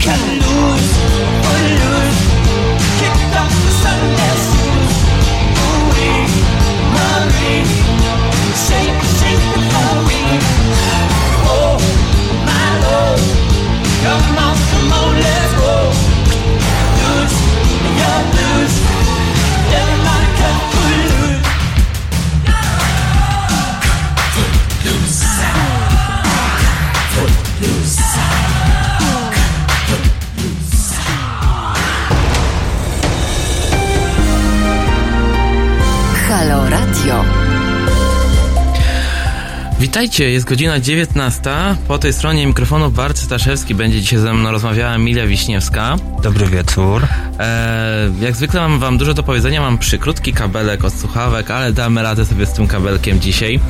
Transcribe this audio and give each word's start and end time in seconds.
Kevin. 0.00 0.45
Witajcie, 39.96 40.30
jest 40.30 40.46
godzina 40.46 40.80
19. 40.80 41.50
Po 41.88 41.98
tej 41.98 42.12
stronie 42.12 42.46
mikrofonu 42.46 42.90
Bart 42.90 43.18
Staszewski 43.18 43.74
będzie 43.74 44.00
dzisiaj 44.00 44.18
ze 44.18 44.34
mną 44.34 44.50
rozmawiała 44.50 44.94
Emilia 44.94 45.26
Wiśniewska. 45.26 45.96
Dobry 46.22 46.46
wieczór. 46.46 47.06
E, 47.38 48.10
jak 48.20 48.36
zwykle 48.36 48.60
mam 48.60 48.78
wam 48.78 48.98
dużo 48.98 49.14
do 49.14 49.22
powiedzenia, 49.22 49.60
mam 49.60 49.78
przykrótki 49.78 50.32
kabelek 50.32 50.84
od 50.84 50.94
słuchawek, 50.94 51.50
ale 51.50 51.72
damy 51.72 52.02
radę 52.02 52.26
sobie 52.26 52.46
z 52.46 52.52
tym 52.52 52.66
kabelkiem 52.66 53.20
dzisiaj. 53.20 53.60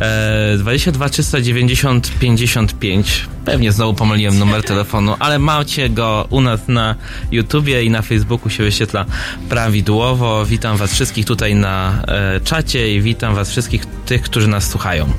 E, 0.00 0.56
22 0.56 1.08
390 1.08 2.18
55. 2.18 3.26
Pewnie 3.44 3.72
znowu 3.72 3.94
pomyliłem 3.94 4.38
numer 4.38 4.62
telefonu, 4.62 5.16
ale 5.18 5.38
macie 5.38 5.90
go 5.90 6.26
u 6.30 6.40
nas 6.40 6.60
na 6.68 6.94
YouTubie 7.32 7.84
i 7.84 7.90
na 7.90 8.02
Facebooku 8.02 8.50
się 8.50 8.64
wyświetla 8.64 9.04
prawidłowo. 9.48 10.46
Witam 10.46 10.76
was 10.76 10.92
wszystkich 10.92 11.26
tutaj 11.26 11.54
na 11.54 12.02
e, 12.08 12.40
czacie 12.40 12.94
i 12.94 13.00
witam 13.00 13.34
was 13.34 13.50
wszystkich 13.50 13.86
tych, 14.06 14.22
którzy 14.22 14.48
nas 14.48 14.70
słuchają. 14.70 15.12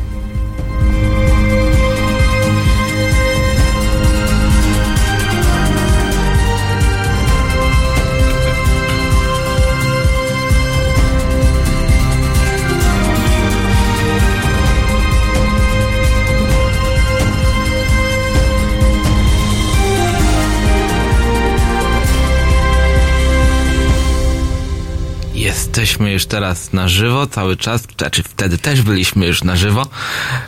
Jesteśmy 25.70 26.12
już 26.12 26.26
teraz 26.26 26.74
na 26.74 26.88
żywo 26.88 27.28
cały 27.28 27.58
czas, 27.58 27.84
znaczy 27.98 28.24
wtedy 28.24 28.58
też 28.58 28.82
byliśmy 28.82 29.26
już 29.28 29.44
na 29.44 29.56
żywo. 29.56 29.88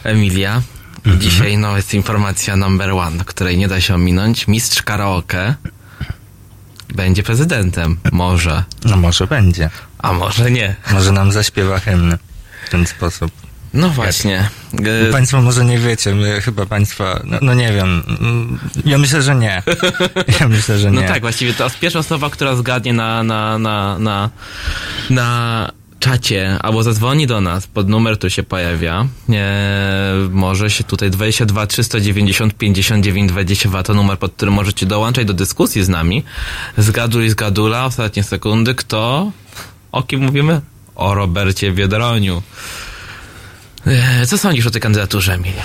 Emilia, 0.03 0.61
mhm. 0.97 1.21
dzisiaj 1.21 1.57
no 1.57 1.75
jest 1.75 1.93
informacja 1.93 2.55
number 2.55 2.89
one, 2.89 3.25
której 3.25 3.57
nie 3.57 3.67
da 3.67 3.81
się 3.81 3.95
ominąć. 3.95 4.47
Mistrz 4.47 4.81
karaoke 4.81 5.55
będzie 6.95 7.23
prezydentem. 7.23 7.97
Może. 8.11 8.63
No 8.85 8.97
może 8.97 9.27
będzie. 9.27 9.69
A 9.97 10.13
może 10.13 10.51
nie. 10.51 10.75
Może 10.91 11.11
nam 11.11 11.31
zaśpiewa 11.31 11.79
hymny 11.79 12.17
w 12.65 12.69
ten 12.69 12.87
sposób. 12.87 13.31
No 13.73 13.89
właśnie. 13.89 14.49
E, 15.07 15.11
państwo 15.11 15.41
może 15.41 15.65
nie 15.65 15.77
wiecie, 15.77 16.15
my 16.15 16.41
chyba 16.41 16.65
państwa, 16.65 17.21
no, 17.23 17.37
no, 17.41 17.53
nie 17.53 17.73
wiem, 17.73 18.03
ja 18.85 18.97
myślę, 18.97 19.21
że 19.21 19.35
nie. 19.35 19.63
Ja 20.39 20.47
myślę, 20.47 20.77
że 20.77 20.91
no 20.91 21.01
nie. 21.01 21.07
No 21.07 21.13
tak, 21.13 21.21
właściwie 21.21 21.53
to 21.53 21.67
pierwsza 21.81 21.99
osoba, 21.99 22.29
która 22.29 22.55
zgadnie 22.55 22.93
na, 22.93 23.23
na, 23.23 23.59
na, 23.59 23.99
na, 23.99 24.29
na 25.09 25.71
czacie 25.99 26.57
albo 26.61 26.83
zadzwoni 26.83 27.27
do 27.27 27.41
nas, 27.41 27.67
pod 27.67 27.89
numer 27.89 28.17
tu 28.17 28.29
się 28.29 28.43
pojawia, 28.43 29.07
może 30.29 30.69
się 30.69 30.83
tutaj 30.83 31.11
22 31.11 31.67
390 31.67 32.53
59 32.53 33.31
22 33.31 33.83
to 33.83 33.93
numer, 33.93 34.19
pod 34.19 34.33
którym 34.33 34.53
możecie 34.53 34.85
dołączać 34.85 35.25
do 35.25 35.33
dyskusji 35.33 35.83
z 35.83 35.89
nami. 35.89 36.23
Zgaduj, 36.77 37.29
zgadula, 37.29 37.85
ostatnie 37.85 38.23
sekundy, 38.23 38.75
kto? 38.75 39.31
O 39.91 40.03
kim 40.03 40.21
mówimy? 40.21 40.61
O 40.95 41.13
Robercie 41.13 41.71
Biedroniu. 41.71 42.41
E, 43.85 44.27
co 44.27 44.37
sądzisz 44.37 44.67
o 44.67 44.71
tej 44.71 44.81
kandydaturze, 44.81 45.33
Emilia? 45.33 45.63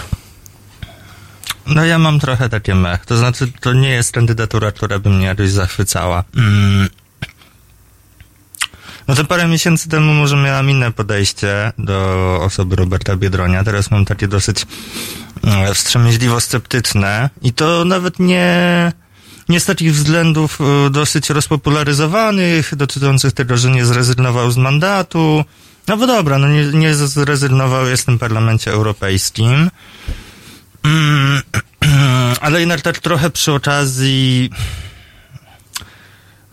No 1.67 1.85
ja 1.85 1.99
mam 1.99 2.21
trochę 2.21 2.49
takie 2.49 2.75
mech. 2.75 3.07
To 3.07 3.17
znaczy, 3.17 3.53
to 3.61 3.73
nie 3.73 3.89
jest 3.89 4.13
kandydatura, 4.13 4.73
która 4.73 4.99
by 4.99 5.11
mnie 5.11 5.27
jakoś 5.27 5.51
zachwycała. 5.51 6.25
Mm. 6.37 6.89
No 9.09 9.15
to 9.15 9.25
parę 9.25 9.49
miesięcy 9.49 9.89
temu 9.89 10.15
może 10.15 10.37
miałam 10.37 10.71
inne 10.71 10.93
podejście 10.93 11.73
do 11.79 12.39
osoby 12.43 12.77
Roberta 12.77 13.17
Biedronia. 13.17 13.65
Teraz 13.65 13.91
mam 13.91 14.05
takie 14.05 14.29
dosyć 14.29 14.67
e, 15.45 15.75
wstrzemięźliwo-sceptyczne. 15.75 17.31
I 17.43 17.53
to 17.53 17.85
nawet 17.85 18.19
nie, 18.19 18.93
nie 19.49 19.61
z 19.61 19.65
takich 19.65 19.95
względów 19.95 20.59
e, 20.61 20.91
dosyć 20.91 21.31
rozpopularyzowanych, 21.31 22.77
dotyczących 22.77 23.33
tego, 23.33 23.57
że 23.57 23.71
nie 23.71 23.87
zrezygnował 23.87 24.51
z 24.51 24.57
mandatu, 24.57 25.45
no 25.89 25.97
bo 25.97 26.07
dobra, 26.07 26.39
no 26.39 26.49
nie, 26.49 26.65
nie 26.65 26.95
zrezygnował, 26.95 27.87
jest 27.87 28.09
w 28.09 28.19
parlamencie 28.19 28.71
europejskim. 28.71 29.71
Mm, 30.85 31.43
ale 32.41 32.61
jednak 32.61 32.81
tak 32.81 32.99
trochę 32.99 33.31
przy 33.31 33.53
okazji 33.53 34.51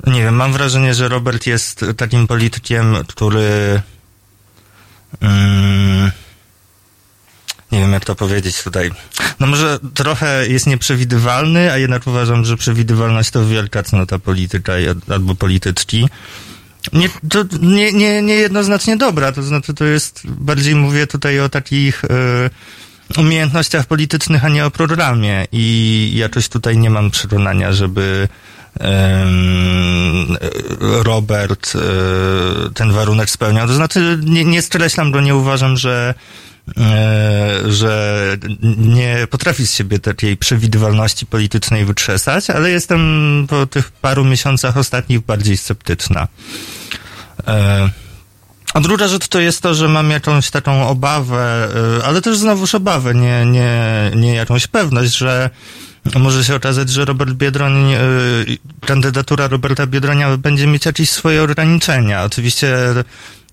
nie 0.08 0.22
wiem, 0.22 0.36
mam 0.36 0.54
wrażenie, 0.54 0.94
że 0.94 1.08
Robert 1.08 1.48
jest 1.48 1.86
takim 1.98 2.28
politykiem, 2.28 2.96
który 3.08 3.82
mm, 5.22 6.12
nie 7.72 7.80
wiem 7.80 7.94
jak 7.94 8.06
to 8.06 8.16
powiedzieć 8.16 8.64
tutaj. 8.64 8.92
No 9.40 9.48
może 9.48 9.80
trochę 9.94 10.48
jest 10.48 10.68
nieprzewidywalny, 10.68 11.72
a 11.72 11.78
jednak 11.78 12.08
uważam, 12.08 12.46
że 12.46 12.58
przewidywalność 12.58 13.32
to 13.32 13.46
wielka 13.46 13.84
cnota 13.84 14.20
polityka 14.20 14.74
albo 15.10 15.36
polityczki 15.36 16.10
nie, 16.94 17.10
to 17.30 17.44
nie, 17.62 17.94
nie, 17.94 18.22
nie 18.22 18.36
jednoznacznie 18.36 18.98
dobra. 18.98 19.32
To 19.32 19.44
znaczy, 19.44 19.74
to 19.74 19.86
jest, 19.86 20.22
bardziej 20.28 20.76
mówię 20.76 21.08
tutaj 21.08 21.40
o 21.40 21.50
takich 21.50 22.04
y, 22.04 23.20
umiejętnościach 23.20 23.86
politycznych, 23.86 24.46
a 24.46 24.50
nie 24.50 24.66
o 24.66 24.72
programie. 24.72 25.48
I 25.52 26.12
jakoś 26.16 26.50
tutaj 26.50 26.78
nie 26.78 26.90
mam 26.90 27.12
przekonania, 27.12 27.74
żeby 27.74 28.28
Robert 30.80 31.74
y, 31.76 31.80
ten 32.74 32.92
warunek 32.92 33.30
spełniał. 33.30 33.68
To 33.68 33.74
znaczy, 33.74 34.20
nie, 34.24 34.46
nie 34.46 34.62
skreślam 34.62 35.12
go, 35.12 35.22
nie 35.22 35.36
uważam, 35.36 35.78
że 35.78 36.14
E, 36.14 36.53
że 37.68 38.38
nie 38.78 39.28
potrafi 39.30 39.68
z 39.68 39.74
siebie 39.74 40.00
takiej 40.00 40.38
przewidywalności 40.38 41.26
politycznej 41.26 41.86
wytrzesać, 41.86 42.50
ale 42.50 42.72
jestem 42.72 43.46
po 43.50 43.66
tych 43.66 43.92
paru 43.92 44.26
miesiącach 44.26 44.78
ostatnich 44.78 45.20
bardziej 45.20 45.58
sceptyczna. 45.58 46.28
E, 47.48 47.90
a 48.74 48.80
druga 48.80 49.08
rzecz 49.08 49.28
to 49.28 49.40
jest 49.40 49.62
to, 49.62 49.74
że 49.74 49.90
mam 49.90 50.10
jakąś 50.10 50.50
taką 50.50 50.88
obawę, 50.88 51.70
e, 52.00 52.06
ale 52.06 52.22
też 52.22 52.38
znowuż 52.38 52.76
obawę, 52.76 53.16
nie, 53.16 53.46
nie, 53.46 54.12
nie 54.16 54.36
jakąś 54.36 54.68
pewność, 54.68 55.18
że 55.18 55.50
może 56.16 56.44
się 56.44 56.56
okazać, 56.56 56.90
że 56.90 57.06
Robert 57.06 57.32
Biedroń, 57.32 57.74
kandydatura 58.86 59.48
Roberta 59.48 59.88
Biedronia 59.88 60.38
będzie 60.38 60.68
mieć 60.68 60.86
jakieś 60.86 61.10
swoje 61.10 61.44
ograniczenia. 61.44 62.24
Oczywiście 62.24 62.78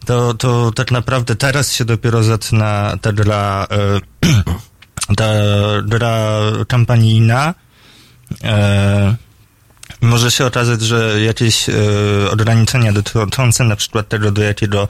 to, 0.04 0.34
to 0.34 0.72
tak 0.72 0.91
naprawdę 0.91 1.36
teraz 1.36 1.72
się 1.72 1.84
dopiero 1.84 2.22
zaczyna 2.22 2.97
ta 3.00 3.12
gra, 3.12 3.66
e, 3.70 4.00
ta 5.16 5.32
gra 5.82 6.41
kampanijna. 6.68 7.54
E, 8.44 9.16
może 10.00 10.30
się 10.30 10.47
okazać, 10.47 10.82
że 10.82 11.20
jakieś 11.20 11.68
e, 11.68 11.74
ograniczenia 12.30 12.92
dotyczące 12.92 13.64
na 13.64 13.76
przykład 13.76 14.08
tego, 14.08 14.30
do 14.30 14.42
jakiego 14.42 14.88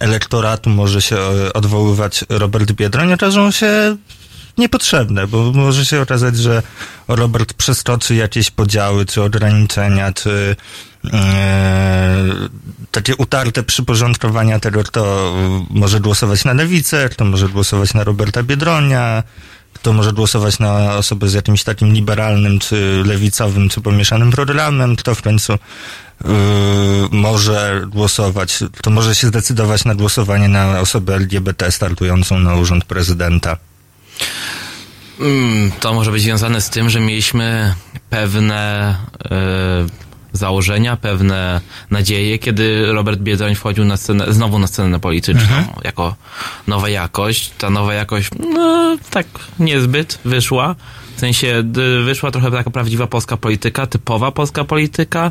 elektoratu 0.00 0.70
może 0.70 1.02
się 1.02 1.18
odwoływać 1.54 2.24
Robert 2.28 2.72
Biedroń, 2.72 3.12
okażą 3.12 3.50
się 3.50 3.96
niepotrzebne, 4.58 5.26
bo 5.26 5.52
może 5.52 5.86
się 5.86 6.00
okazać, 6.00 6.36
że 6.36 6.62
Robert 7.08 7.54
przeskoczy 7.54 8.14
jakieś 8.14 8.50
podziały, 8.50 9.06
czy 9.06 9.22
ograniczenia, 9.22 10.12
czy 10.12 10.56
takie 12.90 13.16
utarte 13.16 13.62
przyporządkowania 13.62 14.60
tego, 14.60 14.84
kto 14.84 15.34
może 15.70 16.00
głosować 16.00 16.44
na 16.44 16.52
lewicę, 16.52 17.08
kto 17.08 17.24
może 17.24 17.48
głosować 17.48 17.94
na 17.94 18.04
Roberta 18.04 18.42
Biedronia, 18.42 19.22
kto 19.72 19.92
może 19.92 20.12
głosować 20.12 20.58
na 20.58 20.94
osobę 20.94 21.28
z 21.28 21.34
jakimś 21.34 21.64
takim 21.64 21.92
liberalnym, 21.92 22.58
czy 22.58 23.02
lewicowym, 23.06 23.68
czy 23.68 23.80
pomieszanym 23.80 24.30
programem, 24.30 24.96
kto 24.96 25.14
w 25.14 25.22
końcu 25.22 25.52
yy, 25.52 26.30
może 27.10 27.82
głosować, 27.88 28.58
to 28.82 28.90
może 28.90 29.14
się 29.14 29.26
zdecydować 29.26 29.84
na 29.84 29.94
głosowanie 29.94 30.48
na 30.48 30.80
osobę 30.80 31.14
LGBT 31.14 31.72
startującą 31.72 32.38
na 32.38 32.54
urząd 32.54 32.84
prezydenta. 32.84 33.56
Mm, 35.20 35.72
to 35.80 35.94
może 35.94 36.10
być 36.10 36.22
związane 36.22 36.60
z 36.60 36.70
tym, 36.70 36.90
że 36.90 37.00
mieliśmy 37.00 37.74
pewne 38.10 38.96
e, 39.30 39.86
założenia, 40.32 40.96
pewne 40.96 41.60
nadzieje, 41.90 42.38
kiedy 42.38 42.92
Robert 42.92 43.20
Biedroń 43.20 43.54
wchodził 43.54 43.84
na 43.84 43.96
scenę, 43.96 44.32
znowu 44.32 44.58
na 44.58 44.66
scenę 44.66 45.00
polityczną, 45.00 45.42
Mhm. 45.42 45.66
jako 45.84 46.14
nowa 46.66 46.88
jakość. 46.88 47.50
Ta 47.58 47.70
nowa 47.70 47.94
jakość, 47.94 48.28
no, 48.54 48.96
tak 49.10 49.26
niezbyt 49.58 50.18
wyszła. 50.24 50.74
W 51.16 51.20
sensie 51.20 51.62
wyszła 52.04 52.30
trochę 52.30 52.50
taka 52.50 52.70
prawdziwa 52.70 53.06
polska 53.06 53.36
polityka, 53.36 53.86
typowa 53.86 54.30
polska 54.30 54.64
polityka. 54.64 55.30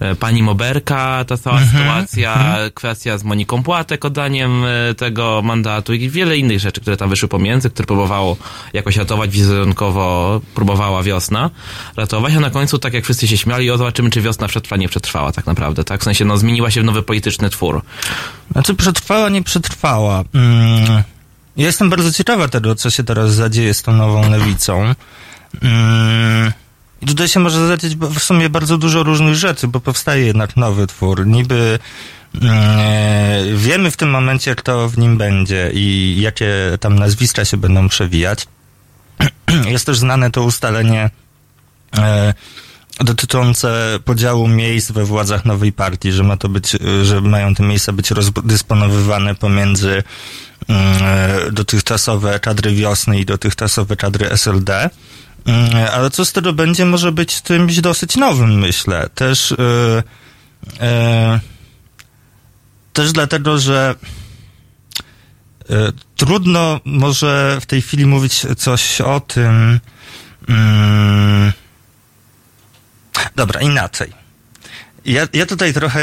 E, 0.00 0.14
Pani 0.14 0.42
Moberka, 0.42 1.24
ta 1.24 1.36
cała 1.36 1.58
Mhm. 1.58 1.78
sytuacja, 1.78 2.56
kwestia 2.74 3.18
z 3.18 3.24
Moniką 3.24 3.62
Płatek 3.62 4.04
oddaniem 4.04 4.64
e, 4.64 4.94
tego 4.94 5.40
mandatu 5.44 5.94
i 5.94 6.08
wiele 6.10 6.36
innych 6.38 6.60
rzeczy, 6.60 6.80
które 6.80 6.96
tam 6.96 7.10
wyszły 7.10 7.28
pomiędzy, 7.28 7.70
które 7.70 7.86
próbowało 7.86 8.36
jakoś 8.72 8.96
ratować 8.96 9.30
wizerunkowo, 9.30 10.40
próbowała 10.54 11.02
wiosna 11.02 11.50
ratować, 11.96 12.34
a 12.34 12.40
na 12.40 12.50
końcu, 12.50 12.78
tak 12.78 12.94
jak 12.94 13.04
wszyscy 13.04 13.28
się 13.28 13.36
śmiali, 13.38 13.70
o 13.70 13.78
zobaczymy, 13.78 14.10
czy 14.10 14.20
wiosna 14.22 14.48
przetrwa, 14.48 14.76
nie 14.76 14.88
przetrwała 14.88 15.32
tak 15.32 15.46
naprawdę, 15.46 15.84
tak? 15.84 16.00
W 16.00 16.04
sensie, 16.04 16.24
no, 16.24 16.36
zmieniła 16.38 16.70
się 16.70 16.80
w 16.80 16.84
nowy 16.84 17.02
polityczny 17.02 17.50
twór. 17.50 17.82
Znaczy 18.52 18.74
przetrwała, 18.74 19.28
nie 19.28 19.42
przetrwała. 19.42 20.24
Mm, 20.34 21.02
ja 21.58 21.66
jestem 21.66 21.90
bardzo 21.90 22.12
ciekawa 22.12 22.48
tego, 22.48 22.74
co 22.74 22.90
się 22.90 23.04
teraz 23.04 23.34
zadzieje 23.34 23.74
z 23.74 23.82
tą 23.82 23.92
nową 23.92 24.30
lewicą. 24.30 24.94
Mm, 25.62 26.52
I 27.02 27.06
tutaj 27.06 27.28
się 27.28 27.40
może 27.40 27.68
zadzieć 27.68 27.96
w 27.96 28.18
sumie 28.18 28.48
bardzo 28.48 28.78
dużo 28.78 29.02
różnych 29.02 29.34
rzeczy, 29.34 29.68
bo 29.68 29.80
powstaje 29.80 30.26
jednak 30.26 30.56
nowy 30.56 30.86
twór. 30.86 31.26
Niby 31.26 31.78
mm, 32.42 33.56
wiemy 33.56 33.90
w 33.90 33.96
tym 33.96 34.10
momencie, 34.10 34.54
kto 34.54 34.88
w 34.88 34.98
nim 34.98 35.18
będzie 35.18 35.70
i 35.74 36.16
jakie 36.20 36.54
tam 36.80 36.98
nazwiska 36.98 37.44
się 37.44 37.56
będą 37.56 37.88
przewijać. 37.88 38.46
Jest 39.72 39.86
też 39.86 39.98
znane 39.98 40.30
to 40.30 40.42
ustalenie 40.42 41.10
e, 41.96 42.34
dotyczące 43.00 43.98
podziału 44.04 44.48
miejsc 44.48 44.90
we 44.92 45.04
władzach 45.04 45.44
nowej 45.44 45.72
partii, 45.72 46.12
że 46.12 46.22
ma 46.22 46.36
to 46.36 46.48
być, 46.48 46.74
e, 46.74 47.04
że 47.04 47.20
mają 47.20 47.54
te 47.54 47.62
miejsca 47.62 47.92
być 47.92 48.10
rozdysponowywane 48.10 49.34
pomiędzy 49.34 50.02
mm, 50.68 51.54
dotychczasowe 51.54 52.40
kadry 52.40 52.74
wiosny 52.74 53.20
i 53.20 53.24
dotychczasowe 53.24 53.96
kadry 53.96 54.30
SLD. 54.30 54.90
Mm, 55.46 55.88
Ale 55.92 56.10
co 56.10 56.24
z 56.24 56.32
tego 56.32 56.52
będzie, 56.52 56.84
może 56.84 57.12
być 57.12 57.42
czymś 57.42 57.80
dosyć 57.80 58.16
nowym, 58.16 58.58
myślę. 58.58 59.08
Też, 59.14 59.52
e, 59.52 60.02
e, 60.80 61.40
też 62.92 63.12
dlatego, 63.12 63.58
że 63.58 63.94
e, 65.70 65.92
trudno 66.16 66.80
może 66.84 67.58
w 67.60 67.66
tej 67.66 67.82
chwili 67.82 68.06
mówić 68.06 68.46
coś 68.56 69.00
o 69.00 69.20
tym. 69.20 69.80
Mm, 70.48 71.52
dobra, 73.36 73.60
inaczej. 73.60 74.12
Ja, 75.04 75.28
ja 75.32 75.46
tutaj 75.46 75.74
trochę 75.74 76.00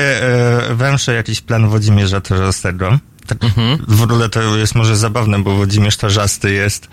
e, 0.69 0.75
węszę 0.75 1.13
jakiś 1.13 1.41
plan 1.41 1.67
Włodzimierza 1.69 2.21
Czarzastego. 2.21 2.99
Tak, 3.27 3.43
Mhm. 3.43 3.85
W 3.87 4.01
ogóle 4.03 4.29
to 4.29 4.57
jest 4.57 4.75
może 4.75 4.97
zabawne, 4.97 5.39
bo 5.39 5.55
Włodzimierz 5.55 5.97
Czarzasty 5.97 6.51
jest 6.53 6.87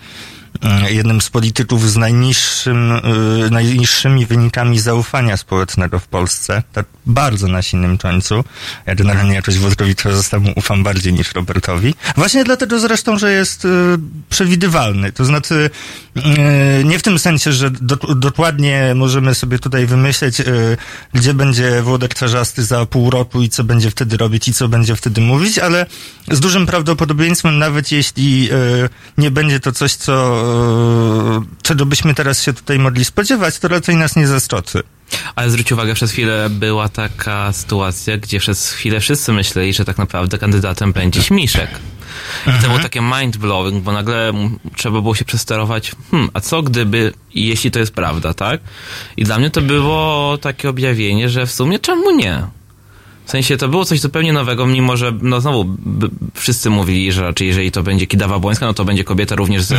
jednym 0.89 1.21
z 1.21 1.29
polityków 1.29 1.91
z 1.91 1.97
najniższym, 1.97 2.91
y, 2.91 3.51
najniższymi 3.51 4.25
wynikami 4.25 4.79
zaufania 4.79 5.37
społecznego 5.37 5.99
w 5.99 6.07
Polsce. 6.07 6.63
Tak 6.73 6.85
bardzo 7.05 7.47
na 7.47 7.61
silnym 7.61 7.97
końcu. 7.97 8.43
Ja 8.85 8.95
generalnie 8.95 9.35
jakoś 9.35 9.57
Włodkowi 9.57 9.95
Czarzastemu 9.95 10.53
ufam 10.55 10.83
bardziej 10.83 11.13
niż 11.13 11.33
Robertowi. 11.33 11.95
Właśnie 12.15 12.43
dlatego 12.43 12.79
zresztą, 12.79 13.17
że 13.17 13.31
jest 13.31 13.65
y, 13.65 13.69
przewidywalny. 14.29 15.11
To 15.11 15.25
znaczy, 15.25 15.69
nie 16.83 16.99
w 16.99 17.03
tym 17.03 17.19
sensie, 17.19 17.53
że 17.53 17.71
do, 17.71 17.95
dokładnie 17.95 18.93
możemy 18.95 19.35
sobie 19.35 19.59
tutaj 19.59 19.85
wymyśleć, 19.85 20.41
gdzie 21.13 21.33
będzie 21.33 21.81
Włodek 21.81 22.13
Czarzasty 22.13 22.63
za 22.63 22.85
pół 22.85 23.09
roku 23.09 23.41
i 23.41 23.49
co 23.49 23.63
będzie 23.63 23.91
wtedy 23.91 24.17
robić 24.17 24.47
i 24.47 24.53
co 24.53 24.67
będzie 24.67 24.95
wtedy 24.95 25.21
mówić, 25.21 25.59
ale 25.59 25.85
z 26.31 26.39
dużym 26.39 26.65
prawdopodobieństwem, 26.65 27.57
nawet 27.57 27.91
jeśli 27.91 28.49
nie 29.17 29.31
będzie 29.31 29.59
to 29.59 29.71
coś, 29.71 29.93
co, 29.93 30.42
czego 31.61 31.85
byśmy 31.85 32.15
teraz 32.15 32.41
się 32.41 32.53
tutaj 32.53 32.79
mogli 32.79 33.05
spodziewać, 33.05 33.59
to 33.59 33.67
raczej 33.67 33.95
nas 33.95 34.15
nie 34.15 34.27
zaskoczy. 34.27 34.83
Ale 35.35 35.49
zwróć 35.49 35.71
uwagę, 35.71 35.93
przez 35.93 36.11
chwilę 36.11 36.49
była 36.49 36.89
taka 36.89 37.53
sytuacja, 37.53 38.17
gdzie 38.17 38.39
przez 38.39 38.71
chwilę 38.71 38.99
wszyscy 38.99 39.33
myśleli, 39.33 39.73
że 39.73 39.85
tak 39.85 39.97
naprawdę 39.97 40.37
kandydatem 40.37 40.93
będzie 40.93 41.23
Śmiszek. 41.23 41.69
I 42.47 42.61
to 42.61 42.67
było 42.67 42.79
takie 42.79 43.01
mind-blowing, 43.01 43.79
bo 43.79 43.91
nagle 43.91 44.33
trzeba 44.75 45.01
było 45.01 45.15
się 45.15 45.25
przesterować, 45.25 45.91
hmm, 46.11 46.29
a 46.33 46.39
co 46.39 46.61
gdyby, 46.61 47.13
jeśli 47.33 47.71
to 47.71 47.79
jest 47.79 47.93
prawda, 47.93 48.33
tak? 48.33 48.61
I 49.17 49.23
dla 49.23 49.39
mnie 49.39 49.49
to 49.49 49.61
było 49.61 50.37
takie 50.37 50.69
objawienie, 50.69 51.29
że 51.29 51.45
w 51.45 51.51
sumie 51.51 51.79
czemu 51.79 52.11
nie? 52.11 52.43
W 53.25 53.31
sensie 53.31 53.57
to 53.57 53.67
było 53.67 53.85
coś 53.85 53.99
zupełnie 53.99 54.33
nowego, 54.33 54.65
mimo 54.67 54.97
że, 54.97 55.11
no 55.21 55.41
znowu, 55.41 55.65
b- 55.65 56.07
wszyscy 56.33 56.69
mówili, 56.69 57.11
że 57.11 57.21
raczej 57.21 57.47
jeżeli 57.47 57.71
to 57.71 57.83
będzie 57.83 58.07
Kidawa 58.07 58.39
Błońska, 58.39 58.65
no 58.65 58.73
to 58.73 58.85
będzie 58.85 59.03
kobieta 59.03 59.35
również 59.35 59.63
z, 59.63 59.73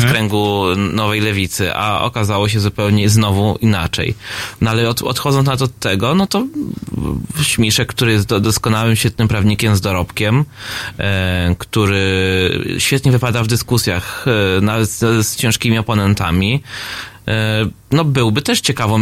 z 0.00 0.04
kręgu 0.04 0.64
nowej 0.92 1.20
lewicy, 1.20 1.74
a 1.74 2.00
okazało 2.00 2.48
się 2.48 2.60
zupełnie 2.60 3.08
znowu 3.08 3.58
inaczej. 3.60 4.14
No 4.60 4.70
ale 4.70 4.88
od, 4.88 5.02
odchodząc 5.02 5.46
nawet 5.46 5.62
od 5.62 5.78
tego, 5.78 6.14
no 6.14 6.26
to 6.26 6.46
Śmiszek, 7.42 7.88
który 7.88 8.12
jest 8.12 8.26
do, 8.28 8.40
doskonałym, 8.40 8.96
świetnym 8.96 9.28
prawnikiem 9.28 9.76
z 9.76 9.80
dorobkiem, 9.80 10.44
e, 10.98 11.54
który 11.58 11.96
świetnie 12.78 13.12
wypada 13.12 13.42
w 13.42 13.46
dyskusjach, 13.46 14.24
e, 14.58 14.60
nawet 14.60 14.90
z, 14.90 15.26
z 15.26 15.36
ciężkimi 15.36 15.78
oponentami, 15.78 16.62
e, 17.28 17.66
no 17.90 18.04
byłby 18.04 18.42
też 18.42 18.60
ciekawą 18.60 19.00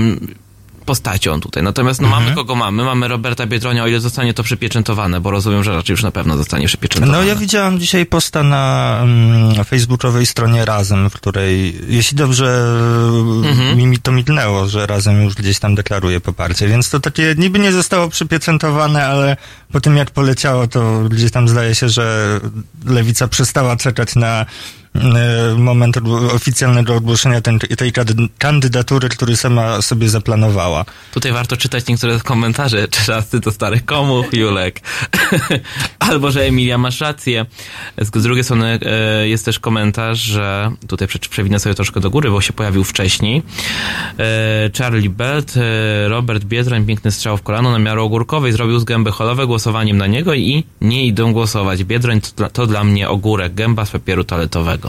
postacią 0.87 1.41
tutaj. 1.41 1.63
Natomiast 1.63 2.01
no 2.01 2.09
mamy 2.09 2.35
kogo 2.35 2.55
mamy. 2.55 2.85
Mamy 2.85 3.09
Roberta 3.09 3.47
Biedronia, 3.47 3.85
o 3.85 3.87
ile 3.87 4.01
zostanie 4.01 4.35
to 4.35 4.43
przypieczętowane, 4.43 5.21
bo 5.21 5.31
rozumiem, 5.31 5.65
że 5.65 5.73
raczej 5.73 5.95
już 5.95 6.03
na 6.03 6.11
pewno 6.11 6.37
zostanie 6.37 6.67
przypieczętowane. 6.67 7.19
No 7.19 7.25
ja 7.25 7.37
widziałam 7.37 7.81
dzisiaj 7.81 8.07
posta 8.07 8.43
na 8.43 8.99
mm, 9.03 9.65
facebookowej 9.65 10.27
stronie 10.27 10.65
Razem, 10.65 11.11
w 11.11 11.15
której, 11.15 11.81
jeśli 11.89 12.17
dobrze 12.17 12.65
Mhm. 13.45 13.77
mi, 13.77 13.87
mi 13.87 13.99
to 13.99 14.13
mignęło, 14.13 14.67
że 14.69 14.87
Razem 14.87 15.23
już 15.23 15.35
gdzieś 15.35 15.59
tam 15.59 15.75
deklaruje 15.75 16.21
poparcie, 16.21 16.69
więc 16.69 16.91
to 16.91 17.01
takie 17.01 17.35
niby 17.39 17.59
nie 17.59 17.73
zostało 17.73 18.09
przypieczętowane, 18.09 19.07
ale 19.07 19.37
po 19.73 19.81
tym 19.81 19.97
jak 19.97 20.11
poleciało, 20.11 20.67
to 20.67 21.01
gdzieś 21.11 21.31
tam 21.31 21.49
zdaje 21.49 21.75
się, 21.75 21.89
że 21.89 22.41
Lewica 22.85 23.29
przestała 23.29 23.77
czekać 23.77 24.17
na 24.17 24.47
moment 25.59 25.97
odgło- 25.97 26.35
oficjalnego 26.35 26.95
ogłoszenia 26.95 27.41
tej 27.41 27.93
kandydatury, 28.39 29.09
który 29.09 29.37
sama 29.37 29.83
sobie 29.83 30.09
zaplanowała. 30.09 30.85
Tutaj 31.15 31.33
warto 31.33 31.57
czytać 31.57 31.87
niektóre 31.87 32.21
komentarze. 32.21 32.89
Czasy 32.89 33.41
to 33.41 33.51
starych 33.51 33.85
komuch, 33.85 34.33
Julek. 34.33 34.81
Albo, 35.99 36.31
że 36.31 36.43
Emilia 36.43 36.79
masz 36.79 37.01
rację. 37.01 37.47
Z 37.99 38.11
drugiej 38.11 38.45
strony 38.45 38.79
e, 38.83 39.29
jest 39.29 39.45
też 39.45 39.59
komentarz, 39.59 40.19
że 40.19 40.71
tutaj 40.87 41.09
prze- 41.09 41.19
przewinę 41.19 41.59
sobie 41.61 41.75
troszkę 41.75 42.01
do 42.01 42.11
góry, 42.11 42.31
bo 42.31 42.41
się 42.41 42.53
pojawił 42.53 42.85
wcześniej. 42.85 43.43
E, 44.19 44.71
Charlie 44.79 45.11
Belt, 45.11 45.55
e, 45.57 46.09
Robert 46.09 46.45
Biedroń, 46.45 46.85
piękny 46.87 47.11
strzał 47.13 47.37
w 47.37 47.43
kolano 47.43 47.71
na 47.73 47.79
miarę 47.79 48.03
ogórkowej, 48.03 48.53
zrobił 48.53 48.79
z 48.79 48.85
gęby 48.85 49.11
holowe 49.13 49.47
głosowaniem 49.47 49.97
na 49.99 50.07
niego 50.07 50.35
i 50.35 50.65
nie 50.81 51.07
idą 51.07 51.33
głosować. 51.33 51.85
Biedroń 51.85 52.21
to, 52.21 52.29
dla- 52.37 52.49
to 52.51 52.67
dla 52.67 52.85
mnie 52.85 53.09
ogórek, 53.09 53.55
gęba 53.55 53.85
z 53.85 53.91
papieru 53.91 54.25
toaletowego. 54.25 54.84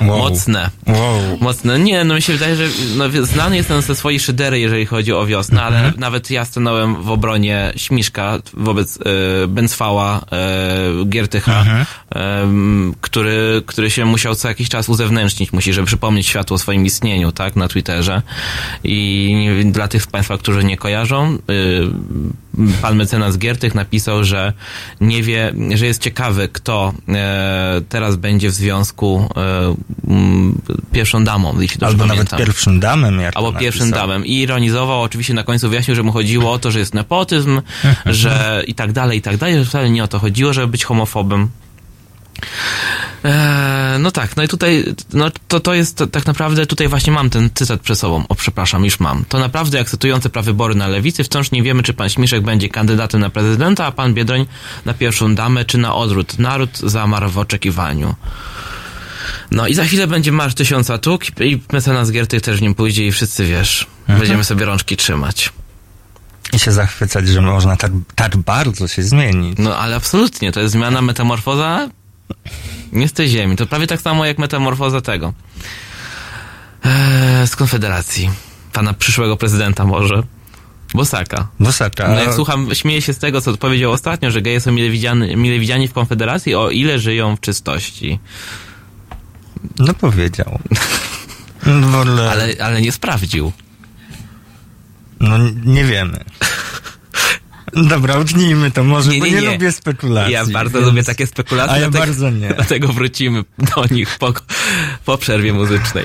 Wow. 0.00 0.18
Mocne. 0.18 0.70
Wow. 0.86 1.38
Mocne. 1.40 1.78
Nie, 1.78 2.04
no 2.04 2.14
mi 2.14 2.22
się 2.22 2.32
wydaje, 2.32 2.56
że 2.56 2.64
no, 2.96 3.04
znany 3.22 3.56
jestem 3.56 3.82
ze 3.82 3.94
swojej 3.94 4.20
szydery, 4.20 4.60
jeżeli 4.60 4.86
chodzi 4.86 5.12
o 5.12 5.26
wiosnę, 5.26 5.62
ale 5.62 5.92
nawet 5.96 6.30
ja 6.30 6.44
stanąłem 6.44 7.02
w 7.02 7.10
obronie 7.10 7.72
Śmiszka 7.76 8.38
wobec 8.54 8.98
e, 8.98 9.02
Bęcwała, 9.48 10.20
e, 10.32 11.04
Giertycha, 11.04 11.64
e, 12.14 12.48
który, 13.00 13.62
który 13.66 13.90
się 13.90 14.04
musiał 14.04 14.34
co 14.34 14.48
jakiś 14.48 14.68
czas 14.68 14.88
uzewnętrznić, 14.88 15.52
musi, 15.52 15.72
żeby 15.72 15.86
przypomnieć 15.86 16.26
światu 16.26 16.54
o 16.54 16.58
swoim 16.58 16.86
istnieniu, 16.86 17.32
tak, 17.32 17.56
na 17.56 17.68
Twitterze. 17.68 18.22
I 18.84 19.64
dla 19.64 19.88
tych 19.88 20.02
z 20.02 20.06
Państwa, 20.06 20.38
którzy 20.38 20.64
nie 20.64 20.76
kojarzą, 20.76 21.38
y, 21.50 21.82
pan 22.82 22.96
mecenas 22.96 23.38
Giertych 23.38 23.74
napisał, 23.74 24.24
że 24.24 24.52
nie 25.00 25.22
wie, 25.22 25.52
że 25.74 25.86
jest 25.86 26.02
ciekawy, 26.02 26.48
kto 26.48 26.92
e, 27.08 27.80
teraz 27.88 28.16
będzie 28.16 28.48
w 28.48 28.52
związku 28.52 29.28
pierwszą 30.92 31.24
damą, 31.24 31.60
jeśli 31.60 31.78
dobrze 31.78 31.92
Albo 31.92 32.04
pamiętam. 32.04 32.24
nawet 32.30 32.46
pierwszym 32.46 32.80
damem, 32.80 33.20
jak 33.20 33.36
Albo 33.36 33.52
pierwszym 33.52 33.90
damem. 33.90 34.26
I 34.26 34.34
ironizował, 34.34 35.02
oczywiście 35.02 35.34
na 35.34 35.44
końcu 35.44 35.68
wyjaśnił, 35.68 35.96
że 35.96 36.02
mu 36.02 36.12
chodziło 36.12 36.52
o 36.52 36.58
to, 36.58 36.70
że 36.70 36.78
jest 36.78 36.94
nepotyzm, 36.94 37.62
że 38.06 38.64
i 38.66 38.74
tak 38.74 38.92
dalej, 38.92 39.18
i 39.18 39.22
tak 39.22 39.36
dalej, 39.36 39.58
że 39.58 39.64
wcale 39.64 39.90
nie 39.90 40.04
o 40.04 40.08
to 40.08 40.18
chodziło, 40.18 40.52
żeby 40.52 40.66
być 40.66 40.84
homofobem. 40.84 41.48
Eee, 43.24 43.98
no 43.98 44.10
tak, 44.10 44.36
no 44.36 44.42
i 44.42 44.48
tutaj, 44.48 44.84
no 45.12 45.30
to, 45.48 45.60
to 45.60 45.74
jest 45.74 45.96
to, 45.96 46.06
tak 46.06 46.26
naprawdę, 46.26 46.66
tutaj 46.66 46.88
właśnie 46.88 47.12
mam 47.12 47.30
ten 47.30 47.50
cytat 47.54 47.80
przed 47.80 47.98
sobą. 47.98 48.24
O, 48.28 48.34
przepraszam, 48.34 48.84
już 48.84 49.00
mam. 49.00 49.24
To 49.28 49.38
naprawdę 49.38 49.80
ekscytujące 49.80 50.30
prawybory 50.30 50.74
na 50.74 50.88
lewicy. 50.88 51.24
Wciąż 51.24 51.50
nie 51.50 51.62
wiemy, 51.62 51.82
czy 51.82 51.94
pan 51.94 52.08
Śmiszek 52.08 52.42
będzie 52.42 52.68
kandydatem 52.68 53.20
na 53.20 53.30
prezydenta, 53.30 53.86
a 53.86 53.92
pan 53.92 54.14
Biedroń 54.14 54.46
na 54.84 54.94
pierwszą 54.94 55.34
damę, 55.34 55.64
czy 55.64 55.78
na 55.78 55.94
odwrót. 55.94 56.38
Naród 56.38 56.78
zamarł 56.78 57.30
w 57.30 57.38
oczekiwaniu. 57.38 58.14
No 59.50 59.66
i 59.66 59.74
za 59.74 59.84
chwilę 59.84 60.06
będzie 60.06 60.32
Marsz 60.32 60.54
Tysiąca 60.54 60.98
Tuk 60.98 61.40
i 61.40 61.60
mecenas 61.72 62.10
Giertych 62.10 62.42
też 62.42 62.58
w 62.58 62.62
nim 62.62 62.74
pójdzie 62.74 63.06
i 63.06 63.12
wszyscy, 63.12 63.44
wiesz, 63.44 63.86
Mhm. 64.00 64.18
będziemy 64.18 64.44
sobie 64.44 64.64
rączki 64.66 64.96
trzymać. 64.96 65.52
I 66.52 66.58
się 66.58 66.72
zachwycać, 66.72 67.28
że 67.28 67.40
można 67.40 67.76
tak, 67.76 67.92
tak 68.14 68.36
bardzo 68.36 68.88
się 68.88 69.02
zmienić. 69.02 69.58
No 69.58 69.76
ale 69.76 69.96
absolutnie, 69.96 70.52
to 70.52 70.60
jest 70.60 70.72
zmiana 70.72 71.02
metamorfoza 71.02 71.88
nie 72.92 73.08
z 73.08 73.12
tej 73.12 73.28
ziemi. 73.28 73.56
To 73.56 73.66
prawie 73.66 73.86
tak 73.86 74.00
samo 74.00 74.24
jak 74.26 74.38
metamorfoza 74.38 75.00
tego. 75.00 75.32
Eee, 76.84 77.46
z 77.48 77.56
Konfederacji. 77.56 78.30
Pana 78.72 78.94
przyszłego 78.94 79.36
prezydenta 79.36 79.84
może. 79.84 80.22
Bosaka. 80.94 81.48
Bosaka. 81.60 82.08
No 82.08 82.20
jak 82.20 82.34
słucham, 82.34 82.74
śmieję 82.74 83.02
się 83.02 83.12
z 83.12 83.18
tego, 83.18 83.40
co 83.40 83.56
powiedział 83.56 83.92
ostatnio, 83.92 84.30
że 84.30 84.42
geje 84.42 84.60
są 84.60 84.72
mile 84.72 84.90
widziani, 84.90 85.36
mile 85.36 85.58
widziani 85.58 85.88
w 85.88 85.92
Konfederacji, 85.92 86.54
o 86.54 86.70
ile 86.70 86.98
żyją 86.98 87.36
w 87.36 87.40
czystości. 87.40 88.18
No 89.78 89.94
powiedział. 89.94 90.58
No, 91.66 92.00
ogóle, 92.00 92.30
Ale, 92.30 92.54
ale 92.62 92.80
nie 92.82 92.92
sprawdził. 92.92 93.52
no 95.20 95.38
nie 95.64 95.84
wiemy. 95.84 96.24
Dobra, 97.72 98.18
utnijmy 98.18 98.70
to 98.70 98.84
może, 98.84 99.10
Nie, 99.10 99.18
bo 99.18 99.26
nie, 99.26 99.32
nie, 99.32 99.40
nie. 99.42 99.52
lubię 99.52 99.72
spekulacji. 99.72 100.32
Ja 100.32 100.46
bardzo 100.46 100.78
więc- 100.78 100.86
lubię 100.90 101.04
takie 101.04 101.26
spekulacje. 101.26 101.72
A 101.74 101.78
ja 101.78 101.90
dlatego, 101.90 102.06
bardzo 102.12 102.30
nie. 102.30 102.54
Dlatego 102.54 102.88
wrócimy 102.92 103.44
do 103.74 103.84
nich 103.94 104.18
po, 104.18 104.32
po 105.04 105.18
przerwie 105.18 105.52
muzycznej. 105.52 106.04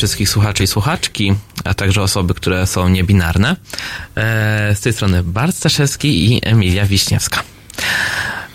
Wszystkich 0.00 0.28
słuchaczy 0.28 0.64
i 0.64 0.66
słuchaczki, 0.66 1.34
a 1.64 1.74
także 1.74 2.02
osoby, 2.02 2.34
które 2.34 2.66
są 2.66 2.88
niebinarne. 2.88 3.56
E, 4.16 4.74
z 4.74 4.80
tej 4.80 4.92
strony 4.92 5.22
Bart 5.22 5.56
Staszewski 5.56 6.32
i 6.32 6.40
Emilia 6.44 6.86
Wiśniewska. 6.86 7.42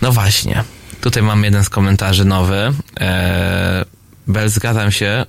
No 0.01 0.11
właśnie, 0.11 0.63
tutaj 1.01 1.23
mam 1.23 1.43
jeden 1.43 1.63
z 1.63 1.69
komentarzy 1.69 2.25
nowy. 2.25 2.73
E, 2.99 3.85
Bel, 4.27 4.49
zgadzam 4.49 4.91
się, 4.91 5.05
e, 5.05 5.25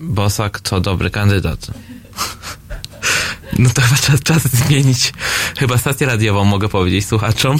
Bosak 0.00 0.60
to 0.60 0.80
dobry 0.80 1.10
kandydat. 1.10 1.66
No 3.58 3.70
to 3.70 3.82
chyba 3.82 3.96
czas, 3.96 4.22
czas 4.22 4.42
zmienić 4.42 5.12
chyba 5.58 5.78
stację 5.78 6.06
radiową, 6.06 6.44
mogę 6.44 6.68
powiedzieć 6.68 7.06
słuchaczom. 7.06 7.58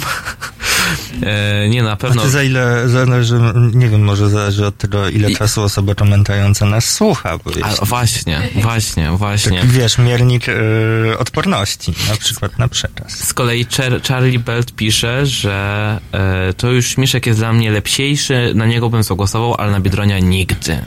E, 1.23 1.69
nie, 1.69 1.83
na 1.83 1.95
pewno... 1.95 2.21
ty 2.21 2.29
za 2.29 2.43
ile 2.43 2.89
zależy, 2.89 3.39
nie 3.73 3.89
wiem, 3.89 4.01
może 4.03 4.29
zależy 4.29 4.65
od 4.65 4.77
tego, 4.77 5.09
ile 5.09 5.31
I- 5.31 5.35
czasu 5.35 5.61
osoba 5.61 5.95
komentująca 5.95 6.65
nas 6.65 6.85
słucha, 6.89 7.37
bo 7.37 7.49
jeśli, 7.49 7.63
A, 7.63 7.85
właśnie, 7.85 8.41
właśnie, 8.55 9.11
właśnie. 9.11 9.59
taki, 9.61 9.71
wiesz, 9.71 9.97
miernik 9.97 10.49
y, 10.49 11.17
odporności, 11.19 11.93
na 12.09 12.15
przykład 12.15 12.59
na 12.59 12.67
przekaz. 12.67 13.11
Z 13.11 13.33
kolei 13.33 13.65
Char- 13.65 14.07
Charlie 14.07 14.39
Belt 14.39 14.75
pisze, 14.75 15.25
że 15.25 15.99
e, 16.11 16.53
to 16.53 16.71
już 16.71 16.97
Miszek 16.97 17.25
jest 17.25 17.39
dla 17.39 17.53
mnie 17.53 17.71
lepsiejszy, 17.71 18.51
na 18.55 18.65
niego 18.65 18.89
bym 18.89 19.03
zagłosował, 19.03 19.55
ale 19.57 19.71
na 19.71 19.79
Biedronia 19.79 20.19
nigdy. 20.19 20.81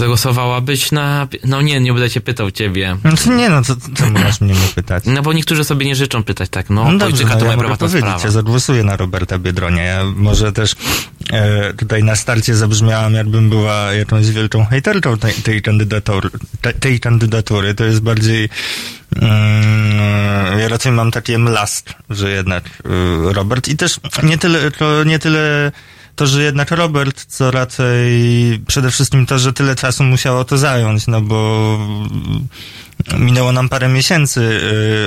Zagłosowałabyś 0.00 0.92
na... 0.92 1.28
No 1.44 1.62
nie, 1.62 1.80
nie 1.80 1.92
będę 1.92 2.10
cię 2.10 2.20
pytał 2.20 2.50
ciebie. 2.50 2.96
No 3.04 3.34
nie, 3.34 3.50
no 3.50 3.62
to, 3.62 3.76
to 3.76 4.10
masz 4.24 4.40
mnie 4.40 4.54
nie 4.54 4.68
pytać. 4.74 5.04
No 5.06 5.22
bo 5.22 5.32
niektórzy 5.32 5.64
sobie 5.64 5.86
nie 5.86 5.94
życzą 5.94 6.24
pytać 6.24 6.50
tak, 6.50 6.70
no, 6.70 6.92
No 6.92 6.98
dobrze, 6.98 7.24
no 7.24 7.30
to 7.30 7.38
ja 7.38 7.44
moja 7.44 7.58
prywatna 7.58 7.88
sprawa. 7.88 8.20
ja 8.24 8.30
zagłosuję 8.30 8.84
na 8.84 8.96
Roberta 8.96 9.38
Biedronia. 9.38 9.82
Ja 9.82 10.04
może 10.04 10.52
też 10.52 10.74
e, 11.32 11.74
tutaj 11.74 12.04
na 12.04 12.16
starcie 12.16 12.54
zabrzmiałam, 12.54 13.14
jakbym 13.14 13.50
była 13.50 13.92
jakąś 13.92 14.30
wielką 14.30 14.64
hejterką 14.64 15.18
tej, 15.18 15.34
tej, 15.34 15.62
kandydatury, 15.62 16.30
te, 16.60 16.72
tej 16.72 17.00
kandydatury. 17.00 17.74
To 17.74 17.84
jest 17.84 18.00
bardziej 18.00 18.48
mm, 19.16 20.58
ja 20.58 20.68
raczej 20.68 20.92
mam 20.92 21.10
takie 21.10 21.38
mlast, 21.38 21.94
że 22.10 22.30
jednak 22.30 22.64
y, 22.64 23.32
Robert 23.32 23.68
i 23.68 23.76
też 23.76 24.00
nie 24.22 24.38
tyle, 24.38 24.70
to 24.70 25.04
nie 25.04 25.18
tyle 25.18 25.72
to, 26.20 26.26
że 26.26 26.42
jednak 26.42 26.70
Robert, 26.70 27.24
co 27.24 27.50
raczej 27.50 28.12
przede 28.66 28.90
wszystkim 28.90 29.26
to, 29.26 29.38
że 29.38 29.52
tyle 29.52 29.76
czasu 29.76 30.04
musiało 30.04 30.44
to 30.44 30.58
zająć, 30.58 31.06
no 31.06 31.20
bo 31.20 31.78
minęło 33.18 33.52
nam 33.52 33.68
parę 33.68 33.88
miesięcy 33.88 34.40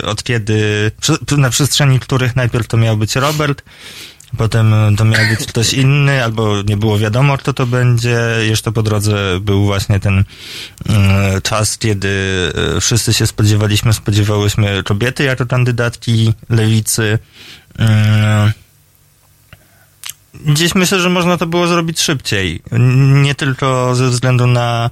y, 0.03 0.05
od 0.05 0.23
kiedy, 0.23 0.91
na 1.37 1.49
przestrzeni 1.49 1.99
których 1.99 2.35
najpierw 2.35 2.67
to 2.67 2.77
miał 2.77 2.97
być 2.97 3.15
Robert, 3.15 3.63
potem 4.37 4.73
to 4.97 5.05
miał 5.05 5.21
być 5.37 5.47
ktoś 5.47 5.73
inny, 5.73 6.23
albo 6.23 6.61
nie 6.61 6.77
było 6.77 6.99
wiadomo, 6.99 7.37
kto 7.37 7.53
to 7.53 7.65
będzie. 7.65 8.19
Jeszcze 8.41 8.71
po 8.71 8.83
drodze 8.83 9.39
był 9.41 9.65
właśnie 9.65 9.99
ten 9.99 10.19
y, 10.19 10.23
czas, 11.41 11.77
kiedy 11.77 12.07
y, 12.77 12.81
wszyscy 12.81 13.13
się 13.13 13.27
spodziewaliśmy, 13.27 13.93
spodziewałyśmy 13.93 14.83
kobiety 14.83 15.23
jako 15.23 15.45
kandydatki 15.45 16.33
lewicy. 16.49 17.19
Gdzieś 20.33 20.75
myślę, 20.75 20.99
że 20.99 21.09
można 21.09 21.37
to 21.37 21.47
było 21.47 21.67
zrobić 21.67 22.01
szybciej. 22.01 22.61
Nie 23.21 23.35
tylko 23.35 23.95
ze 23.95 24.09
względu 24.09 24.47
na 24.47 24.89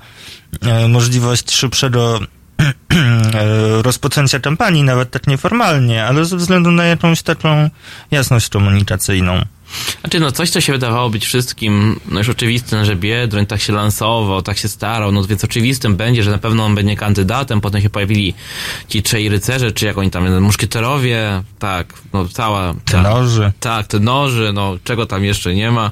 e, 0.62 0.88
możliwość 0.88 1.52
szybszego 1.52 2.20
e, 2.60 3.82
rozpoczęcia 3.82 4.40
kampanii, 4.40 4.84
nawet 4.84 5.12
tak 5.12 5.28
nieformalnie, 5.28 6.06
ale 6.06 6.26
ze 6.26 6.38
względu 6.38 6.72
na 6.72 6.86
jakąś 6.86 7.22
taką 7.22 7.70
jasność 8.12 8.50
komunikacyjną. 8.50 9.42
Znaczy, 10.02 10.20
no 10.20 10.32
coś, 10.32 10.50
co 10.50 10.62
się 10.62 10.74
wydawało 10.74 11.10
być 11.10 11.26
wszystkim, 11.26 12.00
no 12.12 12.20
już 12.20 12.30
oczywistym, 12.30 12.86
że 12.86 12.96
Biedroń 12.96 13.46
tak 13.46 13.62
się 13.62 13.74
lansował, 13.74 14.42
tak 14.42 14.58
się 14.58 14.68
starał, 14.68 15.12
no 15.12 15.24
więc 15.24 15.44
oczywistym 15.44 15.96
będzie, 15.96 16.24
że 16.24 16.32
na 16.32 16.38
pewno 16.38 16.66
on 16.66 16.76
będzie 16.76 16.96
kandydatem, 16.96 17.62
potem 17.62 17.82
się 17.82 17.90
pojawili 17.90 18.34
ci 18.88 19.04
trzej 19.04 19.30
rycerze, 19.30 19.72
czy 19.72 19.86
jak 19.86 19.98
oni 19.98 20.12
tam, 20.12 20.42
muszkieterowie, 20.42 21.44
tak, 21.60 21.94
no 22.14 22.28
cała... 22.28 22.74
Te 22.86 23.02
noży. 23.02 23.52
Tak, 23.60 23.88
te 23.88 24.00
noży, 24.00 24.52
no 24.54 24.78
czego 24.84 25.06
tam 25.06 25.24
jeszcze 25.24 25.56
nie 25.56 25.72
ma. 25.72 25.92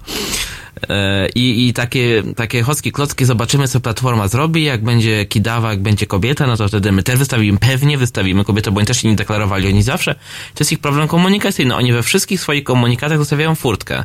E, 0.90 1.30
I, 1.36 1.68
I 1.68 1.74
takie, 1.74 2.24
takie 2.36 2.62
chocki 2.62 2.92
klocki 2.92 3.26
zobaczymy, 3.26 3.68
co 3.68 3.80
Platforma 3.80 4.28
zrobi, 4.28 4.64
jak 4.64 4.84
będzie 4.84 5.26
Kidawa, 5.26 5.70
jak 5.70 5.82
będzie 5.82 6.06
kobieta, 6.06 6.48
no 6.48 6.58
to 6.58 6.68
wtedy 6.68 6.92
my 6.92 7.04
też 7.04 7.20
wystawimy, 7.20 7.58
pewnie 7.58 7.98
wystawimy 7.98 8.46
kobietę, 8.46 8.72
bo 8.72 8.78
oni 8.78 8.88
też 8.88 9.02
się 9.02 9.08
nie 9.08 9.16
deklarowali, 9.16 9.68
oni 9.68 9.84
zawsze, 9.84 10.16
to 10.54 10.60
jest 10.60 10.72
ich 10.72 10.80
problem 10.80 11.08
komunikacyjny, 11.08 11.76
oni 11.76 11.94
we 11.94 12.04
wszystkich 12.04 12.42
swoich 12.42 12.64
komunikatach 12.64 13.18
zostawiają 13.18 13.56
furtkę. 13.56 14.04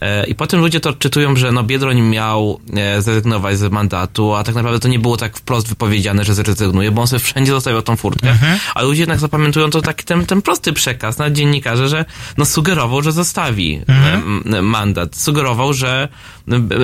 E, 0.00 0.26
I 0.26 0.34
potem 0.34 0.60
ludzie 0.60 0.80
to 0.80 0.90
odczytują, 0.90 1.36
że 1.36 1.52
no 1.52 1.62
Biedroń 1.62 2.00
miał 2.00 2.60
e, 2.76 3.02
zrezygnować 3.02 3.58
z 3.58 3.72
mandatu, 3.72 4.34
a 4.34 4.44
tak 4.44 4.54
naprawdę 4.54 4.80
to 4.80 4.88
nie 4.88 4.98
było 4.98 5.16
tak 5.16 5.36
wprost 5.36 5.68
wypowiedziane, 5.68 6.24
że 6.24 6.34
zrezygnuje, 6.34 6.90
bo 6.90 7.00
on 7.00 7.06
sobie 7.06 7.20
wszędzie 7.20 7.52
zostawiał 7.52 7.82
tą 7.82 7.96
furtkę, 7.96 8.38
a 8.74 8.82
ludzie 8.82 9.02
jednak 9.02 9.18
zapamiętują 9.18 9.70
to 9.70 9.82
taki 9.82 10.04
ten, 10.04 10.26
ten 10.26 10.42
prosty 10.42 10.72
przekaz 10.72 11.18
na 11.18 11.30
dziennikarze, 11.30 11.88
że 11.88 12.04
no 12.36 12.44
sugerował, 12.44 13.02
że 13.02 13.12
zostawi 13.12 13.80
e, 13.88 14.12
m, 14.14 14.66
mandat, 14.66 15.16
sugerował, 15.16 15.72
że 15.72 16.05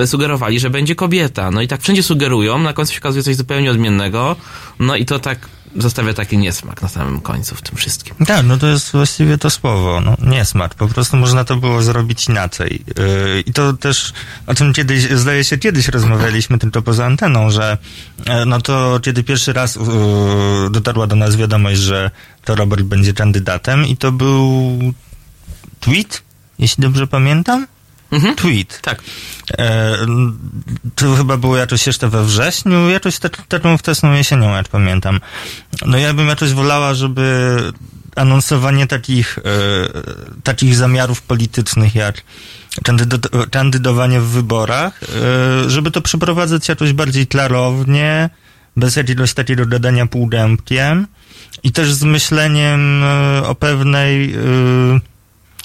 e, 0.01 0.07
sugerowali, 0.07 0.59
że 0.59 0.69
będzie 0.69 0.95
kobieta, 0.95 1.51
no 1.51 1.61
i 1.61 1.67
tak 1.67 1.81
wszędzie 1.81 2.03
sugerują, 2.03 2.59
na 2.59 2.73
końcu 2.73 2.93
się 2.93 2.99
okazuje 2.99 3.23
coś 3.23 3.35
zupełnie 3.35 3.71
odmiennego, 3.71 4.35
no 4.79 4.95
i 4.95 5.05
to 5.05 5.19
tak 5.19 5.49
zostawia 5.75 6.13
taki 6.13 6.37
niesmak 6.37 6.81
na 6.81 6.87
samym 6.87 7.21
końcu 7.21 7.55
w 7.55 7.61
tym 7.61 7.77
wszystkim. 7.77 8.15
Tak, 8.25 8.45
no 8.45 8.57
to 8.57 8.67
jest 8.67 8.91
właściwie 8.91 9.37
to 9.37 9.49
słowo, 9.49 10.01
no 10.01 10.17
nie 10.31 10.45
smak, 10.45 10.75
po 10.75 10.87
prostu 10.87 11.17
można 11.17 11.43
to 11.43 11.55
było 11.55 11.81
zrobić 11.81 12.27
inaczej. 12.29 12.83
Yy, 12.97 13.41
I 13.45 13.53
to 13.53 13.73
też, 13.73 14.13
o 14.47 14.55
czym 14.55 14.73
kiedyś, 14.73 15.09
zdaje 15.09 15.43
się, 15.43 15.57
kiedyś 15.57 15.87
rozmawialiśmy 15.87 16.57
tylko 16.57 16.81
poza 16.81 17.05
anteną, 17.05 17.49
że 17.49 17.77
e, 18.25 18.45
no 18.45 18.61
to 18.61 18.99
kiedy 19.03 19.23
pierwszy 19.23 19.53
raz 19.53 19.75
yy, 19.75 19.81
dotarła 20.71 21.07
do 21.07 21.15
nas 21.15 21.35
wiadomość, 21.35 21.79
że 21.79 22.11
to 22.45 22.55
Robert 22.55 22.83
będzie 22.83 23.13
kandydatem 23.13 23.85
i 23.85 23.97
to 23.97 24.11
był 24.11 24.79
tweet, 25.79 26.23
jeśli 26.59 26.81
dobrze 26.81 27.07
pamiętam? 27.07 27.67
Mhm. 28.13 28.35
Tweet. 28.35 28.81
Tak. 28.81 29.01
E, 29.57 29.97
to 30.95 31.15
chyba 31.15 31.37
było 31.37 31.57
jakoś 31.57 31.87
jeszcze 31.87 32.09
we 32.09 32.23
wrześniu, 32.25 32.89
jakoś 32.89 33.19
tak, 33.19 33.47
taką 33.47 33.77
wczesną 33.77 34.13
jesienią, 34.13 34.55
jak 34.55 34.67
pamiętam. 34.67 35.19
No 35.85 35.97
ja 35.97 36.13
bym 36.13 36.27
jakoś 36.27 36.53
wolała, 36.53 36.93
żeby 36.93 37.57
anonsowanie 38.15 38.87
takich, 38.87 39.39
e, 39.39 39.41
takich 40.43 40.75
zamiarów 40.75 41.21
politycznych 41.21 41.95
jak 41.95 42.21
kandydo- 42.83 43.49
kandydowanie 43.49 44.21
w 44.21 44.27
wyborach, 44.27 45.03
e, 45.03 45.69
żeby 45.69 45.91
to 45.91 46.01
przeprowadzać 46.01 46.69
jakoś 46.69 46.93
bardziej 46.93 47.27
klarownie, 47.27 48.29
bez 48.77 48.95
jakiegoś 48.95 49.33
takiego 49.33 49.65
gadania 49.65 50.05
półdębkiem 50.05 51.07
i 51.63 51.71
też 51.71 51.93
z 51.93 52.03
myśleniem 52.03 53.03
e, 53.03 53.43
o 53.47 53.55
pewnej... 53.55 54.33
E, 54.33 55.12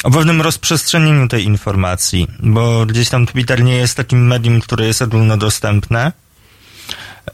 o 0.05 0.11
pewnym 0.11 0.43
rozprzestrzenieniu 0.43 1.29
tej 1.29 1.45
informacji, 1.45 2.27
bo 2.41 2.87
gdzieś 2.87 3.09
tam 3.09 3.27
Twitter 3.27 3.63
nie 3.65 3.77
jest 3.77 3.97
takim 3.97 4.27
medium, 4.27 4.61
które 4.61 4.87
jest 4.87 5.03
ogólnodostępne. 5.03 6.13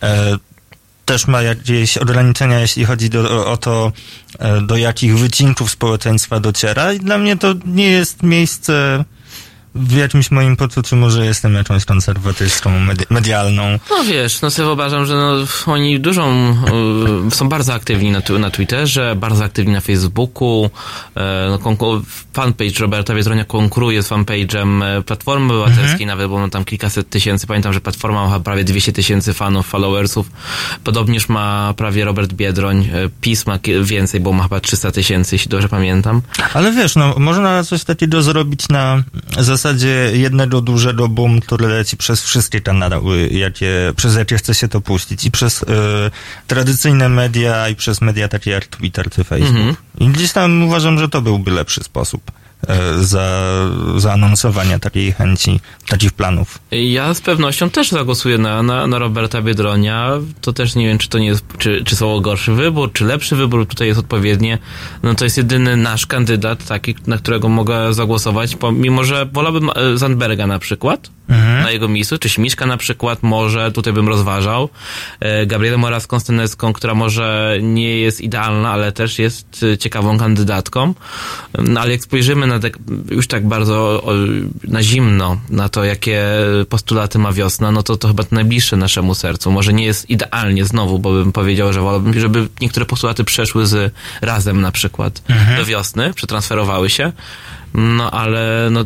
E, 0.02 0.38
też 1.04 1.26
ma 1.26 1.42
jakieś 1.42 1.98
ograniczenia, 1.98 2.60
jeśli 2.60 2.84
chodzi 2.84 3.10
do, 3.10 3.46
o, 3.52 3.56
to, 3.56 3.92
e, 4.38 4.60
do 4.60 4.76
jakich 4.76 5.18
wycinków 5.18 5.70
społeczeństwa 5.70 6.40
dociera 6.40 6.92
i 6.92 6.98
dla 6.98 7.18
mnie 7.18 7.36
to 7.36 7.54
nie 7.66 7.88
jest 7.90 8.22
miejsce 8.22 9.04
w 9.74 9.92
jakimś 9.92 10.30
moim 10.30 10.56
poczuciu 10.56 10.96
może 10.96 11.26
jestem 11.26 11.54
jakąś 11.54 11.84
konserwatystką 11.84 12.70
medi- 12.70 13.06
medialną. 13.10 13.78
No 13.90 14.04
wiesz, 14.04 14.40
no 14.42 14.50
sobie 14.50 14.66
wyobrażam, 14.66 15.06
że 15.06 15.14
no, 15.14 15.34
oni 15.66 16.00
dużą, 16.00 16.56
y, 17.28 17.30
są 17.34 17.48
bardzo 17.48 17.74
aktywni 17.74 18.10
na, 18.10 18.20
tu- 18.20 18.38
na 18.38 18.50
Twitterze, 18.50 19.16
bardzo 19.16 19.44
aktywni 19.44 19.72
na 19.72 19.80
Facebooku. 19.80 20.70
E, 21.16 21.46
no, 21.50 21.58
konku- 21.58 22.02
fanpage 22.32 22.78
Roberta 22.80 23.14
Biedronia 23.14 23.44
konkuruje 23.44 24.02
z 24.02 24.08
fanpage'em 24.08 24.84
e, 24.84 25.02
Platformy 25.02 25.52
Obywatelskiej, 25.54 26.06
nawet 26.06 26.28
bo 26.28 26.38
ma 26.38 26.48
tam 26.48 26.64
kilkaset 26.64 27.10
tysięcy. 27.10 27.46
Pamiętam, 27.46 27.72
że 27.72 27.80
Platforma 27.80 28.28
ma 28.28 28.40
prawie 28.40 28.64
200 28.64 28.92
tysięcy 28.92 29.32
fanów, 29.34 29.66
followersów. 29.66 30.30
Podobnież 30.84 31.28
ma 31.28 31.74
prawie 31.76 32.04
Robert 32.04 32.32
Biedroń. 32.32 32.78
E, 32.92 33.08
PiS 33.20 33.46
ma 33.46 33.58
ki- 33.58 33.84
więcej, 33.84 34.20
bo 34.20 34.32
ma 34.32 34.42
chyba 34.42 34.60
300 34.60 34.92
tysięcy, 34.92 35.34
jeśli 35.34 35.48
dobrze 35.48 35.68
pamiętam. 35.68 36.22
Ale 36.54 36.72
wiesz, 36.72 36.96
no, 36.96 37.14
można 37.18 37.64
coś 37.64 37.84
takiego 37.84 38.22
zrobić 38.22 38.68
na 38.68 39.02
zasadzie 39.38 39.63
jednego 40.12 40.60
dużego 40.60 41.08
boom, 41.08 41.40
który 41.40 41.66
leci 41.66 41.96
przez 41.96 42.22
wszystkie 42.22 42.60
kanały, 42.60 43.28
jakie, 43.28 43.92
przez 43.96 44.16
jakie 44.16 44.36
chce 44.36 44.54
się 44.54 44.68
to 44.68 44.80
puścić. 44.80 45.24
I 45.24 45.30
przez 45.30 45.62
y, 45.62 45.66
tradycyjne 46.46 47.08
media, 47.08 47.68
i 47.68 47.76
przez 47.76 48.00
media 48.00 48.28
takie 48.28 48.50
jak 48.50 48.66
Twitter 48.66 49.10
czy 49.10 49.24
Facebook. 49.24 49.56
Mhm. 49.56 49.76
I 49.98 50.08
gdzieś 50.08 50.32
tam 50.32 50.62
uważam, 50.62 50.98
że 50.98 51.08
to 51.08 51.22
byłby 51.22 51.50
lepszy 51.50 51.84
sposób 51.84 52.22
y, 53.00 53.04
za, 53.04 53.44
zaanonsowania 53.96 54.78
takiej 54.78 55.12
chęci, 55.12 55.60
takich 55.88 56.12
planów. 56.12 56.58
Ja 56.70 57.14
z 57.14 57.20
pewnością 57.20 57.70
też 57.70 57.90
zagłosuję 57.90 58.38
na, 58.38 58.62
na, 58.62 58.86
na 58.86 58.98
Roberta 58.98 59.42
Biedronia. 59.42 60.10
To 60.40 60.52
też 60.52 60.74
nie 60.74 60.86
wiem, 60.86 60.98
czy 60.98 61.08
to 61.08 61.18
nie 61.18 61.26
jest, 61.26 61.44
czy, 61.58 61.84
czy 61.84 61.96
są 61.96 62.20
gorszy 62.20 62.52
wybór, 62.52 62.92
czy 62.92 63.04
lepszy 63.04 63.36
wybór 63.36 63.66
tutaj 63.66 63.88
jest 63.88 64.00
odpowiednie. 64.00 64.58
No 65.02 65.14
to 65.14 65.24
jest 65.24 65.36
jedyny 65.36 65.76
nasz 65.76 66.06
kandydat, 66.06 66.66
taki, 66.66 66.94
na 67.06 67.18
którego 67.18 67.48
mogę 67.48 67.94
zagłosować, 67.94 68.56
pomimo, 68.56 69.04
że 69.04 69.26
wolałbym 69.26 69.70
e, 69.74 69.98
Zandberga 69.98 70.46
na 70.46 70.58
przykład. 70.58 71.10
Na 71.62 71.70
jego 71.70 71.88
miejscu, 71.88 72.18
czy 72.18 72.28
Śmiszka 72.28 72.66
na 72.66 72.76
przykład, 72.76 73.22
może 73.22 73.72
tutaj 73.72 73.92
bym 73.92 74.08
rozważał. 74.08 74.68
E, 75.20 75.46
Gabrielę 75.46 75.76
Moras 75.76 76.06
Konstantynecką, 76.06 76.72
która 76.72 76.94
może 76.94 77.58
nie 77.62 77.98
jest 77.98 78.20
idealna, 78.20 78.70
ale 78.70 78.92
też 78.92 79.18
jest 79.18 79.64
e, 79.72 79.78
ciekawą 79.78 80.18
kandydatką. 80.18 80.94
No 81.58 81.80
ale 81.80 81.92
jak 81.92 82.02
spojrzymy 82.02 82.46
na 82.46 82.53
tak, 82.60 82.78
już 83.10 83.26
tak 83.26 83.48
bardzo 83.48 84.04
na 84.68 84.82
zimno, 84.82 85.40
na 85.50 85.68
to, 85.68 85.84
jakie 85.84 86.24
postulaty 86.68 87.18
ma 87.18 87.32
wiosna, 87.32 87.70
no 87.70 87.82
to 87.82 87.96
to 87.96 88.08
chyba 88.08 88.24
najbliższe 88.30 88.76
naszemu 88.76 89.14
sercu. 89.14 89.50
Może 89.50 89.72
nie 89.72 89.84
jest 89.84 90.10
idealnie 90.10 90.64
znowu, 90.64 90.98
bo 90.98 91.12
bym 91.12 91.32
powiedział, 91.32 91.72
że 91.72 91.80
wolałbym, 91.80 92.20
żeby 92.20 92.48
niektóre 92.60 92.86
postulaty 92.86 93.24
przeszły 93.24 93.66
z 93.66 93.94
razem 94.20 94.60
na 94.60 94.72
przykład 94.72 95.22
do 95.56 95.64
wiosny, 95.64 96.14
przetransferowały 96.14 96.90
się. 96.90 97.12
No 97.74 98.10
ale 98.10 98.68
no 98.70 98.84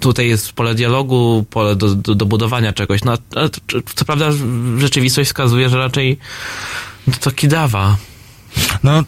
tutaj 0.00 0.28
jest 0.28 0.52
pole 0.52 0.74
dialogu, 0.74 1.44
pole 1.50 1.76
do, 1.76 1.94
do, 1.94 2.14
do 2.14 2.26
budowania 2.26 2.72
czegoś. 2.72 3.04
No, 3.04 3.16
to, 3.16 3.48
co 3.94 4.04
prawda 4.04 4.30
rzeczywistość 4.78 5.28
wskazuje, 5.30 5.68
że 5.68 5.78
raczej 5.78 6.18
to 7.20 7.30
kidawa. 7.30 7.96
No, 8.82 9.04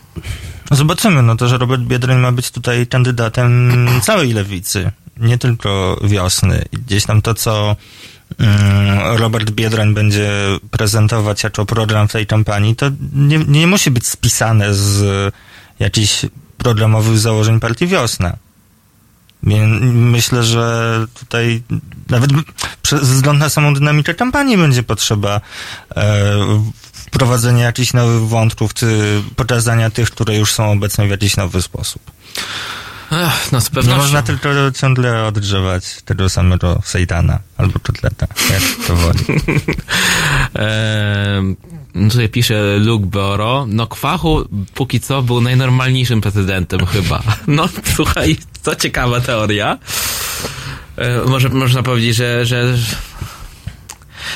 zobaczymy, 0.70 1.22
no 1.22 1.36
to, 1.36 1.48
że 1.48 1.58
Robert 1.58 1.82
Biedroń 1.82 2.18
ma 2.18 2.32
być 2.32 2.50
tutaj 2.50 2.86
kandydatem 2.86 3.72
całej 4.02 4.32
lewicy, 4.32 4.92
nie 5.16 5.38
tylko 5.38 6.00
wiosny. 6.04 6.64
Gdzieś 6.72 7.06
tam 7.06 7.22
to, 7.22 7.34
co 7.34 7.76
mm, 8.38 9.16
Robert 9.16 9.50
Biedroń 9.50 9.94
będzie 9.94 10.30
prezentować 10.70 11.44
jako 11.44 11.66
program 11.66 12.08
w 12.08 12.12
tej 12.12 12.26
kampanii, 12.26 12.76
to 12.76 12.86
nie, 13.12 13.38
nie 13.38 13.66
musi 13.66 13.90
być 13.90 14.06
spisane 14.06 14.74
z 14.74 15.34
jakichś 15.78 16.26
programowych 16.58 17.18
założeń 17.18 17.60
partii 17.60 17.86
Wiosna. 17.86 18.36
Myślę, 19.42 20.42
że 20.44 21.06
tutaj 21.14 21.62
nawet 22.08 22.30
ze 22.88 22.98
względu 22.98 23.40
na 23.40 23.48
samą 23.48 23.74
dynamikę 23.74 24.14
kampanii 24.14 24.56
będzie 24.56 24.82
potrzeba 24.82 25.40
e, 27.08 27.16
wprowadzenia 27.16 27.64
jakichś 27.64 27.92
nowych 27.92 28.28
wątków, 28.28 28.74
czy 28.74 29.22
pokazania 29.36 29.90
tych, 29.90 30.10
które 30.10 30.36
już 30.36 30.52
są 30.52 30.72
obecne 30.72 31.06
w 31.06 31.10
jakiś 31.10 31.36
nowy 31.36 31.62
sposób. 31.62 32.02
Ech, 33.12 33.52
no 33.52 33.60
z 33.60 33.64
Nie 33.64 33.70
pewnością. 33.74 34.02
można 34.02 34.22
tylko 34.22 34.48
ciągle 34.80 35.24
odgrzewać 35.26 36.02
tego 36.04 36.28
samego 36.28 36.80
sejtana 36.84 37.38
albo 37.56 37.78
kotleta, 37.80 38.26
jak 38.50 38.86
to 38.86 38.96
woli. 38.96 39.18
Ehm, 40.54 41.56
tutaj 42.10 42.28
pisze 42.28 42.78
Luke 42.78 43.06
Boro. 43.06 43.66
No 43.68 43.86
Kwachu 43.86 44.44
póki 44.74 45.00
co 45.00 45.22
był 45.22 45.40
najnormalniejszym 45.40 46.20
prezydentem 46.20 46.86
chyba. 46.86 47.22
No 47.46 47.68
słuchaj, 47.94 48.36
co 48.62 48.74
ciekawa 48.76 49.20
teoria. 49.20 49.78
E, 50.96 51.24
może 51.26 51.48
można 51.48 51.82
powiedzieć, 51.82 52.16
że, 52.16 52.46
że 52.46 52.74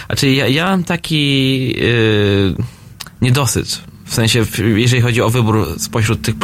znaczy 0.07 0.31
ja, 0.31 0.46
ja 0.48 0.64
mam 0.66 0.85
taki 0.85 1.66
yy, 1.68 2.55
niedosyt. 3.20 3.81
W 4.05 4.14
sensie, 4.14 4.44
jeżeli 4.74 5.02
chodzi 5.02 5.22
o 5.22 5.31
wybór 5.31 5.74
spośród 5.78 6.22
tych 6.22 6.35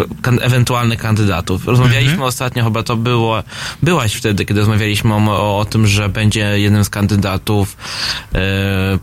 ewentualnych 0.41 0.99
kandydatów. 0.99 1.67
Rozmawialiśmy 1.67 2.25
ostatnio, 2.25 2.65
chyba 2.65 2.83
to 2.83 2.97
było, 2.97 3.43
byłaś 3.83 4.15
wtedy, 4.15 4.45
kiedy 4.45 4.61
rozmawialiśmy 4.61 5.15
o, 5.15 5.59
o, 5.59 5.65
tym, 5.65 5.87
że 5.87 6.09
będzie 6.09 6.41
jednym 6.61 6.85
z 6.85 6.89
kandydatów 6.91 7.77
e, 8.35 8.39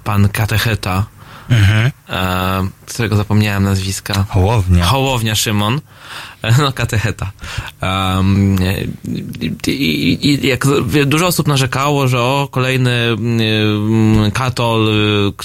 pan 0.03 0.29
Katecheta, 0.29 1.05
Mhm. 1.49 1.91
e, 2.09 2.67
którego 2.85 3.15
zapomniałem 3.15 3.63
nazwiska. 3.63 4.25
Hołownia. 4.29 4.85
Hołownia 4.85 5.35
Szymon, 5.35 5.75
E, 5.75 5.79
no 6.59 6.71
katecheta. 6.71 7.31
Um, 7.81 8.55
i, 9.67 10.17
i, 10.21 10.47
jak 10.47 10.65
dużo 11.05 11.27
osób 11.27 11.47
narzekało, 11.47 12.07
że 12.07 12.21
o, 12.21 12.47
kolejny 12.51 12.91
mm, 12.91 14.31
katol 14.31 14.89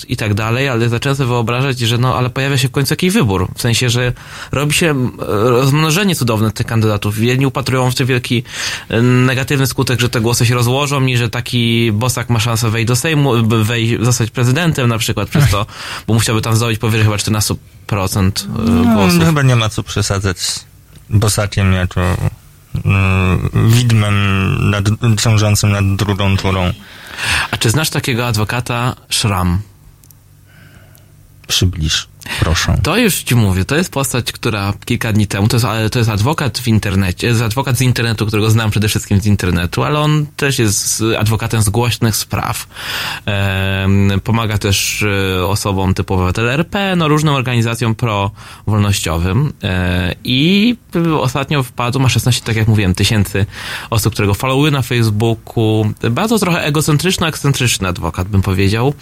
i 0.09 0.17
tak 0.17 0.35
dalej, 0.35 0.69
ale 0.69 0.89
zacząłem 0.89 1.17
sobie 1.17 1.29
wyobrażać, 1.29 1.79
że 1.79 1.99
no, 1.99 2.17
ale 2.17 2.31
pojawia 2.31 2.59
się 2.59 2.69
w 2.69 2.71
końcu 2.71 2.93
jakiś 2.93 3.13
wybór. 3.13 3.49
W 3.57 3.61
sensie, 3.61 3.91
że 3.91 4.13
robi 4.53 4.73
się 4.73 5.11
rozmnożenie 5.29 6.15
cudowne 6.17 6.51
tych 6.53 6.67
kandydatów. 6.67 7.19
Jedni 7.19 7.47
upatrują 7.47 7.91
w 7.91 7.95
tym 7.95 8.07
wielki 8.07 8.43
negatywny 9.03 9.67
skutek, 9.67 10.01
że 10.01 10.09
te 10.09 10.21
głosy 10.21 10.47
się 10.47 10.55
rozłożą 10.55 11.07
i 11.07 11.17
że 11.17 11.29
taki 11.31 11.93
bosak 11.93 12.31
ma 12.31 12.41
szansę 12.41 12.71
wejść 12.71 12.89
do 12.89 12.97
Sejmu, 12.97 13.33
wejść, 13.65 13.95
zostać 14.01 14.31
prezydentem 14.31 14.89
na 14.89 14.99
przykład 14.99 15.29
przez 15.29 15.51
to, 15.51 15.67
bo 16.07 16.15
musiałby 16.15 16.43
tam 16.43 16.57
zdobyć 16.57 16.79
powyżej 16.79 17.05
chyba 17.05 17.17
14% 17.17 17.57
y, 18.29 18.49
No, 18.71 18.95
głosów. 18.95 19.25
chyba 19.25 19.43
nie 19.43 19.57
ma 19.57 19.69
co 19.69 19.83
przesadzać 19.83 20.37
Bosakiem 21.11 21.73
jako 21.73 22.17
mm, 22.85 23.51
widmem 23.71 24.15
nad, 24.71 24.85
ciążącym 25.21 25.73
nad 25.73 25.97
drugą 25.97 26.37
turą. 26.37 26.73
A 27.51 27.57
czy 27.57 27.71
znasz 27.71 27.91
takiego 27.91 28.27
adwokata 28.27 28.97
Szram? 29.09 29.63
Przybliż, 31.47 32.09
proszę. 32.41 32.79
To 32.83 32.97
już 32.97 33.23
ci 33.23 33.35
mówię, 33.35 33.65
to 33.65 33.77
jest 33.77 33.93
postać, 33.93 34.33
która 34.33 34.73
kilka 34.85 35.13
dni 35.13 35.27
temu, 35.27 35.49
to 35.49 35.57
jest, 35.57 35.67
to 35.93 35.99
jest 35.99 36.11
adwokat 36.11 36.59
w 36.59 36.69
internecie, 36.69 37.27
jest 37.27 37.43
adwokat 37.43 37.77
z 37.77 37.81
internetu, 37.81 38.27
którego 38.27 38.51
znam 38.51 38.71
przede 38.71 38.89
wszystkim 38.89 39.21
z 39.21 39.27
internetu, 39.27 39.83
ale 39.83 39.99
on 39.99 40.27
też 40.37 40.59
jest 40.59 41.03
adwokatem 41.19 41.63
z 41.63 41.69
głośnych 41.69 42.17
spraw. 42.17 42.67
Pomaga 44.25 44.59
też 44.59 45.03
e, 45.03 45.47
osobom 45.47 45.95
typu 45.95 46.15
obywatele 46.15 46.53
RP, 46.53 46.97
no 46.97 47.09
różnym 47.09 47.35
organizacjom 47.35 47.95
pro-wolnościowym 47.95 49.53
e, 49.63 50.15
i 50.25 50.77
ostatnio 51.21 51.63
wpadł, 51.63 52.01
ma 52.01 52.09
16, 52.09 52.43
tak 52.45 52.57
jak 52.57 52.69
mówiłem, 52.69 52.95
tysięcy 52.95 53.47
osób, 53.91 54.13
którego 54.13 54.35
followują 54.35 54.73
na 54.73 54.83
Facebooku. 54.83 55.93
Bardzo 56.11 56.39
trochę 56.39 56.73
egocentryczno-ekscentryczny 56.73 57.87
adwokat, 57.87 58.29
bym 58.29 58.43
powiedział, 58.43 58.95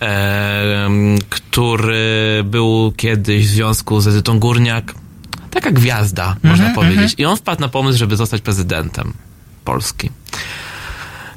em, 0.00 1.18
który 1.28 2.43
był 2.44 2.92
kiedyś 2.96 3.46
w 3.46 3.50
związku 3.50 4.00
z 4.00 4.06
Edytą 4.06 4.38
Górniak. 4.38 4.94
Taka 5.50 5.70
gwiazda, 5.70 6.36
można 6.42 6.70
powiedzieć. 6.70 7.14
I 7.18 7.24
on 7.24 7.36
wpadł 7.36 7.60
na 7.60 7.68
pomysł, 7.68 7.98
żeby 7.98 8.16
zostać 8.16 8.40
prezydentem 8.40 9.12
Polski. 9.64 10.10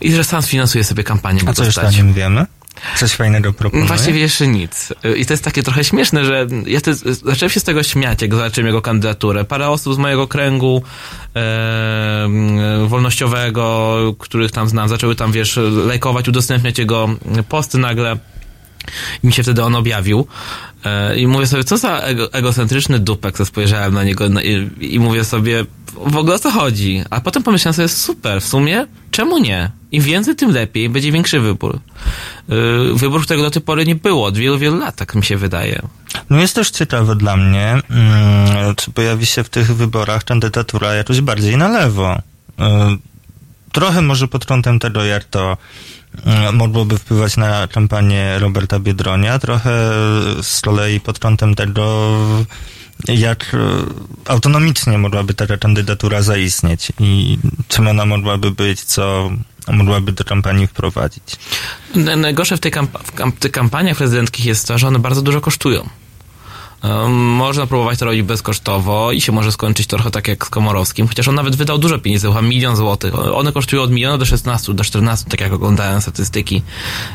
I 0.02 0.12
że 0.12 0.24
sam 0.24 0.42
sfinansuje 0.42 0.84
sobie 0.84 1.04
kampanię, 1.04 1.42
A 1.48 1.54
co 1.54 1.64
jeszcze 1.64 1.88
o 1.88 1.92
nim 1.92 2.14
wiemy? 2.14 2.46
Coś 2.98 3.12
fajnego 3.14 3.54
proponuje? 3.54 3.88
Właściwie 3.88 4.20
jeszcze 4.20 4.48
nic. 4.48 4.94
I 5.18 5.26
to 5.26 5.34
jest 5.34 5.44
takie 5.44 5.64
trochę 5.64 5.84
śmieszne, 5.84 6.26
że 6.26 6.48
ja 6.66 6.82
te, 6.82 6.96
zacząłem 7.24 7.50
się 7.50 7.60
z 7.60 7.64
tego 7.64 7.84
śmiać, 7.84 8.22
jak 8.22 8.36
zobaczyłem 8.36 8.68
jego 8.68 8.82
kandydaturę. 8.82 9.46
Parę 9.46 9.70
osób 9.70 9.96
z 9.96 9.98
mojego 9.98 10.28
kręgu 10.28 10.84
e, 11.36 12.28
wolnościowego, 12.88 13.98
których 14.20 14.52
tam 14.52 14.70
znam, 14.70 14.90
zaczęły 14.90 15.16
tam, 15.16 15.32
wiesz, 15.32 15.60
lajkować, 15.86 16.28
udostępniać 16.28 16.80
jego 16.80 17.10
posty 17.50 17.78
nagle. 17.78 18.18
I 19.24 19.28
mi 19.28 19.34
się 19.34 19.44
wtedy 19.44 19.64
on 19.64 19.76
objawił. 19.76 20.28
E, 20.86 21.20
I 21.20 21.28
mówię 21.28 21.48
sobie, 21.48 21.64
co 21.64 21.78
za 21.78 22.00
ego, 22.00 22.34
egocentryczny 22.34 23.00
dupek, 23.00 23.38
co 23.38 23.46
spojrzałem 23.46 23.94
na 23.94 24.04
niego 24.04 24.30
no, 24.30 24.42
i, 24.42 24.70
i 24.80 25.00
mówię 25.00 25.24
sobie, 25.24 25.66
w 26.06 26.18
ogóle 26.18 26.36
o 26.36 26.40
co 26.40 26.52
chodzi? 26.52 27.04
A 27.10 27.22
potem 27.22 27.44
pomyślałem 27.44 27.74
sobie, 27.74 27.88
super, 27.88 28.42
w 28.42 28.46
sumie, 28.46 28.88
czemu 29.12 29.38
nie? 29.38 29.72
Im 29.92 30.04
więcej, 30.04 30.36
tym 30.36 30.52
lepiej, 30.52 30.90
będzie 30.90 31.12
większy 31.12 31.40
wybór. 31.40 31.80
Yy, 32.48 32.94
wybór, 32.94 33.24
którego 33.24 33.44
do 33.44 33.52
tej 33.52 33.62
pory 33.62 33.86
nie 33.86 33.96
było, 33.96 34.26
od 34.26 34.38
wielu, 34.38 34.58
wielu 34.58 34.78
lat, 34.78 34.96
tak 34.96 35.16
mi 35.16 35.24
się 35.24 35.38
wydaje. 35.38 35.82
No 36.30 36.40
jest 36.40 36.56
też 36.56 36.72
ciekawe 36.72 37.16
dla 37.16 37.38
mnie, 37.38 37.82
mm, 37.90 38.76
czy 38.76 38.92
pojawi 38.92 39.26
się 39.26 39.44
w 39.44 39.50
tych 39.50 39.76
wyborach 39.76 40.24
kandydatura 40.24 40.94
jakoś 40.94 41.22
bardziej 41.22 41.58
na 41.58 41.68
lewo. 41.68 42.16
Y, 42.16 42.22
trochę 43.72 44.02
może 44.02 44.28
pod 44.28 44.46
kątem 44.46 44.80
tego, 44.80 45.06
jak 45.06 45.24
to 45.24 45.52
e, 45.52 45.58
mogłoby 46.54 46.98
wpływać 46.98 47.38
na 47.38 47.68
kampanię 47.68 48.40
Roberta 48.40 48.80
Biedronia, 48.80 49.40
trochę 49.40 49.72
z 50.42 50.62
kolei 50.62 51.00
pod 51.00 51.20
kątem 51.20 51.56
tego, 51.56 52.12
jak 53.08 53.54
e, 53.54 53.58
autonomicznie 54.26 54.98
mogłaby 54.98 55.34
taka 55.34 55.58
kandydatura 55.58 56.22
zaistnieć 56.22 56.92
i 57.00 57.38
czym 57.68 57.88
ona 57.88 58.06
mogłaby 58.06 58.52
być, 58.52 58.82
co 58.82 59.30
mogłaby 59.68 60.12
do 60.12 60.24
kampanii 60.24 60.68
wprowadzić. 60.68 61.24
Najgorsze 62.18 62.58
w, 62.58 62.60
kamp- 62.60 63.12
kamp- 63.16 63.40
tych 63.40 63.52
kampaniach 63.52 63.98
prezydenckich 63.98 64.46
jest 64.46 64.68
to, 64.68 64.78
że 64.78 64.88
one 64.88 65.00
bardzo 65.00 65.22
dużo 65.22 65.42
kosztują. 65.42 65.90
Można 67.10 67.68
próbować 67.68 68.00
to 68.00 68.06
robić 68.06 68.22
bezkosztowo 68.22 69.12
i 69.12 69.22
się 69.22 69.32
może 69.32 69.52
skończyć 69.52 69.88
trochę 69.88 70.12
tak 70.12 70.28
jak 70.28 70.46
z 70.46 70.50
Komorowskim, 70.50 71.08
chociaż 71.08 71.28
on 71.28 71.36
nawet 71.36 71.56
wydał 71.56 71.78
dużo 71.78 72.00
pieniędzy, 72.00 72.28
chyba 72.28 72.42
milion 72.42 72.76
złotych. 72.76 73.20
One 73.20 73.52
kosztują 73.52 73.82
od 73.82 73.92
miliona 73.92 74.18
do 74.18 74.26
16, 74.26 74.74
do 74.74 74.84
14, 74.84 75.26
tak 75.30 75.42
jak 75.42 75.54
oglądałem 75.54 76.02
statystyki 76.02 76.62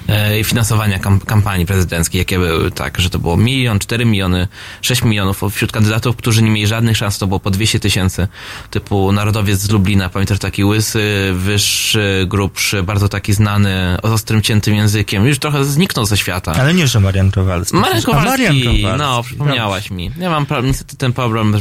e, 0.08 0.44
finansowania 0.44 0.98
kam- 0.98 1.20
kampanii 1.20 1.66
prezydenckiej, 1.66 2.18
jakie 2.18 2.38
były, 2.38 2.70
tak, 2.70 3.00
że 3.00 3.10
to 3.10 3.18
było 3.18 3.36
milion, 3.36 3.78
4 3.78 4.04
miliony, 4.04 4.48
6 4.82 5.02
milionów. 5.04 5.40
Wśród 5.50 5.72
kandydatów, 5.72 6.16
którzy 6.16 6.42
nie 6.42 6.50
mieli 6.50 6.66
żadnych 6.66 6.96
szans, 6.96 7.18
to 7.18 7.26
było 7.26 7.40
po 7.40 7.50
200 7.50 7.80
tysięcy, 7.80 8.28
typu 8.70 9.12
narodowiec 9.12 9.60
z 9.60 9.70
Lublina, 9.70 10.08
pamiętasz, 10.08 10.38
taki 10.38 10.64
łysy, 10.64 11.32
wyższy, 11.34 12.24
grubszy, 12.28 12.82
bardzo 12.82 13.08
taki 13.08 13.32
znany, 13.32 13.96
z 14.04 14.06
ostrym, 14.06 14.42
ciętym 14.42 14.74
językiem, 14.74 15.26
już 15.26 15.38
trochę 15.38 15.64
zniknął 15.64 16.06
ze 16.06 16.16
świata. 16.16 16.52
Ale 16.60 16.74
nie, 16.74 16.86
że 16.86 17.00
Marian 17.00 17.30
Kowalski. 17.30 17.76
Marian 17.76 18.02
Kowalski, 18.02 18.42
Marian 18.42 18.82
Kowalski. 18.82 19.36
no, 19.38 19.51
przypomniałaś 19.52 19.90
mi. 19.90 20.10
Ja 20.18 20.30
mam 20.30 20.46
pro- 20.46 20.62
niestety 20.62 20.96
ten 20.96 21.12
problem, 21.12 21.60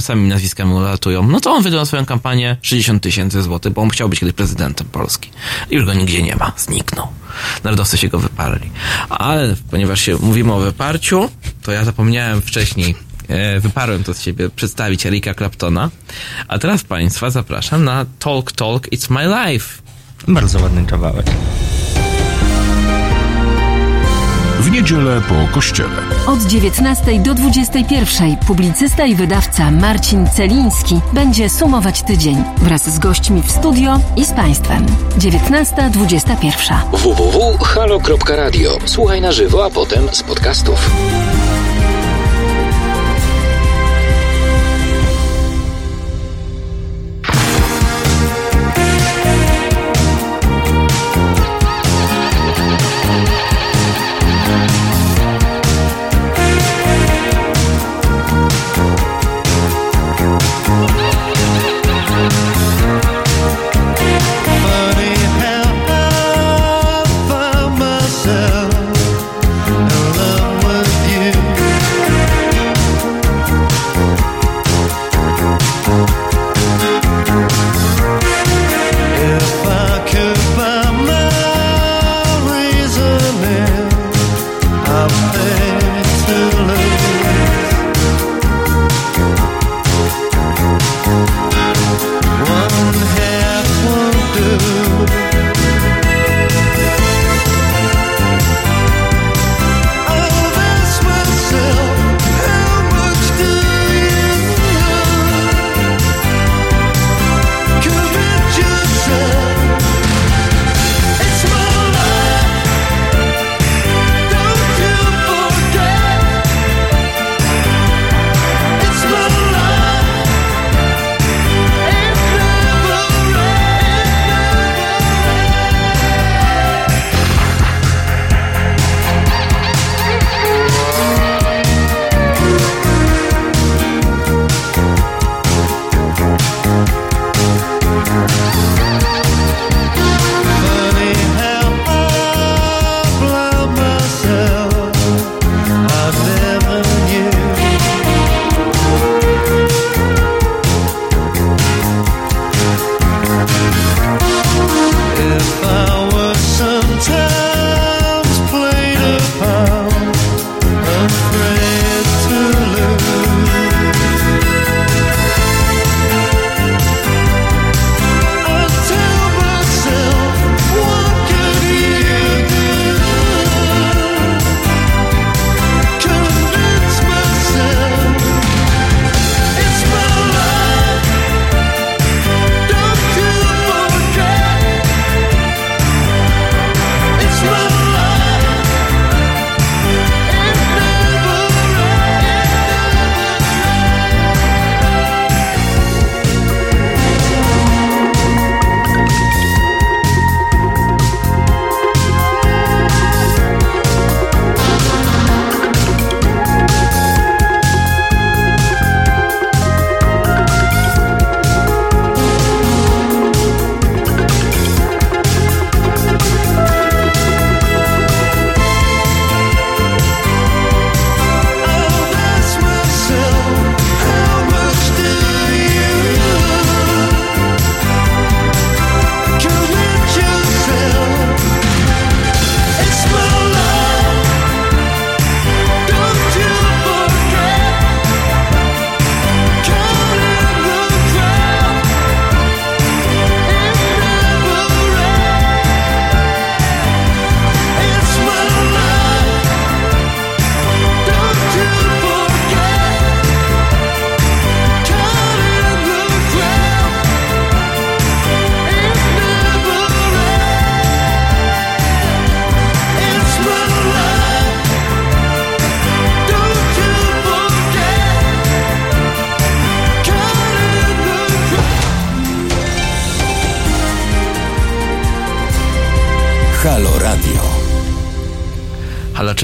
sami 0.00 0.28
nazwiskami 0.28 0.72
ulatują. 0.72 1.28
No 1.28 1.40
to 1.40 1.52
on 1.52 1.62
wydał 1.62 1.86
swoją 1.86 2.06
kampanię 2.06 2.56
60 2.62 3.02
tysięcy 3.02 3.42
złotych, 3.42 3.72
bo 3.72 3.82
on 3.82 3.90
chciał 3.90 4.08
być 4.08 4.20
kiedyś 4.20 4.34
prezydentem 4.34 4.86
Polski. 4.86 5.30
Już 5.70 5.84
go 5.84 5.94
nigdzie 5.94 6.22
nie 6.22 6.36
ma, 6.36 6.52
zniknął. 6.56 7.08
Narodowcy 7.64 7.98
się 7.98 8.08
go 8.08 8.18
wyparli. 8.18 8.70
Ale 9.08 9.56
ponieważ 9.70 10.00
się 10.00 10.16
mówimy 10.20 10.52
o 10.52 10.58
wyparciu, 10.58 11.30
to 11.62 11.72
ja 11.72 11.84
zapomniałem 11.84 12.42
wcześniej, 12.42 12.94
e, 13.28 13.60
wyparłem 13.60 14.04
to 14.04 14.14
z 14.14 14.22
siebie, 14.22 14.50
przedstawić 14.50 15.06
Erika 15.06 15.34
Claptona. 15.34 15.90
A 16.48 16.58
teraz 16.58 16.82
Państwa 16.84 17.30
zapraszam 17.30 17.84
na 17.84 18.06
Talk 18.18 18.52
Talk 18.52 18.88
It's 18.88 19.10
My 19.10 19.50
Life. 19.52 19.82
Bardzo 20.28 20.60
ładny 20.60 20.86
kawałek. 20.86 21.26
Niedzielę 24.74 25.20
po 25.28 25.54
kościele. 25.54 26.02
Od 26.26 26.42
19 26.42 27.20
do 27.20 27.34
21 27.34 28.36
publicysta 28.36 29.04
i 29.04 29.14
wydawca 29.14 29.70
Marcin 29.70 30.28
Celiński 30.36 31.00
będzie 31.12 31.50
sumować 31.50 32.02
tydzień 32.02 32.44
wraz 32.56 32.94
z 32.94 32.98
gośćmi 32.98 33.42
w 33.42 33.50
studio 33.50 34.00
i 34.16 34.24
z 34.24 34.32
Państwem. 34.32 34.86
19.21. 35.18 36.74
www.halo.radio. 36.92 38.78
Słuchaj 38.84 39.20
na 39.20 39.32
żywo, 39.32 39.64
a 39.64 39.70
potem 39.70 40.08
z 40.12 40.22
podcastów. 40.22 40.90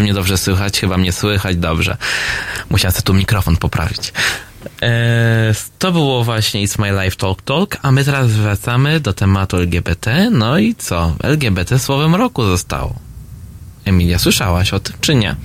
Czy 0.00 0.04
mnie 0.04 0.14
dobrze 0.14 0.38
słychać? 0.38 0.80
Chyba 0.80 0.96
mnie 0.96 1.12
słychać 1.12 1.56
dobrze. 1.56 1.96
Musiałem 2.70 2.92
sobie 2.92 3.02
tu 3.02 3.14
mikrofon 3.14 3.56
poprawić. 3.56 4.12
Eee, 4.80 5.54
to 5.78 5.92
było 5.92 6.24
właśnie 6.24 6.66
It's 6.66 6.78
My 6.80 7.04
Life 7.04 7.16
Talk 7.16 7.42
Talk, 7.42 7.76
a 7.82 7.92
my 7.92 8.04
teraz 8.04 8.30
wracamy 8.30 9.00
do 9.00 9.12
tematu 9.12 9.56
LGBT. 9.56 10.30
No 10.30 10.58
i 10.58 10.74
co? 10.74 11.16
LGBT 11.22 11.78
słowem 11.78 12.14
roku 12.14 12.44
zostało. 12.44 12.94
Emilia, 13.84 14.18
słyszałaś 14.18 14.72
o 14.72 14.80
tym, 14.80 14.96
czy 15.00 15.14
nie? 15.14 15.36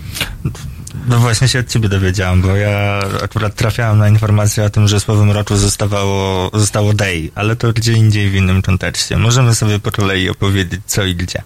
No 1.07 1.19
właśnie 1.19 1.47
się 1.47 1.59
od 1.59 1.67
ciebie 1.67 1.89
dowiedziałam, 1.89 2.41
bo 2.41 2.55
ja 2.55 2.99
akurat 3.23 3.55
trafiałam 3.55 3.97
na 3.97 4.09
informację 4.09 4.63
o 4.63 4.69
tym, 4.69 4.87
że 4.87 4.99
słowem 4.99 5.31
roku 5.31 5.55
zostawało, 5.55 6.49
zostało 6.53 6.93
day, 6.93 7.31
ale 7.35 7.55
to 7.55 7.73
gdzie 7.73 7.93
indziej 7.93 8.29
w 8.29 8.35
innym 8.35 8.61
kontekście. 8.61 9.17
Możemy 9.17 9.55
sobie 9.55 9.79
po 9.79 9.91
kolei 9.91 10.29
opowiedzieć 10.29 10.81
co 10.85 11.03
i 11.03 11.15
gdzie. 11.15 11.41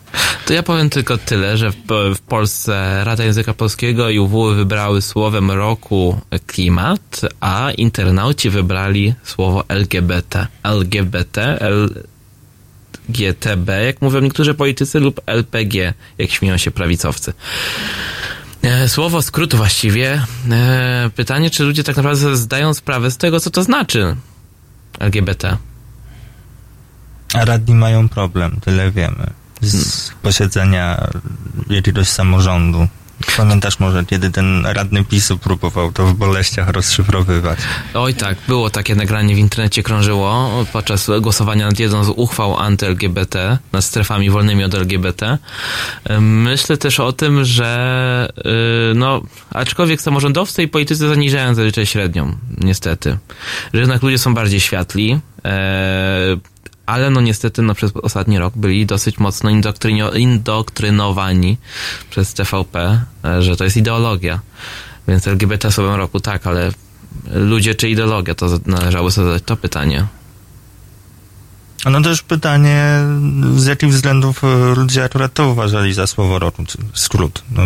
To 0.46 0.54
ja 0.54 0.64
powiem 0.64 0.90
tylko 0.90 1.18
tyle, 1.18 1.58
że 1.58 1.72
w, 1.72 1.76
w 2.16 2.20
Polsce 2.20 3.04
Rada 3.04 3.24
Języka 3.24 3.54
Polskiego 3.54 4.10
i 4.10 4.20
UW 4.20 4.56
wybrały 4.56 5.02
słowem 5.02 5.52
roku 5.52 6.22
klimat, 6.48 7.22
a 7.40 7.72
internauci 7.72 8.50
wybrali 8.50 9.14
słowo 9.24 9.64
LGBT. 9.68 10.48
LGBT, 10.64 11.60
LGTB, 13.10 13.70
jak 13.86 14.02
mówią 14.02 14.20
niektórzy 14.20 14.54
politycy, 14.54 15.00
lub 15.00 15.22
LPG, 15.26 15.94
jak 16.18 16.32
śmieją 16.32 16.58
się 16.58 16.72
prawicowcy. 16.72 17.34
E, 18.64 18.90
Słowo 18.90 19.22
skrót 19.22 19.56
właściwie. 19.56 20.26
E, 20.52 21.10
Pytanie, 21.16 21.50
czy 21.50 21.64
ludzie 21.64 21.84
tak 21.84 21.96
naprawdę 21.98 22.38
zdają 22.38 22.74
sprawę 22.74 23.12
z 23.12 23.18
tego, 23.18 23.40
co 23.40 23.50
to 23.50 23.64
znaczy 23.64 24.16
LGBT. 25.00 25.58
A 27.34 27.46
radni 27.46 27.76
mają 27.76 28.10
problem, 28.10 28.60
tyle 28.62 28.92
wiemy. 28.92 29.30
Z 29.62 30.12
posiedzenia 30.22 31.08
jakiegoś 31.70 32.08
samorządu. 32.08 32.88
Pamiętasz 33.38 33.80
może, 33.80 34.06
kiedy 34.06 34.32
ten 34.32 34.66
radny 34.66 35.06
PiSu 35.06 35.38
próbował 35.38 35.92
to 35.92 36.06
w 36.06 36.14
boleściach 36.14 36.70
rozszyfrowywać? 36.70 37.60
Oj 37.94 38.14
tak, 38.14 38.38
było 38.48 38.70
takie 38.70 38.96
nagranie 38.96 39.36
w 39.36 39.38
internecie 39.38 39.84
krążyło 39.84 40.50
podczas 40.74 41.10
głosowania 41.22 41.66
nad 41.66 41.80
jedną 41.80 42.04
z 42.04 42.10
uchwał 42.10 42.58
anty-LGBT, 42.58 43.58
nad 43.72 43.84
strefami 43.84 44.30
wolnymi 44.30 44.64
od 44.64 44.76
LGBT. 44.76 45.38
Myślę 46.20 46.78
też 46.78 47.00
o 47.00 47.14
tym, 47.14 47.46
że 47.46 48.30
yy, 48.38 48.52
no, 48.96 49.22
aczkolwiek 49.52 50.02
samorządowcy 50.02 50.64
i 50.64 50.68
politycy 50.68 51.08
zaniżają 51.08 51.56
zazwyczaj 51.56 51.86
średnią, 51.86 52.38
niestety. 52.58 53.18
Że 53.74 53.80
jednak 53.80 54.04
ludzie 54.04 54.18
są 54.18 54.34
bardziej 54.34 54.60
światli, 54.60 55.20
e, 55.46 56.38
ale 56.90 57.10
no 57.10 57.22
niestety 57.22 57.62
no, 57.62 57.76
przez 57.76 57.92
ostatni 57.96 58.40
rok 58.40 58.54
byli 58.58 58.86
dosyć 58.86 59.18
mocno 59.18 59.50
indoktryno, 59.50 60.12
indoktrynowani 60.12 61.58
przez 62.10 62.34
TVP, 62.34 63.02
e, 63.26 63.42
że 63.42 63.56
to 63.56 63.64
jest 63.64 63.78
ideologia. 63.78 64.40
Więc 65.08 65.28
LGBT 65.28 65.72
słowem 65.72 65.96
roku 65.96 66.20
tak, 66.20 66.48
ale 66.48 66.72
ludzie 67.34 67.76
czy 67.76 67.90
ideologia, 67.90 68.36
to 68.36 68.60
należało 68.66 69.12
sobie 69.12 69.28
zadać 69.28 69.44
to 69.46 69.58
pytanie. 69.58 70.06
No 71.86 72.02
też 72.02 72.22
pytanie, 72.22 73.04
z 73.56 73.66
jakich 73.66 73.90
względów 73.90 74.44
e, 74.44 74.76
ludzie 74.76 75.04
akurat 75.04 75.34
to 75.34 75.50
uważali 75.50 75.94
za 75.94 76.08
słowo 76.08 76.40
roku, 76.40 76.64
skrót. 76.94 77.44
No, 77.52 77.62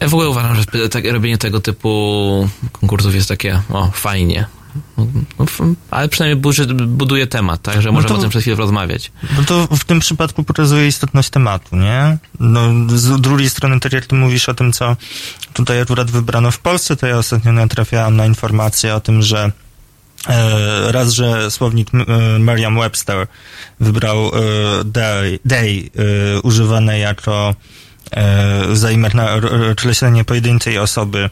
Ja 0.00 0.08
w 0.08 0.14
ogóle 0.14 0.28
uważam, 0.28 0.56
że 0.56 0.88
tak, 0.88 1.04
robienie 1.12 1.38
tego 1.38 1.60
typu 1.60 2.48
konkursów 2.72 3.14
jest 3.14 3.28
takie, 3.28 3.62
o, 3.70 3.90
fajnie. 3.94 4.46
No, 4.98 5.46
ale 5.90 6.08
przynajmniej 6.08 6.42
buduje 6.86 7.26
temat, 7.26 7.62
tak, 7.62 7.82
że 7.82 7.92
możemy 7.92 8.08
to- 8.08 8.18
o 8.18 8.20
tym 8.20 8.30
przez 8.30 8.42
chwilę 8.42 8.56
rozmawiać. 8.56 9.12
No 9.36 9.44
to 9.44 9.66
w 9.76 9.84
tym 9.84 10.00
przypadku 10.00 10.44
pokazuje 10.44 10.86
istotność 10.86 11.30
tematu, 11.30 11.76
nie? 11.76 12.18
No, 12.40 12.60
z 12.88 13.20
drugiej 13.20 13.50
strony, 13.50 13.80
tak 13.80 13.92
jak 13.92 14.06
ty 14.06 14.14
mówisz 14.14 14.48
o 14.48 14.54
tym, 14.54 14.72
co 14.72 14.96
tutaj 15.52 15.80
akurat 15.80 16.10
wybrano 16.10 16.50
w 16.50 16.58
Polsce, 16.58 16.96
to 16.96 17.06
ja 17.06 17.18
ostatnio 17.18 17.52
natrafiałam 17.52 18.16
na 18.16 18.26
informację 18.26 18.94
o 18.94 19.00
tym, 19.00 19.22
że 19.22 19.52
e, 20.28 20.92
raz, 20.92 21.12
że 21.12 21.50
słownik 21.50 21.88
e, 21.94 21.98
Merriam-Webster 22.38 23.26
wybrał 23.80 24.26
e, 24.28 24.30
day, 24.84 25.38
day 25.44 25.90
e, 26.36 26.40
używane 26.40 26.98
jako 26.98 27.54
e, 28.16 28.74
r- 29.30 29.44
r- 29.44 29.70
określenie 29.72 30.24
pojedynczej 30.24 30.78
osoby 30.78 31.30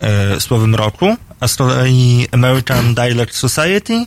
e, 0.00 0.40
słowem 0.40 0.74
roku, 0.74 1.16
a 1.40 1.48
z 1.48 1.56
kolei 1.56 2.26
American 2.32 2.94
Dialect 2.94 3.36
Society 3.36 4.06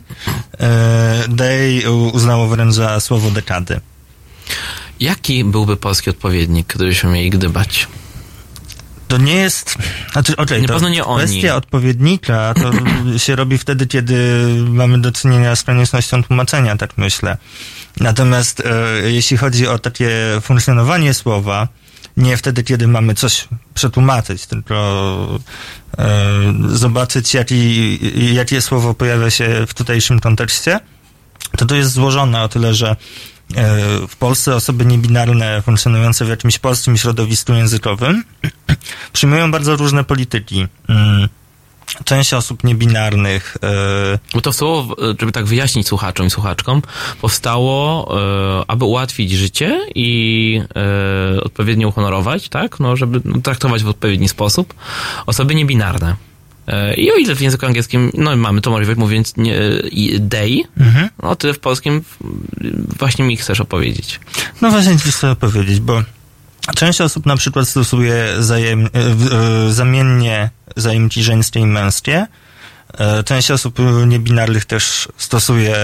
e, 0.60 1.24
day 1.28 1.90
uznało 2.12 2.46
wręcz 2.48 2.74
za 2.74 3.00
słowo 3.00 3.30
dekady. 3.30 3.80
Jaki 5.00 5.44
byłby 5.44 5.76
polski 5.76 6.10
odpowiednik, 6.10 6.74
gdybyśmy 6.74 7.10
mieli 7.10 7.30
gdybać? 7.30 7.88
To 9.08 9.18
nie 9.18 9.34
jest. 9.34 9.74
Znaczy, 10.12 10.36
okej, 10.36 10.62
Nie, 10.62 10.68
to 10.68 10.88
nie 10.88 11.04
oni. 11.04 11.24
kwestia 11.24 11.56
odpowiednika 11.56 12.54
to 12.54 12.70
się 13.24 13.36
robi 13.36 13.58
wtedy, 13.58 13.86
kiedy 13.86 14.46
mamy 14.68 15.00
do 15.00 15.12
czynienia 15.12 15.56
z 15.56 15.62
koniecznością 15.62 16.24
tłumaczenia, 16.24 16.76
tak 16.76 16.98
myślę. 16.98 17.36
Natomiast 18.00 18.60
e, 18.60 19.10
jeśli 19.10 19.36
chodzi 19.36 19.66
o 19.66 19.78
takie 19.78 20.10
funkcjonowanie 20.42 21.14
słowa, 21.14 21.68
nie 22.18 22.36
wtedy, 22.36 22.64
kiedy 22.64 22.88
mamy 22.88 23.14
coś 23.14 23.48
przetłumaczyć, 23.74 24.46
tylko 24.46 25.38
e, 25.98 26.08
zobaczyć, 26.68 27.34
jaki, 27.34 28.34
jakie 28.34 28.62
słowo 28.62 28.94
pojawia 28.94 29.30
się 29.30 29.66
w 29.66 29.74
tutejszym 29.74 30.20
kontekście, 30.20 30.80
to 31.56 31.66
to 31.66 31.74
jest 31.74 31.92
złożone 31.92 32.42
o 32.42 32.48
tyle, 32.48 32.74
że 32.74 32.90
e, 32.90 32.96
w 34.08 34.16
Polsce 34.16 34.54
osoby 34.54 34.86
niebinarne 34.86 35.62
funkcjonujące 35.62 36.24
w 36.24 36.28
jakimś 36.28 36.58
polskim 36.58 36.96
środowisku 36.96 37.52
językowym 37.52 38.24
przyjmują 39.12 39.50
bardzo 39.50 39.76
różne 39.76 40.04
polityki. 40.04 40.66
Mm, 40.88 41.28
Część 42.04 42.34
osób 42.34 42.64
niebinarnych 42.64 43.56
e, 43.62 44.18
Bo 44.34 44.40
to 44.40 44.52
słowo, 44.52 44.96
żeby 45.20 45.32
tak 45.32 45.44
wyjaśnić 45.44 45.86
słuchaczom 45.88 46.26
i 46.26 46.30
słuchaczkom, 46.30 46.82
powstało, 47.20 48.08
e, 48.60 48.64
aby 48.70 48.84
ułatwić 48.84 49.32
życie 49.32 49.80
i 49.94 50.60
e, 51.36 51.40
odpowiednio 51.40 51.88
uhonorować, 51.88 52.48
tak? 52.48 52.80
No, 52.80 52.96
żeby 52.96 53.20
no, 53.24 53.40
traktować 53.40 53.82
w 53.84 53.88
odpowiedni 53.88 54.28
sposób 54.28 54.74
osoby 55.26 55.54
niebinarne. 55.54 56.16
E, 56.66 56.94
I 56.94 57.12
o 57.12 57.16
ile 57.16 57.34
w 57.34 57.40
języku 57.40 57.66
angielskim, 57.66 58.10
no 58.14 58.36
mamy 58.36 58.60
to 58.60 58.70
możliwość 58.70 58.98
mówiąc 58.98 59.36
nie, 59.36 59.54
they, 60.30 60.62
Mhm. 60.80 61.08
no 61.22 61.30
o 61.30 61.36
tyle 61.36 61.54
w 61.54 61.58
polskim 61.58 62.02
właśnie 62.98 63.24
mi 63.24 63.36
chcesz 63.36 63.60
opowiedzieć. 63.60 64.20
No 64.62 64.70
właśnie 64.70 64.96
chcę 64.98 65.36
powiedzieć, 65.36 65.80
bo 65.80 66.02
część 66.74 67.00
osób 67.00 67.26
na 67.26 67.36
przykład 67.36 67.68
stosuje 67.68 68.26
zajem, 68.38 68.86
e, 68.86 68.88
e, 69.68 69.72
zamiennie 69.72 70.50
zaimki 70.76 71.22
żeńskie 71.22 71.60
i 71.60 71.66
męskie. 71.66 72.26
E, 72.98 73.24
Część 73.24 73.50
osób 73.50 73.78
niebinarnych 74.06 74.64
też 74.64 75.08
stosuje 75.16 75.76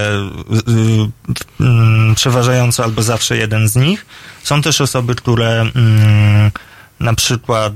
mm, 1.59 2.15
przeważająco 2.15 2.83
albo 2.83 3.03
zawsze 3.03 3.37
jeden 3.37 3.67
z 3.69 3.75
nich. 3.75 4.05
Są 4.43 4.61
też 4.61 4.81
osoby, 4.81 5.15
które 5.15 5.61
mm, 5.61 6.51
na 6.99 7.13
przykład 7.13 7.73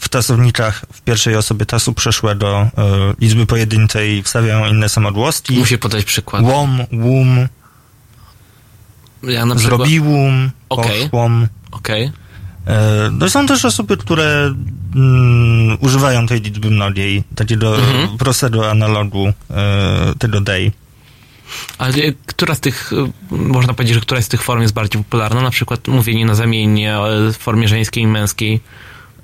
w 0.00 0.08
tasownikach 0.08 0.84
w 0.92 1.02
pierwszej 1.02 1.36
osobie 1.36 1.66
tasu 1.66 1.92
przeszłego 1.94 2.70
liczby 3.20 3.46
pojedynczej 3.46 4.22
wstawiają 4.22 4.66
inne 4.66 4.88
samogłoski. 4.88 5.58
Musi 5.58 5.78
podać 5.78 6.04
przykład. 6.04 6.42
Łom, 6.42 6.80
łum, 6.92 7.48
Ja 9.22 9.46
na 9.46 9.54
przykład... 9.54 9.78
zrobiłum, 9.80 10.50
Okej. 10.68 11.02
poszłom. 11.02 11.48
Okej. 11.70 12.04
E, 12.04 12.12
No 13.12 13.30
są 13.30 13.46
też 13.46 13.64
osoby, 13.64 13.96
które 13.96 14.54
mm, 14.96 15.78
używają 15.80 16.26
tej 16.26 16.40
liczby 16.40 16.70
mnogiej, 16.70 17.24
takiego 17.34 17.76
Mhm. 17.76 18.18
prostego 18.18 18.70
analogu 18.70 19.32
e, 19.50 20.14
tego 20.18 20.40
day. 20.40 20.72
Ale 21.78 21.94
e, 21.94 22.12
która 22.26 22.54
z 22.54 22.60
tych, 22.60 22.92
e, 22.92 23.10
można 23.30 23.74
powiedzieć, 23.74 23.94
że 23.94 24.00
któraś 24.00 24.24
z 24.24 24.28
tych 24.28 24.42
form 24.42 24.62
jest 24.62 24.74
bardziej 24.74 25.04
popularna? 25.04 25.40
Na 25.42 25.50
przykład 25.50 25.88
mówienie 25.88 26.26
na 26.26 26.34
zamiennie 26.34 26.96
e, 26.96 27.32
w 27.32 27.36
formie 27.36 27.68
żeńskiej 27.68 28.02
i 28.04 28.06
męskiej. 28.06 28.60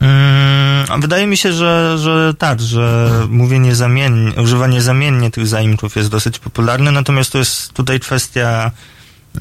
Mm, 0.01 1.01
wydaje 1.01 1.27
mi 1.27 1.37
się, 1.37 1.53
że, 1.53 1.99
że 1.99 2.35
tak, 2.39 2.61
że 2.61 3.11
mówienie 3.29 3.75
zamiennie, 3.75 4.43
używanie 4.43 4.83
zamiennie 4.83 5.31
tych 5.31 5.47
zaimków 5.47 5.97
jest 5.97 6.11
dosyć 6.11 6.39
popularne, 6.39 6.91
natomiast 6.91 7.33
to 7.33 7.39
jest 7.39 7.73
tutaj 7.73 8.01
kwestia 8.01 8.71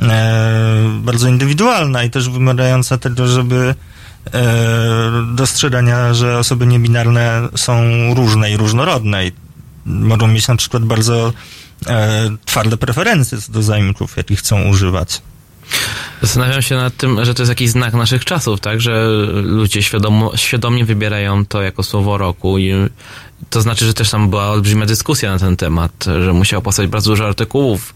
e, 0.02 1.00
bardzo 1.00 1.28
indywidualna 1.28 2.04
i 2.04 2.10
też 2.10 2.30
wymagająca 2.30 2.98
tego, 2.98 3.28
żeby 3.28 3.76
e, 3.80 3.93
dostrzegania, 5.34 6.14
że 6.14 6.38
osoby 6.38 6.68
niebinarne 6.68 7.50
są 7.56 7.74
różne 8.14 8.52
i 8.52 8.58
różnorodne 8.58 9.28
i 9.28 9.32
mogą 9.86 10.28
mieć 10.28 10.48
na 10.48 10.56
przykład 10.56 10.84
bardzo 10.84 11.34
e, 11.88 12.30
twarde 12.46 12.78
preferencje 12.78 13.38
co 13.42 13.52
do 13.52 13.64
zaimków, 13.64 14.18
jakich 14.18 14.40
chcą 14.40 14.70
używać. 14.70 15.22
Zastanawiam 16.22 16.62
się 16.62 16.76
nad 16.76 16.98
tym, 16.98 17.26
że 17.26 17.34
to 17.34 17.42
jest 17.42 17.50
jakiś 17.50 17.70
znak 17.70 17.94
naszych 17.94 18.26
czasów, 18.26 18.60
tak? 18.60 18.82
Że 18.82 19.08
ludzie 19.44 19.84
świadomo, 19.84 20.38
świadomie 20.38 20.86
wybierają 20.86 21.46
to 21.46 21.62
jako 21.62 21.84
słowo 21.84 22.18
roku 22.18 22.58
i 22.58 22.74
to 23.50 23.62
znaczy, 23.62 23.86
że 23.86 23.94
też 23.94 24.10
tam 24.10 24.30
była 24.30 24.50
olbrzymia 24.50 24.86
dyskusja 24.86 25.32
na 25.32 25.40
ten 25.40 25.58
temat, 25.58 26.06
że 26.06 26.34
musiało 26.34 26.62
powstać 26.62 26.88
bardzo 26.88 27.10
dużo 27.10 27.28
artykułów. 27.28 27.96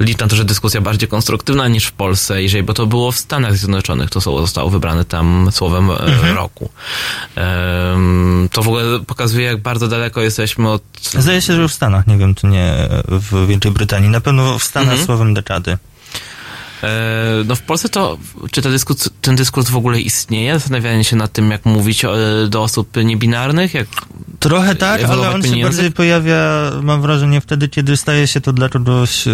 Liczę 0.00 0.24
na 0.24 0.28
to, 0.28 0.36
że 0.36 0.44
dyskusja 0.44 0.80
bardziej 0.80 1.08
konstruktywna 1.08 1.68
niż 1.68 1.86
w 1.86 1.92
Polsce, 1.92 2.42
jeżeli, 2.42 2.62
bo 2.62 2.74
to 2.74 2.86
było 2.86 3.12
w 3.12 3.18
Stanach 3.18 3.56
Zjednoczonych, 3.56 4.10
to 4.10 4.20
słowo 4.20 4.40
zostało 4.40 4.70
wybrane 4.70 5.04
tam 5.04 5.48
słowem 5.52 5.90
e, 5.90 6.34
roku. 6.34 6.68
Em, 7.36 8.48
to 8.52 8.62
w 8.62 8.68
ogóle 8.68 9.00
pokazuje, 9.06 9.46
jak 9.46 9.62
bardzo 9.62 9.88
daleko 9.88 10.20
jesteśmy 10.20 10.70
od... 10.70 10.82
Zdaje 11.18 11.42
się, 11.42 11.54
że 11.54 11.68
w 11.68 11.72
Stanach, 11.72 12.06
nie 12.06 12.18
wiem 12.18 12.34
czy 12.34 12.46
nie 12.46 12.88
w 13.08 13.46
Wielkiej 13.46 13.72
Brytanii, 13.72 14.10
na 14.10 14.20
pewno 14.20 14.58
w 14.58 14.64
Stanach 14.64 14.98
słowem 14.98 15.34
dekady. 15.34 15.78
E, 16.84 17.44
No 17.44 17.56
w 17.56 17.62
Polsce 17.62 17.88
to, 17.88 18.18
czy 18.50 18.62
ten 18.62 18.72
dyskurs, 18.72 19.10
ten 19.20 19.36
dyskurs 19.36 19.70
w 19.70 19.76
ogóle 19.76 20.00
istnieje? 20.00 20.54
Zastanawianie 20.54 21.04
się 21.04 21.16
nad 21.16 21.32
tym, 21.32 21.50
jak 21.50 21.64
mówić 21.64 22.04
o, 22.04 22.14
do 22.48 22.62
osób 22.62 22.96
niebinarnych, 23.04 23.74
jak 23.74 23.86
Trochę 24.44 24.74
tak, 24.74 25.04
ale 25.04 25.30
on 25.30 25.42
się 25.42 25.62
bardziej 25.62 25.92
pojawia, 25.92 26.70
mam 26.82 27.02
wrażenie, 27.02 27.40
wtedy, 27.40 27.68
kiedy 27.68 27.96
staje 27.96 28.26
się 28.26 28.40
to 28.40 28.52
dla 28.52 28.68
czegoś 28.68 29.26
y, 29.26 29.30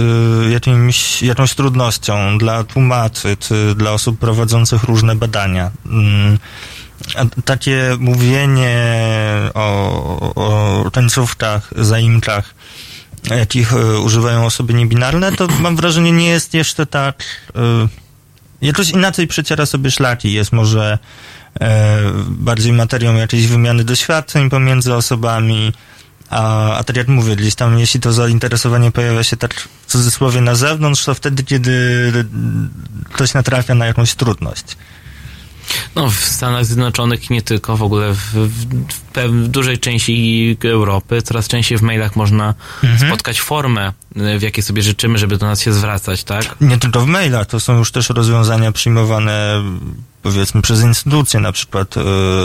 jakimś, 0.50 1.22
jakąś 1.22 1.54
trudnością 1.54 2.38
dla 2.38 2.64
tłumaczy, 2.64 3.36
czy 3.40 3.74
dla 3.74 3.92
osób 3.92 4.18
prowadzących 4.18 4.82
różne 4.84 5.16
badania. 5.16 5.70
Mm, 5.86 6.38
takie 7.44 7.96
mówienie 7.98 8.76
o, 9.54 10.34
o 10.84 10.90
tańcówkach, 10.90 11.70
zaimczach, 11.76 12.54
jakich 13.24 13.72
y, 13.72 13.98
używają 13.98 14.46
osoby 14.46 14.74
niebinarne, 14.74 15.32
to 15.32 15.48
mam 15.60 15.76
wrażenie 15.76 16.12
nie 16.12 16.28
jest 16.28 16.54
jeszcze 16.54 16.86
tak... 16.86 17.24
Y, 17.56 18.00
jakoś 18.62 18.90
inaczej 18.90 19.26
przeciera 19.26 19.66
sobie 19.66 19.90
szlaki. 19.90 20.32
Jest 20.32 20.52
może 20.52 20.98
e, 21.60 21.98
bardziej 22.26 22.72
materią 22.72 23.14
jakiejś 23.14 23.46
wymiany 23.46 23.84
doświadczeń 23.84 24.50
pomiędzy 24.50 24.94
osobami, 24.94 25.72
a, 26.30 26.72
a 26.74 26.84
tak 26.84 26.96
jak 26.96 27.08
mówię, 27.08 27.36
gdzieś 27.36 27.54
tam, 27.54 27.78
jeśli 27.78 28.00
to 28.00 28.12
zainteresowanie 28.12 28.90
pojawia 28.90 29.22
się 29.22 29.36
tak 29.36 29.54
w 29.54 29.86
cudzysłowie 29.86 30.40
na 30.40 30.54
zewnątrz, 30.54 31.04
to 31.04 31.14
wtedy, 31.14 31.42
kiedy 31.42 32.12
ktoś 33.12 33.34
natrafia 33.34 33.74
na 33.74 33.86
jakąś 33.86 34.14
trudność. 34.14 34.76
No, 35.94 36.10
w 36.10 36.14
Stanach 36.14 36.64
Zjednoczonych 36.64 37.30
nie 37.30 37.42
tylko, 37.42 37.76
w 37.76 37.82
ogóle 37.82 38.14
w, 38.14 38.18
w, 38.18 38.66
w, 39.14 39.48
dużej 39.48 39.78
części 39.78 40.56
Europy 40.64 41.22
coraz 41.22 41.48
częściej 41.48 41.78
w 41.78 41.82
mailach 41.82 42.16
można 42.16 42.54
spotkać 43.06 43.40
formę, 43.40 43.92
y, 44.16 44.38
w 44.38 44.42
jakiej 44.42 44.64
sobie 44.64 44.82
życzymy, 44.82 45.18
żeby 45.18 45.36
do 45.36 45.46
nas 45.46 45.60
się 45.60 45.72
zwracać, 45.72 46.24
tak? 46.24 46.56
Nie 46.60 46.78
tylko 46.78 47.00
w 47.00 47.06
mailach, 47.06 47.46
to 47.46 47.60
są 47.60 47.78
już 47.78 47.92
też 47.92 48.10
rozwiązania 48.10 48.72
przyjmowane 48.72 49.62
powiedzmy 50.22 50.62
przez 50.62 50.82
instytucje, 50.82 51.40
na 51.40 51.52
przykład 51.52 51.96
y, 51.96 52.00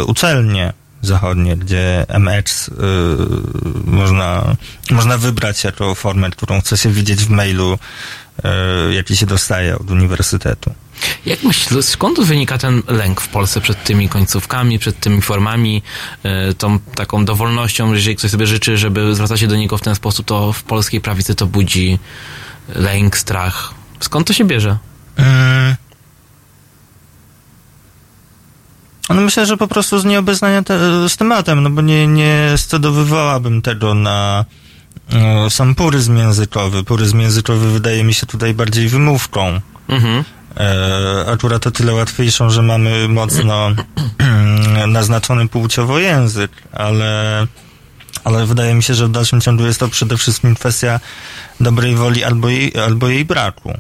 uczelnie 0.06 0.74
zachodnie, 1.02 1.58
gdzie 1.58 2.06
MX 2.20 2.68
y, 2.68 2.72
można, 3.86 4.56
można 4.92 5.18
wybrać 5.18 5.64
jako 5.64 5.96
formę, 5.96 6.30
którą 6.30 6.62
chce 6.62 6.78
się 6.78 6.90
widzieć 6.90 7.24
w 7.24 7.30
mailu, 7.30 7.78
y, 8.90 8.94
jaki 8.94 9.18
się 9.18 9.26
dostaje 9.26 9.80
od 9.80 9.92
uniwersytetu. 9.92 10.74
Jak 11.26 11.44
myślisz, 11.44 11.86
skąd 11.86 12.20
wynika 12.20 12.58
ten 12.58 12.82
lęk 12.88 13.22
w 13.22 13.28
Polsce 13.28 13.62
przed 13.62 13.84
tymi 13.84 14.10
końcówkami, 14.10 14.80
przed 14.80 15.00
tymi 15.00 15.22
formami, 15.22 15.82
y, 16.50 16.54
tą 16.54 16.80
taką 16.80 17.26
dowolnością, 17.26 17.90
że 17.90 17.96
jeżeli 17.96 18.16
ktoś 18.16 18.32
sobie 18.32 18.48
życzy, 18.48 18.78
żeby 18.78 19.16
zwracać 19.16 19.40
się 19.40 19.48
do 19.48 19.56
niego 19.56 19.78
w 19.78 19.82
ten 19.82 19.96
sposób, 19.96 20.26
to 20.26 20.54
w 20.54 20.64
polskiej 20.64 21.02
prawicy 21.02 21.36
to 21.36 21.46
budzi 21.46 22.00
lęk, 22.76 23.18
strach. 23.18 23.74
Skąd 24.00 24.28
to 24.28 24.34
się 24.34 24.46
bierze? 24.46 24.78
Mm. 25.18 25.76
No 29.10 29.22
myślę, 29.22 29.46
że 29.46 29.58
po 29.58 29.68
prostu 29.68 30.00
z 30.00 30.06
nieobeznania 30.06 30.64
te, 30.64 31.10
z 31.10 31.18
tematem, 31.18 31.64
no 31.64 31.70
bo 31.70 31.82
nie, 31.82 32.08
nie 32.08 32.54
scedowywałabym 32.58 33.62
tego 33.62 33.94
na 33.94 34.46
e, 35.14 35.50
sam 35.50 35.76
puryzm 35.76 36.18
językowy. 36.18 36.84
Puryzm 36.84 37.20
językowy 37.20 37.72
wydaje 37.72 38.04
mi 38.04 38.14
się 38.14 38.26
tutaj 38.26 38.54
bardziej 38.54 38.90
wymówką. 38.90 39.62
Mhm. 39.88 40.24
E, 40.58 41.26
akurat 41.28 41.68
o 41.68 41.72
tyle 41.72 41.94
łatwiejszą, 41.94 42.50
że 42.50 42.62
mamy 42.62 43.08
mocno 43.08 43.70
naznaczony 44.88 45.48
płciowo 45.48 46.00
język, 46.00 46.52
ale, 46.72 47.48
ale 48.24 48.46
wydaje 48.46 48.74
mi 48.74 48.84
się, 48.84 48.94
że 48.94 49.08
w 49.08 49.12
dalszym 49.12 49.42
ciągu 49.42 49.66
jest 49.66 49.80
to 49.80 49.88
przede 49.88 50.18
wszystkim 50.18 50.56
kwestia 50.56 51.00
dobrej 51.60 51.96
woli 51.96 52.24
albo 52.24 52.50
jej, 52.50 52.78
albo 52.78 53.10
jej 53.10 53.26
braku. 53.26 53.74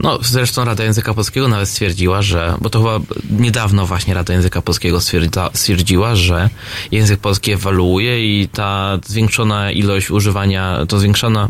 No, 0.00 0.18
zresztą 0.22 0.64
Rada 0.64 0.84
Języka 0.84 1.14
Polskiego 1.14 1.48
nawet 1.48 1.68
stwierdziła, 1.68 2.22
że, 2.22 2.54
bo 2.60 2.70
to 2.70 2.78
chyba 2.78 3.00
niedawno 3.30 3.86
właśnie 3.86 4.14
Rada 4.14 4.32
Języka 4.32 4.62
Polskiego 4.62 5.00
stwierdza, 5.00 5.50
stwierdziła, 5.54 6.16
że 6.16 6.50
język 6.92 7.20
polski 7.20 7.52
ewoluuje 7.52 8.40
i 8.40 8.48
ta 8.48 8.98
zwiększona 9.06 9.70
ilość 9.70 10.10
używania, 10.10 10.78
to 10.88 10.98
zwiększona 10.98 11.48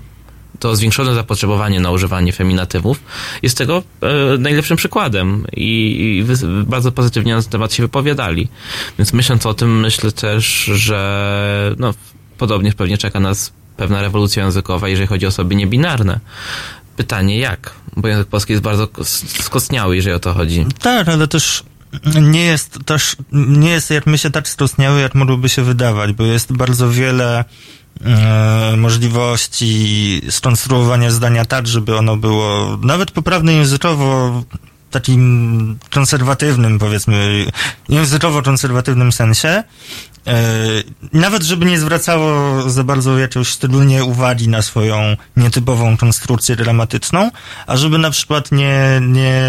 to 0.62 0.76
zwiększone 0.76 1.14
zapotrzebowanie 1.14 1.80
na 1.80 1.90
używanie 1.90 2.32
feminatywów 2.32 3.00
jest 3.42 3.58
tego 3.58 3.82
e, 4.02 4.38
najlepszym 4.38 4.76
przykładem 4.76 5.46
i, 5.56 6.24
i 6.28 6.46
bardzo 6.64 6.92
pozytywnie 6.92 7.34
na 7.34 7.42
ten 7.42 7.50
temat 7.50 7.74
się 7.74 7.82
wypowiadali. 7.82 8.48
Więc 8.98 9.12
myśląc 9.12 9.46
o 9.46 9.54
tym, 9.54 9.80
myślę 9.80 10.12
też, 10.12 10.44
że 10.64 11.74
no, 11.78 11.94
podobnie 12.38 12.72
pewnie 12.72 12.98
czeka 12.98 13.20
nas 13.20 13.52
pewna 13.76 14.02
rewolucja 14.02 14.44
językowa, 14.44 14.88
jeżeli 14.88 15.06
chodzi 15.06 15.26
o 15.26 15.28
osoby 15.28 15.54
niebinarne. 15.54 16.20
Pytanie 16.96 17.38
jak? 17.38 17.74
Bo 17.96 18.08
język 18.08 18.28
polski 18.28 18.52
jest 18.52 18.62
bardzo 18.62 18.86
kos- 18.86 19.42
skostniały, 19.42 19.96
jeżeli 19.96 20.16
o 20.16 20.20
to 20.20 20.32
chodzi. 20.32 20.66
Tak, 20.80 21.08
ale 21.08 21.28
też 21.28 21.64
nie 22.20 22.44
jest 22.44 22.78
też, 22.84 23.16
nie 23.32 23.70
jest 23.70 23.90
jak 23.90 24.06
my 24.06 24.18
się 24.18 24.30
tak 24.30 24.48
skostniały, 24.48 25.00
jak 25.00 25.14
mogłoby 25.14 25.48
się 25.48 25.62
wydawać, 25.62 26.12
bo 26.12 26.24
jest 26.24 26.52
bardzo 26.52 26.90
wiele 26.90 27.44
e, 28.04 28.76
możliwości 28.76 30.22
skonstruowania 30.30 31.10
zdania 31.10 31.44
tak, 31.44 31.66
żeby 31.66 31.96
ono 31.96 32.16
było 32.16 32.78
nawet 32.82 33.10
poprawne 33.10 33.52
językowo 33.52 34.42
takim 34.92 35.78
konserwatywnym, 35.90 36.78
powiedzmy, 36.78 37.46
językowo-konserwatywnym 37.88 39.12
sensie. 39.12 39.64
E, 40.26 40.44
nawet 41.12 41.42
żeby 41.42 41.66
nie 41.66 41.78
zwracało 41.78 42.62
za 42.70 42.84
bardzo 42.84 43.18
jakiegoś 43.18 43.48
szczególnie 43.48 44.04
uwagi 44.04 44.48
na 44.48 44.62
swoją 44.62 45.16
nietypową 45.36 45.96
konstrukcję 45.96 46.56
gramatyczną, 46.56 47.30
a 47.66 47.76
żeby 47.76 47.98
na 47.98 48.10
przykład 48.10 48.52
nie, 48.52 49.00
nie 49.02 49.42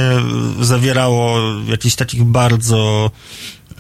zawierało 0.61 1.39
jakichś 1.67 1.95
takich 1.95 2.23
bardzo 2.23 3.11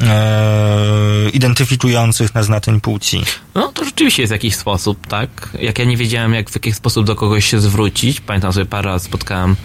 e, 0.01 1.29
identyfikujących 1.29 2.35
nas 2.35 2.49
na 2.49 2.59
ten 2.59 2.81
płci. 2.81 3.23
No, 3.55 3.71
to 3.71 3.85
rzeczywiście 3.85 4.23
jest 4.23 4.31
jakiś 4.31 4.55
sposób, 4.55 5.07
tak? 5.07 5.49
Jak 5.59 5.79
ja 5.79 5.85
nie 5.85 5.97
wiedziałem, 5.97 6.33
jak 6.33 6.49
w 6.49 6.55
jaki 6.55 6.73
sposób 6.73 7.05
do 7.05 7.15
kogoś 7.15 7.45
się 7.45 7.59
zwrócić, 7.59 8.21
pamiętam 8.21 8.53
sobie 8.53 8.65
parę 8.65 8.89
razy 8.89 9.05
spotkałem, 9.05 9.55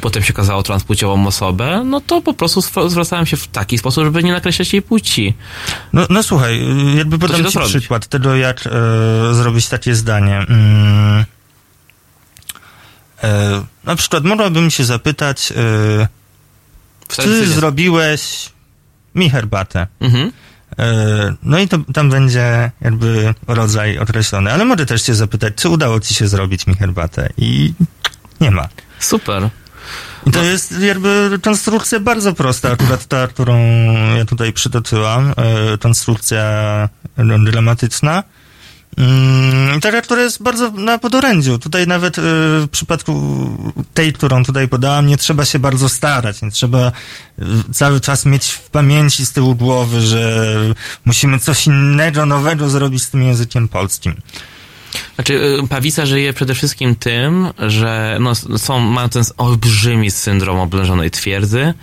potem 0.00 0.22
się 0.22 0.32
okazało 0.32 0.62
transpłciową 0.62 1.26
osobę, 1.26 1.82
no 1.84 2.00
to 2.00 2.20
po 2.20 2.34
prostu 2.34 2.60
zwr- 2.60 2.90
zwracałem 2.90 3.26
się 3.26 3.36
w 3.36 3.48
taki 3.48 3.78
sposób, 3.78 4.04
żeby 4.04 4.24
nie 4.24 4.32
nakreślać 4.32 4.72
jej 4.72 4.82
płci. 4.82 5.34
No, 5.92 6.06
no 6.10 6.22
słuchaj, 6.22 6.60
jakby 6.96 7.18
podam 7.18 7.42
da 7.42 7.48
ci 7.48 7.52
zrobić. 7.52 7.76
przykład 7.76 8.06
tego, 8.06 8.36
jak 8.36 8.66
e, 8.66 8.70
zrobić 9.34 9.68
takie 9.68 9.94
zdanie. 9.94 10.38
Mm, 10.38 11.24
e, 13.22 13.64
na 13.84 13.96
przykład 13.96 14.24
mogłabym 14.24 14.70
się 14.70 14.84
zapytać, 14.84 15.52
e, 15.52 16.08
czy 17.08 17.46
zrobiłeś 17.46 18.50
mi 19.16 19.30
herbatę? 19.30 19.86
Mhm. 20.00 20.32
E, 20.78 21.34
No 21.42 21.58
i 21.58 21.68
to, 21.68 21.78
tam 21.94 22.10
będzie 22.10 22.70
jakby 22.80 23.34
rodzaj 23.48 23.98
określony, 23.98 24.52
ale 24.52 24.64
mogę 24.64 24.86
też 24.86 25.02
cię 25.02 25.14
zapytać, 25.14 25.54
czy 25.56 25.68
udało 25.68 26.00
ci 26.00 26.14
się 26.14 26.28
zrobić 26.28 26.66
mi 26.66 26.74
herbatę? 26.74 27.28
I 27.38 27.74
nie 28.40 28.50
ma. 28.50 28.68
Super. 28.98 29.48
I 30.26 30.30
to 30.30 30.42
jest 30.42 30.78
jakby 30.80 31.38
konstrukcja 31.42 32.00
bardzo 32.00 32.32
prosta, 32.32 32.70
akurat 32.72 33.06
ta, 33.06 33.28
którą 33.28 33.56
ja 34.16 34.24
tutaj 34.24 34.52
przytoczyłam, 34.52 35.34
e, 35.36 35.78
konstrukcja 35.78 36.44
no, 37.16 37.38
dramatyczna. 37.38 38.22
Mm, 38.96 39.80
taka, 39.80 40.02
która 40.02 40.22
jest 40.22 40.42
bardzo 40.42 40.70
na 40.70 40.98
podorędziu. 40.98 41.58
Tutaj 41.58 41.86
nawet 41.86 42.18
e, 42.18 42.22
w 42.22 42.68
przypadku 42.70 43.22
tej, 43.94 44.12
którą 44.12 44.44
tutaj 44.44 44.68
podałam, 44.68 45.06
nie 45.06 45.16
trzeba 45.16 45.44
się 45.44 45.58
bardzo 45.58 45.88
starać, 45.88 46.42
nie 46.42 46.50
trzeba 46.50 46.78
e, 46.78 46.92
cały 47.72 48.00
czas 48.00 48.26
mieć 48.26 48.50
w 48.50 48.70
pamięci 48.70 49.26
z 49.26 49.32
tyłu 49.32 49.54
głowy, 49.54 50.00
że 50.00 50.46
musimy 51.04 51.38
coś 51.38 51.66
innego, 51.66 52.26
nowego 52.26 52.68
zrobić 52.68 53.02
z 53.02 53.10
tym 53.10 53.22
językiem 53.22 53.68
polskim. 53.68 54.14
Znaczy, 55.14 55.58
y, 55.64 55.68
Pawica 55.68 56.06
żyje 56.06 56.32
przede 56.32 56.54
wszystkim 56.54 56.96
tym, 56.96 57.48
że 57.58 58.18
no, 58.20 58.34
są, 58.34 58.80
mają 58.80 59.08
ten 59.08 59.22
olbrzymi 59.36 60.10
syndrom 60.10 60.58
oblężonej 60.60 61.10
twierdzy. 61.10 61.74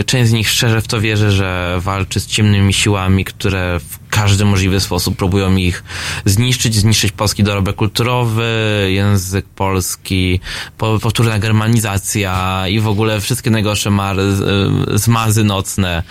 Y, 0.00 0.04
Część 0.04 0.30
z 0.30 0.32
nich 0.32 0.50
szczerze 0.50 0.80
w 0.80 0.88
to 0.88 1.00
wierzy, 1.00 1.30
że 1.30 1.76
walczy 1.80 2.20
z 2.20 2.26
ciemnymi 2.26 2.72
siłami, 2.72 3.24
które 3.24 3.80
w 3.80 3.98
każdy 4.10 4.44
możliwy 4.44 4.80
sposób 4.80 5.16
próbują 5.16 5.56
ich 5.56 5.84
zniszczyć, 6.24 6.74
zniszczyć 6.74 7.12
polski 7.12 7.42
dorobek 7.42 7.76
kulturowy, 7.76 8.46
język 8.88 9.46
polski, 9.46 10.40
po- 10.78 10.98
powtórna 10.98 11.38
germanizacja 11.38 12.64
i 12.68 12.80
w 12.80 12.88
ogóle 12.88 13.20
wszystkie 13.20 13.50
najgorsze 13.50 13.90
mary, 13.90 14.32
z- 14.36 15.00
zmazy 15.00 15.44
nocne, 15.44 16.02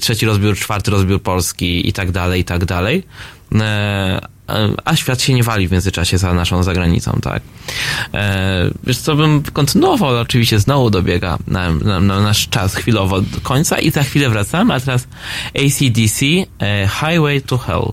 trzeci 0.00 0.26
rozbiór, 0.26 0.56
czwarty 0.56 0.90
rozbiór 0.90 1.22
polski 1.22 1.88
i 1.88 1.92
tak 1.92 2.10
dalej, 2.10 2.40
i 2.40 2.44
tak 2.44 2.64
dalej. 2.64 3.02
A 4.84 4.96
świat 4.96 5.22
się 5.22 5.34
nie 5.34 5.42
wali 5.42 5.68
w 5.68 5.72
międzyczasie 5.72 6.18
za 6.18 6.34
naszą 6.34 6.62
zagranicą, 6.62 7.18
tak. 7.22 7.42
E, 8.14 8.70
wiesz 8.84 8.98
co, 8.98 9.16
bym 9.16 9.42
kontynuował, 9.42 10.18
oczywiście 10.18 10.58
znowu 10.58 10.90
dobiega 10.90 11.38
na, 11.46 11.70
na, 11.74 12.00
na 12.00 12.20
nasz 12.20 12.48
czas 12.48 12.74
chwilowo 12.74 13.20
do 13.20 13.40
końca 13.42 13.78
i 13.78 13.90
za 13.90 14.02
chwilę 14.02 14.30
wracamy, 14.30 14.74
a 14.74 14.80
teraz 14.80 15.06
ACDC 15.54 16.26
e, 16.60 16.88
Highway 16.88 17.42
to 17.42 17.58
Hell. 17.58 17.92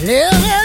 Live 0.00 0.57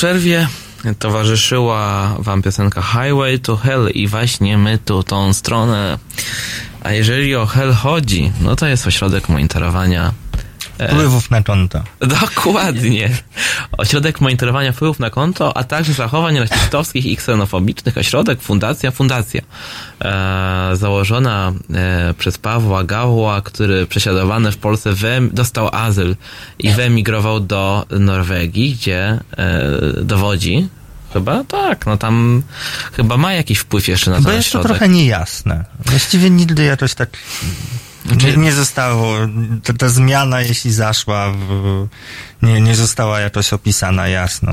przerwie. 0.00 0.48
Towarzyszyła 0.98 2.14
Wam 2.18 2.42
piosenka 2.42 2.82
Highway 2.82 3.38
to 3.38 3.56
Hell 3.56 3.90
i 3.94 4.06
właśnie 4.06 4.58
my 4.58 4.78
tu 4.78 5.02
tą 5.02 5.32
stronę. 5.32 5.98
A 6.82 6.92
jeżeli 6.92 7.36
o 7.36 7.46
Hell 7.46 7.72
chodzi, 7.74 8.32
no 8.40 8.56
to 8.56 8.66
jest 8.66 8.86
ośrodek 8.86 9.28
monitorowania. 9.28 10.12
e, 10.78 10.88
Wpływów 10.88 11.30
na 11.30 11.42
konto. 11.42 11.82
Dokładnie. 12.20 13.10
Ośrodek 13.78 14.20
monitorowania 14.20 14.72
wpływów 14.72 14.98
na 15.00 15.10
konto, 15.10 15.56
a 15.56 15.64
także 15.64 15.92
zachowań 15.92 16.38
rasistowskich 16.70 17.06
i 17.06 17.16
ksenofobicznych. 17.16 17.98
Ośrodek, 17.98 18.42
fundacja, 18.42 18.90
fundacja. 18.90 19.42
E, 20.00 20.70
założona 20.76 21.52
e, 21.74 22.14
przez 22.18 22.38
Pawła 22.38 22.84
Gawła, 22.84 23.42
który 23.42 23.86
prześladowany 23.86 24.52
w 24.52 24.56
Polsce 24.56 24.92
dostał 25.32 25.68
azyl 25.72 26.16
i 26.58 26.70
wyemigrował 26.70 27.40
do 27.40 27.86
Norwegii, 27.90 28.74
gdzie 28.74 28.98
e, 28.98 29.20
dowodzi. 30.02 30.68
Chyba 31.12 31.44
tak, 31.44 31.86
no 31.86 31.96
tam 31.96 32.42
chyba 32.92 33.16
ma 33.16 33.32
jakiś 33.32 33.58
wpływ 33.58 33.88
jeszcze 33.88 34.10
na 34.10 34.20
Bo 34.20 34.28
ten 34.28 34.36
jest 34.36 34.52
to 34.52 34.62
trochę 34.62 34.88
niejasne. 34.88 35.64
Właściwie 35.86 36.30
nigdy 36.30 36.64
jakoś 36.64 36.94
tak 36.94 37.10
nie, 38.04 38.36
nie 38.36 38.52
zostało, 38.52 39.14
ta, 39.64 39.72
ta 39.72 39.88
zmiana, 39.88 40.40
jeśli 40.40 40.72
zaszła, 40.72 41.32
w, 41.32 41.86
nie, 42.42 42.60
nie 42.60 42.74
została 42.74 43.20
jakoś 43.20 43.52
opisana 43.52 44.08
jasno, 44.08 44.52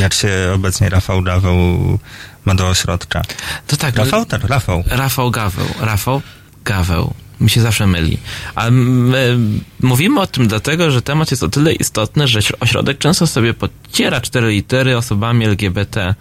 jak 0.00 0.14
się 0.14 0.30
obecnie 0.54 0.88
Rafał 0.88 1.22
Daweł 1.22 1.98
ma 2.44 2.54
do 2.54 2.68
ośrodka. 2.68 3.22
To 3.66 3.76
tak, 3.76 3.96
Rafał? 3.96 4.26
Tak, 4.26 4.44
Rafał. 4.44 4.84
Rafał 4.86 5.30
Gaweł. 5.30 5.68
Rafał 5.80 6.22
Gaweł. 6.64 7.14
Mi 7.40 7.50
się 7.50 7.60
zawsze 7.60 7.86
myli. 7.86 8.18
A 8.54 8.70
my 8.70 9.38
mówimy 9.80 10.20
o 10.20 10.26
tym 10.26 10.48
dlatego, 10.48 10.90
że 10.90 11.02
temat 11.02 11.30
jest 11.30 11.42
o 11.42 11.48
tyle 11.48 11.72
istotny, 11.72 12.28
że 12.28 12.40
ośrodek 12.60 12.98
często 12.98 13.26
sobie 13.26 13.54
podciera 13.54 14.20
cztery 14.20 14.50
litery 14.50 14.96
osobami 14.96 15.44
LGBT 15.44 16.14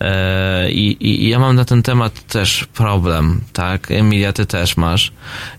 e, 0.00 0.70
i, 0.70 0.96
i, 1.08 1.28
ja 1.28 1.38
mam 1.38 1.56
na 1.56 1.64
ten 1.64 1.82
temat 1.82 2.26
też 2.26 2.66
problem, 2.74 3.40
tak? 3.52 3.90
Emilia, 3.90 4.32
ty 4.32 4.46
też 4.46 4.76
masz. 4.76 5.12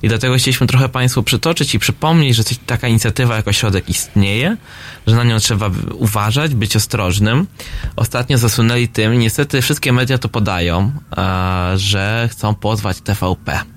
I 0.04 0.08
dlatego 0.08 0.36
chcieliśmy 0.36 0.68
trochę 0.68 0.90
Państwu 0.90 1.24
przytoczyć 1.24 1.76
i 1.76 1.80
przypomnieć, 1.80 2.36
że 2.36 2.44
taka 2.66 2.88
inicjatywa 2.88 3.36
jak 3.36 3.48
ośrodek 3.48 3.90
istnieje, 3.90 4.58
że 5.08 5.16
na 5.16 5.24
nią 5.24 5.40
trzeba 5.40 5.72
uważać, 5.94 6.56
być 6.56 6.76
ostrożnym. 6.76 7.48
Ostatnio 7.96 8.38
zasłynęli 8.38 8.88
tym, 8.88 9.20
niestety 9.20 9.62
wszystkie 9.62 9.94
media 9.94 10.18
to 10.18 10.30
podają, 10.30 10.92
że 11.76 12.30
chcą 12.32 12.56
pozwać 12.56 13.02
TVP. 13.02 13.75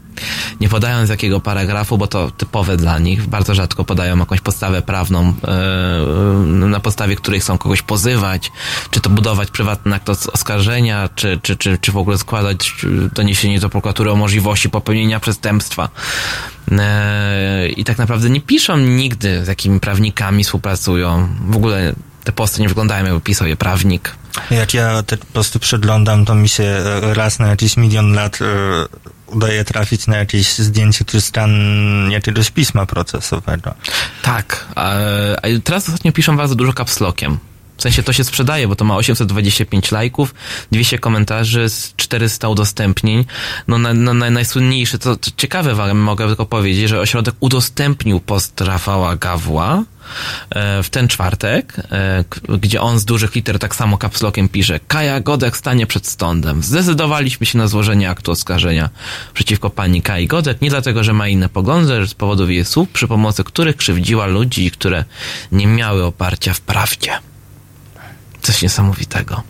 Nie 0.61 0.69
podają 0.69 1.07
jakiego 1.11 1.41
paragrafu, 1.41 1.99
bo 1.99 2.07
to 2.07 2.31
typowe 2.31 2.77
dla 2.77 2.99
nich. 2.99 3.27
Bardzo 3.27 3.55
rzadko 3.55 3.85
podają 3.85 4.19
jakąś 4.19 4.41
podstawę 4.41 4.83
prawną, 4.83 5.35
e, 5.49 6.39
na 6.67 6.81
podstawie 6.81 7.17
której 7.17 7.41
chcą 7.41 7.59
kogoś 7.59 7.83
pozywać, 7.83 8.53
czy 8.91 9.01
to 9.01 9.11
budować 9.11 9.51
prywatny 9.51 9.95
akt 9.95 10.09
os- 10.09 10.27
oskarżenia, 10.29 11.09
czy, 11.15 11.41
czy, 11.43 11.57
czy, 11.57 11.79
czy 11.81 11.93
w 11.93 11.97
ogóle 11.97 12.19
składać 12.19 12.75
doniesienie 13.15 13.61
do 13.61 13.69
prokuratury 13.69 14.11
o 14.11 14.17
możliwości 14.17 14.71
popełnienia 14.71 15.21
przestępstwa. 15.21 15.89
E, 16.73 17.69
I 17.69 17.85
tak 17.85 17.99
naprawdę 17.99 18.31
nie 18.31 18.41
piszą 18.41 18.77
nigdy, 18.77 19.45
z 19.45 19.49
jakimi 19.49 19.81
prawnikami 19.81 20.45
współpracują. 20.45 21.29
W 21.51 21.57
ogóle 21.57 21.93
te 22.25 22.33
posty 22.33 22.61
nie 22.61 22.69
wyglądają, 22.69 23.05
jakby 23.05 23.21
pisał 23.21 23.47
je 23.49 23.57
prawnik. 23.57 24.15
Jak 24.51 24.75
ja 24.75 25.03
te 25.03 25.17
posty 25.17 25.59
przeglądam, 25.59 26.25
to 26.25 26.35
mi 26.35 26.49
się 26.49 26.65
e, 26.65 27.15
raz 27.15 27.39
na 27.39 27.47
jakiś 27.49 27.77
milion 27.77 28.13
lat 28.13 28.39
e, 28.43 28.45
udaje 29.31 29.65
trafić 29.65 30.07
na 30.07 30.17
jakieś 30.17 30.59
zdjęcie 30.59 31.05
czy 31.05 31.21
stan 31.21 31.51
jakiegoś 32.11 32.51
pisma 32.51 32.87
procesowego. 32.87 33.75
Tak, 34.23 34.67
a, 34.77 34.95
teraz 35.65 35.89
ostatnio 35.89 36.13
piszą 36.13 36.37
bardzo 36.37 36.55
dużo 36.55 36.73
kapslokiem. 36.73 37.39
W 37.79 37.83
sensie 37.83 38.03
to 38.03 38.13
się 38.13 38.25
sprzedaje, 38.25 38.69
bo 38.69 38.77
to 38.77 38.85
ma 38.85 38.97
825 38.97 39.93
lajków, 39.93 40.35
200 40.73 40.99
komentarzy, 40.99 41.69
z 41.69 41.97
400 41.97 42.49
udostępnień. 42.49 43.25
No, 43.69 43.79
na, 43.79 43.95
na, 43.95 44.15
na, 44.15 44.31
najsłynniejszy, 44.31 44.99
to, 44.99 45.17
to 45.17 45.31
ciekawe 45.37 45.75
wam 45.75 45.99
mogę 45.99 46.27
tylko 46.27 46.47
powiedzieć, 46.47 46.89
że 46.89 47.01
ośrodek 47.01 47.35
udostępnił 47.41 48.21
post 48.21 48.61
Rafała 48.61 49.17
Gawła 49.17 49.85
w 50.83 50.89
ten 50.91 51.09
czwartek, 51.09 51.77
e, 51.93 52.25
gdzie 52.59 52.81
on 52.81 52.99
z 52.99 53.05
dużych 53.05 53.35
liter 53.35 53.59
tak 53.59 53.77
samo 53.77 53.99
kapslokiem 53.99 54.49
pisze 54.49 54.81
Kaja 54.89 55.21
Godek 55.21 55.57
stanie 55.57 55.87
przed 55.87 56.07
sądem. 56.07 56.63
Zdecydowaliśmy 56.63 57.47
się 57.47 57.59
na 57.59 57.69
złożenie 57.69 58.11
aktu 58.11 58.33
oskarżenia 58.33 58.91
przeciwko 59.35 59.71
pani 59.71 60.03
Kai 60.03 60.27
Godek, 60.27 60.61
nie 60.61 60.71
dlatego, 60.71 61.05
że 61.05 61.13
ma 61.13 61.29
inne 61.29 61.49
poglądy, 61.49 62.01
lecz 62.01 62.11
z 62.11 62.15
powodów 62.15 62.51
jej 62.51 62.65
słów, 62.65 62.89
przy 62.89 63.09
pomocy 63.09 63.45
których 63.45 63.77
krzywdziła 63.77 64.27
ludzi, 64.27 64.71
które 64.71 65.05
nie 65.53 65.67
miały 65.67 66.05
oparcia 66.05 66.55
w 66.55 66.61
prawdzie. 66.61 67.13
Coś 68.43 68.63
niesamowitego. 68.63 69.43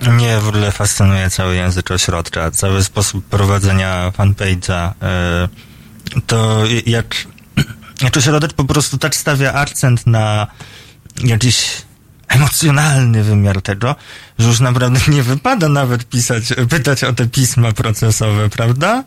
Mnie 0.00 0.38
w 0.38 0.48
ogóle 0.48 0.72
fascynuje 0.72 1.30
cały 1.30 1.56
język 1.56 1.90
ośrodka, 1.90 2.50
cały 2.50 2.84
sposób 2.84 3.24
prowadzenia 3.24 4.12
fanpage'a. 4.18 4.92
e, 5.02 5.48
To 6.26 6.62
jak, 6.86 7.14
jak 8.02 8.16
ośrodek 8.16 8.52
po 8.52 8.64
prostu 8.64 8.98
tak 8.98 9.16
stawia 9.16 9.52
akcent 9.52 10.06
na 10.06 10.46
jakiś 11.24 11.82
emocjonalny 12.28 13.22
wymiar 13.24 13.62
tego, 13.62 13.94
że 14.38 14.48
już 14.48 14.60
naprawdę 14.60 15.00
nie 15.08 15.22
wypada 15.22 15.68
nawet 15.68 16.08
pisać, 16.08 16.44
pytać 16.68 17.04
o 17.04 17.12
te 17.12 17.26
pisma 17.26 17.72
procesowe, 17.72 18.48
prawda? 18.48 19.04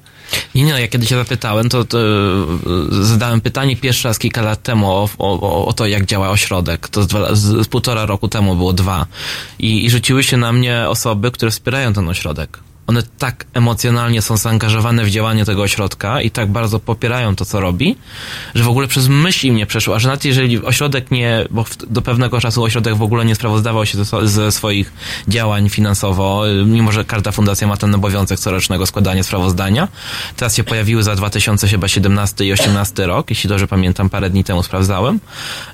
Nie, 0.56 0.64
nie, 0.64 0.72
no, 0.72 0.80
ja 0.80 0.88
kiedy 0.88 1.06
się 1.06 1.18
zapytałem, 1.18 1.70
to, 1.70 1.86
to 1.86 1.98
e, 2.00 2.04
zadałem 2.90 3.42
pytanie 3.42 3.76
pierwszy 3.76 4.08
raz 4.08 4.20
kilka 4.20 4.42
lat 4.42 4.64
temu 4.64 4.92
o, 4.92 5.10
o, 5.18 5.66
o 5.66 5.74
to, 5.74 5.88
jak 5.88 6.06
działa 6.06 6.30
ośrodek. 6.30 6.90
To 6.90 7.04
z, 7.04 7.08
dwa, 7.08 7.36
z, 7.36 7.66
z 7.66 7.68
półtora 7.68 8.06
roku 8.06 8.28
temu 8.28 8.56
było 8.56 8.74
dwa. 8.74 9.06
I, 9.60 9.86
I 9.86 9.90
rzuciły 9.90 10.24
się 10.24 10.38
na 10.38 10.52
mnie 10.52 10.90
osoby, 10.90 11.32
które 11.32 11.52
wspierają 11.52 11.94
ten 11.94 12.10
ośrodek. 12.10 12.60
One 12.90 13.04
tak 13.04 13.46
emocjonalnie 13.54 14.22
są 14.22 14.38
zaangażowane 14.38 15.04
w 15.06 15.10
działanie 15.10 15.46
tego 15.46 15.62
ośrodka 15.62 16.22
i 16.22 16.32
tak 16.32 16.52
bardzo 16.52 16.80
popierają 16.80 17.36
to, 17.36 17.46
co 17.46 17.60
robi, 17.60 17.96
że 18.56 18.64
w 18.64 18.68
ogóle 18.68 18.88
przez 18.88 19.08
myśl 19.08 19.48
im 19.48 19.56
nie 19.56 19.66
przeszło. 19.66 19.96
A 19.96 20.00
że 20.00 20.08
nawet 20.08 20.26
jeżeli 20.26 20.64
ośrodek 20.64 21.12
nie, 21.12 21.46
bo 21.50 21.66
do 21.90 22.02
pewnego 22.02 22.42
czasu 22.42 22.64
ośrodek 22.64 22.96
w 22.96 23.02
ogóle 23.02 23.26
nie 23.26 23.36
sprawozdawał 23.36 23.86
się 23.86 23.98
ze, 24.24 24.52
swoich 24.52 24.94
działań 25.28 25.70
finansowo, 25.70 26.50
y, 26.50 26.66
mimo 26.66 26.92
że 26.92 27.06
każda 27.06 27.32
fundacja 27.32 27.68
ma 27.68 27.78
ten 27.78 27.96
obowiązek 27.96 28.40
corocznego 28.40 28.86
składania 28.86 29.24
sprawozdania. 29.24 29.88
Teraz 30.36 30.56
się 30.56 30.64
pojawiły 30.64 31.04
za 31.04 31.16
2017 31.16 32.46
i 32.46 32.48
2018 32.48 33.06
rok, 33.06 33.30
jeśli 33.30 33.50
dobrze 33.50 33.68
pamiętam, 33.68 34.10
parę 34.10 34.30
dni 34.30 34.44
temu 34.44 34.64
sprawdzałem. 34.64 35.20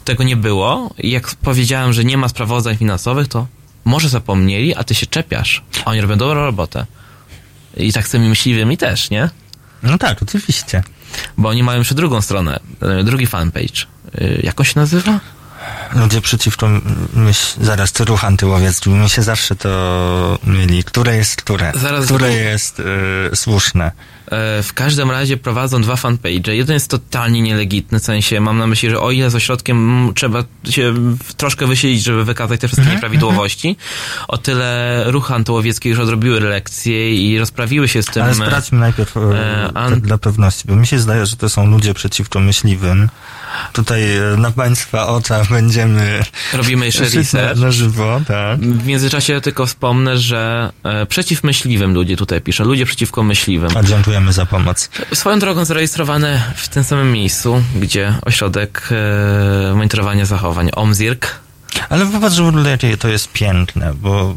Tego 0.06 0.24
nie 0.24 0.36
było 0.36 0.90
jak 0.98 1.36
powiedziałem, 1.36 1.94
że 1.94 2.04
nie 2.04 2.18
ma 2.18 2.28
sprawozdań 2.30 2.78
finansowych, 2.78 3.28
to 3.28 3.48
może 3.86 4.10
zapomnieli, 4.10 4.76
a 4.76 4.84
ty 4.84 4.96
się 4.96 5.06
czepiasz. 5.06 5.64
Oni 5.86 6.02
robią 6.02 6.18
dobrą 6.18 6.46
robotę. 6.46 6.86
I 7.78 7.94
tak 7.94 8.08
z 8.08 8.12
tymi 8.12 8.30
myśliwymi 8.30 8.78
też, 8.78 9.10
nie? 9.10 9.30
No 9.84 9.98
tak, 9.98 10.22
oczywiście. 10.24 10.84
Bo 11.38 11.50
oni 11.50 11.64
mają 11.64 11.80
jeszcze 11.80 11.96
drugą 11.96 12.22
stronę, 12.22 12.60
e, 12.82 13.04
drugi 13.04 13.28
fanpage. 13.28 13.86
E, 14.18 14.28
Jak 14.44 14.60
on 14.60 14.66
się 14.66 14.80
nazywa? 14.80 15.20
Ludzie 15.96 16.22
przeciwko 16.22 16.68
myśl, 17.14 17.58
zaraz 17.62 17.92
to 17.92 18.06
ruch 18.06 18.26
antyłowiecki, 18.26 18.90
mi 18.90 19.10
się 19.10 19.24
zawsze 19.24 19.56
to 19.56 20.40
myli. 20.44 20.84
Które 20.84 21.16
jest 21.16 21.36
które? 21.36 21.72
Zaraz- 21.76 22.06
które 22.06 22.34
jest 22.34 22.80
y, 22.80 23.36
słuszne? 23.36 23.92
E, 24.32 24.64
W 24.64 24.74
każdym 24.74 25.12
razie 25.12 25.38
prowadzą 25.38 25.82
dwa 25.82 25.96
fanpage. 25.96 26.56
Jeden 26.56 26.74
jest 26.74 26.90
totalnie 26.92 27.42
nielegitny, 27.42 28.00
w 28.00 28.04
sensie 28.04 28.40
mam 28.42 28.58
na 28.58 28.68
myśli, 28.68 28.90
że 28.90 29.00
o 29.00 29.12
ile 29.12 29.30
z 29.30 29.36
ośrodkiem 29.36 30.12
trzeba 30.16 30.44
się 30.70 30.94
troszkę 31.38 31.68
wysilić, 31.68 32.04
żeby 32.04 32.26
wykazać 32.26 32.60
te 32.62 32.68
wszystkie 32.68 32.90
nieprawidłowości, 32.90 33.78
o 34.28 34.38
tyle 34.38 35.04
ruchy 35.08 35.34
antyłowieckie 35.34 35.90
już 35.90 36.00
odrobiły 36.00 36.40
lekcje 36.40 37.16
i 37.16 37.40
rozprawiły 37.40 37.88
się 37.88 38.04
z 38.04 38.06
tym. 38.06 38.24
Ale 38.24 38.32
e, 38.32 38.36
sprawdźmy 38.36 38.80
najpierw 38.80 39.18
e, 39.18 39.20
e, 39.22 39.78
an- 39.78 40.02
dla 40.02 40.18
pewności, 40.18 40.64
bo 40.68 40.76
mi 40.76 40.88
się 40.88 41.00
zdaje, 41.00 41.26
że 41.26 41.36
to 41.36 41.50
są 41.50 41.68
ludzie 41.72 41.94
przeciwko 41.94 42.40
myśliwym. 42.40 43.10
Tutaj 43.74 44.02
na 44.38 44.52
Państwa 44.52 45.08
oczach 45.08 45.50
będziemy 45.50 46.24
Robimy 46.54 46.86
jeszcze 46.86 47.04
na, 47.04 47.10
research. 47.10 47.60
na 47.60 47.72
żywo, 47.72 48.22
tak. 48.28 48.60
W 48.60 48.86
międzyczasie 48.86 49.42
tylko 49.42 49.66
wspomnę, 49.66 50.18
że 50.18 50.72
przeciw 51.10 51.44
myśliwym 51.44 51.94
ludzie 51.94 52.18
tutaj 52.18 52.42
pisze, 52.42 52.64
ludzie 52.64 52.86
przeciwko 52.86 53.24
myśliwym. 53.24 53.70
A 53.78 53.84
dziękujemy 54.16 54.34
za 54.34 54.46
pomoc. 54.46 54.90
Swoją 55.14 55.40
drogą 55.40 55.66
zarejestrowane 55.66 56.54
w 56.56 56.68
tym 56.68 56.84
samym 56.84 57.12
miejscu, 57.12 57.64
gdzie 57.76 58.14
ośrodek 58.22 58.90
e, 59.72 59.76
monitorowania 59.76 60.26
zachowań 60.26 60.70
OMZIRK. 60.76 61.40
Ale 61.90 62.06
popatrz 62.06 62.38
w 62.38 62.48
ogóle, 62.48 62.70
jakie 62.70 62.98
to 62.98 63.08
jest 63.08 63.32
piękne, 63.32 63.94
bo 63.94 64.36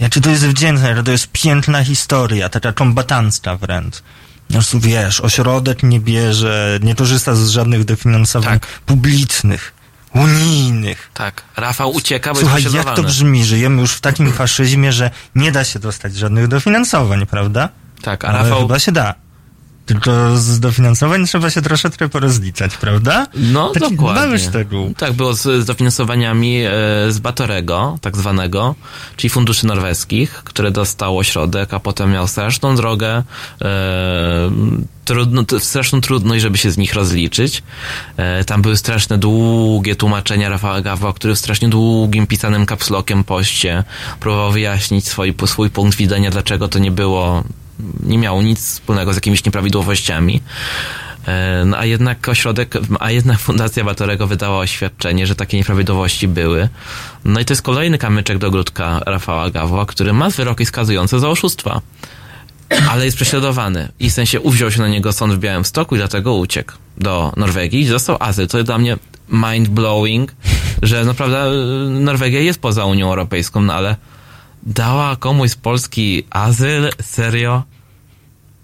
jakie 0.00 0.20
to 0.20 0.30
jest 0.30 0.46
wdzięczne, 0.46 0.96
że 0.96 1.02
to 1.02 1.10
jest 1.10 1.28
piękna 1.32 1.84
historia, 1.84 2.48
taka 2.48 2.72
kombatancka 2.72 3.56
wręcz. 3.56 3.94
Po 4.48 4.52
prostu 4.52 4.80
wiesz, 4.80 5.20
ośrodek 5.20 5.82
nie 5.82 6.00
bierze, 6.00 6.78
nie 6.82 6.94
korzysta 6.94 7.34
z 7.34 7.48
żadnych 7.48 7.84
dofinansowań 7.84 8.60
Tak. 8.60 8.68
publicznych, 8.86 9.72
unijnych. 10.14 11.10
Tak, 11.14 11.42
Rafał 11.56 11.90
ucieka, 11.90 12.32
bo 12.34 12.40
Słuchaj, 12.40 12.62
jest 12.62 12.74
jak 12.74 12.96
to 12.96 13.02
brzmi? 13.02 13.44
Żyjemy 13.44 13.80
już 13.80 13.92
w 13.92 14.00
takim 14.00 14.32
faszyzmie, 14.32 14.92
że 14.92 15.10
nie 15.34 15.52
da 15.52 15.64
się 15.64 15.78
dostać 15.78 16.16
żadnych 16.16 16.48
dofinansowań, 16.48 17.26
prawda? 17.26 17.68
Tak, 18.04 18.24
a 18.24 18.28
Ale 18.28 18.38
Rafał, 18.38 18.58
chyba 18.60 18.78
się 18.78 18.92
da. 18.92 19.14
Tylko 19.86 20.36
z 20.36 20.60
dofinansowań 20.60 21.26
trzeba 21.26 21.50
się 21.50 21.62
troszeczkę 21.62 22.08
porozliczać, 22.08 22.76
prawda? 22.76 23.26
No, 23.34 23.68
Taki 23.68 23.96
dokładnie. 23.96 24.38
szczegół. 24.38 24.94
Tak, 24.96 25.12
było 25.12 25.34
z, 25.34 25.42
z 25.42 25.64
dofinansowaniami 25.64 26.60
e, 26.60 26.70
z 27.08 27.18
Batorego, 27.18 27.98
tak 28.00 28.16
zwanego, 28.16 28.74
czyli 29.16 29.30
funduszy 29.30 29.66
norweskich, 29.66 30.30
które 30.30 30.70
dostał 30.70 31.18
ośrodek, 31.18 31.74
a 31.74 31.80
potem 31.80 32.12
miał 32.12 32.28
straszną 32.28 32.76
drogę, 32.76 33.22
e, 33.62 34.50
trudno, 35.04 35.44
straszną 35.58 36.00
trudność, 36.00 36.42
żeby 36.42 36.58
się 36.58 36.70
z 36.70 36.76
nich 36.76 36.94
rozliczyć. 36.94 37.62
E, 38.16 38.44
tam 38.44 38.62
były 38.62 38.76
straszne, 38.76 39.18
długie 39.18 39.96
tłumaczenia 39.96 40.48
Rafała 40.48 40.80
Gawła, 40.80 41.12
który 41.12 41.34
w 41.34 41.38
strasznie 41.38 41.68
długim, 41.68 42.26
pisanym 42.26 42.66
kapslokiem 42.66 43.24
poście 43.24 43.84
próbował 44.20 44.52
wyjaśnić 44.52 45.08
swój, 45.08 45.34
swój 45.46 45.70
punkt 45.70 45.96
widzenia, 45.96 46.30
dlaczego 46.30 46.68
to 46.68 46.78
nie 46.78 46.90
było, 46.90 47.44
nie 48.02 48.18
miało 48.18 48.42
nic 48.42 48.60
wspólnego 48.60 49.12
z 49.12 49.16
jakimiś 49.16 49.44
nieprawidłowościami. 49.44 50.40
E, 51.26 51.64
No, 51.64 51.78
a 51.78 51.84
jednak 51.84 52.28
ośrodek, 52.28 52.74
a 53.00 53.10
jednak 53.10 53.38
Fundacja 53.38 53.84
Batorego 53.84 54.26
wydała 54.26 54.58
oświadczenie, 54.58 55.26
że 55.26 55.34
takie 55.34 55.56
nieprawidłowości 55.56 56.28
były. 56.28 56.68
No 57.24 57.40
i 57.40 57.44
to 57.44 57.52
jest 57.52 57.62
kolejny 57.62 57.98
kamyczek 57.98 58.38
do 58.38 58.46
ogródka 58.48 59.00
Rafała 59.06 59.50
Gawła, 59.50 59.86
który 59.86 60.12
ma 60.12 60.30
wyroki 60.30 60.66
skazujące 60.66 61.20
za 61.20 61.28
oszustwa. 61.28 61.80
Ale 62.90 63.04
jest 63.04 63.16
prześladowany. 63.16 63.88
I 64.00 64.10
w 64.10 64.12
sensie 64.12 64.40
uwziął 64.40 64.70
się 64.70 64.80
na 64.80 64.88
niego 64.88 65.12
sąd 65.12 65.34
w 65.34 65.38
Białymstoku 65.38 65.94
i 65.94 65.98
dlatego 65.98 66.34
uciekł 66.34 66.72
do 66.98 67.32
Norwegii 67.36 67.80
i 67.80 67.88
dostał 67.88 68.16
azyl. 68.20 68.48
To 68.48 68.58
jest 68.58 68.68
dla 68.68 68.78
mnie 68.78 68.96
mind-blowing, 69.30 70.26
że 70.82 71.04
naprawdę 71.04 71.50
Norwegia 71.90 72.40
jest 72.40 72.60
poza 72.60 72.84
Unią 72.84 73.08
Europejską, 73.08 73.60
no 73.60 73.74
ale 73.74 73.96
dała 74.66 75.16
komuś 75.16 75.50
z 75.50 75.56
Polski 75.56 76.24
azyl? 76.30 76.90
Serio? 77.02 77.62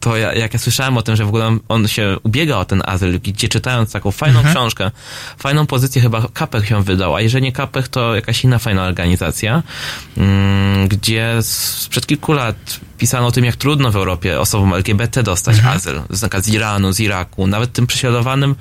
to 0.01 0.17
ja, 0.17 0.35
jak 0.35 0.53
ja 0.53 0.59
słyszałem 0.59 0.97
o 0.97 1.03
tym, 1.03 1.17
że 1.17 1.25
w 1.25 1.29
ogóle 1.29 1.59
on, 1.69 1.89
się 1.89 2.17
ubiega 2.23 2.57
o 2.57 2.65
ten 2.65 2.83
azyl, 2.87 3.21
gdzie 3.21 3.49
czytając 3.49 3.93
taką 3.93 4.11
fajną 4.11 4.43
książkę, 4.51 4.91
fajną 5.39 5.67
pozycję 5.67 6.03
chyba 6.03 6.29
Kapech 6.35 6.69
się 6.69 6.83
wydał, 6.83 7.15
a 7.15 7.21
jeżeli 7.21 7.43
nie 7.43 7.53
Kapech, 7.53 7.89
to 7.89 8.15
jakaś 8.15 8.45
inna 8.45 8.59
fajna 8.59 8.85
organizacja, 8.85 9.63
mm, 10.17 10.89
gdzie 10.89 11.37
sprzed 11.41 12.07
kilku 12.07 12.33
lat 12.33 12.81
pisano 12.99 13.27
o 13.27 13.33
tym, 13.33 13.45
jak 13.45 13.57
trudno 13.57 13.91
w 13.91 13.97
Europie 13.97 14.41
osobom 14.41 14.75
LGBT 14.75 15.23
dostać 15.23 15.57
azyl, 15.65 16.01
z, 16.11 16.45
z 16.45 16.49
Iranu, 16.49 16.93
z 16.93 17.01
Iraku, 17.01 17.47
nawet 17.47 17.73
tym 17.73 17.87
prześladowanym, 17.87 18.55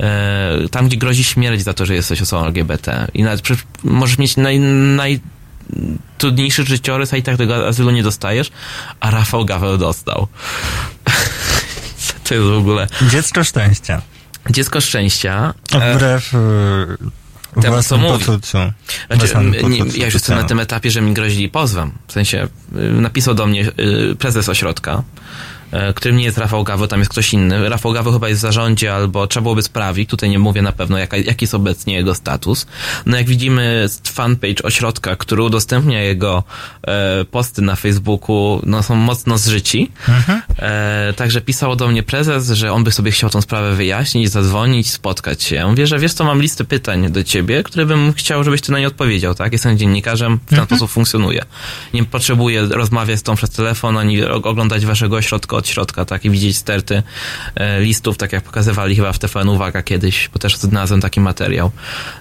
e, 0.00 0.68
tam 0.70 0.88
gdzie 0.88 0.96
grozi 0.96 1.24
śmierć 1.24 1.62
za 1.62 1.74
to, 1.74 1.86
że 1.86 1.94
jesteś 1.94 2.22
osobą 2.22 2.46
LGBT. 2.46 3.08
I 3.14 3.22
nawet 3.22 3.40
przecież 3.40 3.64
możesz 3.84 4.18
mieć 4.18 4.36
naj, 4.36 4.60
naj 4.60 5.20
trudniejszy 6.18 6.64
życiorys, 6.64 7.12
a 7.12 7.16
i 7.16 7.22
tak 7.22 7.36
tego 7.36 7.68
azylu 7.68 7.90
nie 7.90 8.02
dostajesz, 8.02 8.50
a 9.00 9.10
Rafał 9.10 9.44
Gaweł 9.44 9.78
dostał. 9.78 10.28
to 12.28 12.34
jest 12.34 12.46
w 12.46 12.52
ogóle 12.58 12.88
Dziecko 13.10 13.44
szczęścia. 13.44 14.02
dziecko 14.50 14.80
szczęścia. 14.80 15.54
E, 15.72 15.94
Wbrew 15.94 16.34
y, 16.34 16.36
co 17.62 17.68
własnym 17.68 18.00
mówi. 18.00 18.24
poczuciu. 18.24 18.58
Znaczy, 19.10 19.34
nie, 19.68 19.78
ja 19.78 20.04
już 20.04 20.14
jestem 20.14 20.38
na 20.38 20.44
tym 20.44 20.60
etapie, 20.60 20.90
że 20.90 21.00
mi 21.00 21.14
grozili 21.14 21.48
pozwem. 21.48 21.92
W 22.06 22.12
sensie 22.12 22.48
y, 22.76 22.78
napisał 22.92 23.34
do 23.34 23.46
mnie 23.46 23.66
y, 24.10 24.16
prezes 24.18 24.48
ośrodka, 24.48 25.02
którym 25.94 26.16
nie 26.16 26.24
jest 26.24 26.38
Rafał 26.38 26.64
Gaweł, 26.64 26.86
tam 26.86 26.98
jest 26.98 27.10
ktoś 27.10 27.32
inny. 27.32 27.68
Rafał 27.68 27.92
Gaweł 27.92 28.12
chyba 28.12 28.28
jest 28.28 28.40
w 28.40 28.42
zarządzie, 28.42 28.94
albo 28.94 29.26
trzeba 29.26 29.42
byłoby 29.42 29.62
sprawdzić. 29.62 30.10
Tutaj 30.10 30.30
nie 30.30 30.38
mówię 30.38 30.62
na 30.62 30.72
pewno, 30.72 30.98
jaka, 30.98 31.16
jaki 31.16 31.44
jest 31.44 31.54
obecnie 31.54 31.94
jego 31.94 32.14
status. 32.14 32.66
No 33.06 33.16
jak 33.16 33.26
widzimy 33.26 33.86
fanpage 34.04 34.62
ośrodka, 34.62 35.16
który 35.16 35.42
udostępnia 35.42 36.02
jego 36.02 36.44
e, 36.86 37.24
posty 37.24 37.62
na 37.62 37.76
Facebooku, 37.76 38.60
no 38.66 38.82
są 38.82 38.94
mocno 38.94 39.38
zżyci. 39.38 39.90
E, 40.58 41.12
także 41.16 41.40
pisał 41.40 41.76
do 41.76 41.88
mnie 41.88 42.02
prezes, 42.02 42.50
że 42.50 42.72
on 42.72 42.84
by 42.84 42.92
sobie 42.92 43.10
chciał 43.10 43.30
tą 43.30 43.40
sprawę 43.40 43.74
wyjaśnić, 43.74 44.30
zadzwonić, 44.30 44.90
spotkać 44.90 45.42
się. 45.42 45.56
Ja 45.56 45.68
mówię, 45.68 45.86
że 45.86 45.98
wiesz 45.98 46.12
co, 46.12 46.24
mam 46.24 46.42
listę 46.42 46.64
pytań 46.64 47.12
do 47.12 47.24
ciebie, 47.24 47.62
które 47.62 47.86
bym 47.86 48.12
chciał, 48.12 48.44
żebyś 48.44 48.60
ty 48.60 48.72
na 48.72 48.78
nie 48.78 48.86
odpowiedział, 48.86 49.34
tak? 49.34 49.52
Jestem 49.52 49.78
dziennikarzem, 49.78 50.38
w 50.46 50.56
ten 50.56 50.64
sposób 50.64 50.90
funkcjonuję. 50.90 51.44
Nie 51.94 52.04
potrzebuję 52.04 52.66
rozmawiać 52.70 53.18
z 53.18 53.22
tą 53.22 53.36
przez 53.36 53.50
telefon, 53.50 53.98
ani 53.98 54.24
oglądać 54.24 54.86
waszego 54.86 55.16
ośrodka 55.16 55.55
od 55.56 55.68
środka, 55.68 56.04
tak? 56.04 56.24
I 56.24 56.30
widzieć 56.30 56.56
sterty 56.56 57.02
e, 57.54 57.80
listów, 57.80 58.16
tak 58.16 58.32
jak 58.32 58.44
pokazywali 58.44 58.96
chyba 58.96 59.12
w 59.12 59.18
TVN 59.18 59.48
Uwaga 59.48 59.82
kiedyś, 59.82 60.30
bo 60.32 60.38
też 60.38 60.56
znalazłem 60.56 61.00
taki 61.00 61.20
materiał. 61.20 61.70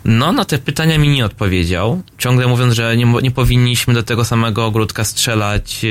No, 0.05 0.31
na 0.31 0.45
te 0.45 0.57
pytania 0.57 0.97
mi 0.97 1.09
nie 1.09 1.25
odpowiedział, 1.25 2.01
ciągle 2.17 2.47
mówiąc, 2.47 2.73
że 2.73 2.97
nie, 2.97 3.05
nie 3.05 3.31
powinniśmy 3.31 3.93
do 3.93 4.03
tego 4.03 4.25
samego 4.25 4.65
ogródka 4.65 5.03
strzelać 5.03 5.85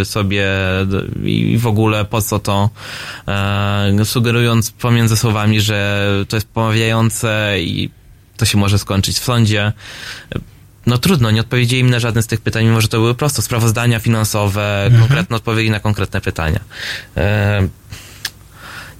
e, 0.00 0.04
sobie 0.04 0.48
i 1.24 1.58
w 1.58 1.66
ogóle 1.66 2.04
po 2.04 2.22
co 2.22 2.38
to, 2.38 2.70
e, 3.28 4.04
sugerując 4.04 4.70
pomiędzy 4.70 5.16
słowami, 5.16 5.60
że 5.60 6.08
to 6.28 6.36
jest 6.36 6.48
pomawiające 6.48 7.56
i 7.60 7.90
to 8.36 8.44
się 8.44 8.58
może 8.58 8.78
skończyć 8.78 9.18
w 9.18 9.24
sądzie. 9.24 9.72
No 10.88 10.98
trudno, 10.98 11.30
nie 11.30 11.40
odpowiedzieli 11.40 11.84
mi 11.84 11.90
na 11.90 12.00
żadne 12.00 12.22
z 12.22 12.26
tych 12.26 12.40
pytań, 12.40 12.64
mimo 12.64 12.80
że 12.80 12.88
to 12.88 12.98
były 12.98 13.14
prosto 13.14 13.42
sprawozdania 13.42 13.98
finansowe, 13.98 14.90
konkretne 14.98 15.36
odpowiedzi 15.36 15.70
na 15.70 15.80
konkretne 15.80 16.20
pytania. 16.20 16.60
E, 17.16 17.68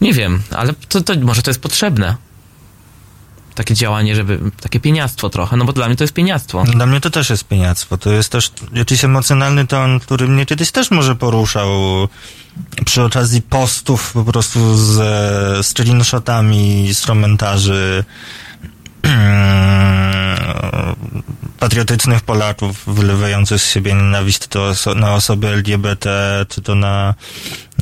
nie 0.01 0.13
wiem, 0.13 0.43
ale 0.51 0.73
to, 0.89 1.01
to 1.01 1.15
może 1.21 1.43
to 1.43 1.51
jest 1.51 1.61
potrzebne. 1.61 2.17
Takie 3.55 3.75
działanie, 3.75 4.15
żeby, 4.15 4.41
takie 4.61 4.81
pieniactwo 4.81 5.31
trochę, 5.31 5.57
no 5.57 5.65
bo 5.65 5.73
dla 5.73 5.87
mnie 5.87 5.97
to 5.97 6.05
jest 6.05 6.15
pieniactwo. 6.15 6.65
Dla 6.65 6.87
mnie 6.87 7.01
to 7.01 7.11
też 7.11 7.31
jest 7.31 7.45
pieniactwo. 7.45 7.99
To 7.99 8.13
jest 8.13 8.33
też 8.33 8.53
jakiś 8.73 9.05
emocjonalny 9.05 9.67
ton, 9.67 10.01
który 10.01 10.29
mnie 10.29 10.47
kiedyś 10.47 10.71
też 10.71 10.91
może 10.91 11.17
poruszał 11.17 11.69
przy 12.85 13.03
okazji 13.03 13.43
postów 13.43 14.13
po 14.13 14.25
prostu 14.25 14.77
z 14.77 15.67
screenshotami 15.67 16.95
z 16.95 17.07
komentarzy 17.07 18.05
patriotycznych 21.59 22.21
Polaków 22.21 22.83
wylewających 22.87 23.61
z 23.63 23.71
siebie 23.73 23.95
nienawiść 23.95 24.39
to 24.47 24.71
oso- 24.71 24.97
na 24.97 25.15
osoby 25.15 25.49
LGBT, 25.49 26.11
czy 26.49 26.63
to 26.63 26.75
na 26.75 27.15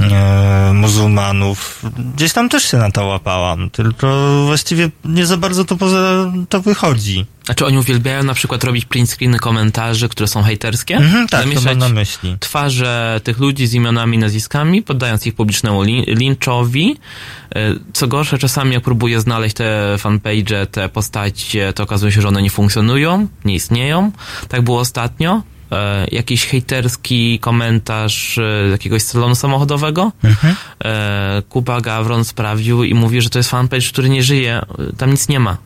e, 0.00 0.72
muzułmanów. 0.74 1.82
Gdzieś 2.16 2.32
tam 2.32 2.48
też 2.48 2.70
się 2.70 2.76
na 2.76 2.90
to 2.90 3.06
łapałam, 3.06 3.70
tylko 3.70 4.06
właściwie 4.46 4.90
nie 5.04 5.26
za 5.26 5.36
bardzo 5.36 5.64
to 5.64 5.76
poza 5.76 6.32
to 6.48 6.60
wychodzi. 6.60 7.26
Znaczy 7.44 7.66
oni 7.66 7.78
uwielbiają 7.78 8.22
na 8.22 8.34
przykład 8.34 8.64
robić 8.64 8.84
print 8.84 9.10
screeny 9.10 9.38
komentarzy, 9.38 10.08
które 10.08 10.28
są 10.28 10.42
hejterskie, 10.42 10.96
Mhm, 10.96 11.28
tak, 11.28 11.40
to 11.40 11.48
zamieszać 11.48 11.64
mam 11.64 11.78
na 11.78 11.88
myśli. 11.88 12.36
twarze 12.40 13.20
tych 13.24 13.38
ludzi 13.38 13.66
z 13.66 13.74
imionami 13.74 14.16
i 14.16 14.20
nazwiskami, 14.20 14.82
poddając 14.82 15.26
ich 15.26 15.34
publicznemu 15.34 15.82
lin- 15.82 16.04
linczowi. 16.06 16.96
E, 17.54 17.58
Co 17.92 18.08
gorsze, 18.08 18.38
czasami 18.38 18.74
jak 18.74 18.82
próbuję 18.82 19.20
znaleźć 19.20 19.56
te 19.56 19.96
fanpage, 19.98 20.66
te 20.66 20.88
postacie, 20.88 21.72
to 21.72 21.82
okazuje 21.82 22.12
się, 22.12 22.20
że 22.22 22.28
one 22.28 22.42
nie 22.42 22.50
funkcjonują, 22.50 23.28
nie 23.44 23.54
istnieją. 23.54 24.12
Tak 24.48 24.62
było 24.62 24.80
ostatnio. 24.80 25.42
E, 25.72 26.06
jakiś 26.12 26.46
hejterski 26.46 27.38
komentarz 27.38 28.38
e, 28.38 28.68
z 28.68 28.70
jakiegoś 28.70 29.02
salonu 29.02 29.34
samochodowego. 29.34 30.12
E, 30.84 31.42
Kuba 31.48 31.80
Gawron 31.80 32.24
sprawdził 32.24 32.84
i 32.84 32.94
mówi, 32.94 33.20
że 33.20 33.30
to 33.30 33.38
jest 33.38 33.50
fanpage, 33.50 33.88
który 33.88 34.08
nie 34.08 34.22
żyje, 34.22 34.62
tam 34.98 35.10
nic 35.10 35.28
nie 35.28 35.40
ma. 35.40 35.56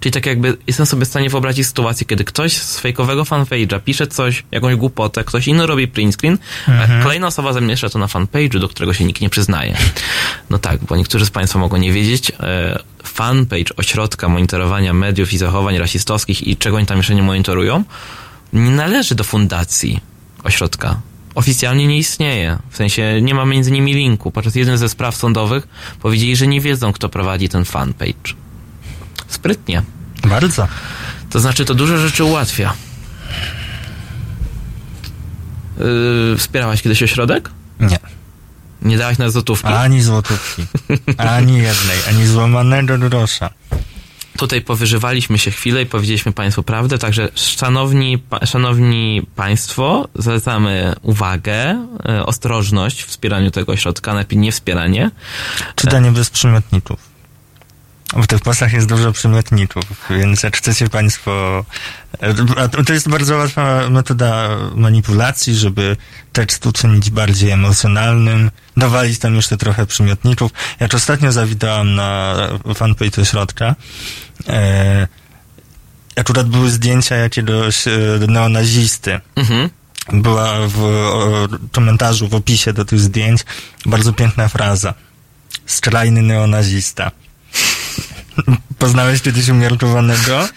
Czyli 0.00 0.12
tak 0.12 0.26
jakby 0.26 0.56
jestem 0.66 0.86
sobie 0.86 1.04
w 1.04 1.08
stanie 1.08 1.30
wyobrazić 1.30 1.66
sytuację, 1.66 2.06
kiedy 2.06 2.24
ktoś 2.24 2.52
z 2.52 2.78
fejkowego 2.78 3.22
fanpage'a 3.22 3.80
pisze 3.80 4.06
coś, 4.06 4.44
jakąś 4.50 4.74
głupotę, 4.74 5.24
ktoś 5.24 5.48
inny 5.48 5.66
robi 5.66 5.88
print 5.88 6.14
screen, 6.14 6.38
a 6.66 7.02
kolejna 7.02 7.26
osoba 7.26 7.52
zamieszcza 7.52 7.88
to 7.88 7.98
na 7.98 8.06
fanpage'u, 8.06 8.58
do 8.58 8.68
którego 8.68 8.94
się 8.94 9.04
nikt 9.04 9.20
nie 9.20 9.30
przyznaje. 9.30 9.76
No 10.50 10.58
tak, 10.58 10.84
bo 10.84 10.96
niektórzy 10.96 11.26
z 11.26 11.30
Państwa 11.30 11.58
mogą 11.58 11.76
nie 11.76 11.92
wiedzieć, 11.92 12.32
e, 12.40 12.78
fanpage 13.04 13.76
Ośrodka 13.76 14.28
Monitorowania 14.28 14.92
Mediów 14.92 15.32
i 15.32 15.38
Zachowań 15.38 15.78
Rasistowskich 15.78 16.46
i 16.46 16.56
czego 16.56 16.76
oni 16.76 16.86
tam 16.86 16.96
jeszcze 16.96 17.14
nie 17.14 17.22
monitorują, 17.22 17.84
nie 18.52 18.70
należy 18.70 19.14
do 19.14 19.24
fundacji 19.24 20.00
ośrodka. 20.44 21.00
Oficjalnie 21.34 21.86
nie 21.86 21.98
istnieje. 21.98 22.58
W 22.70 22.76
sensie 22.76 23.22
nie 23.22 23.34
ma 23.34 23.44
między 23.44 23.70
nimi 23.70 23.94
linku. 23.94 24.30
Podczas 24.30 24.54
jednej 24.54 24.78
ze 24.78 24.88
spraw 24.88 25.16
sądowych 25.16 25.68
powiedzieli, 26.00 26.36
że 26.36 26.46
nie 26.46 26.60
wiedzą, 26.60 26.92
kto 26.92 27.08
prowadzi 27.08 27.48
ten 27.48 27.64
fanpage. 27.64 28.34
Sprytnie. 29.28 29.82
Bardzo. 30.24 30.68
To 31.30 31.40
znaczy, 31.40 31.64
to 31.64 31.74
dużo 31.74 31.98
rzeczy 31.98 32.24
ułatwia. 32.24 32.74
Yy, 35.78 36.36
wspierałaś 36.38 36.82
kiedyś 36.82 37.02
ośrodek? 37.02 37.50
Nie. 37.80 37.98
Nie 38.82 38.98
dałaś 38.98 39.18
na 39.18 39.30
złotówki? 39.30 39.68
Ani 39.68 40.02
złotówki. 40.02 40.66
Ani 41.16 41.52
jednej, 41.58 41.98
ani 42.08 42.26
złamanego 42.26 42.98
grosza. 42.98 43.50
Tutaj 44.38 44.60
powyżywaliśmy 44.60 45.38
się 45.38 45.50
chwilę 45.50 45.82
i 45.82 45.86
powiedzieliśmy 45.86 46.32
Państwu 46.32 46.62
prawdę, 46.62 46.98
także 46.98 47.28
szanowni, 47.34 48.22
szanowni 48.44 49.22
Państwo, 49.36 50.08
zalecamy 50.14 50.94
uwagę, 51.02 51.86
e, 52.08 52.26
ostrożność 52.26 53.02
w 53.02 53.06
wspieraniu 53.06 53.50
tego 53.50 53.72
ośrodka, 53.72 54.12
najlepiej 54.12 54.38
nie 54.38 54.52
wspieranie. 54.52 55.10
Czytanie 55.74 56.10
bez 56.12 56.30
przymiotników. 56.30 57.11
W 58.12 58.26
tych 58.26 58.40
postach 58.40 58.72
jest 58.72 58.88
dużo 58.88 59.12
przymiotników, 59.12 59.84
więc 60.10 60.42
jak 60.42 60.56
chcecie 60.56 60.88
Państwo. 60.88 61.64
To 62.86 62.92
jest 62.92 63.08
bardzo 63.08 63.36
łatwa 63.36 63.90
metoda 63.90 64.48
manipulacji, 64.74 65.54
żeby 65.54 65.96
tekst 66.32 66.66
uczynić 66.66 67.10
bardziej 67.10 67.50
emocjonalnym, 67.50 68.50
dowalić 68.76 69.18
tam 69.18 69.34
jeszcze 69.34 69.56
trochę 69.56 69.86
przymiotników. 69.86 70.52
Jak 70.80 70.94
ostatnio 70.94 71.32
zawitałam 71.32 71.94
na 71.94 72.36
fanpage 72.74 73.24
środka, 73.24 73.74
e, 74.48 75.08
akurat 76.16 76.48
były 76.48 76.70
zdjęcia 76.70 77.16
jakiegoś 77.16 77.84
neonazisty. 78.28 79.20
Mhm. 79.36 79.70
Była 80.12 80.54
w 80.68 80.84
o, 80.84 81.48
komentarzu, 81.72 82.28
w 82.28 82.34
opisie 82.34 82.72
do 82.72 82.84
tych 82.84 83.00
zdjęć 83.00 83.44
bardzo 83.86 84.12
piękna 84.12 84.48
fraza. 84.48 84.94
Skrajny 85.66 86.22
neonazista. 86.22 87.10
Poznałeś 88.78 89.22
kiedyś 89.22 89.48
umiarkowanego? 89.48 90.48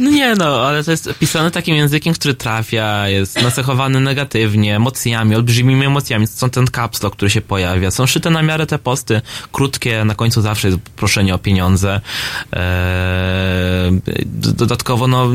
No 0.00 0.10
nie 0.10 0.34
no, 0.34 0.66
ale 0.66 0.84
to 0.84 0.90
jest 0.90 1.10
pisane 1.20 1.50
takim 1.50 1.76
językiem, 1.76 2.14
który 2.14 2.34
trafia, 2.34 3.08
jest 3.08 3.42
nacechowany 3.42 4.00
negatywnie, 4.00 4.76
emocjami, 4.76 5.34
olbrzymimi 5.36 5.86
emocjami. 5.86 6.26
Są 6.26 6.50
ten 6.50 6.66
caps 6.66 7.02
lock, 7.02 7.16
który 7.16 7.30
się 7.30 7.40
pojawia. 7.40 7.90
Są 7.90 8.06
szyte 8.06 8.30
na 8.30 8.42
miarę 8.42 8.66
te 8.66 8.78
posty, 8.78 9.20
krótkie, 9.52 10.04
na 10.04 10.14
końcu 10.14 10.40
zawsze 10.40 10.68
jest 10.68 10.80
proszenie 10.80 11.34
o 11.34 11.38
pieniądze. 11.38 12.00
Eee, 12.52 14.00
dodatkowo, 14.36 15.08
no, 15.08 15.30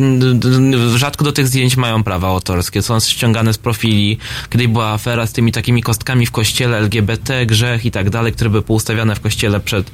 rzadko 0.95 1.25
do 1.25 1.31
tych 1.31 1.47
zdjęć 1.47 1.77
mają 1.77 2.03
prawa 2.03 2.27
autorskie. 2.27 2.81
Są 2.81 2.99
ściągane 2.99 3.53
z 3.53 3.57
profili. 3.57 4.17
Kiedyś 4.49 4.67
była 4.67 4.89
afera 4.89 5.27
z 5.27 5.33
tymi 5.33 5.51
takimi 5.51 5.83
kostkami 5.83 6.25
w 6.25 6.31
kościele, 6.31 6.77
LGBT, 6.77 7.45
grzech 7.45 7.85
i 7.85 7.91
tak 7.91 8.09
dalej, 8.09 8.33
które 8.33 8.49
były 8.49 8.61
poustawiane 8.61 9.15
w 9.15 9.19
kościele 9.19 9.59
przed, 9.59 9.91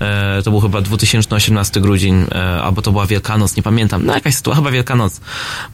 e, 0.00 0.42
to 0.44 0.50
był 0.50 0.60
chyba 0.60 0.80
2018 0.80 1.80
grudzień, 1.80 2.26
e, 2.32 2.62
albo 2.62 2.82
to 2.82 2.92
była 2.92 3.06
Wielkanoc, 3.06 3.56
nie 3.56 3.62
pamiętam. 3.62 3.99
No 4.00 4.14
jakaś 4.14 4.34
sytuacja, 4.34 4.62
chyba 4.62 4.70
Wielkanoc. 4.70 5.20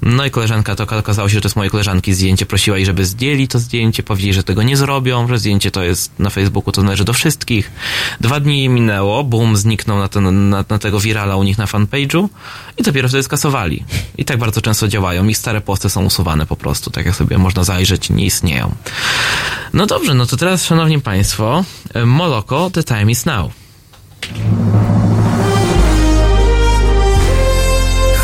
No 0.02 0.24
i 0.24 0.30
koleżanka, 0.30 0.76
to 0.76 0.84
okazało 0.84 1.28
się, 1.28 1.34
że 1.34 1.40
to 1.40 1.46
jest 1.46 1.56
mojej 1.56 1.70
koleżanki 1.70 2.14
zdjęcie, 2.14 2.46
prosiła 2.46 2.76
jej, 2.76 2.86
żeby 2.86 3.04
zdjęli 3.06 3.48
to 3.48 3.58
zdjęcie, 3.58 4.02
powiedzieli, 4.02 4.34
że 4.34 4.42
tego 4.42 4.62
nie 4.62 4.76
zrobią, 4.76 5.28
że 5.28 5.38
zdjęcie 5.38 5.70
to 5.70 5.82
jest 5.82 6.18
na 6.18 6.30
Facebooku, 6.30 6.72
to 6.72 6.82
należy 6.82 7.04
do 7.04 7.12
wszystkich. 7.12 7.70
Dwa 8.20 8.40
dni 8.40 8.68
minęło, 8.68 9.24
boom, 9.24 9.56
zniknął 9.56 9.98
na, 9.98 10.08
ten, 10.08 10.50
na, 10.50 10.64
na 10.68 10.78
tego 10.78 11.00
virala 11.00 11.36
u 11.36 11.42
nich 11.42 11.58
na 11.58 11.66
fanpage'u 11.66 12.28
i 12.76 12.82
dopiero 12.82 13.08
wtedy 13.08 13.22
skasowali. 13.22 13.84
I 14.18 14.24
tak 14.24 14.38
bardzo 14.38 14.60
często 14.60 14.88
działają. 14.88 15.28
Ich 15.28 15.38
stare 15.38 15.60
posty 15.60 15.90
są 15.90 16.04
usuwane 16.04 16.46
po 16.46 16.56
prostu, 16.56 16.90
tak 16.90 17.06
jak 17.06 17.16
sobie 17.16 17.38
można 17.38 17.64
zajrzeć, 17.64 18.10
nie 18.10 18.26
istnieją. 18.26 18.74
No 19.72 19.86
dobrze, 19.86 20.14
no 20.14 20.26
to 20.26 20.36
teraz, 20.36 20.64
szanowni 20.64 21.00
państwo, 21.00 21.64
e, 21.94 22.06
Moloko, 22.06 22.70
the 22.70 22.84
time 22.84 23.10
is 23.10 23.26
now. 23.26 23.50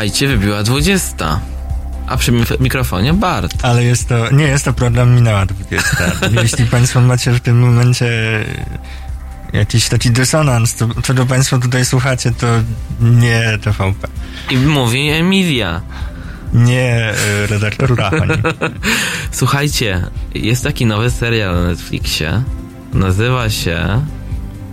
Słuchajcie, 0.00 0.28
wybiła 0.28 0.62
20. 0.62 1.40
A 2.06 2.16
przy 2.16 2.32
mikrofonie 2.60 3.12
Bart. 3.12 3.54
Ale 3.62 3.84
jest 3.84 4.08
to, 4.08 4.30
nie 4.30 4.44
jest 4.44 4.64
to 4.64 4.72
program 4.72 5.14
minęła 5.14 5.46
20. 5.46 5.88
Jeśli 6.42 6.66
Państwo 6.66 7.00
macie 7.00 7.32
w 7.32 7.40
tym 7.40 7.58
momencie 7.60 8.08
jakiś 9.52 9.88
taki 9.88 10.10
dysonans, 10.10 10.74
to 10.74 10.88
czego 11.02 11.26
Państwo 11.26 11.58
tutaj 11.58 11.84
słuchacie, 11.84 12.32
to 12.38 12.46
nie 13.00 13.58
TVP. 13.62 14.08
I 14.50 14.56
mówi 14.56 15.10
Emilia. 15.10 15.80
Nie 16.54 17.12
y, 17.42 17.46
redaktor 17.46 17.96
Rachoń. 17.96 18.28
Słuchajcie, 19.30 20.06
jest 20.34 20.64
taki 20.64 20.86
nowy 20.86 21.10
serial 21.10 21.54
na 21.54 21.62
Netflixie. 21.62 22.42
Nazywa 22.92 23.50
się. 23.50 24.00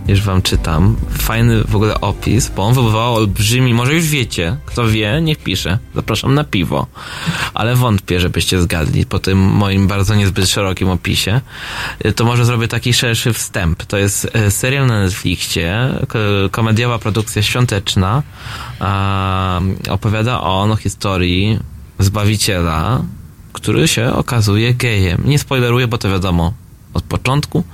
Już 0.08 0.22
wam 0.22 0.42
czytam. 0.42 0.96
Fajny 1.10 1.64
w 1.64 1.76
ogóle 1.76 2.00
opis, 2.00 2.50
bo 2.56 2.62
on 2.66 2.74
wywołał 2.74 3.14
olbrzymi. 3.14 3.74
Może 3.74 3.94
już 3.94 4.06
wiecie. 4.06 4.56
Kto 4.66 4.86
wie, 4.88 5.20
niech 5.22 5.38
pisze. 5.38 5.78
Zapraszam 5.94 6.34
na 6.34 6.44
piwo. 6.44 6.86
Ale 7.54 7.76
wątpię, 7.76 8.20
żebyście 8.20 8.60
zgadli 8.60 9.06
po 9.06 9.18
tym 9.18 9.38
moim 9.38 9.86
bardzo 9.86 10.14
niezbyt 10.14 10.48
szerokim 10.48 10.88
opisie. 10.88 11.40
Y, 12.06 12.12
To 12.12 12.24
może 12.24 12.44
zrobię 12.44 12.68
taki 12.68 12.92
szerszy 12.92 13.32
wstęp. 13.32 13.82
To 13.84 13.96
jest 13.96 14.30
e, 14.32 14.50
serial 14.50 14.86
na 14.86 15.00
Netflixie, 15.00 15.94
komediowa 16.50 16.98
produkcja 16.98 17.42
świąteczna. 17.42 18.22
Opowiada 19.90 20.40
on 20.40 20.70
o 20.72 20.76
historii 20.76 21.58
Zbawiciela, 21.98 23.02
który 23.52 23.88
się 23.88 24.12
okazuje 24.12 24.74
gejem. 24.74 25.22
Nie 25.24 25.38
spoileruję, 25.38 25.88
bo 25.88 25.98
to 25.98 26.10
wiadomo 26.10 26.52
od 26.94 27.04
początku. 27.04 27.64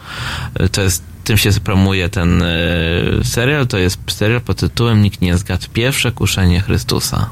Y, 0.60 0.68
To 0.68 0.82
jest, 0.82 1.02
tym 1.24 1.36
się 1.36 1.50
promuje 1.64 2.08
ten 2.08 2.42
y, 2.42 3.20
serial. 3.24 3.66
To 3.66 3.78
jest 3.78 3.98
serial 4.08 4.40
pod 4.40 4.56
tytułem 4.56 5.02
Nikt 5.02 5.20
nie 5.20 5.38
zgadł. 5.38 5.66
Pierwsze 5.72 6.12
kuszenie 6.12 6.60
Chrystusa. 6.60 7.30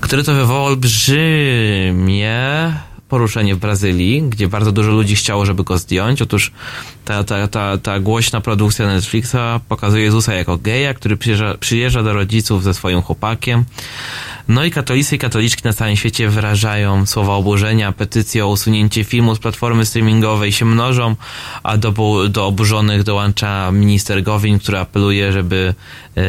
Który 0.00 0.24
to 0.24 0.34
wywołał 0.34 0.64
olbrzymie 0.64 2.42
poruszenie 3.08 3.54
w 3.54 3.58
Brazylii, 3.58 4.22
gdzie 4.22 4.48
bardzo 4.48 4.72
dużo 4.72 4.90
ludzi 4.90 5.16
chciało, 5.16 5.46
żeby 5.46 5.64
go 5.64 5.78
zdjąć. 5.78 6.22
Otóż 6.22 6.52
ta, 7.04 7.24
ta, 7.24 7.48
ta, 7.48 7.78
ta 7.78 8.00
głośna 8.00 8.40
produkcja 8.40 8.86
Netflixa 8.86 9.60
pokazuje 9.68 10.04
Jezusa 10.04 10.34
jako 10.34 10.58
geja, 10.58 10.94
który 10.94 11.16
przyjeżdża, 11.16 11.54
przyjeżdża 11.60 12.02
do 12.02 12.12
rodziców 12.12 12.62
ze 12.64 12.74
swoim 12.74 13.02
chłopakiem. 13.02 13.64
No 14.48 14.64
i 14.64 14.70
katolicy 14.70 15.16
i 15.16 15.18
katoliczki 15.18 15.62
na 15.64 15.72
całym 15.72 15.96
świecie 15.96 16.28
wyrażają 16.28 17.06
słowa 17.06 17.34
oburzenia, 17.34 17.92
petycje 17.92 18.46
o 18.46 18.48
usunięcie 18.48 19.04
filmu 19.04 19.34
z 19.34 19.38
platformy 19.38 19.86
streamingowej 19.86 20.52
się 20.52 20.64
mnożą, 20.64 21.16
a 21.62 21.76
do, 21.76 21.92
do 22.28 22.46
oburzonych 22.46 23.02
dołącza 23.02 23.72
minister 23.72 24.22
Gowin, 24.22 24.58
który 24.58 24.78
apeluje, 24.78 25.32
żeby 25.32 25.74
e, 26.16 26.22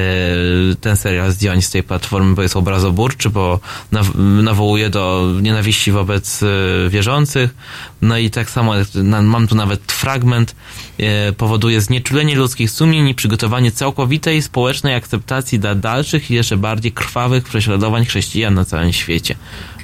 ten 0.82 0.98
serial 0.98 1.32
zdjąć 1.32 1.66
z 1.66 1.70
tej 1.70 1.84
platformy, 1.84 2.36
bo 2.36 2.42
jest 2.42 2.58
obrazoburczy, 2.58 3.30
bo 3.30 3.60
naw- 3.94 4.16
nawołuje 4.44 4.90
do 4.90 5.34
nienawiści 5.42 5.92
wobec 5.92 6.44
e, 6.44 6.90
wierzących. 6.90 7.56
No 8.04 8.18
i 8.18 8.30
tak 8.30 8.50
samo, 8.50 8.74
mam 9.22 9.48
tu 9.48 9.56
nawet 9.56 9.92
fragment, 9.92 10.56
e, 10.98 11.34
powoduje 11.34 11.82
znieczulenie 11.82 12.36
ludzkich 12.36 12.72
sumień 12.72 13.08
i 13.08 13.16
przygotowanie 13.16 13.72
całkowitej 13.72 14.42
społecznej 14.42 14.96
akceptacji 14.96 15.60
dla 15.60 15.76
dalszych 15.76 16.32
i 16.32 16.34
jeszcze 16.34 16.58
bardziej 16.58 16.92
krwawych 16.92 17.44
prześladowań 17.44 18.06
chrześcijan 18.06 18.54
na 18.54 18.66
całym 18.66 18.94
świecie. 18.94 19.36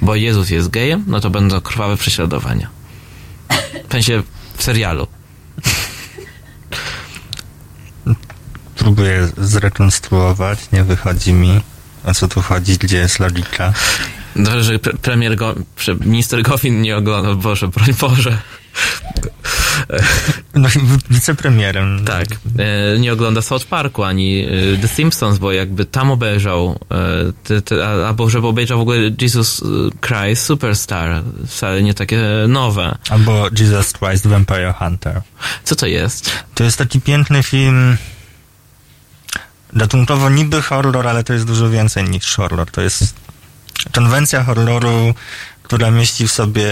Bo 0.02 0.14
Jezus 0.14 0.50
jest 0.50 0.68
gejem, 0.68 1.04
no 1.06 1.20
to 1.20 1.30
będą 1.30 1.60
krwawe 1.60 1.96
prześladowania. 1.96 2.68
W 3.88 3.92
sensie 3.92 4.22
w 4.56 4.62
serialu. 4.62 5.06
Próbuję 8.76 9.28
zrekonstruować, 9.38 10.58
nie 10.72 10.84
wychodzi 10.84 11.32
mi. 11.32 11.60
O 12.04 12.14
co 12.14 12.28
tu 12.28 12.42
chodzi? 12.42 12.78
Gdzie 12.78 12.96
jest 12.96 13.18
logika? 13.18 13.72
Dobrze, 14.36 14.62
że 14.62 14.78
pre- 14.78 14.96
premier 14.96 15.36
Go, 15.36 15.54
minister 16.00 16.42
Gowin 16.42 16.82
nie 16.82 16.96
ogląda, 16.96 17.34
Boże, 17.34 17.68
broń 17.68 17.94
Boże. 18.00 18.38
No 20.54 20.68
wicepremierem. 21.10 22.04
Tak. 22.04 22.28
E, 22.58 22.98
nie 22.98 23.12
ogląda 23.12 23.42
South 23.42 23.64
Parku 23.64 24.04
ani 24.04 24.40
e, 24.40 24.48
The 24.82 24.88
Simpsons, 24.88 25.38
bo 25.38 25.52
jakby 25.52 25.84
tam 25.84 26.10
obejrzał, 26.10 26.78
e, 26.90 27.32
te, 27.44 27.62
te, 27.62 27.86
albo 28.06 28.30
żeby 28.30 28.46
obejrzał 28.46 28.78
w 28.78 28.80
ogóle 28.80 28.98
Jesus 29.20 29.64
Christ 30.00 30.44
Superstar, 30.44 31.22
wcale 31.46 31.82
nie 31.82 31.94
takie 31.94 32.22
nowe. 32.48 32.98
Albo 33.10 33.48
Jesus 33.58 33.92
Christ 33.92 34.26
Vampire 34.26 34.74
Hunter. 34.78 35.22
Co 35.64 35.76
to 35.76 35.86
jest? 35.86 36.30
To 36.54 36.64
jest 36.64 36.78
taki 36.78 37.00
piękny 37.00 37.42
film. 37.42 37.96
Gatunkowo 39.72 40.30
niby 40.30 40.62
horror, 40.62 41.08
ale 41.08 41.24
to 41.24 41.32
jest 41.32 41.46
dużo 41.46 41.70
więcej 41.70 42.04
niż 42.04 42.34
horror. 42.34 42.70
To 42.70 42.80
jest 42.80 43.14
konwencja 43.92 44.44
horroru, 44.44 45.14
która 45.62 45.90
mieści 45.90 46.28
w 46.28 46.32
sobie 46.32 46.66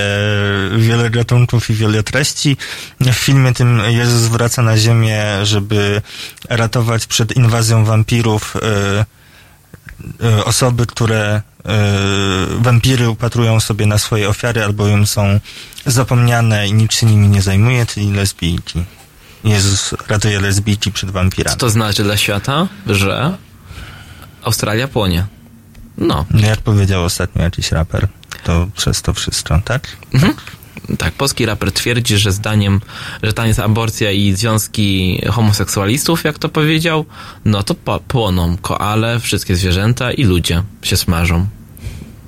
wiele 0.77 1.11
gatunków 1.11 1.71
i 1.71 1.75
wiele 1.75 2.03
treści. 2.03 2.57
W 3.01 3.13
filmie 3.15 3.53
tym 3.53 3.81
Jezus 3.89 4.29
wraca 4.29 4.63
na 4.63 4.79
ziemię, 4.79 5.25
żeby 5.43 6.03
ratować 6.49 7.07
przed 7.07 7.37
inwazją 7.37 7.85
wampirów 7.85 8.57
y, 8.57 10.27
y, 10.27 10.45
osoby, 10.45 10.87
które 10.87 11.43
y, 11.59 12.63
wampiry 12.63 13.09
upatrują 13.11 13.61
sobie 13.61 13.87
na 13.87 13.99
swoje 13.99 14.29
ofiary, 14.29 14.65
albowiem 14.65 15.07
są 15.07 15.41
zapomniane 15.87 16.69
i 16.69 16.73
nikt 16.73 16.95
się 16.95 17.07
nimi 17.07 17.29
nie 17.29 17.43
zajmuje, 17.43 17.87
czyli 17.87 18.13
lesbijki. 18.13 18.85
Jezus 19.45 19.95
ratuje 20.09 20.41
lesbijki 20.41 20.93
przed 20.93 21.11
Co 21.11 21.15
wampirami. 21.15 21.57
to 21.57 21.71
znaczy 21.71 22.03
dla 22.05 22.17
świata? 22.17 22.69
Że 22.87 23.37
Australia 24.43 24.89
płonie. 24.89 25.27
No. 25.99 26.25
Jak 26.35 26.61
powiedział 26.61 27.05
ostatnio 27.05 27.43
jakiś 27.43 27.73
raper, 27.73 28.09
to 28.45 28.69
przez 28.77 29.03
to 29.03 29.15
wszystko, 29.15 29.61
tak? 29.65 29.97
Mhm. 30.15 30.35
Tak, 30.99 31.15
polski 31.15 31.47
raper 31.47 31.73
twierdzi, 31.73 32.19
że 32.19 32.33
zdaniem, 32.33 32.81
że 33.23 33.33
tam 33.33 33.47
jest 33.47 33.61
aborcja 33.61 34.11
i 34.11 34.33
związki 34.33 35.21
homoseksualistów, 35.31 36.25
jak 36.25 36.39
to 36.39 36.49
powiedział, 36.49 37.05
no 37.45 37.63
to 37.63 37.75
po, 37.75 38.01
płoną 38.01 38.57
koale, 38.57 39.21
wszystkie 39.21 39.57
zwierzęta 39.57 40.13
i 40.13 40.25
ludzie 40.25 40.63
się 40.83 40.97
smażą. 40.97 41.47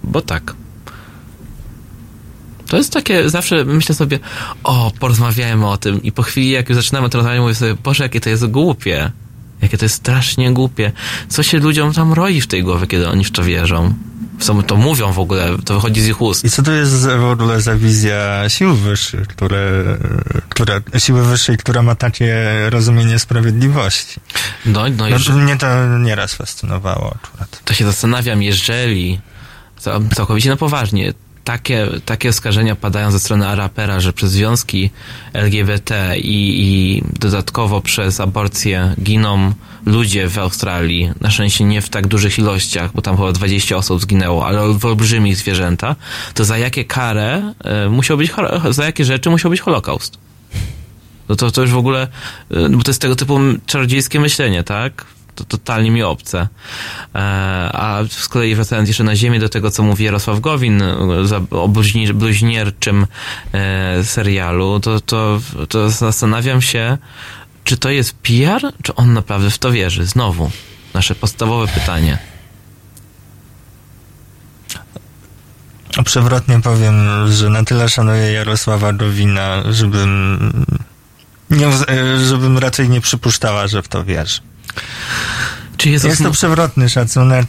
Bo 0.04 0.20
tak. 0.20 0.54
To 2.66 2.76
jest 2.76 2.92
takie, 2.92 3.30
zawsze 3.30 3.64
myślę 3.64 3.94
sobie, 3.94 4.18
o, 4.64 4.92
porozmawiajmy 5.00 5.68
o 5.68 5.76
tym 5.76 6.02
i 6.02 6.12
po 6.12 6.22
chwili, 6.22 6.50
jak 6.50 6.68
już 6.68 6.76
zaczynamy 6.76 7.08
to 7.10 7.18
rozmawiać, 7.18 7.40
mówię 7.40 7.54
sobie, 7.54 7.74
Boże, 7.74 8.04
jakie 8.04 8.20
to 8.20 8.30
jest 8.30 8.46
głupie. 8.46 9.10
Jakie 9.62 9.78
to 9.78 9.84
jest 9.84 9.94
strasznie 9.94 10.52
głupie. 10.52 10.92
Co 11.28 11.42
się 11.42 11.58
ludziom 11.58 11.92
tam 11.92 12.12
roi 12.12 12.40
w 12.40 12.46
tej 12.46 12.62
głowie, 12.62 12.86
kiedy 12.86 13.08
oni 13.08 13.24
w 13.24 13.30
to 13.32 13.42
wierzą? 13.44 13.94
Co 14.40 14.62
to 14.62 14.76
mówią 14.76 15.12
w 15.12 15.18
ogóle, 15.18 15.56
to 15.64 15.74
wychodzi 15.74 16.00
z 16.00 16.08
ich 16.08 16.20
ust. 16.20 16.44
I 16.44 16.50
co 16.50 16.62
to 16.62 16.72
jest 16.72 17.06
w 17.06 17.24
ogóle 17.24 17.60
za 17.60 17.76
wizja 17.76 18.48
sił 18.48 18.74
wyższych, 18.74 19.28
które, 19.28 19.84
która, 20.48 20.80
siły 20.98 21.24
wyższej, 21.24 21.56
która 21.56 21.82
ma 21.82 21.94
takie 21.94 22.36
rozumienie 22.70 23.18
sprawiedliwości? 23.18 24.20
No, 24.66 24.80
no, 24.88 24.88
No, 24.98 25.08
jeżeli- 25.08 25.38
mnie 25.40 25.56
to 25.56 25.98
nieraz 25.98 26.34
fascynowało 26.34 27.16
akurat. 27.24 27.60
to 27.64 27.74
się 27.74 27.84
zastanawiam, 27.84 28.42
jeżeli 28.42 29.20
cał- 29.80 30.14
całkowicie 30.14 30.48
na 30.50 30.56
poważnie 30.56 31.12
takie, 31.50 31.88
takie 32.04 32.28
oskarżenia 32.28 32.76
padają 32.76 33.10
ze 33.10 33.20
strony 33.20 33.48
Arapera, 33.48 34.00
że 34.00 34.12
przez 34.12 34.30
związki 34.30 34.90
LGBT 35.32 36.18
i, 36.18 36.60
i 36.60 37.02
dodatkowo 37.18 37.80
przez 37.80 38.20
aborcję 38.20 38.94
giną 39.02 39.52
ludzie 39.86 40.28
w 40.28 40.38
Australii, 40.38 41.10
na 41.20 41.30
szczęście 41.30 41.64
nie 41.64 41.80
w 41.80 41.88
tak 41.88 42.06
dużych 42.06 42.38
ilościach, 42.38 42.92
bo 42.94 43.02
tam 43.02 43.16
chyba 43.16 43.32
20 43.32 43.76
osób 43.76 44.00
zginęło, 44.00 44.46
ale 44.46 44.74
w 44.74 44.84
olbrzymich 44.84 45.36
zwierzęta, 45.36 45.96
to 46.34 46.44
za 46.44 46.58
jakie 46.58 46.84
karę 46.84 47.54
e, 47.64 47.88
musiał 47.88 48.16
być, 48.16 48.32
za 48.70 48.84
jakie 48.84 49.04
rzeczy 49.04 49.30
musiał 49.30 49.50
być 49.50 49.60
Holokaust? 49.60 50.18
No 51.28 51.36
to, 51.36 51.50
to 51.50 51.60
już 51.60 51.70
w 51.70 51.76
ogóle, 51.76 52.08
y, 52.52 52.68
bo 52.68 52.82
to 52.82 52.90
jest 52.90 53.02
tego 53.02 53.16
typu 53.16 53.38
czarodziejskie 53.66 54.20
myślenie, 54.20 54.64
tak? 54.64 55.04
To 55.40 55.44
totalnie 55.44 55.90
mi 55.90 56.02
obce. 56.02 56.48
E, 57.14 57.18
a 57.72 57.98
z 58.10 58.28
kolei 58.28 58.54
wracając 58.54 58.88
jeszcze 58.88 59.04
na 59.04 59.16
ziemię 59.16 59.40
do 59.40 59.48
tego, 59.48 59.70
co 59.70 59.82
mówi 59.82 60.04
Jarosław 60.04 60.40
Gowin 60.40 60.82
o 61.50 61.68
bluźni- 61.68 62.12
bluźnierczym 62.12 63.06
e, 63.52 64.04
serialu, 64.04 64.80
to, 64.80 65.00
to, 65.00 65.40
to 65.68 65.90
zastanawiam 65.90 66.62
się, 66.62 66.98
czy 67.64 67.76
to 67.76 67.90
jest 67.90 68.12
PR, 68.12 68.72
czy 68.82 68.94
on 68.94 69.12
naprawdę 69.12 69.50
w 69.50 69.58
to 69.58 69.72
wierzy? 69.72 70.06
Znowu, 70.06 70.50
nasze 70.94 71.14
podstawowe 71.14 71.68
pytanie. 71.68 72.18
Przewrotnie 76.04 76.60
powiem, 76.60 76.94
że 77.32 77.48
na 77.50 77.64
tyle 77.64 77.88
szanuję 77.88 78.32
Jarosława 78.32 78.92
Gowina, 78.92 79.62
żebym, 79.70 80.64
nie, 81.50 81.66
e, 81.66 81.72
żebym 82.28 82.58
raczej 82.58 82.88
nie 82.88 83.00
przypuszczała, 83.00 83.66
że 83.66 83.82
w 83.82 83.88
to 83.88 84.04
wierzy. 84.04 84.40
Czy 85.76 85.90
Jezus 85.90 86.10
Jest 86.10 86.22
to 86.22 86.30
przewrotny 86.30 86.88
szacunek, 86.88 87.46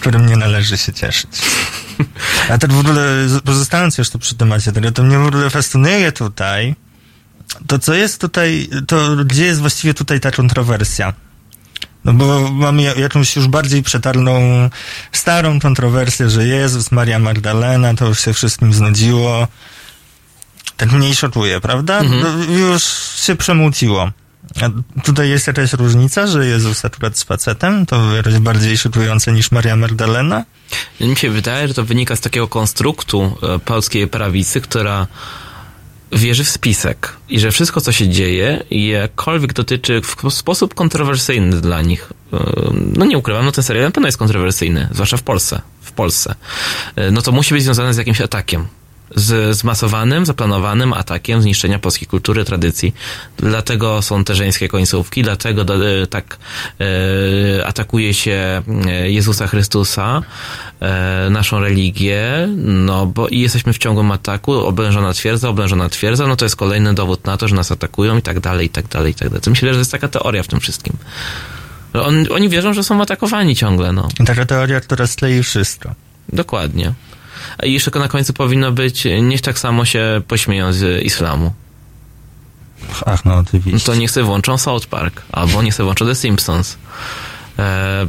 którym 0.00 0.26
nie 0.26 0.36
należy 0.36 0.78
się 0.78 0.92
cieszyć. 0.92 1.30
A 2.50 2.58
tak 2.58 2.72
w 2.72 2.78
ogóle, 2.78 3.02
pozostając 3.44 3.98
jeszcze 3.98 4.18
przy 4.18 4.34
temacie 4.34 4.72
tego, 4.72 4.92
to 4.92 5.02
mnie 5.02 5.18
w 5.18 5.26
ogóle 5.26 5.50
fascynuje 5.50 6.12
tutaj, 6.12 6.74
to 7.66 7.78
co 7.78 7.94
jest 7.94 8.20
tutaj, 8.20 8.68
to 8.86 9.16
gdzie 9.24 9.44
jest 9.44 9.60
właściwie 9.60 9.94
tutaj 9.94 10.20
ta 10.20 10.30
kontrowersja? 10.30 11.12
No 12.04 12.12
bo 12.12 12.50
mamy 12.50 12.82
ja- 12.82 12.94
jakąś 12.94 13.36
już 13.36 13.48
bardziej 13.48 13.82
przetarną, 13.82 14.40
starą 15.12 15.60
kontrowersję, 15.60 16.30
że 16.30 16.46
Jezus, 16.46 16.92
Maria 16.92 17.18
Magdalena, 17.18 17.94
to 17.94 18.06
już 18.08 18.20
się 18.20 18.32
wszystkim 18.32 18.72
znudziło. 18.72 19.48
Tak 20.76 20.92
mniej 20.92 21.14
szokuje, 21.14 21.60
prawda? 21.60 22.02
No, 22.02 22.28
Już 22.54 22.82
się 23.16 23.36
przemłciło. 23.36 24.10
A 24.60 25.00
tutaj 25.02 25.28
jest 25.28 25.46
jakaś 25.46 25.72
różnica, 25.72 26.26
że 26.26 26.46
Jezus 26.46 26.84
akurat 26.84 27.18
z 27.18 27.22
facetem, 27.22 27.86
to 27.86 28.16
jakoś 28.16 28.38
bardziej 28.38 28.78
szokujące 28.78 29.32
niż 29.32 29.50
Maria 29.50 29.76
Magdalena? 29.76 30.44
Mi 31.00 31.16
się 31.16 31.30
wydaje, 31.30 31.68
że 31.68 31.74
to 31.74 31.84
wynika 31.84 32.16
z 32.16 32.20
takiego 32.20 32.48
konstruktu 32.48 33.36
e, 33.42 33.58
polskiej 33.58 34.08
prawicy, 34.08 34.60
która 34.60 35.06
wierzy 36.12 36.44
w 36.44 36.48
spisek 36.48 37.12
i 37.28 37.40
że 37.40 37.50
wszystko, 37.50 37.80
co 37.80 37.92
się 37.92 38.08
dzieje, 38.08 38.64
jakkolwiek 38.70 39.52
dotyczy 39.52 40.00
w 40.00 40.30
sposób 40.30 40.74
kontrowersyjny 40.74 41.60
dla 41.60 41.82
nich, 41.82 42.12
e, 42.32 42.38
no 42.96 43.04
nie 43.04 43.18
ukrywam, 43.18 43.44
no 43.44 43.52
ten 43.52 43.64
serial 43.64 43.84
na 43.84 43.90
pewno 43.90 44.08
jest 44.08 44.18
kontrowersyjny, 44.18 44.88
zwłaszcza 44.92 45.16
w 45.16 45.22
Polsce, 45.22 45.62
w 45.80 45.92
Polsce, 45.92 46.34
E, 46.96 47.10
no 47.10 47.22
to 47.22 47.32
musi 47.32 47.54
być 47.54 47.62
związane 47.62 47.94
z 47.94 47.96
jakimś 47.96 48.20
atakiem. 48.20 48.66
Z 49.14 49.56
zmasowanym, 49.56 50.26
zaplanowanym 50.26 50.92
atakiem 50.92 51.42
zniszczenia 51.42 51.78
polskiej 51.78 52.08
kultury, 52.08 52.44
tradycji. 52.44 52.94
Dlatego 53.36 54.02
są 54.02 54.24
te 54.24 54.34
żeńskie 54.34 54.68
końcówki, 54.68 55.22
dlatego 55.22 55.64
do, 55.64 56.02
e, 56.02 56.06
tak 56.06 56.38
e, 56.80 57.66
atakuje 57.66 58.14
się 58.14 58.62
e, 58.86 59.10
Jezusa 59.10 59.46
Chrystusa, 59.46 60.22
e, 60.80 61.28
naszą 61.30 61.60
religię, 61.60 62.48
no 62.56 63.06
bo 63.06 63.28
i 63.28 63.40
jesteśmy 63.40 63.72
w 63.72 63.78
ciągłym 63.78 64.10
ataku, 64.10 64.52
oblężona 64.52 65.12
twierdza, 65.12 65.48
oblężona 65.48 65.88
twierdza, 65.88 66.26
no 66.26 66.36
to 66.36 66.44
jest 66.44 66.56
kolejny 66.56 66.94
dowód 66.94 67.26
na 67.26 67.36
to, 67.36 67.48
że 67.48 67.54
nas 67.54 67.72
atakują 67.72 68.18
i 68.18 68.22
tak 68.22 68.40
dalej, 68.40 68.66
i 68.66 68.70
tak 68.70 68.88
dalej, 68.88 69.12
i 69.12 69.14
tak 69.14 69.28
dalej. 69.28 69.42
To 69.42 69.50
myślę, 69.50 69.72
że 69.72 69.78
jest 69.78 69.92
taka 69.92 70.08
teoria 70.08 70.42
w 70.42 70.48
tym 70.48 70.60
wszystkim. 70.60 70.96
On, 71.94 72.26
oni 72.34 72.48
wierzą, 72.48 72.74
że 72.74 72.84
są 72.84 73.02
atakowani 73.02 73.56
ciągle, 73.56 73.92
no. 73.92 74.08
Taka 74.26 74.46
teoria, 74.46 74.80
która 74.80 75.06
sklei 75.06 75.42
wszystko. 75.42 75.94
Dokładnie. 76.32 76.92
A 77.58 77.66
jeszcze 77.66 77.90
na 77.98 78.08
końcu 78.08 78.32
powinno 78.32 78.72
być, 78.72 79.04
niech 79.22 79.40
tak 79.40 79.58
samo 79.58 79.84
się 79.84 80.22
pośmieją 80.28 80.72
z 80.72 81.02
islamu. 81.02 81.52
Ach, 83.06 83.24
no 83.24 83.34
oczywiście. 83.34 83.86
To 83.86 83.94
niech 83.94 84.10
sobie 84.10 84.26
włączą 84.26 84.58
South 84.58 84.86
Park, 84.86 85.22
albo 85.32 85.62
niech 85.62 85.74
sobie 85.74 85.84
włączą 85.84 86.06
The 86.06 86.14
Simpsons. 86.14 86.76
E, 87.58 88.06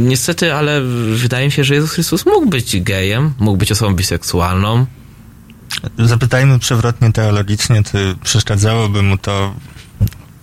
niestety, 0.00 0.54
ale 0.54 0.80
wydaje 1.14 1.46
mi 1.46 1.52
się, 1.52 1.64
że 1.64 1.74
Jezus 1.74 1.90
Chrystus 1.90 2.26
mógł 2.26 2.46
być 2.48 2.80
gejem, 2.80 3.34
mógł 3.38 3.56
być 3.56 3.72
osobą 3.72 3.94
biseksualną. 3.94 4.86
Zapytajmy 5.98 6.58
przewrotnie 6.58 7.12
teologicznie, 7.12 7.82
czy 7.82 8.16
przeszkadzałoby 8.22 9.02
mu 9.02 9.18
to, 9.18 9.54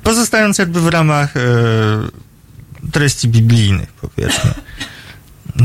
pozostając 0.04 0.58
jakby 0.58 0.82
w 0.82 0.88
ramach 0.88 1.38
e, 1.38 1.42
treści 2.92 3.28
biblijnych, 3.28 3.94
powiedzmy. 3.94 4.54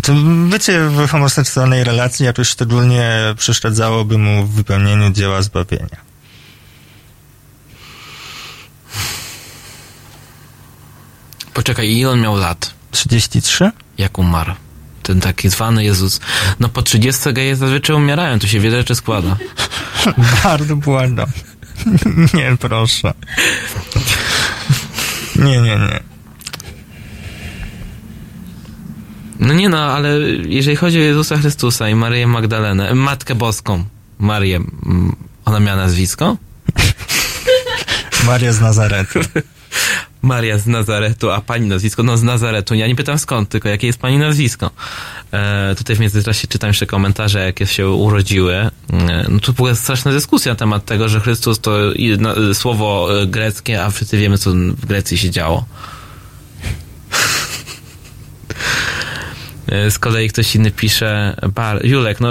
To 0.06 0.12
bycie 0.48 0.88
w 0.88 1.08
homoseksualnej 1.08 1.84
relacji 1.84 2.26
jakoś 2.26 2.48
szczególnie 2.48 3.10
przeszkadzałoby 3.36 4.18
mu 4.18 4.46
w 4.46 4.54
wypełnieniu 4.54 5.10
dzieła 5.10 5.42
zbawienia. 5.42 6.00
Poczekaj, 11.54 11.90
ile 11.90 12.10
on 12.10 12.20
miał 12.20 12.36
lat? 12.36 12.74
33? 12.90 13.70
Jak 13.98 14.18
umarł? 14.18 14.54
Ten 15.02 15.20
taki 15.20 15.48
zwany 15.48 15.84
Jezus. 15.84 16.20
No 16.60 16.68
po 16.68 16.82
30 16.82 17.32
geje 17.32 17.56
zazwyczaj 17.56 17.96
umierają, 17.96 18.38
tu 18.38 18.48
się 18.48 18.60
wiele 18.60 18.78
rzeczy 18.78 18.94
składa. 18.94 19.36
Bardzo 20.44 20.76
błagam. 20.76 21.28
nie, 22.34 22.56
proszę. 22.60 23.14
Nie, 25.36 25.60
nie, 25.60 25.76
nie. 25.76 26.15
No 29.40 29.54
nie 29.54 29.68
no, 29.68 29.78
ale 29.78 30.18
jeżeli 30.48 30.76
chodzi 30.76 30.98
o 30.98 31.02
Jezusa 31.02 31.36
Chrystusa 31.38 31.88
i 31.88 31.94
Maryję 31.94 32.26
Magdalenę, 32.26 32.94
Matkę 32.94 33.34
Boską, 33.34 33.84
Marię, 34.18 34.56
mm, 34.56 35.16
ona 35.44 35.60
miała 35.60 35.76
nazwisko? 35.76 36.36
Maria 38.26 38.52
z 38.52 38.60
Nazaretu. 38.60 39.20
Maria 40.22 40.58
z 40.58 40.66
Nazaretu, 40.66 41.30
a 41.30 41.40
pani 41.40 41.66
nazwisko? 41.68 42.02
No 42.02 42.16
z 42.16 42.22
Nazaretu. 42.22 42.74
Ja 42.74 42.86
nie 42.86 42.96
pytam 42.96 43.18
skąd, 43.18 43.48
tylko 43.48 43.68
jakie 43.68 43.86
jest 43.86 43.98
pani 43.98 44.18
nazwisko. 44.18 44.70
E, 45.32 45.74
tutaj 45.78 45.96
w 45.96 46.00
międzyczasie 46.00 46.48
czytam 46.48 46.68
jeszcze 46.68 46.86
komentarze, 46.86 47.38
jakie 47.44 47.66
się 47.66 47.88
urodziły. 47.88 48.54
E, 48.54 48.70
no 49.28 49.38
tu 49.40 49.52
była 49.52 49.74
straszna 49.74 50.12
dyskusja 50.12 50.52
na 50.52 50.56
temat 50.56 50.84
tego, 50.84 51.08
że 51.08 51.20
Chrystus 51.20 51.60
to 51.60 51.92
i- 51.92 52.18
na, 52.18 52.34
słowo 52.54 53.08
e, 53.22 53.26
greckie, 53.26 53.84
a 53.84 53.90
wszyscy 53.90 54.18
wiemy, 54.18 54.38
co 54.38 54.50
w 54.50 54.86
Grecji 54.86 55.18
się 55.18 55.30
działo. 55.30 55.64
E, 59.84 59.90
Z 59.90 59.98
kolei 59.98 60.28
ktoś 60.28 60.54
inny 60.54 60.70
pisze, 60.70 61.36
Julek, 61.84 62.20
no 62.20 62.28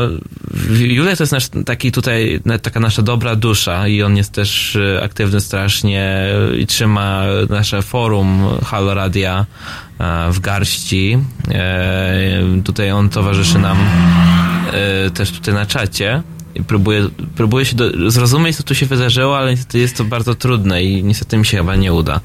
Julek 0.80 1.18
to 1.18 1.24
jest 1.24 1.34
nasz, 1.34 1.50
taki 1.66 1.92
tutaj, 1.92 2.42
taka 2.62 2.80
nasza 2.80 3.02
dobra 3.02 3.36
dusza 3.36 3.88
i 3.88 4.04
on 4.04 4.18
jest 4.18 4.32
też 4.32 4.76
e, 4.76 5.04
aktywny 5.04 5.42
strasznie 5.42 6.28
i 6.58 6.68
trzyma 6.68 7.24
nasze 7.50 7.82
forum 7.82 8.44
Halo 8.66 8.94
Radia 8.94 9.46
e, 10.00 10.32
w 10.32 10.40
garści. 10.40 11.18
Tutaj 12.64 12.92
on 12.92 13.10
towarzyszy 13.10 13.60
nam 13.60 13.78
też 15.14 15.32
tutaj 15.32 15.54
na 15.54 15.66
czacie 15.66 16.24
i 16.56 16.64
próbuje, 16.64 17.10
próbuje 17.36 17.66
się 17.66 17.76
do, 17.76 18.12
zrozumieć, 18.12 18.58
co 18.58 18.64
tu 18.64 18.76
się 18.76 18.86
wydarzyło, 18.86 19.38
ale 19.38 19.52
niestety 19.52 19.80
jest 19.80 19.98
to 19.98 20.04
bardzo 20.04 20.36
trudne 20.36 20.84
i 20.84 21.04
niestety 21.04 21.38
mi 21.38 21.46
się 21.46 21.58
chyba 21.58 21.76
nie 21.76 21.94
uda. 21.94 22.20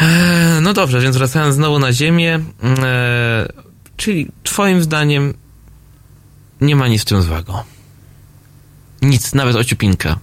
E, 0.00 0.58
No 0.62 0.72
dobrze, 0.72 1.00
więc 1.00 1.16
wracając 1.16 1.54
znowu 1.54 1.78
na 1.78 1.92
ziemię, 1.92 2.40
e, 2.82 3.48
czyli 3.96 4.26
twoim 4.42 4.82
zdaniem 4.82 5.34
nie 6.60 6.76
ma 6.76 6.88
nic 6.88 7.02
w 7.02 7.04
tym 7.04 7.22
złego. 7.22 7.64
Nic, 9.02 9.34
nawet 9.34 9.56
ociupinkę. 9.56 10.14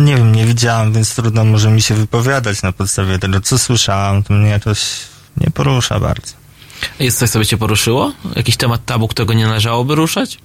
Nie 0.00 0.16
wiem, 0.16 0.32
nie 0.34 0.46
widziałam, 0.46 0.92
więc 0.92 1.14
trudno 1.14 1.44
może 1.44 1.70
mi 1.70 1.82
się 1.82 1.94
wypowiadać 1.94 2.62
na 2.62 2.72
podstawie 2.72 3.18
tego, 3.18 3.40
co 3.40 3.58
słyszałam. 3.58 4.22
To 4.22 4.34
mnie 4.34 4.48
jakoś 4.50 4.80
nie 5.36 5.50
porusza 5.50 6.00
bardzo. 6.00 6.32
Jest 7.00 7.18
coś, 7.18 7.30
co 7.30 7.38
by 7.38 7.46
cię 7.46 7.56
poruszyło? 7.56 8.12
Jakiś 8.36 8.56
temat 8.56 8.84
tabu, 8.84 9.08
którego 9.08 9.32
nie 9.34 9.46
należałoby 9.46 9.94
ruszać? 9.94 10.38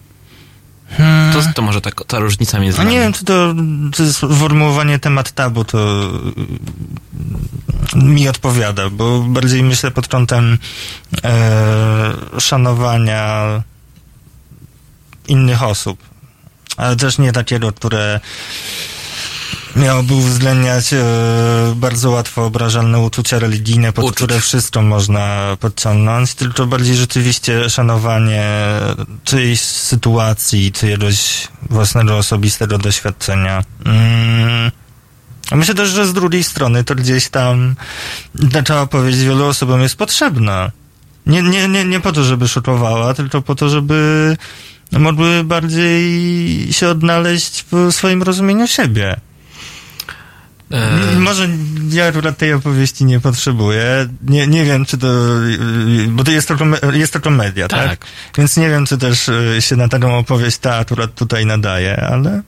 To, 1.33 1.53
to 1.55 1.61
może 1.61 1.81
tak, 1.81 2.05
ta 2.07 2.19
różnica 2.19 2.59
między 2.59 2.79
A 2.79 2.83
nami. 2.83 2.95
nie 2.95 3.01
wiem, 3.01 3.13
czy 3.13 3.25
to, 3.25 3.53
to 3.97 4.03
jest 4.03 4.19
formułowanie 4.19 4.99
temat 4.99 5.31
tabu, 5.31 5.65
to 5.65 6.09
mi 7.95 8.29
odpowiada, 8.29 8.89
bo 8.89 9.21
bardziej 9.21 9.63
myślę 9.63 9.91
pod 9.91 10.07
kątem 10.07 10.57
e, 11.23 12.13
szanowania 12.39 13.45
innych 15.27 15.63
osób, 15.63 15.99
ale 16.77 16.95
też 16.95 17.17
nie 17.17 17.31
takiego, 17.31 17.71
które 17.73 18.19
miałoby 19.75 20.13
uwzględniać 20.13 20.93
e, 20.93 21.03
bardzo 21.75 22.09
łatwo 22.09 22.45
obrażalne 22.45 22.99
uczucia 22.99 23.39
religijne, 23.39 23.93
pod 23.93 24.05
Uczuć. 24.05 24.15
które 24.15 24.39
wszystko 24.39 24.81
można 24.81 25.57
podciągnąć, 25.59 26.33
tylko 26.33 26.65
bardziej 26.65 26.95
rzeczywiście 26.95 27.69
szanowanie 27.69 28.43
czyjejś 29.23 29.61
sytuacji, 29.61 30.71
czyjegoś 30.71 31.47
własnego 31.69 32.17
osobistego 32.17 32.77
doświadczenia. 32.77 33.63
Mm. 33.85 34.71
Myślę 35.51 35.75
też, 35.75 35.89
że 35.89 36.07
z 36.07 36.13
drugiej 36.13 36.43
strony 36.43 36.83
to 36.83 36.95
gdzieś 36.95 37.29
tam 37.29 37.75
taka 38.53 38.81
opowieść 38.81 39.17
wielu 39.17 39.45
osobom 39.45 39.81
jest 39.81 39.95
potrzebna. 39.95 40.71
Nie, 41.25 41.41
nie, 41.41 41.67
nie, 41.67 41.85
nie 41.85 41.99
po 41.99 42.11
to, 42.11 42.23
żeby 42.23 42.47
szokowała, 42.47 43.13
tylko 43.13 43.41
po 43.41 43.55
to, 43.55 43.69
żeby 43.69 44.37
mogły 44.91 45.43
bardziej 45.43 46.73
się 46.73 46.89
odnaleźć 46.89 47.65
w 47.71 47.91
swoim 47.91 48.23
rozumieniu 48.23 48.67
siebie. 48.67 49.15
E, 50.71 50.89
M- 50.89 51.21
Może 51.21 51.49
ja 51.89 52.05
akurat 52.07 52.37
tej 52.37 52.53
opowieści 52.53 53.05
nie 53.05 53.19
potrzebuję. 53.19 54.07
Nie, 54.27 54.47
nie 54.47 54.65
wiem, 54.65 54.85
czy 54.85 54.97
to. 54.97 55.07
Bo 56.09 56.23
to 56.23 56.31
jest 56.31 56.49
me- 56.49 56.97
jest 56.97 57.13
tylko 57.13 57.29
media, 57.29 57.67
tak? 57.67 57.89
Tak. 57.89 58.05
Więc 58.37 58.57
nie 58.57 58.69
wiem, 58.69 58.85
czy 58.85 58.97
też 58.97 59.27
yy, 59.27 59.61
się 59.61 59.75
na 59.75 59.87
taką 59.87 60.17
opowieść 60.17 60.57
ta 60.57 60.75
akurat 60.75 61.15
tutaj 61.15 61.45
nadaje, 61.45 61.97
ale. 62.01 62.41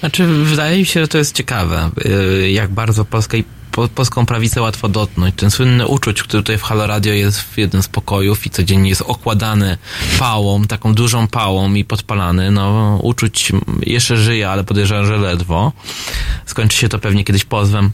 Znaczy, 0.00 0.26
wydaje 0.26 0.78
mi 0.78 0.86
się, 0.86 1.00
że 1.00 1.08
to 1.08 1.18
jest 1.18 1.34
ciekawe, 1.34 1.90
y, 2.06 2.50
jak 2.50 2.70
bardzo 2.70 3.04
polskiej, 3.04 3.44
po, 3.72 3.88
polską 3.88 4.26
prawicę 4.26 4.62
łatwo 4.62 4.88
dotknąć. 4.88 5.34
Ten 5.36 5.50
słynny 5.50 5.86
uczuć, 5.86 6.22
który 6.22 6.42
tutaj 6.42 6.58
w 6.58 6.62
Halo 6.62 6.86
Radio 6.86 7.12
jest 7.12 7.40
w 7.40 7.58
jednym 7.58 7.82
z 7.82 7.88
pokojów 7.88 8.46
i 8.46 8.50
codziennie 8.50 8.88
jest 8.88 9.02
okładany 9.02 9.78
pałą, 10.18 10.64
taką 10.64 10.94
dużą 10.94 11.28
pałą 11.28 11.74
i 11.74 11.84
podpalany, 11.84 12.50
no 12.50 12.98
uczuć 13.02 13.52
jeszcze 13.80 14.16
żyje, 14.16 14.50
ale 14.50 14.64
podejrzewam, 14.64 15.06
że 15.06 15.16
ledwo. 15.16 15.72
Skończy 16.46 16.78
się 16.78 16.88
to 16.88 16.98
pewnie 16.98 17.24
kiedyś 17.24 17.44
pozwem. 17.44 17.90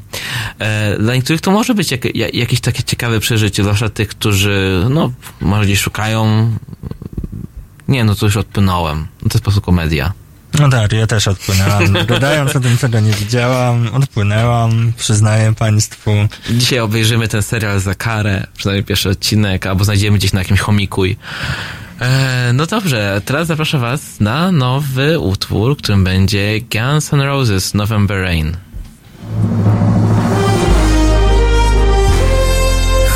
E, 0.59 0.99
dla 0.99 1.15
niektórych 1.15 1.41
to 1.41 1.51
może 1.51 1.75
być 1.75 1.91
jak, 1.91 2.17
ja- 2.17 2.29
jakieś 2.29 2.61
takie 2.61 2.83
ciekawe 2.83 3.21
przeżycie, 3.21 3.63
zwłaszcza 3.63 3.89
tych, 3.89 4.09
którzy, 4.09 4.85
no, 4.91 5.13
może 5.41 5.65
gdzieś 5.65 5.81
szukają 5.81 6.51
nie, 7.89 8.05
no 8.05 8.15
to 8.15 8.27
już 8.27 8.37
odpłynąłem. 8.37 8.99
No 8.99 9.29
to 9.29 9.35
jest 9.35 9.39
po 9.39 9.41
prostu 9.51 9.61
komedia. 9.61 10.13
No 10.61 10.69
tak, 10.69 10.93
ja 10.93 11.07
też 11.07 11.29
odpłynęłam. 11.29 11.93
Dodając 12.07 12.57
o 12.57 12.61
tym, 12.61 12.79
czego 12.79 13.01
nie 13.01 13.13
widziałam, 13.13 13.89
odpłynęłam, 13.95 14.93
przyznaję 14.97 15.55
państwu. 15.55 16.11
Dzisiaj 16.51 16.79
obejrzymy 16.79 17.29
ten 17.29 17.43
serial 17.43 17.81
za 17.81 17.95
karę, 17.95 18.47
przynajmniej 18.57 18.85
pierwszy 18.85 19.09
odcinek, 19.09 19.67
albo 19.67 19.85
znajdziemy 19.85 20.19
gdzieś 20.19 20.33
na 20.33 20.41
jakimś 20.41 20.61
chomikuj. 20.61 21.17
E, 22.01 22.53
no 22.53 22.67
dobrze, 22.67 23.21
teraz 23.25 23.47
zapraszam 23.47 23.81
was 23.81 24.21
na 24.21 24.53
nowy 24.53 25.19
utwór, 25.19 25.77
którym 25.77 26.05
będzie 26.05 26.61
Guns 26.61 27.13
N' 27.13 27.21
Roses 27.21 27.75
November 27.75 28.23
Rain. 28.23 28.57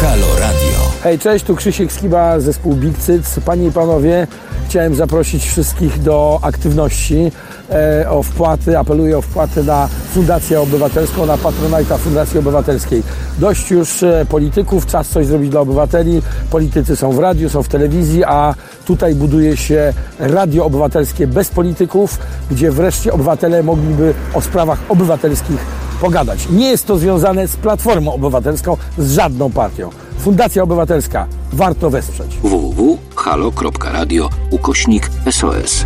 Halo 0.01 0.39
Radio. 0.39 0.93
Hej, 1.03 1.19
cześć, 1.19 1.45
tu 1.45 1.57
Krzysiek 1.57 1.93
Skiba, 1.93 2.41
zespół 2.41 2.75
Big 2.75 2.99
Cyc. 2.99 3.41
Panie 3.45 3.67
i 3.67 3.73
panowie, 3.73 4.27
chciałem 4.73 4.95
zaprosić 4.95 5.47
wszystkich 5.47 6.03
do 6.03 6.39
aktywności, 6.43 7.33
e, 7.71 8.11
o 8.11 8.23
wpłaty, 8.23 8.79
apeluję 8.79 9.19
o 9.19 9.23
wpłaty 9.23 9.65
na 9.65 9.89
Fundację 10.15 10.61
Obywatelską, 10.61 11.27
na 11.27 11.39
Patronajta 11.39 11.99
Fundacji 11.99 12.39
Obywatelskiej. 12.39 13.03
Dość 13.39 13.71
już 13.71 14.03
e, 14.03 14.27
polityków, 14.29 14.87
czas 14.87 15.09
coś 15.09 15.27
zrobić 15.27 15.51
dla 15.51 15.61
obywateli. 15.61 16.23
Politycy 16.51 16.97
są 16.97 17.13
w 17.13 17.19
radiu, 17.19 17.49
są 17.49 17.63
w 17.63 17.69
telewizji, 17.69 18.25
a 18.25 18.55
tutaj 18.85 19.15
buduje 19.15 19.57
się 19.57 19.93
radio 20.19 20.65
obywatelskie 20.65 21.27
bez 21.27 21.49
polityków, 21.49 22.19
gdzie 22.51 22.71
wreszcie 22.71 23.13
obywatele 23.13 23.63
mogliby 23.63 24.15
o 24.35 24.41
sprawach 24.41 24.79
obywatelskich 24.89 25.61
pogadać. 26.01 26.49
Nie 26.51 26.71
jest 26.71 26.87
to 26.87 26.99
związane 26.99 27.49
z 27.49 27.57
Platformą 27.57 28.15
Obywatelską, 28.15 28.77
z 28.99 29.15
żadną 29.15 29.51
partią. 29.51 29.91
Fundacja 30.23 30.63
Obywatelska. 30.63 31.27
Warto 31.53 31.91
wesprzeć. 31.91 32.37
www.halo.radio 32.43 34.29
ukośnik 34.51 35.11
SOS. 35.31 35.85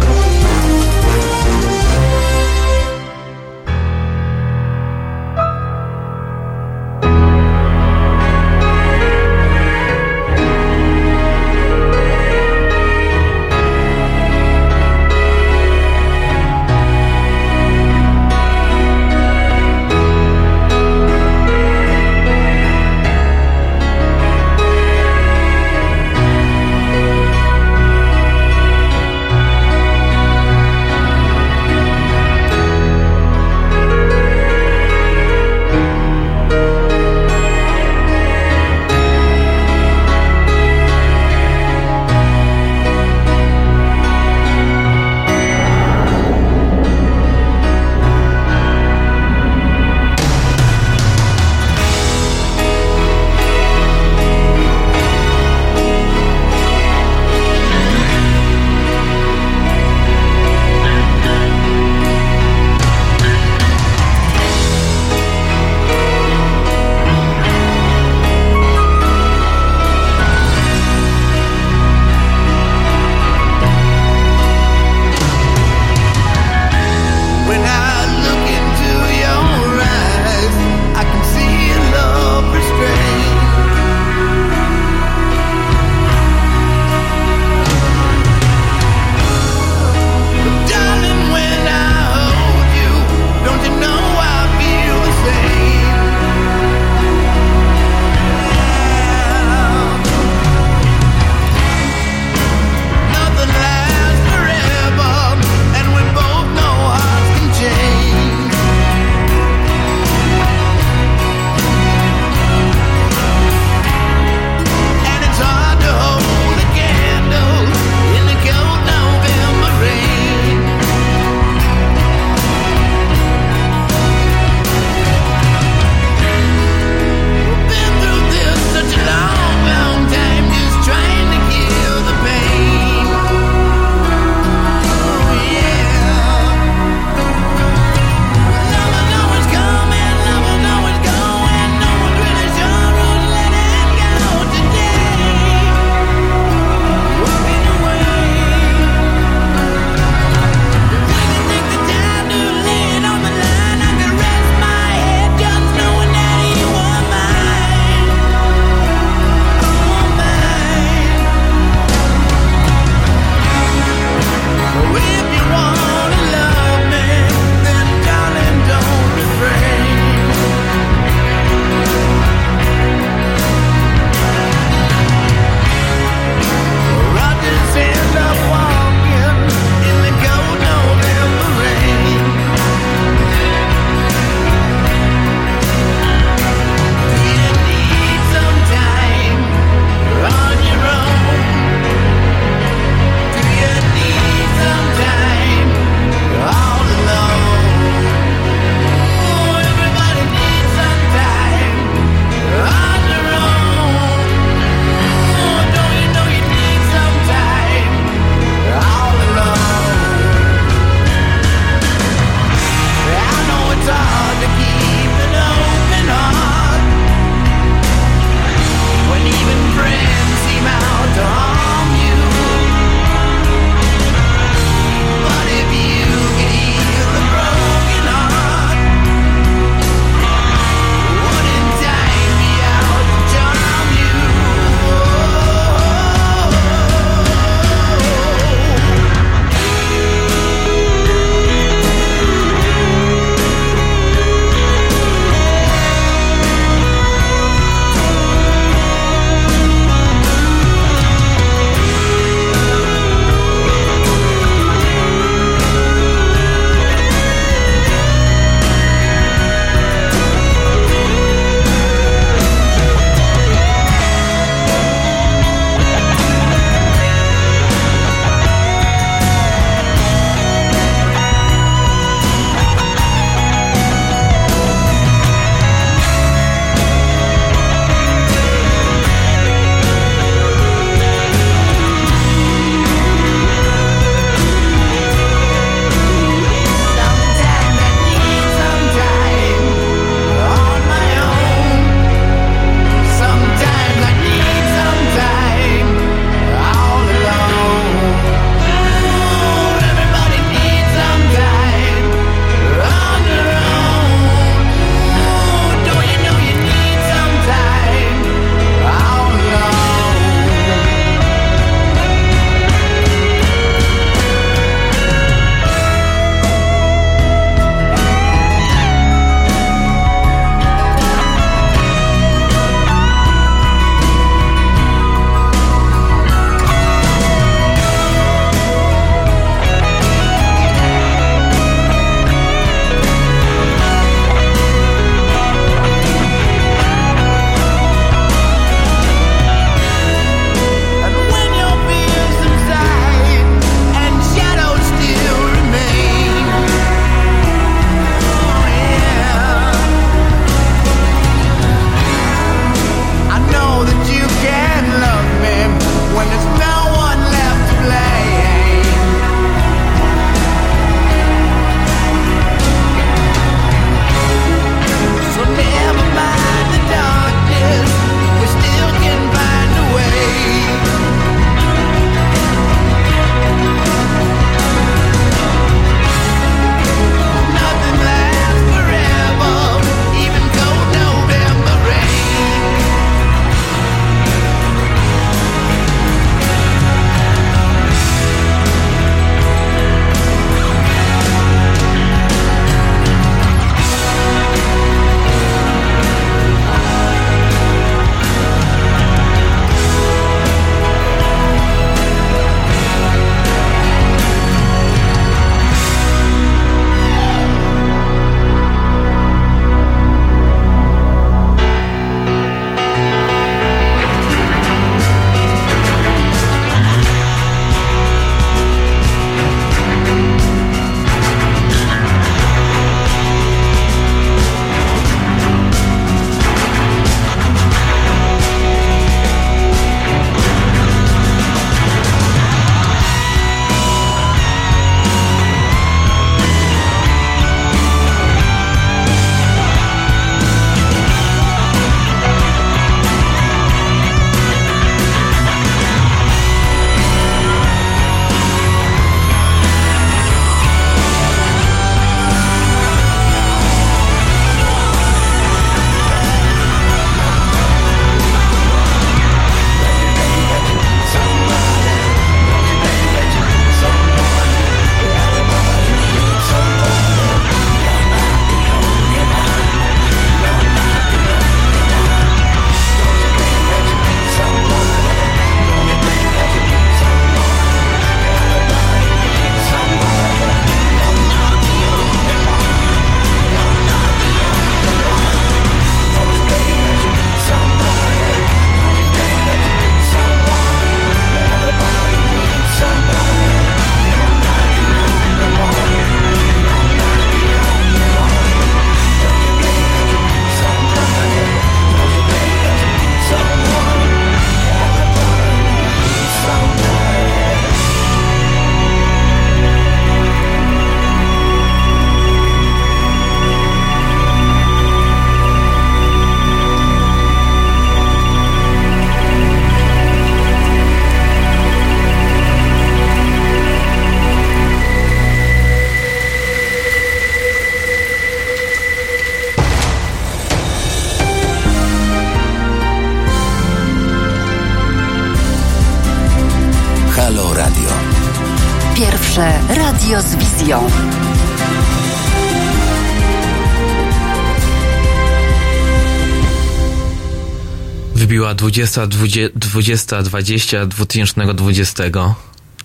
20, 548.77 549.07
20, 549.07 550.23
20, 550.23 550.23
20 550.23 550.87
2020 550.87 552.05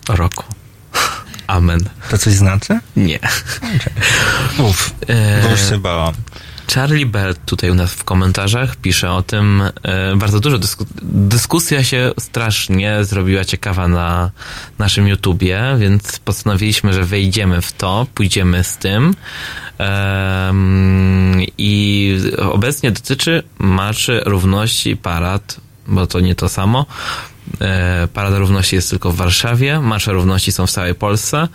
roku. 0.10 0.44
Amen. 1.48 1.80
To 2.10 2.18
coś 2.18 2.34
znaczy? 2.34 2.80
Nie. 2.96 3.20
Uff, 4.70 4.94
E, 5.08 5.42
bo 5.44 5.50
już 5.50 5.70
się 5.70 5.78
bałam. 5.78 6.14
Charlie 6.76 7.06
Bell 7.06 7.36
tutaj 7.46 7.70
u 7.70 7.76
nas 7.76 7.94
w 7.94 8.04
komentarzach 8.04 8.76
pisze 8.76 9.12
o 9.12 9.24
tym 9.24 9.62
e, 9.84 10.16
bardzo 10.16 10.40
dużo. 10.40 10.58
Dysku, 10.58 10.86
dyskusja 11.02 11.84
się 11.84 12.12
strasznie 12.20 13.04
zrobiła 13.04 13.46
ciekawa 13.46 13.88
na 13.88 14.32
naszym 14.80 15.08
YouTubie, 15.08 15.62
więc 15.80 16.20
postanowiliśmy, 16.20 16.94
że 16.94 17.04
wejdziemy 17.04 17.62
w 17.62 17.72
to, 17.72 18.08
pójdziemy 18.16 18.64
z 18.64 18.78
tym. 18.78 19.16
Em, 19.78 21.42
I 21.58 22.18
obecnie 22.38 22.92
dotyczy 22.92 23.44
marszy 23.60 24.22
równości 24.26 24.98
parad, 24.98 25.58
bo 25.88 26.08
to 26.08 26.20
nie 26.20 26.36
to 26.36 26.50
samo. 26.50 26.86
E, 27.62 28.08
Parada 28.14 28.38
Równości 28.38 28.76
jest 28.76 28.90
tylko 28.90 29.12
w 29.12 29.16
Warszawie, 29.16 29.80
marsze 29.80 30.14
równości 30.14 30.52
są 30.52 30.68
w 30.68 30.72
całej 30.72 30.96
Polsce 30.96 31.48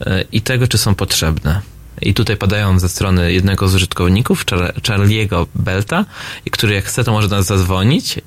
e, 0.00 0.24
i 0.32 0.40
tego, 0.40 0.68
czy 0.68 0.78
są 0.78 0.94
potrzebne. 0.94 1.60
I 2.02 2.14
tutaj 2.14 2.36
padają 2.36 2.78
ze 2.78 2.88
strony 2.88 3.32
jednego 3.32 3.68
z 3.68 3.74
użytkowników, 3.74 4.46
Char- 4.46 4.72
Charlie'ego 4.80 5.46
Belta, 5.54 6.04
który 6.50 6.74
jak 6.74 6.84
chce, 6.84 7.04
to 7.04 7.12
może 7.12 7.28
do 7.28 7.36
nas 7.36 7.46
zadzwonić, 7.46 8.18
e, 8.18 8.22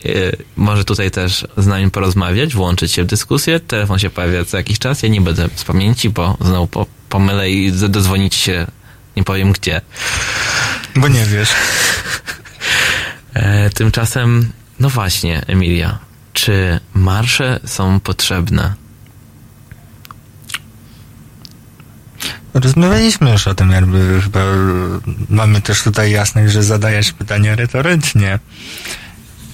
może 0.56 0.86
tutaj 0.86 1.12
też 1.12 1.48
z 1.58 1.68
nami 1.68 1.92
porozmawiać, 1.92 2.56
włączyć 2.56 2.92
się 2.92 3.04
w 3.04 3.08
dyskusję. 3.08 3.60
Telefon 3.60 4.00
się 4.00 4.10
pojawia 4.10 4.46
co 4.46 4.58
jakiś 4.58 4.80
czas. 4.80 5.04
Ja 5.04 5.10
nie 5.10 5.22
będę 5.22 5.50
z 5.56 5.64
pamięci, 5.64 6.10
bo 6.10 6.38
znowu 6.42 6.68
po, 6.68 6.86
pomylę 7.10 7.50
i 7.50 7.72
dozwonić 7.72 8.36
się 8.36 8.68
nie 9.16 9.24
powiem 9.24 9.52
gdzie. 9.52 9.82
Bo 10.96 11.08
nie 11.08 11.26
wiesz. 11.26 11.50
Tymczasem, 13.74 14.52
no 14.80 14.90
właśnie, 14.90 15.42
Emilia, 15.48 16.00
czy 16.34 16.80
marsze 16.94 17.60
są 17.66 18.00
potrzebne? 18.00 18.74
Rozmawialiśmy 22.54 23.32
już 23.32 23.48
o 23.48 23.56
tym, 23.56 23.72
jakby 23.72 24.22
chyba 24.22 24.40
mamy 25.30 25.62
też 25.62 25.84
tutaj 25.84 26.12
jasność, 26.12 26.54
że 26.54 26.64
zadajesz 26.64 27.12
pytanie 27.12 27.56
retorycznie. 27.56 28.40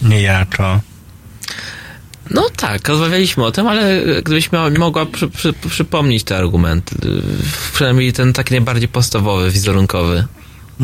Niejako. 0.02 0.81
No 2.30 2.49
tak, 2.56 2.88
rozmawialiśmy 2.88 3.45
o 3.45 3.52
tym, 3.52 3.68
ale 3.68 4.02
gdybyś 4.22 4.52
miała, 4.52 4.69
mogła 4.69 5.06
przy, 5.06 5.27
przy, 5.30 5.53
przypomnieć 5.53 6.23
te 6.23 6.38
argumenty, 6.38 6.95
przynajmniej 7.73 8.14
ten 8.14 8.34
taki 8.34 8.53
najbardziej 8.53 8.88
podstawowy, 8.88 9.52
wizerunkowy. 9.52 10.27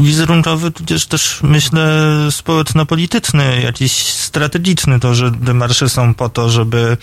Wizerunkowy, 0.03 0.71
tudzież 0.71 1.05
też 1.05 1.39
myślę 1.43 2.03
społeczno-polityczny, 2.31 3.61
jakiś 3.61 3.91
strategiczny, 4.03 4.99
to, 4.99 5.15
że 5.15 5.31
te 5.31 5.53
marsze 5.53 5.89
są 5.89 6.13
po 6.13 6.29
to, 6.29 6.49
żeby 6.49 6.97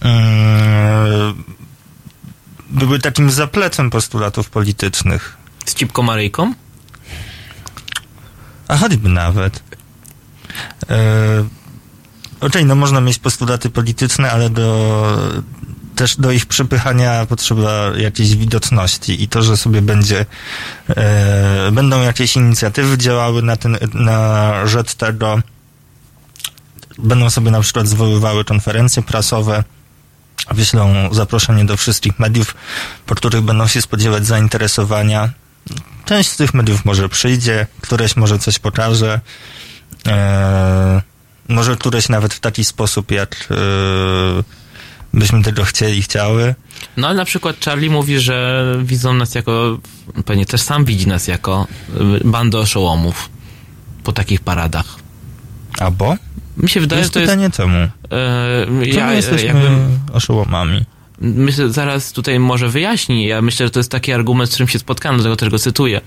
mm, 0.00 1.44
były 2.70 2.98
takim 2.98 3.30
zaplecem 3.30 3.90
postulatów 3.90 4.50
politycznych. 4.50 5.36
Z 5.66 5.74
Cipką 5.74 6.02
Maryjką? 6.02 6.54
A 8.68 8.76
choćby 8.76 9.08
nawet. 9.08 9.62
E, 10.90 11.44
Okej, 12.40 12.64
no 12.64 12.74
można 12.74 13.00
mieć 13.00 13.18
postulaty 13.18 13.70
polityczne, 13.70 14.30
ale 14.30 14.50
do, 14.50 15.18
też 15.96 16.16
do 16.16 16.32
ich 16.32 16.46
przepychania 16.46 17.26
potrzeba 17.26 17.90
jakiejś 17.96 18.36
widoczności 18.36 19.22
i 19.22 19.28
to, 19.28 19.42
że 19.42 19.56
sobie 19.56 19.82
będzie, 19.82 20.26
e, 20.88 21.70
będą 21.72 22.02
jakieś 22.02 22.36
inicjatywy 22.36 22.98
działały 22.98 23.42
na, 23.42 23.56
ten, 23.56 23.78
na 23.94 24.52
rzecz 24.66 24.94
tego, 24.94 25.40
będą 26.98 27.30
sobie 27.30 27.50
na 27.50 27.60
przykład 27.60 27.88
zwoływały 27.88 28.44
konferencje 28.44 29.02
prasowe, 29.02 29.64
wyślą 30.50 31.14
zaproszenie 31.14 31.64
do 31.64 31.76
wszystkich 31.76 32.18
mediów, 32.18 32.54
po 33.06 33.14
których 33.14 33.40
będą 33.40 33.66
się 33.66 33.82
spodziewać 33.82 34.26
zainteresowania. 34.26 35.30
Część 36.04 36.30
z 36.30 36.36
tych 36.36 36.54
mediów 36.54 36.84
może 36.84 37.08
przyjdzie, 37.08 37.66
któreś 37.80 38.16
może 38.16 38.38
coś 38.38 38.58
pokaże, 38.58 39.20
e, 40.06 41.02
może 41.48 41.76
któreś 41.76 42.08
nawet 42.08 42.34
w 42.34 42.40
taki 42.40 42.64
sposób, 42.64 43.10
jak 43.10 43.48
e, 43.50 44.65
byśmy 45.16 45.42
tego 45.42 45.64
chcieli, 45.64 46.02
chciały. 46.02 46.54
No 46.96 47.06
ale 47.08 47.16
na 47.16 47.24
przykład 47.24 47.64
Charlie 47.64 47.90
mówi, 47.90 48.18
że 48.20 48.64
widzą 48.82 49.14
nas 49.14 49.34
jako, 49.34 49.78
pewnie 50.24 50.46
też 50.46 50.60
sam 50.60 50.84
widzi 50.84 51.08
nas 51.08 51.28
jako 51.28 51.66
y, 52.20 52.28
bandę 52.28 52.58
oszołomów 52.58 53.28
po 54.04 54.12
takich 54.12 54.40
paradach. 54.40 54.96
A 55.78 55.90
bo? 55.90 56.16
Mi 56.56 56.68
się 56.68 56.80
wydaje, 56.80 57.00
jest 57.00 57.10
że 57.10 57.14
to 57.14 57.20
jest... 57.20 57.32
pytanie 57.32 57.50
czemu? 57.50 57.76
E, 57.76 57.90
Czemu 58.66 58.82
ja 58.98 59.12
jesteśmy 59.12 59.46
jakbym, 59.48 59.98
oszołomami? 60.12 60.84
Myślę, 61.20 61.70
zaraz 61.70 62.12
tutaj 62.12 62.40
może 62.40 62.68
wyjaśni. 62.68 63.26
Ja 63.26 63.42
myślę, 63.42 63.66
że 63.66 63.70
to 63.70 63.80
jest 63.80 63.90
taki 63.90 64.12
argument, 64.12 64.50
z 64.50 64.52
którym 64.52 64.68
się 64.68 64.78
spotkałem, 64.78 65.16
dlatego 65.16 65.36
też 65.36 65.48
go 65.48 65.58
cytuję. 65.58 66.00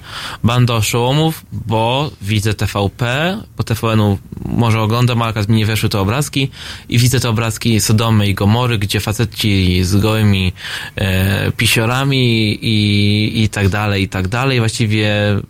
Banda 0.43 0.73
oszołomów, 0.73 1.45
bo 1.51 2.11
widzę 2.21 2.53
TVP, 2.53 3.37
po 3.55 3.63
TVN-u 3.63 4.17
może 4.45 4.81
oglądam, 4.81 5.21
ale 5.21 5.33
mi 5.49 5.55
nie 5.55 5.65
weszły 5.65 5.89
te 5.89 5.99
obrazki 5.99 6.49
i 6.89 6.99
widzę 6.99 7.19
te 7.19 7.29
obrazki 7.29 7.79
Sodomy 7.79 8.27
i 8.27 8.33
Gomory, 8.33 8.77
gdzie 8.77 8.99
faceci 8.99 9.83
z 9.83 9.95
gołymi 9.95 10.53
e, 10.95 11.51
pisiorami 11.51 12.59
i, 12.61 13.43
i 13.43 13.49
tak 13.49 13.69
dalej, 13.69 14.03
i 14.03 14.09
tak 14.09 14.27
dalej. 14.27 14.59
Właściwie 14.59 15.09
e, 15.09 15.41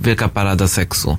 wielka 0.00 0.28
parada 0.28 0.68
seksu. 0.68 1.18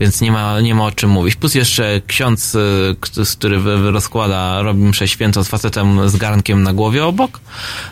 Więc 0.00 0.20
nie 0.20 0.32
ma, 0.32 0.60
nie 0.60 0.74
ma 0.74 0.84
o 0.84 0.90
czym 0.92 1.10
mówić. 1.10 1.36
Plus 1.36 1.54
jeszcze 1.54 2.00
ksiądz, 2.06 2.54
y, 2.54 2.96
który 3.36 3.60
rozkłada, 3.92 4.62
robi 4.62 4.80
mszę 4.82 5.08
świętą 5.08 5.44
z 5.44 5.48
facetem 5.48 6.08
z 6.08 6.16
garnkiem 6.16 6.62
na 6.62 6.72
głowie 6.72 7.04
obok. 7.04 7.40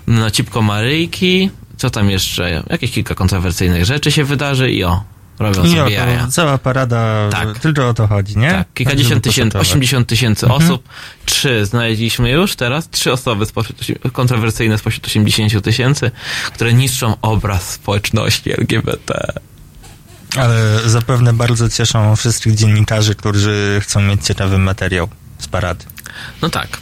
No, 0.07 0.31
cipko 0.31 0.63
Maryjki. 0.63 1.51
Co 1.77 1.91
tam 1.91 2.11
jeszcze? 2.11 2.63
Jakieś 2.71 2.91
kilka 2.91 3.15
kontrowersyjnych 3.15 3.85
rzeczy 3.85 4.13
się 4.13 4.25
wydarzy 4.25 4.71
i 4.71 4.85
o, 4.85 5.03
robią 5.39 5.65
I 5.65 5.69
sobie 5.71 5.93
jaja. 5.93 6.27
cała 6.27 6.59
parada, 6.59 7.29
Tak. 7.31 7.59
tylko 7.59 7.89
o 7.89 7.95
to 7.95 8.07
chodzi, 8.07 8.39
nie? 8.39 8.51
Tak, 8.51 8.67
kilkadziesiąt 8.75 9.25
tysięcy, 9.25 9.53
poszacować. 9.53 9.69
80 9.69 10.09
tysięcy 10.09 10.47
Mhm. 10.47 10.63
osób. 10.65 10.89
Trzy 11.25 11.67
znaleźliśmy 11.67 12.31
już 12.31 12.57
teraz, 12.57 12.91
trzy 12.91 13.13
osoby 13.13 13.47
spośród, 13.47 13.79
kontrowersyjne 14.13 14.79
spośród 14.79 15.07
80 15.07 15.65
tysięcy, 15.65 16.11
które 16.55 16.73
niszczą 16.75 17.15
obraz 17.23 17.71
społeczności 17.71 18.53
LGBT. 18.53 19.33
Ale 20.37 20.81
zapewne 20.87 21.33
bardzo 21.33 21.69
cieszą 21.69 22.17
wszystkich 22.17 22.55
dziennikarzy, 22.55 23.15
którzy 23.15 23.81
chcą 23.83 24.01
mieć 24.01 24.27
ciekawy 24.27 24.59
materiał 24.59 25.09
z 25.39 25.49
parady. 25.49 25.85
No 26.43 26.51
tak. 26.51 26.79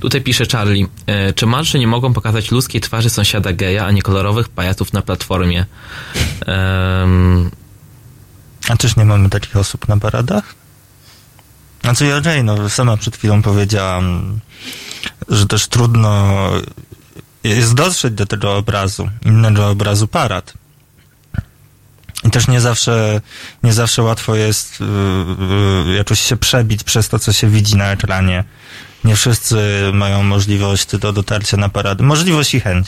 Tutaj 0.00 0.20
pisze 0.20 0.44
Charlie, 0.52 0.86
e, 1.06 1.32
czy 1.32 1.46
marsze 1.46 1.78
nie 1.78 1.86
mogą 1.86 2.12
pokazać 2.12 2.50
ludzkiej 2.50 2.80
twarzy 2.80 3.10
sąsiada 3.10 3.52
geja, 3.52 3.86
a 3.86 3.90
nie 3.90 4.02
kolorowych 4.02 4.48
pajaców 4.48 4.92
na 4.92 5.02
platformie? 5.02 5.66
Em, 6.46 7.50
A 8.68 8.76
czyż 8.76 8.96
nie 8.96 9.04
mamy 9.04 9.30
takich 9.30 9.56
osób 9.56 9.88
na 9.88 9.96
paradach? 9.96 10.54
Znaczy, 11.82 12.06
ja 12.06 12.16
okej, 12.16 12.44
no 12.44 12.68
sama 12.68 12.96
przed 12.96 13.16
chwilą 13.16 13.42
powiedziałam, 13.42 14.38
że 15.28 15.46
też 15.46 15.68
trudno 15.68 16.38
jest 17.44 17.74
dotrzeć 17.74 18.14
do 18.14 18.26
tego 18.26 18.56
obrazu, 18.56 19.10
innego 19.24 19.68
obrazu 19.68 20.08
parad. 20.08 20.54
I 22.24 22.30
też 22.30 22.48
nie 22.48 22.60
zawsze, 22.60 23.20
nie 23.62 23.72
zawsze 23.72 24.02
łatwo 24.02 24.34
jest 24.34 24.80
yy, 25.86 25.94
jakoś 25.96 26.20
się 26.20 26.36
przebić 26.36 26.84
przez 26.84 27.08
to, 27.08 27.18
co 27.18 27.32
się 27.32 27.48
widzi 27.48 27.76
na 27.76 27.84
ekranie. 27.92 28.44
Nie 29.04 29.16
wszyscy 29.16 29.56
mają 29.92 30.22
możliwość 30.22 30.96
do 30.96 31.12
dotarcia 31.12 31.56
na 31.56 31.68
parady. 31.68 32.02
Możliwość 32.04 32.54
i 32.54 32.60
chęć. 32.60 32.86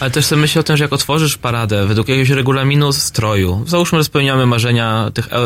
ale 0.00 0.10
też 0.10 0.26
sobie 0.26 0.40
myślę 0.40 0.60
o 0.60 0.62
tym, 0.62 0.76
że 0.76 0.84
jak 0.84 0.92
otworzysz 0.92 1.36
paradę 1.38 1.86
według 1.86 2.08
jakiegoś 2.08 2.30
regulaminu 2.30 2.92
stroju, 2.92 3.64
załóżmy, 3.66 3.98
że 3.98 4.04
spełniamy 4.04 4.46
marzenia 4.46 5.10
tych 5.14 5.32
e, 5.32 5.36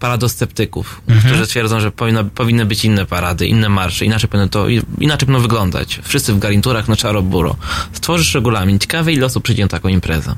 paradosceptyków, 0.00 1.00
Mhm. 1.08 1.26
którzy 1.34 1.46
twierdzą, 1.46 1.80
że 1.80 1.90
powinno, 1.92 2.24
powinny 2.24 2.66
być 2.66 2.84
inne 2.84 3.06
parady, 3.06 3.46
inne 3.46 3.68
marsze, 3.68 4.04
inaczej 4.04 4.28
powinno 4.30 4.48
to, 4.48 4.68
inaczej 4.98 5.26
powinno 5.26 5.40
wyglądać. 5.40 6.00
Wszyscy 6.02 6.32
w 6.32 6.38
garniturach 6.38 6.88
na 6.88 6.96
czaro-buro. 6.96 7.56
Stworzysz 7.92 8.34
regulamin, 8.34 8.78
ciekawe 8.78 9.12
ile 9.12 9.26
osób 9.26 9.44
przyjdzie 9.44 9.62
na 9.62 9.68
taką 9.68 9.88
imprezę. 9.88 10.34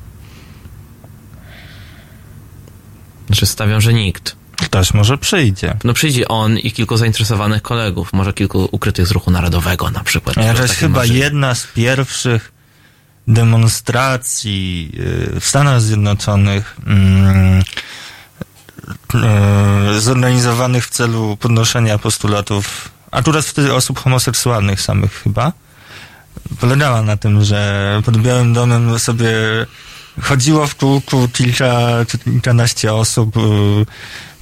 Znaczy 3.26 3.46
stawiam, 3.46 3.80
że 3.80 3.94
nikt. 3.94 4.36
Ktoś 4.56 4.94
może 4.94 5.18
przyjdzie. 5.18 5.76
No 5.84 5.94
przyjdzie 5.94 6.28
on 6.28 6.58
i 6.58 6.72
kilku 6.72 6.96
zainteresowanych 6.96 7.62
kolegów, 7.62 8.12
może 8.12 8.32
kilku 8.32 8.68
ukrytych 8.72 9.06
z 9.06 9.10
ruchu 9.10 9.30
narodowego 9.30 9.90
na 9.90 10.04
przykład. 10.04 10.36
Jakaś 10.36 10.60
Takie 10.60 10.74
chyba 10.74 10.98
marzenie. 10.98 11.18
jedna 11.18 11.54
z 11.54 11.66
pierwszych 11.66 12.52
demonstracji 13.28 14.90
yy, 15.32 15.40
w 15.40 15.44
Stanach 15.46 15.80
Zjednoczonych 15.80 16.76
mm, 16.86 17.62
yy, 19.94 20.00
zorganizowanych 20.00 20.86
w 20.86 20.90
celu 20.90 21.36
podnoszenia 21.40 21.98
postulatów 21.98 22.90
akurat 23.10 23.44
wtedy 23.44 23.74
osób 23.74 23.98
homoseksualnych 23.98 24.80
samych 24.80 25.12
chyba 25.12 25.52
polegała 26.60 27.02
na 27.02 27.16
tym, 27.16 27.44
że 27.44 28.02
pod 28.04 28.16
Białym 28.16 28.52
Domem 28.52 28.98
sobie 28.98 29.30
chodziło 30.22 30.66
w 30.66 30.74
kółku 30.74 31.28
kilka 31.32 31.78
kilkanaście 32.24 32.94
osób, 32.94 33.36
y, 33.36 33.40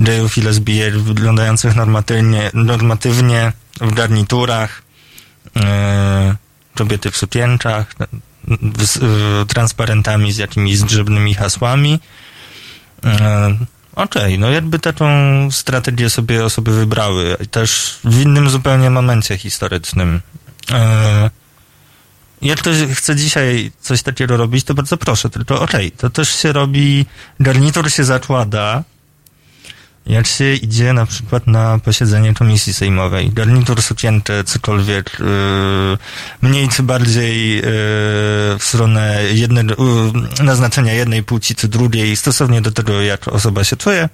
gejów 0.00 0.38
i 0.38 0.42
lesbijek 0.42 0.98
wyglądających 0.98 1.76
normatywnie, 1.76 2.50
normatywnie 2.54 3.52
w 3.80 3.94
garniturach, 3.94 4.82
y, 5.56 5.60
kobiety 6.74 7.10
w 7.10 7.16
sukienkach, 7.16 7.94
z 8.78 8.96
y, 8.96 9.46
transparentami 9.46 10.32
z 10.32 10.36
jakimiś 10.36 10.78
zgrzebnymi 10.78 11.34
hasłami. 11.34 12.00
Okej, 13.96 14.38
no 14.38 14.50
jakby 14.50 14.78
taką 14.78 15.06
strategię 15.50 16.10
sobie 16.10 16.44
osoby 16.44 16.72
wybrały, 16.72 17.36
też 17.50 17.98
w 18.04 18.20
innym 18.20 18.50
zupełnie 18.50 18.90
momencie 18.90 19.38
historycznym. 19.38 20.20
Jak 22.44 22.58
ktoś 22.58 22.76
chce 22.94 23.16
dzisiaj 23.16 23.72
coś 23.80 24.02
takiego 24.02 24.36
robić, 24.36 24.64
to 24.64 24.74
bardzo 24.74 24.96
proszę, 24.96 25.30
tylko 25.30 25.60
okej, 25.60 25.92
to 25.92 26.10
też 26.10 26.34
się 26.34 26.52
robi, 26.52 27.06
garnitur 27.40 27.90
się 27.90 28.04
zakłada, 28.04 28.82
jak 30.06 30.26
się 30.26 30.54
idzie 30.54 30.92
na 30.92 31.06
przykład 31.06 31.46
na 31.46 31.78
posiedzenie 31.78 32.34
komisji 32.34 32.74
sejmowej. 32.74 33.30
Garnitur, 33.30 33.82
sukienkę, 33.82 34.44
cokolwiek, 34.44 35.16
yy, 35.20 35.98
mniej 36.42 36.68
czy 36.68 36.82
bardziej 36.82 37.56
yy, 37.56 37.62
w 37.62 38.60
stronę 38.60 39.22
jednej, 39.32 39.64
yy, 39.66 40.44
naznaczenia 40.44 40.92
jednej 40.92 41.22
płci 41.22 41.54
czy 41.54 41.68
drugiej, 41.68 42.16
stosownie 42.16 42.60
do 42.60 42.72
tego, 42.72 43.02
jak 43.02 43.28
osoba 43.28 43.64
się 43.64 43.76
czuje 43.76 44.08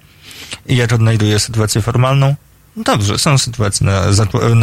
i 0.65 0.75
jak 0.75 0.93
odnajduje 0.93 1.39
sytuację 1.39 1.81
formalną. 1.81 2.35
Dobrze, 2.77 3.17
są 3.17 3.37
sytuacje 3.37 3.87
na, 3.87 4.11
zakła- 4.11 4.55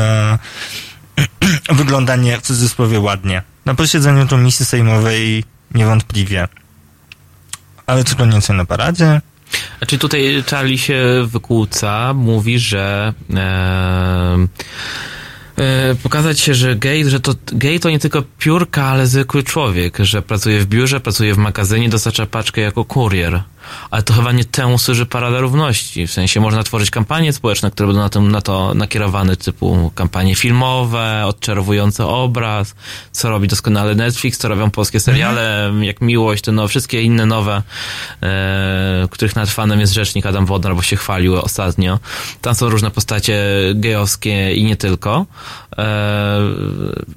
na 1.69 1.75
wyglądanie 1.83 2.39
w 2.39 2.43
cudzysłowie 2.43 3.01
ładnie. 3.01 3.43
Na 3.65 3.75
posiedzeniu 3.75 4.27
komisji 4.27 4.67
sejmowej 4.67 5.45
niewątpliwie. 5.75 6.49
Ale 7.87 8.05
czy 8.05 8.17
koniecznie 8.17 8.55
na 8.55 8.65
paradzie? 8.65 9.21
Znaczy 9.79 9.99
tutaj 9.99 10.45
Charlie 10.51 10.79
się 10.79 11.05
wykłóca, 11.27 12.15
mówi, 12.15 12.59
że 12.59 13.15
e, 13.35 14.37
e, 15.57 15.95
pokazać 15.95 16.41
się, 16.41 16.55
że 16.55 16.77
gej, 16.77 17.11
że 17.11 17.21
to 17.21 17.35
gej 17.47 17.81
to 17.81 17.91
nie 17.91 17.99
tylko 17.99 18.23
piórka, 18.39 18.85
ale 18.85 19.07
zwykły 19.07 19.43
człowiek, 19.43 19.99
że 20.01 20.23
pracuje 20.23 20.61
w 20.61 20.67
biurze, 20.67 21.01
pracuje 21.01 21.35
w 21.35 21.39
magazynie, 21.39 21.89
dostarcza 21.89 22.27
paczkę 22.27 22.61
jako 22.61 22.85
kurier. 22.85 23.43
Ale 23.91 24.03
to 24.03 24.15
chyba 24.15 24.33
nie 24.33 24.45
temu 24.45 24.79
służy 24.79 25.07
Parada 25.07 25.41
Równości. 25.41 26.07
W 26.07 26.13
sensie 26.13 26.41
można 26.41 26.63
tworzyć 26.63 26.91
kampanie 26.91 27.33
społeczne, 27.33 27.71
które 27.71 27.87
będą 27.87 28.03
na, 28.03 28.09
tym, 28.09 28.31
na 28.31 28.41
to 28.41 28.75
nakierowane, 28.75 29.37
typu 29.37 29.93
kampanie 29.95 30.35
filmowe, 30.35 31.23
odczarowujące 31.27 32.07
obraz, 32.07 32.75
co 33.13 33.31
robi 33.31 33.49
doskonale 33.49 33.95
Netflix, 33.95 34.39
co 34.39 34.49
robią 34.49 34.71
polskie 34.71 35.01
seriale, 35.01 35.73
jak 35.81 36.01
Miłość, 36.01 36.45
to 36.45 36.53
no, 36.53 36.69
wszystkie 36.69 37.03
inne 37.03 37.27
nowe, 37.27 37.63
e, 38.23 39.09
których 39.11 39.37
nad 39.37 39.51
fanem 39.51 39.81
jest 39.81 39.93
rzecznik 39.93 40.27
Adam 40.27 40.47
Wodnar, 40.47 40.75
bo 40.75 40.83
się 40.83 40.97
chwalił 40.97 41.37
ostatnio. 41.37 41.99
Tam 42.41 42.55
są 42.55 42.69
różne 42.69 42.91
postacie 42.91 43.43
gejowskie 43.75 44.55
i 44.55 44.65
nie 44.65 44.77
tylko. 44.77 45.27
E, 45.79 46.41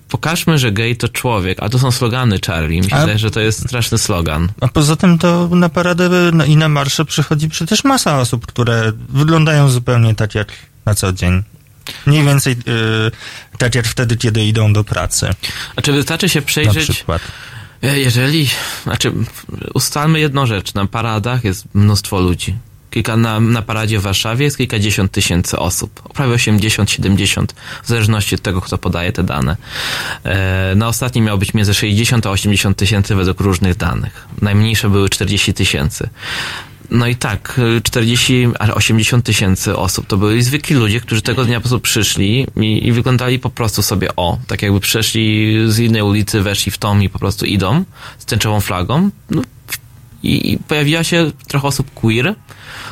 pokażmy, 0.10 0.58
że 0.58 0.72
gej 0.72 0.98
to 0.98 1.08
człowiek, 1.10 1.58
a 1.62 1.70
to 1.70 1.80
są 1.80 1.92
slogany 1.92 2.40
Charlie. 2.48 2.84
Się 2.84 2.96
A- 2.96 3.18
że 3.18 3.32
to 3.32 3.40
jest 3.40 3.68
straszny 3.68 3.98
slogan. 3.98 4.52
A 4.62 4.68
poza 4.68 4.96
tym 4.96 5.18
to 5.18 5.48
na 5.52 5.70
paradę 5.70 6.10
na- 6.34 6.46
i 6.46 6.56
na 6.58 6.70
marsze 6.70 7.06
przychodzi 7.06 7.50
przecież 7.50 7.84
masa 7.84 8.20
osób, 8.20 8.46
które 8.46 8.92
wyglądają 9.10 9.70
zupełnie 9.70 10.16
tak 10.16 10.36
jak 10.36 10.48
na 10.86 10.96
co 10.96 11.14
dzień. 11.14 11.44
Mniej 12.06 12.24
więcej 12.26 12.56
yy, 12.66 13.12
tak 13.58 13.76
jak 13.76 13.88
wtedy, 13.88 14.18
kiedy 14.18 14.46
idą 14.46 14.74
do 14.74 14.84
pracy. 14.84 15.30
Znaczy 15.74 15.92
wystarczy 15.92 16.30
się 16.30 16.40
Na 16.40 16.46
przejrzeć, 16.46 16.90
przykład. 16.92 17.22
e, 17.84 18.00
jeżeli, 18.00 18.50
znaczy 18.84 19.12
ustalmy 19.74 20.20
jedną 20.20 20.46
rzecz, 20.46 20.74
na 20.74 20.86
paradach 20.88 21.44
jest 21.44 21.66
mnóstwo 21.74 22.20
ludzi. 22.22 22.56
Kilka 22.92 23.18
na, 23.18 23.40
na 23.40 23.62
paradzie 23.62 24.00
w 24.00 24.02
Warszawie 24.02 24.46
jest 24.46 24.58
kilkadziesiąt 24.58 25.12
tysięcy 25.12 25.60
osób. 25.60 26.02
Prawie 26.14 26.34
80, 26.34 26.92
70, 26.92 27.56
w 27.84 27.88
zależności 27.88 28.36
od 28.36 28.42
tego, 28.42 28.62
kto 28.62 28.78
podaje 28.78 29.12
te 29.12 29.24
dane. 29.24 29.58
E, 30.24 30.74
na 30.76 30.88
ostatnim 30.88 31.26
miało 31.26 31.38
być 31.38 31.54
między 31.54 31.74
60 31.74 32.26
a 32.26 32.30
80 32.30 32.78
tysięcy 32.78 33.16
według 33.16 33.40
różnych 33.40 33.78
danych. 33.78 34.28
Najmniejsze 34.42 34.90
były 34.90 35.10
40 35.10 35.54
tysięcy. 35.54 36.10
No 36.92 37.08
i 37.08 37.16
tak, 37.16 37.60
y, 37.78 37.82
40, 37.82 38.48
ale 38.60 38.76
80 38.76 39.26
tysięcy 39.26 39.78
osób 39.78 40.08
to 40.08 40.18
byli 40.18 40.44
zwykli 40.44 40.76
ludzie, 40.76 41.00
którzy 41.00 41.22
tego 41.22 41.46
dnia 41.46 41.60
po 41.60 41.62
prostu 41.62 41.80
przyszli 41.80 42.48
i, 42.58 42.88
i 42.88 42.92
wyglądali 42.92 43.40
po 43.40 43.50
prostu 43.50 43.82
sobie 43.82 44.16
o, 44.16 44.38
tak 44.48 44.62
jakby 44.62 44.80
przeszli 44.80 45.56
z 45.68 45.80
innej 45.80 46.02
ulicy, 46.02 46.42
weszli 46.42 46.72
w 46.72 46.78
tom 46.78 47.04
i 47.04 47.10
po 47.10 47.20
prostu 47.20 47.46
idą 47.46 47.84
z 48.18 48.26
tęczową 48.26 48.60
flagą. 48.60 49.10
No, 49.30 49.42
i, 50.24 50.54
I 50.54 50.58
pojawiła 50.58 51.04
się 51.04 51.32
trochę 51.48 51.68
osób 51.68 51.94
queer, 51.94 52.36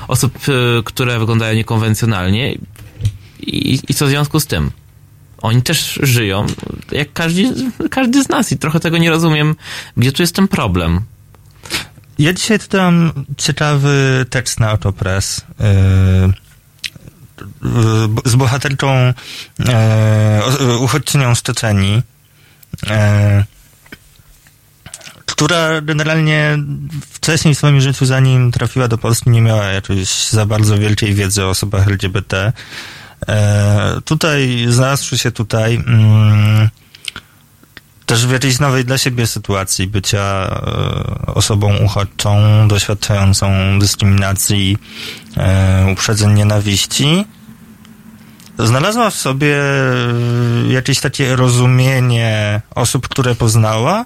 osób, 0.10 0.50
y, 0.50 0.84
które 0.84 1.20
wyglądają 1.20 1.56
niekonwencjonalnie 1.56 2.54
i, 3.40 3.80
i 3.90 3.94
co 3.94 4.06
w 4.06 4.10
związku 4.10 4.40
z 4.40 4.46
tym? 4.48 4.72
Oni 5.42 5.62
też 5.62 6.00
żyją, 6.04 6.46
jak 6.92 7.14
każdy, 7.14 7.44
każdy 7.92 8.24
z 8.24 8.30
nas 8.30 8.52
i 8.52 8.58
trochę 8.58 8.80
tego 8.80 8.98
nie 8.98 9.10
rozumiem, 9.10 9.56
gdzie 9.98 10.12
tu 10.12 10.24
jest 10.24 10.36
ten 10.36 10.48
problem. 10.48 11.02
Ja 12.20 12.34
dzisiaj 12.34 12.60
czytałem 12.60 13.12
ciekawy 13.38 14.26
tekst 14.30 14.60
na 14.60 14.70
Autopress 14.70 15.46
yy, 15.60 15.66
yy, 17.64 18.32
z 18.32 18.36
bohaterką 18.36 19.14
o- 20.70 20.78
uchodźczynią 20.78 21.36
z 21.36 21.42
Czeczenii, 21.42 22.02
yy, 22.84 22.92
która 25.32 25.82
generalnie 25.82 26.58
wcześniej 27.10 27.56
w 27.56 27.58
swoim 27.58 27.82
życiu, 27.82 28.06
zanim 28.06 28.52
trafiła 28.52 28.88
do 28.88 28.98
Polski, 28.98 29.30
nie 29.30 29.42
miała 29.42 29.66
jakiejś 29.66 30.30
za 30.30 30.46
bardzo 30.46 30.78
wielkiej 30.78 31.14
wiedzy 31.14 31.44
o 31.46 31.50
osobach 31.50 31.88
LGBT. 31.88 32.54
E, 33.28 34.02
tutaj, 34.06 34.66
znalazłszy 34.70 35.18
się 35.18 35.32
tutaj, 35.32 35.76
mm, 35.76 36.70
też 38.06 38.28
w 38.28 38.32
jakiejś 38.32 38.60
nowej 38.60 38.86
dla 38.86 38.98
siebie 38.98 39.28
sytuacji 39.28 39.88
bycia 39.88 40.20
e, 40.20 41.34
osobą 41.34 41.78
uchodźczą, 41.78 42.68
doświadczającą 42.68 43.80
dyskryminacji, 43.80 44.78
e, 45.38 45.92
uprzedzeń 45.92 46.34
nienawiści, 46.34 47.26
znalazła 48.60 49.10
w 49.10 49.16
sobie 49.16 49.56
e, 49.62 50.74
jakieś 50.74 51.00
takie 51.00 51.36
rozumienie 51.36 52.62
osób, 52.76 53.08
które 53.08 53.36
poznała, 53.36 54.06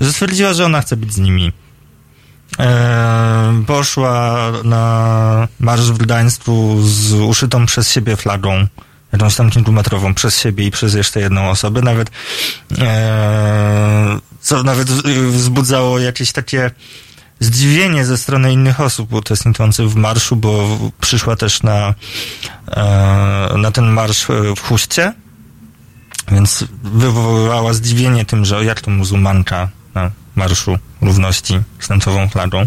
że 0.00 0.12
stwierdziła, 0.12 0.52
że 0.52 0.64
ona 0.64 0.80
chce 0.80 0.96
być 0.96 1.12
z 1.12 1.18
nimi. 1.18 1.52
E, 2.58 3.62
poszła 3.66 4.52
na 4.64 5.48
marsz 5.60 5.90
w 5.90 5.98
Gdańsku 5.98 6.82
z 6.82 7.12
uszytą 7.12 7.66
przez 7.66 7.90
siebie 7.90 8.16
flagą, 8.16 8.66
jakąś 9.12 9.34
tam 9.34 9.50
kilkumetrową, 9.50 10.14
przez 10.14 10.40
siebie 10.40 10.66
i 10.66 10.70
przez 10.70 10.94
jeszcze 10.94 11.20
jedną 11.20 11.50
osobę, 11.50 11.82
nawet 11.82 12.10
e, 12.78 14.18
co 14.40 14.62
nawet 14.62 14.90
wzbudzało 15.30 15.98
jakieś 15.98 16.32
takie 16.32 16.70
zdziwienie 17.40 18.04
ze 18.04 18.18
strony 18.18 18.52
innych 18.52 18.80
osób 18.80 19.12
uczestniczących 19.12 19.90
w 19.90 19.94
marszu, 19.94 20.36
bo 20.36 20.78
przyszła 21.00 21.36
też 21.36 21.62
na, 21.62 21.94
e, 22.70 23.54
na 23.58 23.70
ten 23.70 23.84
marsz 23.84 24.30
e, 24.30 24.56
w 24.56 24.60
Huście, 24.60 25.12
więc 26.32 26.64
wywoływała 26.82 27.72
zdziwienie 27.72 28.24
tym, 28.24 28.44
że 28.44 28.64
jak 28.64 28.80
to 28.80 28.90
muzułmanka 28.90 29.68
na 29.94 30.10
Marszu 30.36 30.78
Równości 31.00 31.60
z 31.78 31.88
tęczową 31.88 32.28
flagą. 32.28 32.66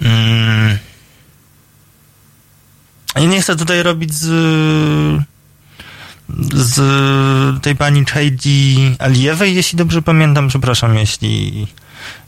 Mm. 0.00 0.78
I 3.20 3.26
nie 3.26 3.42
chcę 3.42 3.56
tutaj 3.56 3.82
robić 3.82 4.14
z, 4.14 4.24
z 6.54 7.62
tej 7.62 7.76
pani 7.76 8.04
Heidi 8.04 8.96
Alijewej, 8.98 9.54
jeśli 9.54 9.78
dobrze 9.78 10.02
pamiętam, 10.02 10.48
przepraszam, 10.48 10.96
jeśli, 10.96 11.66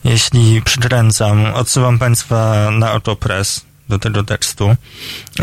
jeśli 0.05 0.63
przykręcam. 0.63 1.47
Odsyłam 1.47 1.99
Państwa 1.99 2.71
na 2.71 2.91
Autopress 2.91 3.67
do 3.89 3.99
tego 3.99 4.25
tekstu. 4.25 4.77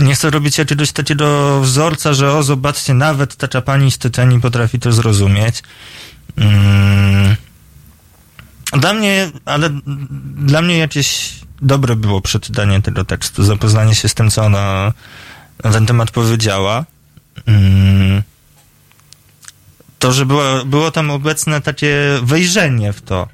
Nie 0.01 0.15
chcę 0.15 0.29
robić 0.29 0.57
jakiegoś 0.57 0.91
takiego 0.91 1.59
wzorca, 1.61 2.13
że 2.13 2.31
o, 2.31 2.43
zobaczcie, 2.43 2.93
nawet 2.93 3.35
ta 3.35 3.61
pani 3.61 3.91
z 3.91 3.97
Czeczeni 3.97 4.39
potrafi 4.39 4.79
to 4.79 4.91
zrozumieć. 4.91 5.63
Mm. 6.37 7.35
Dla 8.79 8.93
mnie, 8.93 9.31
ale 9.45 9.69
dla 10.35 10.61
mnie 10.61 10.77
jakieś 10.77 11.33
dobre 11.61 11.95
było 11.95 12.21
przeczytanie 12.21 12.81
tego 12.81 13.05
tekstu, 13.05 13.43
zapoznanie 13.43 13.95
się 13.95 14.09
z 14.09 14.13
tym, 14.13 14.29
co 14.29 14.43
ona 14.43 14.93
na 15.63 15.71
ten 15.71 15.85
temat 15.85 16.11
powiedziała. 16.11 16.85
Mm. 17.45 18.23
To, 19.99 20.13
że 20.13 20.25
było, 20.25 20.65
było 20.65 20.91
tam 20.91 21.11
obecne 21.11 21.61
takie 21.61 21.97
wejrzenie 22.23 22.93
w 22.93 23.01
to. 23.01 23.27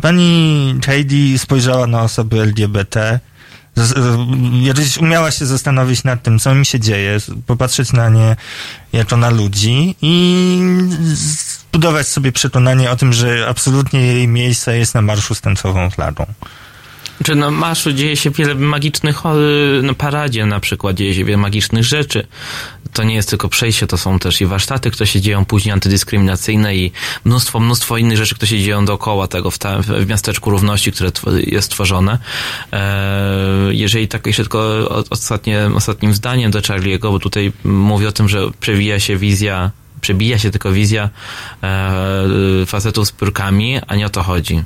Pani 0.00 0.74
Heidi 0.86 1.38
spojrzała 1.38 1.86
na 1.86 2.02
osoby 2.02 2.40
LGBT, 2.40 3.20
jakoś 4.62 4.98
umiała 4.98 5.30
się 5.30 5.46
zastanowić 5.46 6.04
nad 6.04 6.22
tym, 6.22 6.38
co 6.38 6.54
mi 6.54 6.66
się 6.66 6.80
dzieje, 6.80 7.18
popatrzeć 7.46 7.92
na 7.92 8.08
nie 8.08 8.36
jako 8.92 9.16
na 9.16 9.30
ludzi 9.30 9.96
i 10.02 10.60
zbudować 11.74 12.08
sobie 12.08 12.32
przekonanie 12.32 12.90
o 12.90 12.96
tym, 12.96 13.12
że 13.12 13.46
absolutnie 13.48 14.00
jej 14.00 14.28
miejsce 14.28 14.78
jest 14.78 14.94
na 14.94 15.02
marszu 15.02 15.34
z 15.34 15.40
tęczową 15.40 15.90
flagą. 15.90 16.26
Czy 17.24 17.34
na 17.34 17.50
marszu 17.50 17.92
dzieje 17.92 18.16
się 18.16 18.30
wiele 18.30 18.54
magicznych, 18.54 19.26
o, 19.26 19.34
na 19.82 19.94
paradzie 19.94 20.46
na 20.46 20.60
przykład 20.60 20.96
dzieje 20.96 21.14
się 21.14 21.24
wiele 21.24 21.36
magicznych 21.36 21.84
rzeczy. 21.84 22.26
To 22.92 23.02
nie 23.04 23.14
jest 23.14 23.30
tylko 23.30 23.48
przejście, 23.48 23.86
to 23.86 23.98
są 23.98 24.18
też 24.18 24.40
i 24.40 24.46
warsztaty, 24.46 24.90
które 24.90 25.06
się 25.06 25.20
dzieją 25.20 25.44
później 25.44 25.72
antydyskryminacyjne 25.72 26.76
i 26.76 26.92
mnóstwo, 27.24 27.60
mnóstwo 27.60 27.96
innych 27.96 28.16
rzeczy, 28.16 28.34
które 28.34 28.48
się 28.48 28.58
dzieją 28.58 28.84
dookoła 28.84 29.28
tego 29.28 29.50
w, 29.50 29.58
ta, 29.58 29.78
w 29.82 30.06
miasteczku 30.08 30.50
równości, 30.50 30.92
które 30.92 31.10
jest 31.46 31.70
tworzone. 31.70 32.18
E, 32.72 32.88
jeżeli 33.70 34.08
tak 34.08 34.26
jeszcze 34.26 34.42
tylko 34.42 34.88
ostatnie, 35.10 35.70
ostatnim 35.74 36.14
zdaniem 36.14 36.50
do 36.50 36.60
Charlie'ego, 36.60 37.10
bo 37.10 37.18
tutaj 37.18 37.52
mówi 37.64 38.06
o 38.06 38.12
tym, 38.12 38.28
że 38.28 38.50
przewija 38.60 39.00
się 39.00 39.16
wizja 39.16 39.70
przebija 40.04 40.38
się 40.38 40.50
tylko 40.50 40.72
wizja 40.72 41.10
e, 41.62 42.66
facetów 42.66 43.08
z 43.08 43.12
piórkami, 43.12 43.78
a 43.86 43.94
nie 43.96 44.06
o 44.06 44.10
to 44.10 44.22
chodzi. 44.22 44.62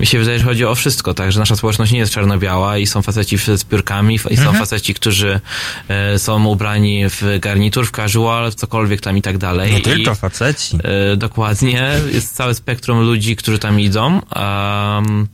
Mi 0.00 0.06
się 0.06 0.18
wydaje, 0.18 0.38
że 0.38 0.44
chodzi 0.44 0.64
o 0.64 0.74
wszystko, 0.74 1.14
tak, 1.14 1.32
że 1.32 1.40
nasza 1.40 1.56
społeczność 1.56 1.92
nie 1.92 1.98
jest 1.98 2.12
czarno-biała 2.12 2.78
i 2.78 2.86
są 2.86 3.02
faceci 3.02 3.38
z 3.38 3.64
piórkami 3.64 4.14
i 4.14 4.18
są 4.18 4.42
Mhm. 4.42 4.56
faceci, 4.56 4.94
którzy 4.94 5.40
e, 5.88 6.18
są 6.18 6.44
ubrani 6.44 7.04
w 7.08 7.38
garnitur, 7.40 7.86
w 7.86 7.90
casual, 7.90 8.50
w 8.50 8.54
cokolwiek 8.54 9.00
tam 9.00 9.16
i 9.16 9.22
tak 9.22 9.38
dalej. 9.38 9.72
Nie 9.72 9.78
I, 9.78 9.82
tylko 9.82 10.14
faceci. 10.14 10.78
E, 11.12 11.16
dokładnie. 11.16 11.90
Jest 12.12 12.36
całe 12.36 12.54
spektrum 12.54 13.00
ludzi, 13.00 13.36
którzy 13.36 13.58
tam 13.58 13.80
idą. 13.80 14.20
Um, 14.36 15.26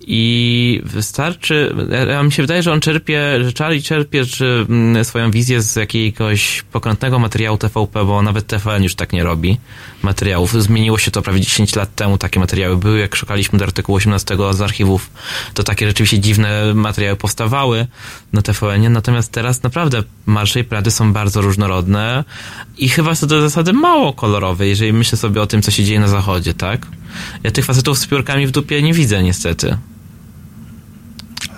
i 0.00 0.80
wystarczy, 0.84 1.74
ja- 2.08 2.22
mi 2.22 2.32
się 2.32 2.42
wydaje, 2.42 2.62
że 2.62 2.72
on 2.72 2.80
czerpie, 2.80 3.44
że 3.44 3.52
Charlie 3.58 3.82
czerpie 3.82 4.26
czy, 4.26 4.66
mm, 4.68 5.04
swoją 5.04 5.30
wizję 5.30 5.62
z 5.62 5.76
jakiegoś 5.76 6.62
pokrętnego 6.72 7.18
materiału 7.18 7.58
TVP, 7.58 8.04
bo 8.04 8.22
nawet 8.22 8.46
TVN 8.46 8.82
już 8.82 8.94
tak 8.94 9.12
nie 9.12 9.22
robi 9.24 9.58
materiałów. 10.02 10.62
Zmieniło 10.62 10.98
się 10.98 11.10
to 11.10 11.22
prawie 11.22 11.40
10 11.40 11.76
lat 11.76 11.94
temu, 11.94 12.18
takie 12.18 12.40
materiały 12.40 12.76
były. 12.76 12.98
Jak 12.98 13.16
szukaliśmy 13.16 13.58
do 13.58 13.64
artykułu 13.64 13.96
18 13.96 14.52
z 14.52 14.60
archiwów, 14.60 15.10
to 15.54 15.62
takie 15.62 15.86
rzeczywiście 15.86 16.18
dziwne 16.18 16.74
materiały 16.74 17.16
powstawały 17.16 17.86
na 18.32 18.42
TVN-ie, 18.42 18.90
natomiast 18.90 19.32
teraz 19.32 19.62
naprawdę 19.62 20.02
marsze 20.26 20.60
i 20.60 20.64
prady 20.64 20.90
są 20.90 21.12
bardzo 21.12 21.40
różnorodne 21.40 22.24
i 22.78 22.88
chyba 22.88 23.14
są 23.14 23.26
do 23.26 23.40
zasady 23.40 23.72
mało 23.72 24.12
kolorowe, 24.12 24.66
jeżeli 24.66 24.92
myślę 24.92 25.18
sobie 25.18 25.42
o 25.42 25.46
tym, 25.46 25.62
co 25.62 25.70
się 25.70 25.84
dzieje 25.84 26.00
na 26.00 26.08
zachodzie, 26.08 26.54
tak? 26.54 26.86
Ja 27.42 27.50
tych 27.50 27.64
facetów 27.64 27.98
z 27.98 28.06
piórkami 28.06 28.46
w 28.46 28.50
dupie 28.50 28.82
nie 28.82 28.92
widzę 28.94 29.22
niestety. 29.22 29.76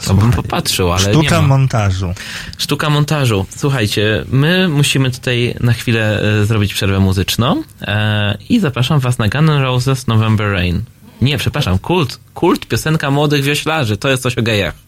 To 0.06 0.14
bym 0.14 0.30
popatrzył, 0.30 0.92
ale 0.92 1.00
Sztuka 1.02 1.36
nie 1.36 1.42
ma. 1.42 1.48
montażu. 1.48 2.14
Sztuka 2.58 2.90
montażu. 2.90 3.46
Słuchajcie, 3.56 4.24
my 4.28 4.68
musimy 4.68 5.10
tutaj 5.10 5.54
na 5.60 5.72
chwilę 5.72 6.22
e, 6.22 6.44
zrobić 6.46 6.74
przerwę 6.74 7.00
muzyczną 7.00 7.62
e, 7.82 8.38
i 8.48 8.60
zapraszam 8.60 9.00
was 9.00 9.18
na 9.18 9.28
Gun 9.28 9.50
N' 9.50 9.62
Roses 9.62 10.06
November 10.06 10.52
Rain. 10.52 10.82
Nie, 11.22 11.38
przepraszam, 11.38 11.78
kult. 11.78 12.20
Kult, 12.34 12.66
piosenka 12.66 13.10
młodych 13.10 13.42
wioślarzy. 13.42 13.96
To 13.96 14.08
jest 14.08 14.22
coś 14.22 14.38
o 14.38 14.42
gejach. 14.42 14.87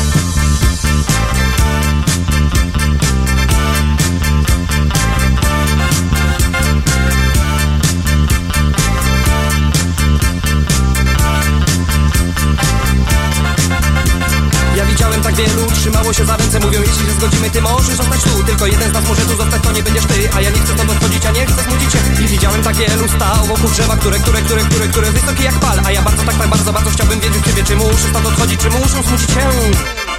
jeśli 16.91 17.05
się 17.05 17.13
zgodzimy, 17.13 17.49
ty 17.49 17.61
możesz 17.61 17.95
zostać 17.95 18.21
tu. 18.23 18.43
Tylko 18.43 18.65
jeden 18.65 18.89
z 18.91 18.93
nas 18.93 19.07
może 19.07 19.21
tu 19.21 19.35
zostać, 19.35 19.63
to 19.63 19.71
nie 19.71 19.83
będziesz 19.83 20.05
ty. 20.05 20.29
A 20.35 20.41
ja 20.41 20.49
nie 20.49 20.59
chcę 20.59 20.73
stąd 20.73 20.91
odchodzić, 20.91 21.25
a 21.25 21.31
nie 21.31 21.45
chcę 21.45 21.63
smucić 21.63 21.93
się. 21.93 22.23
I 22.23 22.27
widziałem 22.27 22.63
tak 22.63 22.75
wielu 22.75 23.07
stał 23.09 23.45
wokół 23.45 23.69
drzewa 23.69 23.97
Które, 23.97 24.19
które, 24.19 24.41
które, 24.41 24.61
które, 24.61 24.87
które 24.87 25.11
wysokie 25.11 25.43
jak 25.43 25.59
pal. 25.59 25.79
A 25.85 25.91
ja 25.91 26.01
bardzo, 26.01 26.23
tak, 26.23 26.37
tak 26.37 26.47
bardzo, 26.47 26.73
bardzo 26.73 26.89
chciałbym 26.89 27.19
wiedzieć 27.19 27.45
ciebie 27.45 27.63
Czy 27.63 27.75
muszę 27.75 28.09
stąd 28.09 28.25
odchodzić, 28.25 28.59
czy 28.59 28.69
muszę 28.69 29.03
smucić 29.03 29.29
się 29.31 30.10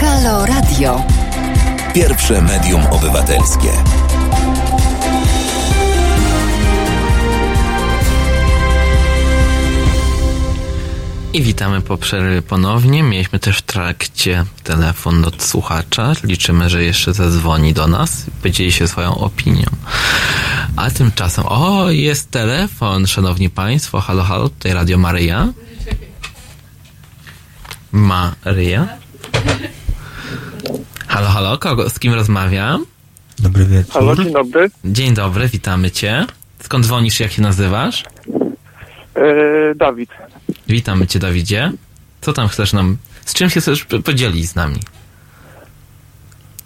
Halo 0.00 0.46
Radio. 0.46 1.02
Pierwsze 1.94 2.42
medium 2.42 2.86
obywatelskie. 2.90 4.01
I 11.34 11.42
witamy 11.42 11.80
po 11.80 11.96
przerwie 11.96 12.42
ponownie. 12.42 13.02
Mieliśmy 13.02 13.38
też 13.38 13.58
w 13.58 13.62
trakcie 13.62 14.44
telefon 14.64 15.24
od 15.24 15.42
słuchacza. 15.42 16.12
Liczymy, 16.24 16.70
że 16.70 16.84
jeszcze 16.84 17.12
zadzwoni 17.12 17.72
do 17.72 17.86
nas 17.86 18.28
i 18.28 18.30
podzieli 18.42 18.72
się 18.72 18.88
swoją 18.88 19.14
opinią. 19.14 19.66
A 20.76 20.90
tymczasem, 20.90 21.44
o, 21.48 21.90
jest 21.90 22.30
telefon, 22.30 23.06
szanowni 23.06 23.50
państwo. 23.50 24.00
Halo, 24.00 24.22
halo, 24.22 24.48
tutaj 24.48 24.72
Radio 24.72 24.98
Maryja. 24.98 25.48
Maryja. 27.92 28.88
Halo, 31.06 31.28
halo, 31.28 31.58
kogo, 31.58 31.90
z 31.90 31.98
kim 31.98 32.14
rozmawiam? 32.14 32.86
Dobry 33.38 33.64
wieczór. 33.66 33.92
Halo, 33.92 34.16
dzień 34.16 34.32
dobry. 34.32 34.70
Dzień 34.84 35.14
dobry, 35.14 35.48
witamy 35.48 35.90
cię. 35.90 36.26
Skąd 36.60 36.86
dzwonisz, 36.86 37.20
jak 37.20 37.32
się 37.32 37.42
nazywasz? 37.42 38.04
E, 39.14 39.74
Dawid. 39.74 40.10
Witamy 40.68 41.06
cię, 41.06 41.18
Dawidzie. 41.18 41.72
Co 42.20 42.32
tam 42.32 42.48
chcesz 42.48 42.72
nam, 42.72 42.96
z 43.24 43.34
czym 43.34 43.50
się 43.50 43.60
chcesz 43.60 43.84
podzielić 44.04 44.48
z 44.48 44.54
nami? 44.54 44.80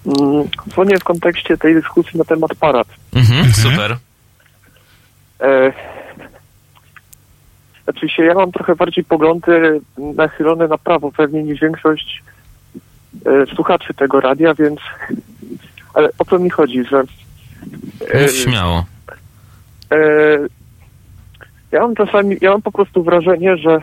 Mm, 0.06 0.48
Dzwonię 0.70 0.98
w 0.98 1.04
kontekście 1.04 1.56
tej 1.56 1.74
dyskusji 1.74 2.18
na 2.18 2.24
temat 2.24 2.54
parad. 2.60 2.88
Mhm, 3.14 3.52
super. 3.52 3.96
E, 5.40 5.72
znaczy 7.84 8.08
się, 8.08 8.22
ja 8.22 8.34
mam 8.34 8.52
trochę 8.52 8.76
bardziej 8.76 9.04
poglądy 9.04 9.80
nachylone 9.98 10.68
na 10.68 10.78
prawo 10.78 11.12
pewnie 11.12 11.42
niż 11.42 11.60
większość 11.60 12.22
e, 13.26 13.54
słuchaczy 13.54 13.94
tego 13.94 14.20
radia, 14.20 14.54
więc 14.54 14.80
ale 15.94 16.08
o 16.18 16.24
co 16.24 16.38
mi 16.38 16.50
chodzi, 16.50 16.84
że 16.84 17.02
e, 18.10 18.22
Mów 18.22 18.30
śmiało. 18.32 18.84
e, 19.92 19.96
ja 21.72 21.80
mam 21.80 21.94
czasami, 21.94 22.36
ja 22.40 22.50
mam 22.50 22.62
po 22.62 22.72
prostu 22.72 23.02
wrażenie, 23.02 23.56
że 23.56 23.80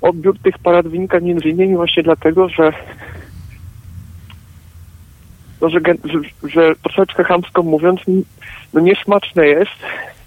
odbiór 0.00 0.38
tych 0.38 0.58
parad 0.58 0.88
wynika 0.88 1.20
między 1.20 1.48
innymi 1.48 1.76
właśnie 1.76 2.02
dlatego, 2.02 2.48
że 2.48 2.72
no, 5.60 5.68
że, 5.68 5.80
że, 6.04 6.20
że 6.48 6.74
troszeczkę 6.82 7.24
chamsko 7.24 7.62
mówiąc, 7.62 8.00
no 8.72 8.80
niesmaczne 8.80 9.46
jest, 9.46 9.80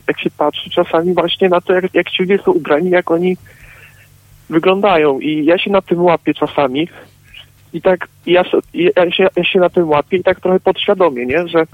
jak 0.08 0.20
się 0.20 0.30
patrzy 0.38 0.70
czasami 0.70 1.14
właśnie 1.14 1.50
na 1.50 1.62
to, 1.62 1.74
jak, 1.74 1.94
jak 1.94 2.10
ci 2.10 2.24
ludzie 2.24 2.38
są 2.38 2.52
ubrani, 2.52 2.90
jak 2.90 3.12
oni 3.12 3.38
wyglądają. 4.50 5.20
I 5.20 5.46
ja 5.46 5.58
się 5.58 5.72
na 5.72 5.82
tym 5.82 6.02
łapię 6.02 6.34
czasami. 6.34 6.88
I 7.74 7.82
tak 7.82 8.08
ja, 8.26 8.44
ja, 8.74 9.12
się, 9.12 9.28
ja 9.36 9.44
się 9.44 9.60
na 9.60 9.70
tym 9.70 9.90
łapię 9.90 10.18
i 10.18 10.24
tak 10.24 10.40
trochę 10.40 10.60
podświadomie, 10.60 11.26
nie? 11.26 11.48
Że 11.48 11.66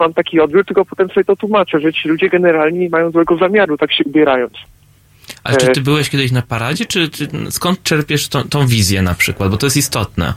mam 0.00 0.14
taki 0.14 0.40
odbiór, 0.40 0.64
tylko 0.64 0.84
potem 0.84 1.08
sobie 1.08 1.24
to 1.24 1.36
tłumaczę, 1.36 1.80
że 1.80 1.92
ci 1.92 2.08
ludzie 2.08 2.28
generalnie 2.28 2.78
nie 2.78 2.88
mają 2.88 3.10
złego 3.10 3.36
zamiaru, 3.36 3.76
tak 3.78 3.92
się 3.92 4.04
ubierając. 4.04 4.52
Ale 5.44 5.56
czy 5.56 5.70
E, 5.70 5.72
ty 5.72 5.80
byłeś 5.80 6.10
kiedyś 6.10 6.32
na 6.32 6.42
paradzie, 6.42 6.86
czy, 6.86 7.08
czy 7.08 7.28
skąd 7.50 7.82
czerpiesz 7.82 8.28
tą, 8.28 8.42
tą 8.42 8.66
wizję 8.66 9.02
na 9.02 9.14
przykład? 9.14 9.50
Bo 9.50 9.56
to 9.56 9.66
jest 9.66 9.76
istotne. 9.76 10.34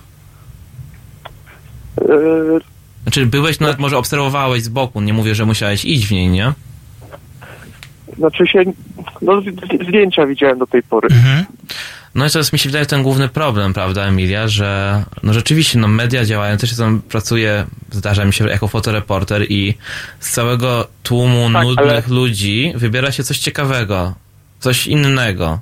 e, 2.01 2.59
Znaczy 3.03 3.25
byłeś, 3.25 3.59
nawet 3.59 3.79
może 3.79 3.97
obserwowałeś 3.97 4.63
z 4.63 4.69
boku, 4.69 5.01
nie 5.01 5.13
mówię, 5.13 5.35
że 5.35 5.45
musiałeś 5.45 5.85
iść 5.85 6.07
w 6.07 6.11
niej, 6.11 6.27
nie? 6.29 6.53
Znaczy 8.17 8.47
się, 8.47 8.63
no 9.21 9.41
zdjęcia 9.87 10.25
widziałem 10.25 10.59
do 10.59 10.67
tej 10.67 10.83
pory. 10.83 11.07
No 12.15 12.25
i 12.25 12.29
to 12.29 12.37
jest, 12.37 12.53
mi 12.53 12.59
się 12.59 12.69
wydaje, 12.69 12.85
ten 12.85 13.03
główny 13.03 13.29
problem, 13.29 13.73
prawda, 13.73 14.03
Emilia, 14.05 14.47
że 14.47 15.03
no 15.23 15.33
rzeczywiście, 15.33 15.79
no 15.79 15.87
media 15.87 16.25
działają, 16.25 16.57
też 16.57 16.77
tam 16.77 17.01
pracuję, 17.01 17.65
zdarza 17.91 18.25
mi 18.25 18.33
się 18.33 18.47
jako 18.49 18.67
fotoreporter 18.67 19.45
i 19.51 19.73
z 20.19 20.31
całego 20.31 20.87
tłumu 21.03 21.49
Tak, 21.53 21.63
nudnych 21.63 22.05
ale- 22.07 22.15
ludzi 22.15 22.73
wybiera 22.75 23.11
się 23.11 23.23
coś 23.23 23.37
ciekawego, 23.39 24.13
coś 24.59 24.87
innego. 24.87 25.59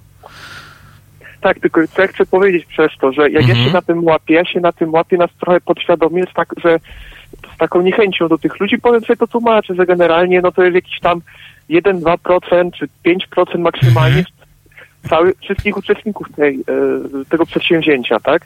Tak, 1.42 1.60
tylko 1.60 1.82
co 1.96 2.02
ja 2.02 2.08
chcę 2.08 2.26
powiedzieć 2.26 2.66
przez 2.66 2.92
to, 3.02 3.12
że 3.14 3.22
jak 3.30 3.44
ja 3.48 3.50
Mhm. 3.54 3.68
się 3.68 3.74
na 3.74 3.82
tym 3.82 4.04
łapię, 4.04 4.34
ja 4.34 4.46
się 4.46 4.60
na 4.60 4.72
tym 4.72 4.94
łapię 4.94 5.18
nas 5.18 5.30
trochę 5.40 5.62
podświadomie, 5.62 6.24
tak, 6.36 6.50
że 6.64 6.80
z 7.56 7.58
taką 7.58 7.82
niechęcią 7.82 8.28
do 8.28 8.38
tych 8.38 8.60
ludzi, 8.60 8.78
powiem 8.78 9.02
sobie 9.02 9.18
to 9.18 9.28
tłumaczę, 9.28 9.76
że 9.76 9.86
generalnie 9.86 10.42
no 10.42 10.52
to 10.52 10.64
jest 10.64 10.76
jakiś 10.76 11.00
tam 11.00 11.22
1-2% 11.70 12.72
czy 12.72 12.88
5% 13.06 13.60
maksymalnie 13.60 14.26
cały, 15.10 15.34
wszystkich 15.42 15.78
uczestników 15.78 16.28
tej, 16.36 16.56
e, 16.56 17.26
tego 17.30 17.46
przedsięwzięcia, 17.46 18.20
tak? 18.20 18.46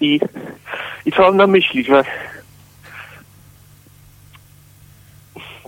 I, 0.00 0.20
I 1.06 1.12
co 1.12 1.22
mam 1.22 1.36
na 1.36 1.46
myśli, 1.46 1.84
że 1.84 2.04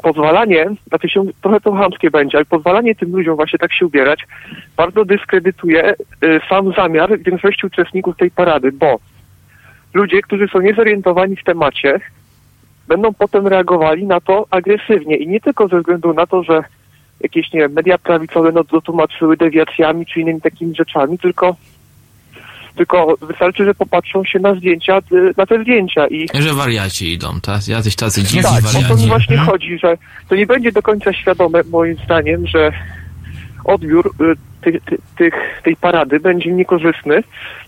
pozwalanie, 0.02 0.66
znaczy 0.89 1.09
się 1.09 1.24
trochę 1.43 1.61
to 1.61 1.73
chamskie 1.73 2.11
będzie, 2.11 2.39
ale 2.39 2.44
pozwalanie 2.44 2.94
tym 2.94 3.12
ludziom 3.12 3.36
właśnie 3.36 3.59
tak 3.59 3.73
się 3.73 3.86
ubierać 3.86 4.27
bardzo 4.77 5.05
dyskredytuje 5.05 5.90
y, 5.93 6.40
sam 6.48 6.73
zamiar 6.73 7.19
większości 7.19 7.66
uczestników 7.66 8.16
tej 8.16 8.31
parady, 8.31 8.73
bo 8.73 8.98
ludzie, 9.94 10.23
którzy 10.23 10.48
są 10.48 10.61
niezorientowani 10.61 11.36
w 11.36 11.44
temacie, 11.44 12.01
będą 12.89 13.15
potem 13.15 13.47
reagowali 13.47 14.07
na 14.07 14.20
to 14.20 14.47
agresywnie 14.51 15.16
i 15.16 15.28
nie 15.28 15.40
tylko 15.40 15.69
ze 15.69 15.78
względu 15.78 16.15
na 16.15 16.27
to, 16.27 16.43
że 16.43 16.62
jakieś, 17.20 17.52
nie 17.52 17.60
wiem, 17.60 17.72
media 17.72 17.98
prawicowe 17.98 18.52
no, 18.52 18.64
dotłumaczyły 18.64 19.36
dewiacjami 19.36 20.06
czy 20.06 20.20
innymi 20.20 20.40
takimi 20.40 20.74
rzeczami, 20.74 21.18
tylko 21.18 21.56
tylko 22.76 23.16
wystarczy, 23.22 23.64
że 23.64 23.74
popatrzą 23.74 24.24
się 24.24 24.38
na 24.38 24.55
zdjęcia, 24.55 24.98
y, 25.12 25.34
na 25.36 25.47
te 25.47 25.62
zdjęcia 25.62 26.06
i 26.06 26.28
Że 26.34 26.52
wariaci 26.55 27.12
idą, 27.12 27.40
tak? 27.40 27.68
Jacyś 27.68 27.97
tacy 27.97 28.22
dziwni 28.22 28.42
tak, 28.42 28.52
o 28.52 28.72
to 28.72 28.78
mi 28.78 28.82
wariaci. 28.84 29.09
właśnie 29.09 29.36
chodzi, 29.36 29.78
że 29.78 29.98
to 30.28 30.34
nie 30.34 30.47
będzie 30.47 30.72
do 30.72 30.82
końca 30.82 31.12
świadome, 31.12 31.60
moim 31.70 31.97
zdaniem, 32.05 32.47
że 32.47 32.72
odbiór 33.64 34.06
y, 34.20 34.34
ty, 34.60 34.80
ty, 34.80 34.97
tych, 35.16 35.34
tej 35.64 35.76
parady 35.76 36.20
będzie 36.20 36.52
niekorzystny, 36.52 37.22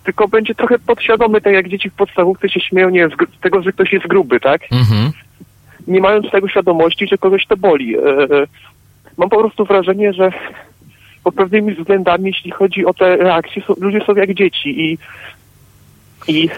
tylko 0.04 0.28
będzie 0.28 0.54
trochę 0.54 0.78
podświadomy, 0.78 1.40
tak 1.40 1.52
jak 1.52 1.68
dzieci 1.68 1.90
w 1.90 1.94
podstawówce 1.94 2.48
się 2.48 2.60
śmieją, 2.60 2.90
nie 2.90 3.00
wiem, 3.00 3.10
z, 3.10 3.40
tego, 3.40 3.62
że 3.62 3.72
ktoś 3.72 3.92
jest 3.92 4.06
gruby, 4.06 4.40
tak? 4.40 4.62
Mhm. 4.70 5.10
Nie 5.86 6.00
mając 6.00 6.30
tego 6.30 6.48
świadomości, 6.48 7.06
że 7.08 7.18
kogoś 7.18 7.46
to 7.46 7.56
boli. 7.56 7.96
Mam 9.16 9.28
po 9.28 9.38
prostu 9.38 9.64
wrażenie, 9.64 10.12
że 10.12 10.32
pod 11.24 11.34
pewnymi 11.34 11.74
względami, 11.74 12.26
jeśli 12.26 12.50
chodzi 12.50 12.86
o 12.86 12.94
te 12.94 13.16
reakcje, 13.16 13.62
są, 13.62 13.74
ludzie 13.80 14.00
są 14.06 14.14
jak 14.14 14.34
dzieci 14.34 14.80
i, 14.80 14.98
i, 16.28 16.48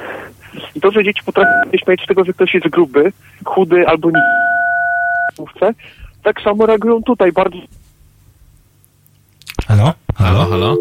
i 0.75 0.81
to, 0.81 0.91
że 0.91 1.05
dzieci 1.05 1.23
potrafią 1.27 1.71
się 1.73 1.79
śmiać 1.79 2.01
z 2.05 2.07
tego, 2.07 2.25
że 2.25 2.33
ktoś 2.33 2.55
jest 2.55 2.69
gruby, 2.69 3.13
chudy 3.45 3.89
albo 3.89 4.11
nie 4.11 4.21
tak 6.23 6.41
samo 6.41 6.67
reagują 6.67 7.03
tutaj 7.03 7.33
bardzo 7.33 7.59
Halo? 9.69 9.93
Halo, 10.15 10.47
halo? 10.47 10.77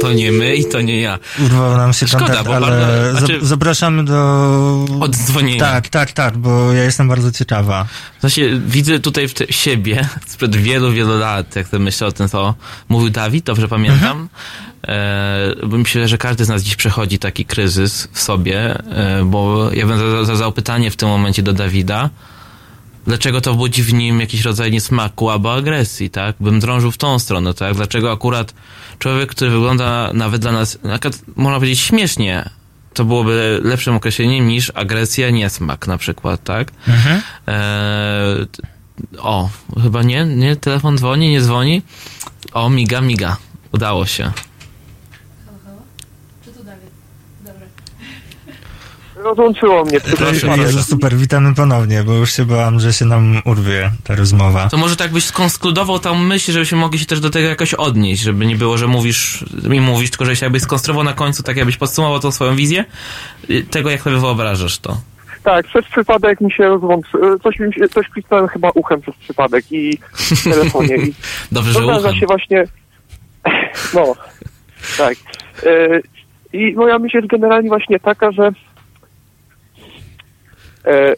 To 0.00 0.12
nie 0.12 0.32
my 0.32 0.56
i 0.56 0.64
to 0.64 0.80
nie 0.80 1.00
ja. 1.00 1.18
Urwał 1.44 1.76
nam 1.76 1.92
się 1.92 2.06
Szkoda, 2.08 2.26
kontakt, 2.26 2.46
bo 2.46 2.56
ale 2.56 2.66
bardzo- 2.66 3.18
znaczy- 3.18 3.38
zapraszamy 3.46 4.04
do... 4.04 4.84
Oddzwonienia. 5.00 5.60
Tak, 5.60 5.88
tak, 5.88 6.12
tak, 6.12 6.36
bo 6.38 6.72
ja 6.72 6.84
jestem 6.84 7.08
bardzo 7.08 7.32
ciekawa. 7.32 7.86
Sensie 8.20 8.60
widzę 8.66 8.98
tutaj 9.00 9.28
w 9.28 9.34
te, 9.34 9.52
siebie 9.52 10.08
sprzed 10.26 10.56
wielu, 10.56 10.92
wielu 10.92 11.18
lat, 11.18 11.56
jak 11.56 11.72
myślę 11.72 12.06
o 12.06 12.12
tym, 12.12 12.28
co 12.28 12.54
mówił 12.88 13.10
Dawid, 13.10 13.44
dobrze 13.44 13.68
pamiętam. 13.68 14.28
E, 14.88 15.54
bo 15.66 15.78
myślę, 15.78 16.08
że 16.08 16.18
każdy 16.18 16.44
z 16.44 16.48
nas 16.48 16.62
dziś 16.62 16.76
przechodzi 16.76 17.18
taki 17.18 17.44
kryzys 17.44 18.08
w 18.12 18.20
sobie, 18.22 18.78
e, 18.90 19.24
bo 19.24 19.70
ja 19.72 19.86
bym 19.86 19.98
za- 19.98 20.24
za- 20.24 20.36
zadał 20.36 20.52
pytanie 20.52 20.90
w 20.90 20.96
tym 20.96 21.08
momencie 21.08 21.42
do 21.42 21.52
Dawida, 21.52 22.10
dlaczego 23.08 23.40
to 23.40 23.54
budzi 23.54 23.82
w 23.82 23.92
nim 23.94 24.20
jakiś 24.20 24.42
rodzaj 24.42 24.70
niesmaku 24.72 25.30
albo 25.30 25.54
agresji, 25.54 26.10
tak? 26.10 26.36
Bym 26.40 26.60
drążył 26.60 26.90
w 26.90 26.96
tą 26.96 27.18
stronę, 27.18 27.54
tak? 27.54 27.74
Dlaczego 27.74 28.12
akurat 28.12 28.54
człowiek, 28.98 29.30
który 29.30 29.50
wygląda 29.50 30.10
nawet 30.14 30.40
dla 30.40 30.52
nas, 30.52 30.78
można 31.36 31.56
powiedzieć 31.56 31.80
śmiesznie, 31.80 32.50
to 32.94 33.04
byłoby 33.04 33.60
lepszym 33.64 33.94
określeniem 33.94 34.48
niż 34.48 34.72
agresja, 34.74 35.30
niesmak 35.30 35.86
na 35.86 35.98
przykład, 35.98 36.44
tak? 36.44 36.72
Mhm. 36.88 37.22
T- 38.52 38.62
o, 39.18 39.50
chyba 39.82 40.02
nie, 40.02 40.24
nie, 40.24 40.56
telefon 40.56 40.98
dzwoni, 40.98 41.30
nie 41.30 41.40
dzwoni. 41.40 41.82
O, 42.52 42.70
miga, 42.70 43.00
miga. 43.00 43.36
Udało 43.72 44.06
się. 44.06 44.32
Rozłączyło 49.24 49.84
mnie. 49.84 50.00
Proszę 50.00 50.46
Jezu, 50.56 50.82
super, 50.82 51.16
witamy 51.16 51.54
ponownie, 51.54 52.02
bo 52.02 52.12
już 52.12 52.32
się 52.32 52.44
bałam, 52.44 52.80
że 52.80 52.92
się 52.92 53.04
nam 53.04 53.42
urwie 53.44 53.90
ta 54.04 54.14
rozmowa. 54.14 54.68
To 54.68 54.76
może 54.76 54.96
tak 54.96 55.12
byś 55.12 55.24
skonskudował 55.24 55.98
tą 55.98 56.14
myśl, 56.14 56.52
żebyśmy 56.52 56.78
mogli 56.78 56.98
się 56.98 57.06
też 57.06 57.20
do 57.20 57.30
tego 57.30 57.48
jakoś 57.48 57.74
odnieść, 57.74 58.22
żeby 58.22 58.46
nie 58.46 58.56
było, 58.56 58.78
że 58.78 58.86
mówisz 58.86 59.44
mi 59.68 59.80
mówisz, 59.80 60.10
tylko 60.10 60.24
żebyś 60.24 60.42
jakbyś 60.42 60.62
skonstruował 60.62 61.04
na 61.04 61.12
końcu, 61.12 61.42
tak 61.42 61.56
jakbyś 61.56 61.76
podsumował 61.76 62.20
tą 62.20 62.30
swoją 62.30 62.56
wizję 62.56 62.84
y, 63.50 63.62
tego, 63.70 63.90
jak 63.90 64.00
sobie 64.02 64.16
wyobrażasz 64.16 64.78
to. 64.78 64.96
Tak, 65.42 65.66
przez 65.66 65.84
przypadek 65.84 66.40
mi 66.40 66.52
się 66.52 66.64
rozłączy. 66.64 67.18
Coś, 67.42 67.58
mi 67.58 67.74
się, 67.74 67.88
coś 67.88 68.08
kliknąłem 68.08 68.48
chyba 68.48 68.70
uchem 68.74 69.00
przez 69.00 69.14
przypadek 69.14 69.64
i 69.72 69.98
w 70.12 70.44
telefonie. 70.44 70.96
I 70.96 71.14
Dobrze, 71.52 71.72
że 71.72 71.86
uchem. 71.86 72.14
się 72.14 72.26
właśnie. 72.26 72.64
No, 73.94 74.14
tak. 74.98 75.14
E, 75.66 76.00
I 76.52 76.74
moja 76.74 76.98
myśl 76.98 77.16
jest 77.16 77.28
generalnie 77.28 77.68
właśnie 77.68 78.00
taka, 78.00 78.32
że. 78.32 78.52
E, 80.88 81.14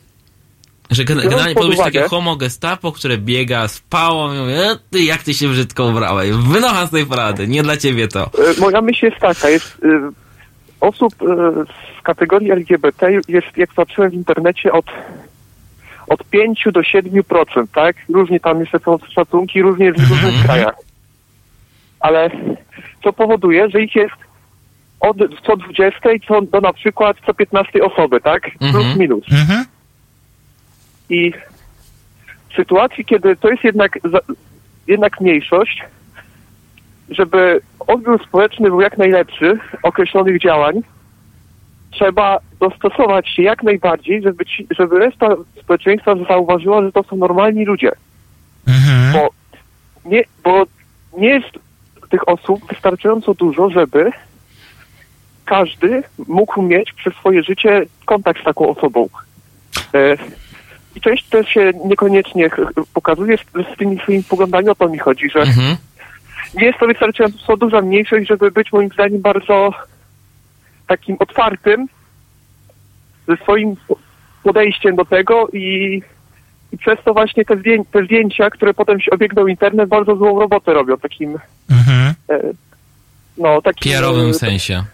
Że 0.91 1.05
generalnie 1.05 1.55
pod 1.55 1.63
powinno 1.63 1.69
być 1.69 1.79
uwagę- 1.79 1.85
takie 1.85 2.09
homo 2.09 2.37
gestapo, 2.37 2.93
które 2.93 3.19
biega 3.19 3.69
z 3.69 3.81
pałą 3.81 4.35
i 4.35 4.39
mówi, 4.39 4.53
e, 4.53 4.77
ty 4.91 5.03
jak 5.03 5.23
ty 5.23 5.35
się 5.35 5.49
brzydko 5.49 5.85
ubrałeś, 5.87 6.31
wynocha 6.31 6.87
z 6.87 6.91
tej 6.91 7.07
parady, 7.07 7.49
nie 7.49 7.63
dla 7.63 7.77
ciebie 7.77 8.09
to. 8.09 8.23
e, 8.25 8.61
moja 8.61 8.81
myśl 8.81 9.07
jest 9.07 9.19
taka, 9.19 9.49
jest 9.49 9.67
e, 9.85 10.11
osób 10.81 11.15
z 11.99 12.03
kategorii 12.03 12.51
LGBT 12.51 13.13
jest, 13.29 13.47
jak 13.57 13.73
patrzyłem 13.75 14.11
w 14.11 14.15
internecie, 14.15 14.73
od 14.73 14.87
od 16.09 16.25
5 16.25 16.65
do 16.73 16.81
7%, 16.81 17.67
tak? 17.75 17.97
Różnie 18.09 18.41
tam 18.41 18.61
jeszcze 18.61 18.79
są 18.79 18.99
szacunki, 19.15 19.63
różnie 19.63 19.93
w 19.93 20.11
różnych 20.11 20.45
krajach. 20.45 20.75
Ale 22.01 22.31
co 23.05 23.13
powoduje, 23.13 23.71
że 23.71 23.83
ich 23.83 23.95
jest 23.97 24.15
od 25.01 25.17
co 25.47 25.57
20 25.57 26.09
co, 26.29 26.43
do 26.43 26.61
na 26.61 26.73
przykład 26.73 27.17
co 27.27 27.35
15 27.35 27.85
osoby, 27.85 28.21
tak? 28.21 28.43
Plus 28.59 28.97
minus. 28.97 29.25
I 31.09 31.33
w 32.51 32.55
sytuacji, 32.57 33.05
kiedy 33.05 33.37
to 33.37 33.51
jest 33.51 33.65
jednak, 33.65 33.99
jednak 34.87 35.21
mniejszość, 35.21 35.83
żeby 37.11 37.61
odbiór 37.79 38.25
społeczny 38.29 38.69
był 38.69 38.81
jak 38.81 38.99
najlepszy 38.99 39.59
określonych 39.83 40.41
działań, 40.41 40.81
trzeba 41.91 42.39
dostosować 42.61 43.29
się 43.29 43.43
jak 43.43 43.63
najbardziej, 43.63 44.23
żeby, 44.23 44.47
ci, 44.47 44.67
żeby 44.79 44.99
reszta 44.99 45.29
społeczeństwa 45.63 46.15
zauważyła, 46.29 46.83
że 46.83 46.93
to 46.93 47.03
są 47.03 47.17
normalni 47.17 47.65
ludzie. 47.65 47.93
Bo, 49.13 49.31
nie, 50.05 50.23
bo 50.45 50.65
nie 51.17 51.29
jest 51.29 51.59
tych 52.11 52.29
osób 52.29 52.61
wystarczająco 52.69 53.35
dużo, 53.35 53.71
żeby 53.71 54.11
każdy 55.51 56.03
mógł 56.29 56.63
mieć 56.63 56.93
przez 56.93 57.15
swoje 57.15 57.43
życie 57.43 57.83
kontakt 58.05 58.41
z 58.41 58.45
taką 58.45 58.69
osobą. 58.69 59.09
E, 59.95 60.17
I 60.97 61.01
część 61.01 61.29
też 61.29 61.49
się 61.49 61.73
niekoniecznie 61.85 62.51
pokazuje 62.95 63.37
z, 63.37 63.77
tymi 63.79 63.99
swoimi 63.99 64.25
poglądami, 64.25 64.69
o 64.69 64.75
to 64.75 64.89
mi 64.89 64.99
chodzi, 64.99 65.31
że 65.31 65.45
nie 66.55 66.67
jest 66.67 66.79
to 66.79 66.87
wystarczająco 66.87 67.57
duża 67.57 67.81
mniejszość, 67.81 68.29
żeby 68.29 68.51
być 68.51 68.73
moim 68.73 68.89
zdaniem 68.89 69.21
bardzo 69.21 69.71
takim 70.87 71.17
otwartym 71.19 71.87
ze 73.29 73.37
swoim 73.37 73.77
podejściem 74.43 74.97
do 74.97 75.05
tego 75.05 75.49
i, 75.53 76.03
i 76.73 76.79
przez 76.79 76.99
to 77.05 77.13
właśnie 77.13 77.45
te, 77.45 77.57
zdję, 77.57 77.85
te 77.93 78.05
zdjęcia, 78.05 78.51
które 78.51 78.75
potem 78.75 79.01
się 79.01 79.11
obiegną 79.11 79.47
internet, 79.47 79.89
bardzo 79.89 80.17
złą 80.17 80.41
robotę 80.41 80.75
robią 80.75 80.97
takim 80.97 81.39
e, 82.29 82.41
no 83.39 83.63
takim 83.63 83.93
PR-owym 83.93 84.31
e, 84.31 84.35
sensie. 84.35 84.85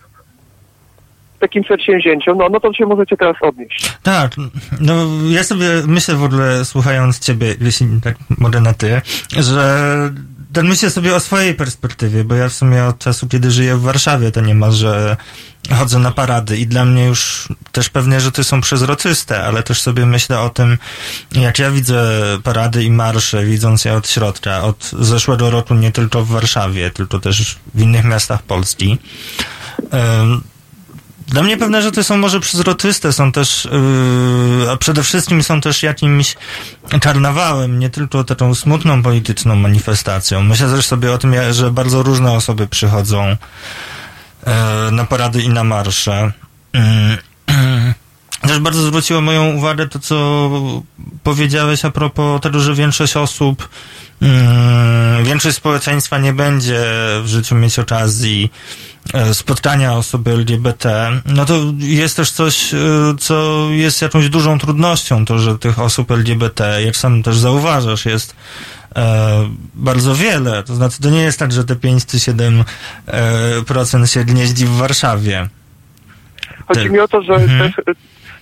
Takim 1.39 1.63
przedsięwzięciom, 1.63 2.39
no, 2.39 2.49
no 2.49 2.61
to 2.61 2.73
się 2.73 2.87
możecie 2.87 3.17
teraz 3.17 3.37
odnieść. 3.41 3.93
Tak, 4.03 4.33
no 4.81 5.07
ja 5.31 5.45
sobie 5.45 5.69
myślę 5.87 6.15
w 6.15 6.23
ogóle, 6.23 6.65
słuchając 6.65 7.19
ciebie, 7.19 7.55
jeśli 7.61 8.01
tak 8.01 8.17
mogę 8.39 8.61
na 8.61 8.75
ty, 8.75 9.01
że 9.39 10.11
tak 10.53 10.65
myślę 10.65 10.91
sobie 10.91 11.15
o 11.15 11.21
swojej 11.21 11.55
perspektywie, 11.55 12.25
bo 12.25 12.35
ja 12.35 12.49
w 12.49 12.53
sumie 12.53 12.85
od 12.85 12.99
czasu, 12.99 13.29
kiedy 13.29 13.51
żyję 13.51 13.77
w 13.77 13.81
Warszawie, 13.81 14.31
to 14.31 14.41
nie 14.41 14.55
ma, 14.55 14.71
że 14.71 15.17
chodzę 15.75 15.99
na 15.99 16.11
parady 16.11 16.57
i 16.57 16.67
dla 16.67 16.85
mnie 16.85 17.05
już 17.05 17.49
też 17.73 17.89
pewnie 17.89 18.21
rzeczy 18.21 18.45
są 18.45 18.61
przezroczyste, 18.61 19.45
ale 19.45 19.63
też 19.63 19.81
sobie 19.81 20.07
myślę 20.07 20.41
o 20.41 20.51
tym, 20.51 20.79
jak 21.33 21.59
ja 21.59 21.71
widzę 21.71 22.23
parady 22.45 22.85
i 22.85 22.91
marsze, 22.91 23.45
widząc 23.45 23.85
je 23.85 23.95
od 23.95 24.09
środka, 24.09 24.63
od 24.63 24.85
zeszłego 24.85 25.51
roku 25.51 25.75
nie 25.75 25.93
tylko 25.93 26.25
w 26.25 26.29
Warszawie, 26.29 26.91
tylko 26.91 27.19
też 27.19 27.59
w 27.75 27.81
innych 27.81 28.05
miastach 28.05 28.43
Polski. 28.43 28.99
Ym, 30.23 30.43
dla 31.27 31.43
mnie 31.43 31.57
pewne 31.57 31.83
rzeczy 31.83 32.05
są 32.05 32.17
może 32.17 32.41
przezroczyste, 32.41 33.13
są 33.13 33.33
też, 33.33 33.69
yy, 34.61 34.71
a 34.71 34.77
przede 34.77 35.03
wszystkim 35.03 35.43
są 35.43 35.61
też 35.61 35.83
jakimś 35.83 36.37
karnawałem, 37.01 37.79
nie 37.79 37.91
tylko 37.91 38.25
taką 38.25 38.55
smutną 38.55 39.03
polityczną 39.03 39.57
manifestacją. 39.57 40.43
Myślę 40.43 40.71
też 40.71 40.87
sobie 40.87 41.13
o 41.13 41.19
tym, 41.19 41.35
że 41.51 41.71
bardzo 41.71 42.03
różne 42.03 42.33
osoby 42.33 42.67
przychodzą 42.67 43.29
yy, 44.47 44.93
na 44.93 45.05
parady 45.05 45.43
i 45.43 45.49
na 45.49 45.65
marsze. 45.65 46.33
Yy, 46.75 46.81
też 48.41 48.59
bardzo 48.59 48.83
zwróciło 48.83 49.21
moją 49.21 49.53
uwagę 49.53 49.89
to, 49.89 49.99
co 49.99 50.51
powiedziałeś 51.23 51.85
a 51.85 51.91
propos 51.91 52.41
tego, 52.41 52.61
że 52.61 52.75
większość 52.75 53.17
osób, 53.17 53.69
mm, 54.23 55.25
większość 55.25 55.57
społeczeństwa 55.57 56.19
nie 56.19 56.33
będzie 56.33 56.81
w 57.23 57.27
życiu 57.27 57.55
mieć 57.55 57.79
okazji 57.79 58.53
e, 59.15 59.35
spotkania 59.35 59.93
osoby 59.95 60.31
LGBT. 60.31 61.11
No 61.27 61.45
to 61.45 61.61
jest 61.79 62.17
też 62.17 62.31
coś, 62.31 62.75
e, 62.75 62.79
co 63.19 63.67
jest 63.71 64.03
jakąś 64.03 64.29
dużą 64.29 64.59
trudnością, 64.59 65.25
to, 65.25 65.39
że 65.39 65.59
tych 65.59 65.79
osób 65.79 66.11
LGBT, 66.11 66.83
jak 66.83 66.97
sam 66.97 67.23
też 67.23 67.39
zauważasz, 67.39 68.07
jest 68.07 68.37
e, 68.97 69.49
bardzo 69.75 70.15
wiele. 70.15 70.63
To 70.63 70.75
znaczy, 70.75 71.03
to 71.03 71.11
nie 71.11 71.23
jest 71.23 71.39
tak, 71.39 71.53
że 71.53 71.65
te 71.65 71.77
5 71.77 72.07
czy 72.07 72.21
7 72.21 72.65
e, 73.07 73.63
procent 73.63 74.11
się 74.11 74.25
gnieździ 74.25 74.67
w 74.67 74.77
Warszawie. 74.77 75.49
Chodzi 76.69 76.91
mi 76.91 77.01
o 77.01 77.09
to, 77.09 77.23
że 77.23 77.35
Mhm. 77.35 77.73
też 77.73 77.97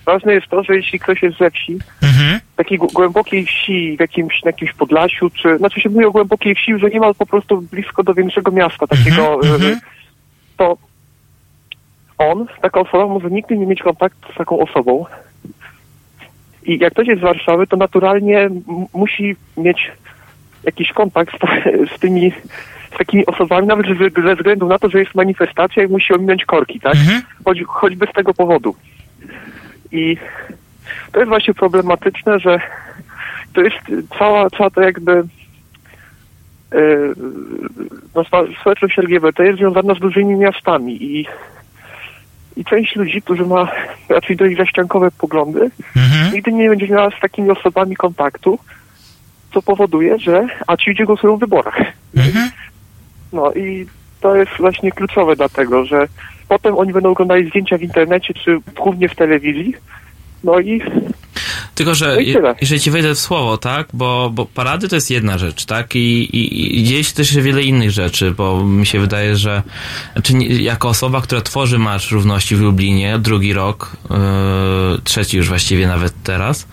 ważne 0.05 0.33
jest 0.33 0.47
to, 0.47 0.63
że 0.63 0.75
jeśli 0.75 0.99
ktoś 0.99 1.23
jest 1.23 1.37
ze 1.37 1.51
wsi, 1.51 1.77
Mhm. 2.03 2.39
takiej 2.55 2.79
głę- 2.79 2.93
głębokiej 2.93 3.45
wsi 3.45 3.97
w 3.97 3.99
jakimś, 3.99 4.43
na 4.43 4.49
jakimś 4.49 4.73
Podlasiu, 4.73 5.29
czy, 5.29 5.57
znaczy 5.57 5.81
się 5.81 5.89
mówi 5.89 6.05
o 6.05 6.11
głębokiej 6.11 6.55
wsi, 6.55 6.79
że 6.79 6.89
nie 6.89 6.99
ma 6.99 7.13
po 7.13 7.25
prostu 7.25 7.61
blisko 7.61 8.03
do 8.03 8.13
większego 8.13 8.51
miasta 8.51 8.87
takiego, 8.87 9.39
e, 9.43 9.79
to 10.57 10.77
on, 12.17 12.45
taka 12.61 12.79
osoba 12.79 13.07
może 13.07 13.29
nigdy 13.31 13.57
nie 13.57 13.65
mieć 13.65 13.81
kontaktu 13.81 14.33
z 14.33 14.35
taką 14.35 14.59
osobą. 14.59 15.05
I 16.65 16.79
jak 16.79 16.93
ktoś 16.93 17.07
jest 17.07 17.19
z 17.21 17.23
Warszawy, 17.23 17.67
to 17.67 17.77
naturalnie 17.77 18.49
musi 18.93 19.35
mieć 19.57 19.91
jakiś 20.63 20.91
kontakt 20.93 21.35
z, 21.37 21.39
z 21.95 21.99
tymi 21.99 22.31
z 22.93 22.97
takimi 22.97 23.25
osobami, 23.25 23.67
nawet 23.67 23.85
ze, 23.87 24.21
ze 24.23 24.35
względu 24.35 24.67
na 24.67 24.79
to, 24.79 24.89
że 24.89 24.99
jest 24.99 25.15
manifestacja 25.15 25.83
i 25.83 25.87
musi 25.87 26.13
ominąć 26.13 26.45
korki, 26.45 26.79
tak? 26.79 26.95
Choć, 27.45 27.63
choćby 27.67 28.07
z 28.11 28.13
tego 28.13 28.33
powodu. 28.33 28.75
I 29.91 30.17
to 31.11 31.19
jest 31.19 31.29
właśnie 31.29 31.53
problematyczne, 31.53 32.39
że 32.39 32.59
to 33.53 33.61
jest 33.61 33.77
cała, 34.19 34.49
cała 34.49 34.69
to 34.69 34.81
jakby 34.81 35.11
e, 36.71 36.77
no, 38.15 38.21
spo- 38.23 38.59
społeczność 38.61 38.99
LGBT 38.99 39.45
jest 39.45 39.59
związana 39.59 39.95
z 39.95 39.99
dużymi 39.99 40.35
miastami 40.35 41.03
i, 41.03 41.27
i 42.57 42.65
część 42.65 42.95
ludzi, 42.95 43.21
którzy 43.21 43.45
ma 43.45 43.71
raczej 44.09 44.35
dość 44.35 44.57
zaściankowe 44.57 45.11
poglądy, 45.11 45.71
nigdy 46.33 46.51
nie 46.51 46.69
będzie 46.69 46.87
miała 46.87 47.09
z 47.09 47.19
takimi 47.21 47.49
osobami 47.49 47.95
kontaktu, 47.95 48.59
co 49.53 49.61
powoduje, 49.61 50.19
że 50.19 50.47
a 50.67 50.77
ci 50.77 50.89
ludzie 50.89 51.05
głosują 51.05 51.37
w 51.37 51.39
wyborach. 51.39 51.77
No 53.33 53.53
i 53.53 53.87
to 54.21 54.35
jest 54.35 54.51
właśnie 54.59 54.91
kluczowe 54.91 55.35
dlatego, 55.35 55.85
że 55.85 56.07
potem 56.49 56.77
oni 56.77 56.93
będą 56.93 57.09
oglądali 57.09 57.49
zdjęcia 57.49 57.77
w 57.77 57.83
internecie 57.83 58.33
czy 58.33 58.57
głównie 58.75 59.09
w 59.09 59.15
telewizji, 59.15 59.73
no 60.43 60.59
i 60.59 60.81
Tylko, 61.75 61.95
że 61.95 62.15
No 62.15 62.21
je, 62.21 62.55
jeżeli 62.61 62.81
ci 62.81 62.91
wejdę 62.91 63.15
w 63.15 63.19
słowo, 63.19 63.57
tak, 63.57 63.87
bo, 63.93 64.29
bo 64.33 64.45
parady 64.45 64.89
to 64.89 64.95
jest 64.95 65.11
jedna 65.11 65.37
rzecz, 65.37 65.65
tak, 65.65 65.95
i, 65.95 65.99
i, 65.99 66.79
i 66.79 66.83
dzieje 66.83 67.03
się 67.03 67.13
też 67.13 67.37
wiele 67.37 67.63
innych 67.63 67.91
rzeczy, 67.91 68.31
bo 68.31 68.63
mi 68.63 68.85
się 68.85 68.99
wydaje, 68.99 69.35
że 69.35 69.63
znaczy, 70.13 70.33
jako 70.43 70.89
osoba, 70.89 71.21
która 71.21 71.41
tworzy 71.41 71.79
Marsz 71.79 72.11
Równości 72.11 72.55
w 72.55 72.61
Lublinie, 72.61 73.19
drugi 73.19 73.53
rok, 73.53 73.97
yy, 74.09 74.17
trzeci 75.03 75.37
już 75.37 75.47
właściwie 75.47 75.87
nawet 75.87 76.13
teraz, 76.23 76.67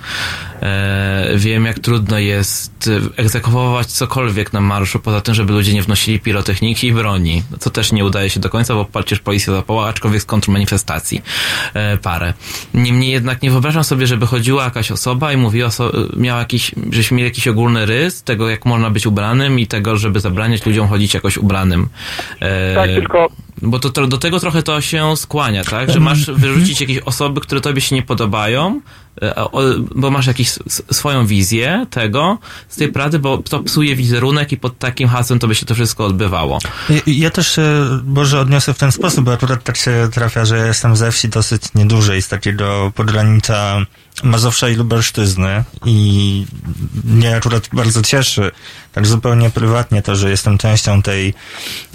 e, 0.63 1.33
wiem, 1.37 1.65
jak 1.65 1.79
trudno 1.79 2.19
jest 2.19 2.91
egzekwować 3.17 3.87
cokolwiek 3.87 4.53
na 4.53 4.61
marszu, 4.61 5.01
poza 5.01 5.21
tym, 5.21 5.35
żeby 5.35 5.53
ludzie 5.53 5.75
nie 5.75 5.83
wnosili 5.83 6.21
pirotechniki 6.21 6.87
i 6.87 6.93
broni, 6.93 7.43
co 7.61 7.71
też 7.71 7.93
nie 7.93 8.05
udaje 8.05 8.31
się 8.31 8.41
do 8.41 8.51
końca, 8.51 8.75
bo 8.75 8.85
przecież 8.85 9.19
policja 9.19 9.53
zapała, 9.53 9.89
aczkolwiek 9.89 10.23
z 10.23 10.25
kontrmanifestacji 10.25 11.23
e, 11.75 11.97
parę. 11.97 12.35
Niemniej 12.75 13.11
jednak 13.11 13.43
nie 13.43 13.51
wyobrażam 13.51 13.85
sobie, 13.85 14.07
żeby 14.07 14.27
chodziła 14.27 14.65
jakaś 14.65 14.92
osoba 14.93 15.33
i 15.33 15.37
mówiła, 15.37 15.71
so, 15.71 15.93
miała 16.17 16.39
jakiś, 16.39 16.75
żeśmy 16.91 17.17
mieli 17.17 17.29
jakiś 17.29 17.49
ogólny 17.49 17.87
rys 17.87 18.23
tego, 18.23 18.51
jak 18.51 18.67
można 18.67 18.91
być 18.91 19.07
ubranym 19.07 19.59
i 19.61 19.67
tego, 19.67 19.97
żeby 19.97 20.21
zabraniać 20.21 20.67
ludziom 20.67 20.89
chodzić 20.89 21.15
jakoś 21.15 21.39
ubranym. 21.39 21.89
E, 22.41 22.75
tak, 22.75 22.91
tylko 22.91 23.29
Bo 23.63 23.79
to, 23.79 24.07
do 24.07 24.19
tego 24.19 24.41
trochę 24.41 24.63
to 24.63 24.81
się 24.81 25.17
skłania, 25.17 25.65
tak? 25.65 25.91
Że 25.93 26.01
masz 26.01 26.27
wyrzucić 26.31 26.81
jakieś 26.81 26.99
osoby, 26.99 27.41
które 27.41 27.61
tobie 27.61 27.81
się 27.81 27.95
nie 27.97 28.03
podobają, 28.03 28.81
e, 29.23 29.35
bo 29.95 30.11
masz 30.11 30.27
jakąś 30.27 30.49
swoją 30.93 31.27
wizję 31.27 31.87
tego 31.91 32.39
z 32.69 32.77
tej 32.77 32.89
Prady, 32.89 33.19
bo 33.19 33.39
to 33.39 33.61
psuje 33.63 33.97
wizerunek 33.97 34.53
i 34.53 34.57
pod 34.57 34.79
takim 34.79 35.09
hasłem 35.09 35.39
to 35.39 35.49
by 35.49 35.55
się 35.55 35.67
to 35.67 35.75
wszystko 35.75 36.05
odbywało. 36.07 36.59
Ja- 36.91 37.01
Ja 37.07 37.31
też 37.31 37.55
się 37.55 37.63
może 38.05 38.41
odniosę 38.41 38.75
w 38.75 38.79
ten 38.79 38.93
sposób, 38.93 39.25
bo 39.25 39.33
akurat 39.33 39.65
tak 39.65 39.77
się 39.77 40.09
trafia, 40.13 40.45
że 40.45 40.67
jestem 40.67 40.97
ze 40.97 41.13
wsi 41.13 41.29
dosyć 41.29 41.63
niedużej, 41.75 42.23
z 42.23 42.29
takiego 42.29 42.93
podgranicza 42.95 43.87
Mazowsza 44.23 44.69
i 44.69 44.75
Lubelsztyzny 44.77 45.65
i 45.87 46.47
mnie 47.05 47.37
akurat 47.37 47.69
bardzo 47.73 48.03
cieszy, 48.03 48.51
tak 48.93 49.07
zupełnie 49.07 49.51
prywatnie 49.51 50.03
to, 50.03 50.17
że 50.17 50.31
jestem 50.31 50.59
częścią 50.59 51.03
tej 51.03 51.35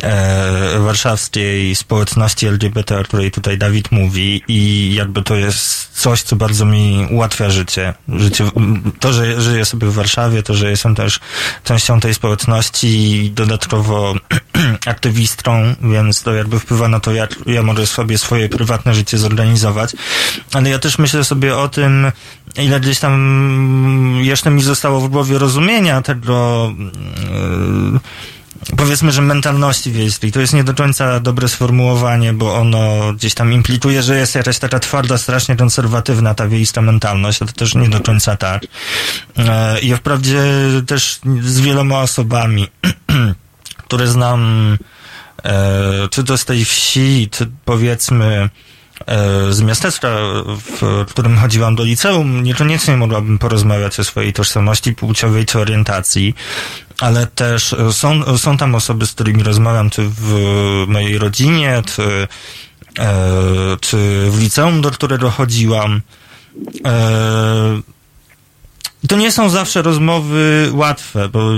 e, 0.03 0.79
warszawskiej 0.79 1.56
społeczności 1.75 2.47
LGBT, 2.47 2.99
o 2.99 3.03
której 3.03 3.31
tutaj 3.31 3.57
Dawid 3.57 3.91
mówi 3.91 4.41
i 4.47 4.93
jakby 4.93 5.23
to 5.23 5.35
jest 5.35 5.91
coś, 6.01 6.21
co 6.21 6.35
bardzo 6.35 6.65
mi 6.65 7.07
ułatwia 7.11 7.49
życie. 7.49 7.93
życie 8.09 8.51
to, 8.99 9.13
że 9.13 9.41
żyję 9.41 9.65
sobie 9.65 9.87
w 9.87 9.93
Warszawie, 9.93 10.43
to, 10.43 10.53
że 10.53 10.69
jestem 10.69 10.95
też 10.95 11.19
częścią 11.63 11.99
tej 11.99 12.13
społeczności 12.13 12.87
i 12.87 13.31
dodatkowo 13.31 14.15
aktywistką, 14.85 15.75
więc 15.81 16.23
to 16.23 16.33
jakby 16.33 16.59
wpływa 16.59 16.87
na 16.87 16.99
to, 16.99 17.11
jak 17.11 17.35
ja 17.45 17.63
mogę 17.63 17.87
sobie 17.87 18.17
swoje 18.17 18.49
prywatne 18.49 18.95
życie 18.95 19.17
zorganizować. 19.17 19.91
Ale 20.53 20.69
ja 20.69 20.79
też 20.79 20.97
myślę 20.97 21.23
sobie 21.23 21.57
o 21.57 21.69
tym, 21.69 22.11
ile 22.57 22.79
gdzieś 22.79 22.99
tam 22.99 24.19
jeszcze 24.21 24.49
mi 24.49 24.61
zostało 24.61 25.01
w 25.01 25.09
głowie 25.09 25.37
rozumienia 25.37 26.01
tego, 26.01 26.71
yy, 27.93 27.99
powiedzmy, 28.77 29.11
że 29.11 29.21
mentalności 29.21 29.91
wiejskiej. 29.91 30.31
To 30.31 30.39
jest 30.39 30.53
nie 30.53 30.63
do 30.63 30.73
końca 30.73 31.19
dobre 31.19 31.47
sformułowanie, 31.47 32.33
bo 32.33 32.55
ono 32.55 33.13
gdzieś 33.13 33.33
tam 33.33 33.53
implikuje, 33.53 34.03
że 34.03 34.17
jest 34.17 34.35
jakaś 34.35 34.59
taka 34.59 34.79
twarda, 34.79 35.17
strasznie 35.17 35.55
konserwatywna 35.55 36.33
ta 36.33 36.47
wiejska 36.47 36.81
mentalność, 36.81 37.41
a 37.41 37.45
to 37.45 37.53
też 37.53 37.75
nie 37.75 37.89
do 37.89 37.99
końca 37.99 38.37
tak. 38.37 38.63
E, 39.37 39.79
Ja 39.81 39.97
wprawdzie 39.97 40.43
też 40.87 41.19
z 41.41 41.59
wieloma 41.59 41.99
osobami, 41.99 42.67
które 43.87 44.07
znam, 44.07 44.41
e, 45.43 46.07
czy 46.11 46.23
to 46.23 46.37
z 46.37 46.45
tej 46.45 46.65
wsi, 46.65 47.29
czy 47.31 47.47
powiedzmy 47.65 48.49
e, 49.07 49.53
z 49.53 49.61
miasteczka, 49.61 50.07
w 50.77 51.05
którym 51.09 51.37
chodziłam 51.37 51.75
do 51.75 51.83
liceum, 51.83 52.43
niekoniecznie 52.43 52.97
mogłabym 52.97 53.37
porozmawiać 53.37 53.99
o 53.99 54.03
swojej 54.03 54.33
tożsamości 54.33 54.93
płciowej 54.93 55.45
czy 55.45 55.59
orientacji, 55.59 56.35
ale 57.01 57.27
też 57.27 57.73
e, 57.73 57.93
są, 57.93 58.37
są 58.37 58.57
tam 58.57 58.75
osoby, 58.75 59.05
z 59.05 59.11
którymi 59.11 59.43
rozmawiam, 59.43 59.89
czy 59.89 60.01
w 60.09 60.85
mojej 60.87 61.17
rodzinie, 61.17 61.83
czy, 61.85 62.27
e, 62.99 63.77
czy 63.81 63.97
w 64.31 64.39
liceum, 64.39 64.81
do 64.81 64.91
którego 64.91 65.29
chodziłam. 65.29 66.01
E, 66.85 67.81
to 69.07 69.15
nie 69.15 69.31
są 69.31 69.49
zawsze 69.49 69.81
rozmowy 69.81 70.69
łatwe, 70.73 71.29
bo 71.29 71.49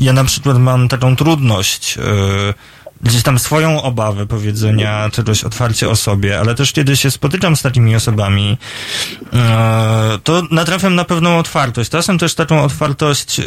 ja 0.00 0.12
na 0.12 0.24
przykład 0.24 0.58
mam 0.58 0.88
taką 0.88 1.16
trudność, 1.16 1.98
y, 1.98 2.00
gdzieś 3.02 3.22
tam 3.22 3.38
swoją 3.38 3.82
obawę 3.82 4.26
powiedzenia 4.26 5.10
czegoś 5.12 5.44
otwarcie 5.44 5.88
o 5.88 5.96
sobie, 5.96 6.38
ale 6.38 6.54
też 6.54 6.72
kiedy 6.72 6.96
się 6.96 7.10
spotykam 7.10 7.56
z 7.56 7.62
takimi 7.62 7.96
osobami, 7.96 8.58
y, 9.22 9.26
to 10.24 10.42
natrafiam 10.50 10.94
na 10.94 11.04
pewną 11.04 11.38
otwartość. 11.38 11.90
Czasem 11.90 12.18
też 12.18 12.34
taką 12.34 12.62
otwartość 12.62 13.38
y, 13.38 13.44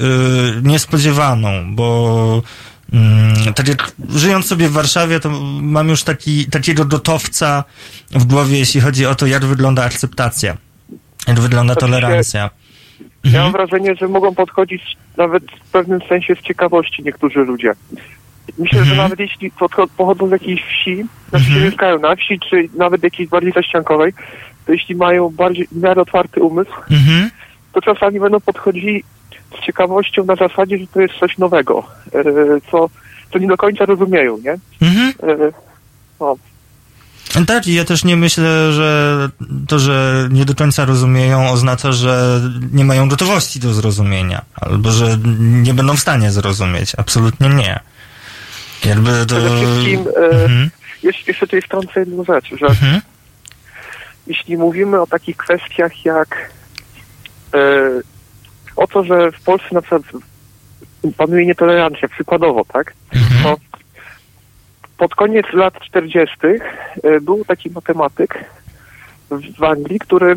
niespodziewaną, 0.64 1.76
bo 1.76 2.42
Mm, 2.94 3.54
tak 3.54 3.68
jak 3.68 3.92
żyjąc 4.10 4.46
sobie 4.46 4.70
w 4.70 4.72
Warszawie, 4.72 5.20
to 5.20 5.30
mam 5.62 5.90
już 5.90 6.04
taki, 6.04 6.46
takiego 6.46 6.86
gotowca 6.86 7.64
w 8.12 8.26
głowie, 8.26 8.58
jeśli 8.58 8.82
chodzi 8.82 9.06
o 9.06 9.16
to, 9.16 9.28
jak 9.28 9.46
wygląda 9.46 9.84
akceptacja, 9.84 10.58
jak 11.28 11.40
wygląda 11.40 11.76
tolerancja. 11.76 12.50
Ja 13.24 13.44
mam 13.44 13.52
wrażenie, 13.52 13.96
że 13.96 14.08
mogą 14.08 14.36
podchodzić 14.36 14.82
nawet 15.18 15.44
w 15.44 15.72
pewnym 15.72 16.00
sensie 16.10 16.36
z 16.36 16.42
ciekawości 16.42 17.04
niektórzy 17.04 17.40
ludzie. 17.40 17.74
Myślę, 18.58 18.86
że 18.86 18.96
nawet 18.96 19.20
jeśli 19.20 19.52
pochodzą 19.98 20.28
z 20.28 20.32
jakiejś 20.32 20.64
wsi, 20.64 21.06
znaczy 21.30 21.46
się 21.46 21.60
mieszkają 21.60 22.00
na 22.00 22.16
wsi, 22.16 22.40
czy 22.50 22.70
nawet 22.78 23.04
jakiejś 23.04 23.30
bardziej 23.30 23.52
zaściankowej, 23.52 24.14
to 24.66 24.72
jeśli 24.72 24.96
mają 24.96 25.30
bardziej 25.30 25.68
w 25.72 25.82
miarę 25.82 26.02
otwarty 26.02 26.42
umysł, 26.42 26.72
Mhm. 26.92 27.30
to 27.74 27.82
czasami 27.82 28.20
będą 28.20 28.40
podchodzili 28.40 29.04
z 29.62 29.66
ciekawością 29.66 30.26
na 30.26 30.36
zasadzie, 30.36 30.78
że 30.78 30.88
to 30.88 31.02
jest 31.02 31.14
coś 31.20 31.38
nowego, 31.38 31.84
e, 32.14 32.24
co, 32.72 32.90
co 33.34 33.40
nie 33.40 33.48
do 33.48 33.58
końca 33.58 33.86
rozumieją, 33.86 34.38
nie? 34.38 34.58
Mhm. 34.88 35.14
E, 35.24 35.52
no. 36.20 36.36
Tak, 37.48 37.68
i 37.68 37.74
ja 37.74 37.86
też 37.86 38.04
nie 38.04 38.16
myślę, 38.16 38.74
że 38.74 39.30
to, 39.68 39.80
że 39.80 40.28
nie 40.32 40.46
do 40.46 40.56
końca 40.56 40.86
rozumieją, 40.86 41.50
oznacza, 41.50 41.92
że 41.92 42.42
nie 42.74 42.86
mają 42.86 43.10
gotowości 43.10 43.60
do 43.60 43.74
zrozumienia, 43.74 44.42
albo 44.56 44.92
że 44.92 45.18
nie 45.40 45.74
będą 45.74 45.96
w 45.96 46.00
stanie 46.00 46.32
zrozumieć. 46.32 46.96
Absolutnie 46.98 47.50
nie. 47.50 47.80
Jakby. 48.86 49.26
Przede 49.26 49.50
wszystkim 49.50 50.00
e, 50.18 50.44
Mhm. 50.44 50.70
jeszcze, 51.04 51.24
jeszcze 51.28 51.48
tutaj 51.48 51.62
wtrącę 51.62 52.00
jedną 52.00 52.24
rzecz, 52.24 52.50
że 52.60 52.66
Mhm. 52.68 53.02
jeśli 54.28 54.58
mówimy 54.58 55.02
o 55.02 55.08
takich 55.08 55.38
kwestiach 55.38 56.06
jak 56.06 56.52
e, 57.54 57.58
o 58.76 58.88
to, 58.88 59.04
że 59.04 59.32
w 59.32 59.42
Polsce 59.42 59.68
na 59.72 59.82
przykład 59.82 60.02
panuje 61.18 61.46
nietolerancja, 61.46 62.08
przykładowo, 62.08 62.66
tak? 62.74 62.94
To 63.44 63.58
pod 64.98 65.16
koniec 65.16 65.46
lat 65.54 65.80
40. 65.80 66.38
e, 67.04 67.22
był 67.22 67.46
taki 67.46 67.70
matematyk 67.70 68.46
w, 69.60 69.64
Anglii, 69.64 70.00
który 70.00 70.36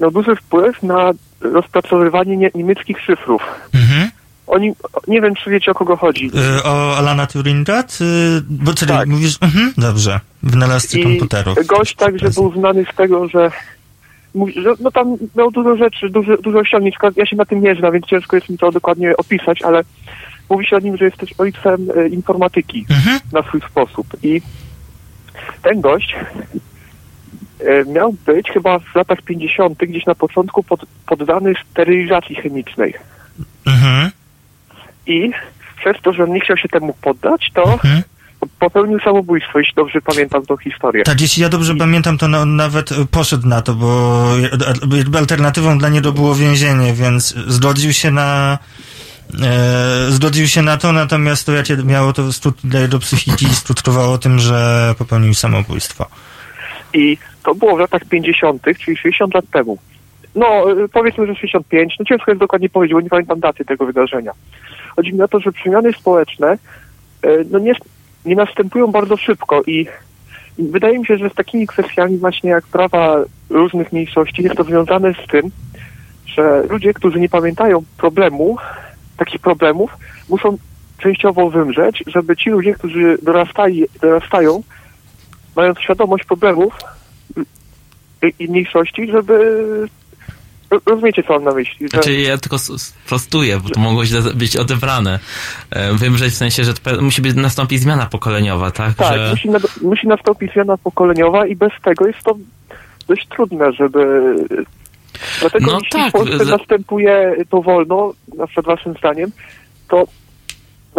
miał 0.00 0.10
duży 0.10 0.36
wpływ 0.36 0.82
na 0.82 1.10
rozpracowywanie 1.40 2.36
nie, 2.36 2.50
niemieckich 2.54 3.00
szyfrów. 3.00 3.42
Mhm. 3.74 4.10
Oni, 4.48 4.72
nie 5.08 5.20
wiem, 5.20 5.34
czy 5.34 5.50
wiecie 5.50 5.70
o 5.70 5.74
kogo 5.74 5.96
chodzi. 5.96 6.30
Y, 6.58 6.62
O 6.64 6.96
Alana 6.96 7.26
Turinga? 7.26 7.82
Czy... 7.82 8.04
Bo 8.48 8.74
czyli 8.74 8.92
Tak. 8.92 9.08
mówisz... 9.08 9.38
Mhm, 9.40 9.72
dobrze. 9.78 10.20
Wynalazcy 10.42 11.02
komputerów. 11.02 11.66
gość 11.66 11.94
także 11.94 12.30
był 12.30 12.52
znany 12.52 12.86
z 12.92 12.96
tego, 12.96 13.28
że, 13.28 13.50
że 14.56 14.74
no 14.80 14.90
tam 14.90 15.16
miał 15.36 15.50
dużo 15.50 15.76
rzeczy, 15.76 16.10
dużo, 16.10 16.36
dużo 16.36 16.58
osiągnięć. 16.58 16.94
Ja 17.16 17.26
się 17.26 17.36
na 17.36 17.44
tym 17.44 17.62
nie 17.62 17.74
znam, 17.74 17.92
więc 17.92 18.06
ciężko 18.06 18.36
jest 18.36 18.48
mi 18.48 18.58
to 18.58 18.72
dokładnie 18.72 19.16
opisać, 19.16 19.62
ale 19.62 19.82
mówi 20.50 20.66
się 20.66 20.76
o 20.76 20.80
nim, 20.80 20.96
że 20.96 21.04
jest 21.04 21.16
też 21.16 21.30
ojcem 21.38 21.88
e, 21.96 22.08
informatyki 22.08 22.86
na 23.32 23.42
swój 23.42 23.60
sposób. 23.70 24.06
I 24.22 24.42
ten 25.62 25.80
gość 25.80 26.16
e, 27.60 27.84
miał 27.84 28.12
być 28.26 28.48
chyba 28.50 28.78
w 28.78 28.94
latach 28.94 29.22
50. 29.22 29.78
gdzieś 29.78 30.06
na 30.06 30.14
początku 30.14 30.62
pod, 30.62 30.80
poddany 31.06 31.52
sterylizacji 31.70 32.34
chemicznej. 32.36 32.94
Mhm. 33.66 34.10
I 35.08 35.30
przez 35.76 35.96
to, 36.02 36.12
że 36.12 36.24
on 36.24 36.32
nie 36.32 36.40
chciał 36.40 36.56
się 36.56 36.68
temu 36.68 36.94
poddać, 37.02 37.50
to 37.54 37.78
popełnił 38.58 39.00
samobójstwo, 39.00 39.58
jeśli 39.58 39.74
dobrze 39.74 40.00
pamiętam 40.00 40.46
tą 40.46 40.56
historię. 40.56 41.04
Tak, 41.04 41.20
jeśli 41.20 41.42
ja 41.42 41.48
dobrze 41.48 41.74
pamiętam, 41.74 42.18
to 42.18 42.28
nawet 42.46 42.92
y, 42.92 43.06
poszedł 43.10 43.48
na 43.48 43.62
to, 43.62 43.74
bo 43.74 44.24
alternatywą 45.18 45.78
dla 45.78 45.88
niego 45.88 46.12
było 46.12 46.34
więzienie, 46.34 46.92
więc 46.92 47.34
zgodził 47.46 47.92
się 47.92 48.10
na 48.10 48.58
e, 49.42 50.10
zgodził 50.10 50.48
się 50.48 50.62
na 50.62 50.76
to, 50.76 50.92
natomiast 50.92 51.46
to 51.46 51.52
jakie 51.52 51.76
miało 51.76 52.12
to 52.12 52.22
stru- 52.22 52.52
dla 52.64 52.80
jego 52.80 52.98
psychiki 52.98 53.46
skutkowało 53.46 54.18
tym, 54.18 54.38
że 54.38 54.94
popełnił 54.98 55.34
samobójstwo. 55.34 56.06
I 56.94 57.18
to 57.44 57.54
było 57.54 57.76
w 57.76 57.78
latach 57.78 58.04
50., 58.04 58.62
czyli 58.84 58.96
60 58.96 59.34
lat 59.34 59.44
temu. 59.52 59.78
No, 60.34 60.72
y, 60.84 60.88
powiedzmy, 60.88 61.26
że 61.26 61.34
65, 61.34 61.96
no 61.98 62.04
ciężko 62.04 62.30
jest 62.30 62.40
dokładnie 62.40 62.68
powiedzieć, 62.68 62.92
bo 62.92 63.00
nie 63.00 63.08
pamiętam 63.08 63.40
daty 63.40 63.64
tego 63.64 63.86
wydarzenia. 63.86 64.32
Chodzi 64.98 65.14
mi 65.14 65.22
o 65.22 65.28
to, 65.28 65.40
że 65.40 65.52
przemiany 65.52 65.92
społeczne 65.92 66.58
y, 67.24 67.46
no 67.50 67.58
nie, 67.58 67.72
nie 68.24 68.34
następują 68.34 68.86
bardzo 68.86 69.16
szybko 69.16 69.62
i 69.66 69.86
wydaje 70.58 70.98
mi 70.98 71.06
się, 71.06 71.16
że 71.16 71.30
z 71.30 71.34
takimi 71.34 71.66
kwestiami 71.66 72.18
właśnie 72.18 72.50
jak 72.50 72.66
prawa 72.66 73.24
różnych 73.50 73.92
mniejszości 73.92 74.42
jest 74.42 74.56
to 74.56 74.64
związane 74.64 75.14
z 75.14 75.30
tym, 75.30 75.50
że 76.26 76.62
ludzie, 76.70 76.94
którzy 76.94 77.20
nie 77.20 77.28
pamiętają 77.28 77.82
problemu, 77.96 78.56
takich 79.16 79.40
problemów, 79.40 79.96
muszą 80.28 80.58
częściowo 80.98 81.50
wymrzeć, 81.50 82.04
żeby 82.06 82.36
ci 82.36 82.50
ludzie, 82.50 82.74
którzy 82.74 83.18
dorastali, 83.22 83.84
dorastają, 84.00 84.62
mając 85.56 85.78
świadomość 85.78 86.24
problemów 86.24 86.74
i 88.38 88.48
mniejszości, 88.48 89.10
żeby... 89.10 89.88
ro- 90.70 90.80
Rozumiecie, 90.86 91.22
co 91.22 91.32
mam 91.32 91.44
na 91.44 91.50
myśli? 91.52 91.76
Że... 91.80 91.88
Znaczy 91.88 92.12
ja 92.12 92.38
tylko 92.38 92.58
sprostuję, 92.58 93.60
bo 93.60 93.68
to 93.68 93.80
mogło 93.80 94.04
źle 94.04 94.20
być 94.34 94.56
odebrane. 94.56 95.18
E, 95.70 95.92
Wymrzeć 95.94 96.32
w 96.34 96.36
sensie, 96.36 96.64
że 96.64 96.72
musi 97.00 97.22
być 97.22 97.34
nastąpić 97.36 97.80
zmiana 97.80 98.06
pokoleniowa, 98.06 98.70
tak? 98.70 98.94
Tak, 98.94 99.18
że... 99.18 99.30
musi, 99.30 99.48
na, 99.50 99.58
musi 99.82 100.06
nastąpić 100.06 100.52
zmiana 100.52 100.76
pokoleniowa 100.76 101.46
i 101.46 101.56
bez 101.56 101.72
tego 101.84 102.06
jest 102.06 102.22
to 102.22 102.36
dość 103.08 103.26
trudne, 103.28 103.72
żeby... 103.72 104.34
Dlatego 105.40 105.66
No 105.66 105.78
jeśli 105.82 105.90
tak, 106.00 106.08
w 106.08 106.12
Polsce 106.12 106.44
że- 106.44 106.50
następuje 106.56 107.36
to 107.50 107.62
wolno, 107.62 108.12
na 108.38 108.46
przykład 108.46 108.66
waszym 108.66 108.94
zdaniem, 108.98 109.30
to 109.88 110.04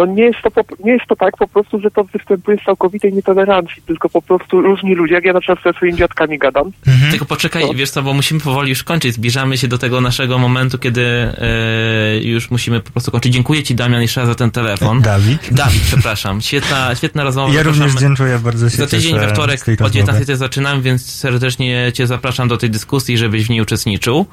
no 0.00 0.06
nie 0.06 0.24
jest, 0.24 0.38
to, 0.42 0.50
po- 0.50 0.76
nie 0.84 0.92
jest 0.92 1.06
to 1.06 1.16
tak 1.16 1.36
po 1.36 1.48
prostu, 1.48 1.80
że 1.80 1.90
to 1.90 2.04
występuje 2.04 2.58
z 2.58 2.64
całkowitej 2.64 3.12
nietolerancji, 3.12 3.82
tylko 3.86 4.08
po 4.08 4.22
prostu 4.22 4.62
różni 4.62 4.94
ludzie, 4.94 5.14
jak 5.14 5.24
ja 5.24 5.32
na 5.32 5.40
przykład 5.40 5.58
ze 5.64 5.72
swoimi 5.72 5.98
dziadkami 5.98 6.38
gadam, 6.38 6.72
Tylko 7.10 7.24
poczekaj, 7.24 7.64
wiesz 7.74 7.90
co, 7.90 8.02
bo 8.02 8.14
musimy 8.14 8.40
powoli 8.40 8.68
już 8.68 8.84
kończyć. 8.84 9.14
Zbliżamy 9.14 9.58
się 9.58 9.68
do 9.68 9.78
tego 9.78 10.00
naszego 10.00 10.38
momentu, 10.38 10.78
kiedy 10.78 11.02
e, 11.02 12.20
już 12.22 12.50
musimy 12.50 12.80
po 12.80 12.90
prostu 12.90 13.10
kończyć. 13.10 13.32
Dziękuję 13.32 13.62
ci, 13.62 13.74
Damian, 13.74 14.02
jeszcze 14.02 14.20
raz 14.20 14.28
za 14.28 14.34
ten 14.34 14.50
telefon. 14.50 15.00
Dawid. 15.00 15.48
Dawid, 15.54 15.82
przepraszam. 15.82 16.40
Świetna, 16.40 16.94
świetna 16.94 17.24
rozmowa. 17.24 17.54
Ja 17.54 17.62
również 17.62 17.94
dziękuję, 17.94 18.38
bardzo 18.38 18.70
się 18.70 18.76
Za 18.76 18.86
tydzień 18.86 19.18
we 19.18 19.28
wtorek 19.28 19.60
o 19.62 19.70
rozmowy. 19.70 19.92
19 19.92 20.36
zaczynam, 20.36 20.82
więc 20.82 21.14
serdecznie 21.14 21.92
cię 21.94 22.06
zapraszam 22.06 22.48
do 22.48 22.56
tej 22.56 22.70
dyskusji, 22.70 23.18
żebyś 23.18 23.46
w 23.46 23.50
niej 23.50 23.60
uczestniczył. 23.60 24.26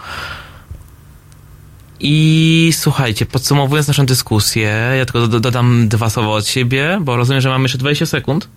I 1.99 2.69
słuchajcie, 2.73 3.25
podsumowując 3.25 3.87
naszą 3.87 4.05
dyskusję, 4.05 4.93
ja 4.97 5.05
tylko 5.05 5.27
do, 5.27 5.39
dodam 5.39 5.87
dwa 5.87 6.09
słowa 6.09 6.29
od 6.29 6.47
siebie, 6.47 6.99
bo 7.01 7.15
rozumiem, 7.15 7.41
że 7.41 7.49
mamy 7.49 7.63
jeszcze 7.63 7.77
20 7.77 8.05
sekund. 8.05 8.49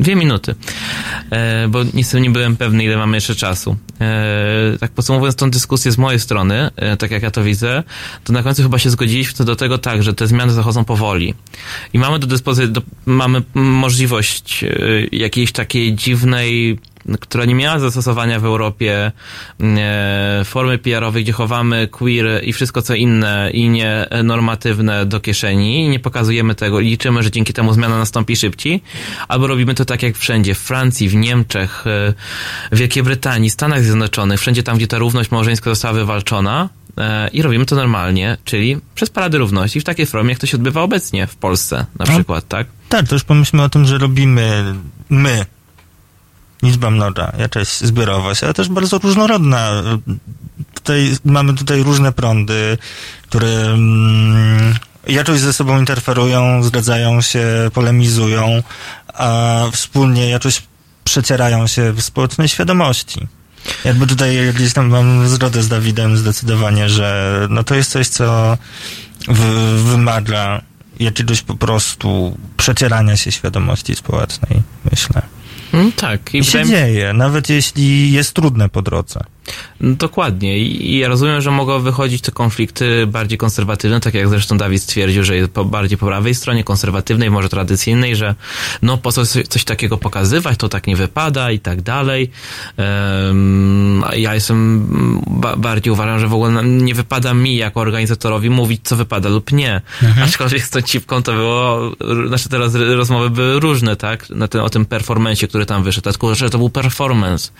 Dwie 0.00 0.16
minuty, 0.16 0.54
e, 1.30 1.68
bo 1.68 1.78
niestety 1.94 2.20
nie 2.20 2.30
byłem 2.30 2.56
pewny, 2.56 2.84
ile 2.84 2.96
mamy 2.96 3.16
jeszcze 3.16 3.34
czasu. 3.34 3.76
E, 4.00 4.78
tak 4.80 4.90
podsumowując 4.90 5.36
tą 5.36 5.50
dyskusję 5.50 5.92
z 5.92 5.98
mojej 5.98 6.20
strony, 6.20 6.70
e, 6.76 6.96
tak 6.96 7.10
jak 7.10 7.22
ja 7.22 7.30
to 7.30 7.44
widzę, 7.44 7.82
to 8.24 8.32
na 8.32 8.42
końcu 8.42 8.62
chyba 8.62 8.78
się 8.78 8.90
zgodziliśmy 8.90 9.32
co 9.32 9.44
do 9.44 9.56
tego 9.56 9.78
tak, 9.78 10.02
że 10.02 10.14
te 10.14 10.26
zmiany 10.26 10.52
zachodzą 10.52 10.84
powoli. 10.84 11.34
I 11.92 11.98
mamy 11.98 12.18
do 12.18 12.26
dyspozycji, 12.26 12.72
do, 12.72 12.82
mamy 13.06 13.42
możliwość 13.54 14.64
jakiejś 15.12 15.52
takiej 15.52 15.94
dziwnej 15.94 16.78
która 17.20 17.44
nie 17.44 17.54
miała 17.54 17.78
zastosowania 17.78 18.40
w 18.40 18.44
Europie, 18.44 19.12
e, 19.60 20.42
formy 20.44 20.78
PR-owej, 20.78 21.22
gdzie 21.24 21.32
chowamy 21.32 21.88
queer 21.88 22.44
i 22.44 22.52
wszystko 22.52 22.82
co 22.82 22.94
inne 22.94 23.50
i 23.52 23.68
nienormatywne 23.68 25.06
do 25.06 25.20
kieszeni 25.20 25.84
i 25.84 25.88
nie 25.88 25.98
pokazujemy 26.00 26.54
tego 26.54 26.80
i 26.80 26.84
liczymy, 26.88 27.22
że 27.22 27.30
dzięki 27.30 27.52
temu 27.52 27.72
zmiana 27.72 27.98
nastąpi 27.98 28.36
szybciej, 28.36 28.82
albo 29.28 29.46
robimy 29.46 29.74
to 29.74 29.84
tak 29.84 30.02
jak 30.02 30.16
wszędzie, 30.16 30.54
w 30.54 30.58
Francji, 30.58 31.08
w 31.08 31.14
Niemczech, 31.14 31.84
e, 31.86 32.14
w 32.72 32.78
Wielkiej 32.78 33.02
Brytanii, 33.02 33.50
Stanach 33.50 33.82
Zjednoczonych, 33.84 34.40
wszędzie 34.40 34.62
tam, 34.62 34.76
gdzie 34.76 34.86
ta 34.86 34.98
równość 34.98 35.30
małżeńska 35.30 35.70
została 35.70 35.94
wywalczona 35.94 36.68
e, 36.98 37.28
i 37.28 37.42
robimy 37.42 37.66
to 37.66 37.76
normalnie, 37.76 38.36
czyli 38.44 38.76
przez 38.94 39.10
Parady 39.10 39.38
Równości 39.38 39.80
w 39.80 39.84
takiej 39.84 40.06
formie, 40.06 40.30
jak 40.30 40.38
to 40.38 40.46
się 40.46 40.56
odbywa 40.56 40.82
obecnie 40.82 41.26
w 41.26 41.36
Polsce 41.36 41.86
na 41.98 42.04
No. 42.08 42.12
przykład, 42.14 42.48
tak? 42.48 42.66
Tak, 42.88 43.08
to 43.08 43.14
już 43.14 43.24
pomyślmy 43.24 43.62
o 43.62 43.68
tym, 43.68 43.84
że 43.84 43.98
robimy 43.98 44.74
my, 45.10 45.46
liczba 46.62 46.90
mnoga, 46.90 47.32
jakaś 47.38 47.68
zbiorowość, 47.68 48.44
ale 48.44 48.54
też 48.54 48.68
bardzo 48.68 48.98
różnorodna. 48.98 49.82
Tutaj, 50.74 51.16
mamy 51.24 51.54
tutaj 51.54 51.82
różne 51.82 52.12
prądy, 52.12 52.78
które 53.22 53.48
mm, 53.48 54.74
jakoś 55.06 55.40
ze 55.40 55.52
sobą 55.52 55.78
interferują, 55.78 56.62
zgadzają 56.62 57.20
się, 57.20 57.70
polemizują, 57.72 58.62
a 59.14 59.60
wspólnie 59.72 60.28
jakoś 60.28 60.62
przecierają 61.04 61.66
się 61.66 61.92
w 61.92 62.02
społecznej 62.02 62.48
świadomości. 62.48 63.26
Jakby 63.84 64.06
tutaj 64.06 64.52
gdzieś 64.54 64.72
tam 64.72 64.88
mam 64.88 65.28
zgodę 65.28 65.62
z 65.62 65.68
Dawidem 65.68 66.16
zdecydowanie, 66.16 66.88
że 66.88 67.46
no 67.50 67.64
to 67.64 67.74
jest 67.74 67.90
coś, 67.90 68.08
co 68.08 68.58
w, 69.28 69.40
wymaga 69.90 70.62
jakiegoś 71.00 71.42
po 71.42 71.54
prostu 71.54 72.38
przecierania 72.56 73.16
się 73.16 73.32
świadomości 73.32 73.94
społecznej, 73.94 74.62
myślę. 74.90 75.22
Mm, 75.72 75.92
tak. 75.92 76.34
I 76.34 76.44
się 76.44 76.58
wydaje 76.64 76.64
mi- 76.64 76.92
dzieje, 76.94 77.12
nawet 77.12 77.48
jeśli 77.48 78.12
jest 78.12 78.32
trudne 78.34 78.68
po 78.68 78.82
drodze. 78.82 79.20
Dokładnie. 79.80 80.58
I 80.58 80.82
i 80.82 80.98
ja 80.98 81.08
rozumiem, 81.08 81.40
że 81.40 81.50
mogą 81.50 81.80
wychodzić 81.80 82.22
te 82.22 82.32
konflikty 82.32 83.06
bardziej 83.06 83.38
konserwatywne, 83.38 84.00
tak 84.00 84.14
jak 84.14 84.28
zresztą 84.28 84.58
Dawid 84.58 84.82
stwierdził, 84.82 85.24
że 85.24 85.36
jest 85.36 85.50
po, 85.50 85.64
bardziej 85.64 85.98
po 85.98 86.06
prawej 86.06 86.34
stronie, 86.34 86.64
konserwatywnej, 86.64 87.30
może 87.30 87.48
tradycyjnej, 87.48 88.16
że 88.16 88.34
no 88.82 88.98
po 88.98 89.12
co 89.12 89.26
coś, 89.26 89.46
coś 89.46 89.64
takiego 89.64 89.98
pokazywać, 89.98 90.58
to 90.58 90.68
tak 90.68 90.86
nie 90.86 90.96
wypada 90.96 91.50
i 91.50 91.58
tak 91.58 91.82
dalej. 91.82 92.30
Um, 92.76 94.04
a 94.06 94.14
ja 94.14 94.34
jestem, 94.34 94.86
ba, 95.26 95.56
bardziej 95.56 95.92
uważam, 95.92 96.20
że 96.20 96.28
w 96.28 96.34
ogóle 96.34 96.64
nie 96.64 96.94
wypada 96.94 97.34
mi 97.34 97.56
jako 97.56 97.80
organizatorowi 97.80 98.50
mówić, 98.50 98.80
co 98.84 98.96
wypada 98.96 99.28
lub 99.28 99.52
nie. 99.52 99.80
Mhm. 100.02 100.28
Aczkolwiek 100.28 100.62
z 100.62 100.70
tą 100.70 100.82
cipką 100.82 101.22
to 101.22 101.32
było, 101.32 101.92
znaczy 102.28 102.48
teraz 102.48 102.74
rozmowy 102.74 103.30
były 103.30 103.60
różne, 103.60 103.96
tak? 103.96 104.30
Na 104.30 104.48
tym, 104.48 104.60
o 104.60 104.70
tym 104.70 104.86
performencie, 104.86 105.48
który 105.48 105.66
tam 105.66 105.82
wyszedł. 105.82 106.10
Tylko, 106.10 106.34
że 106.34 106.50
to 106.50 106.58
był 106.58 106.70
performance. 106.70 107.50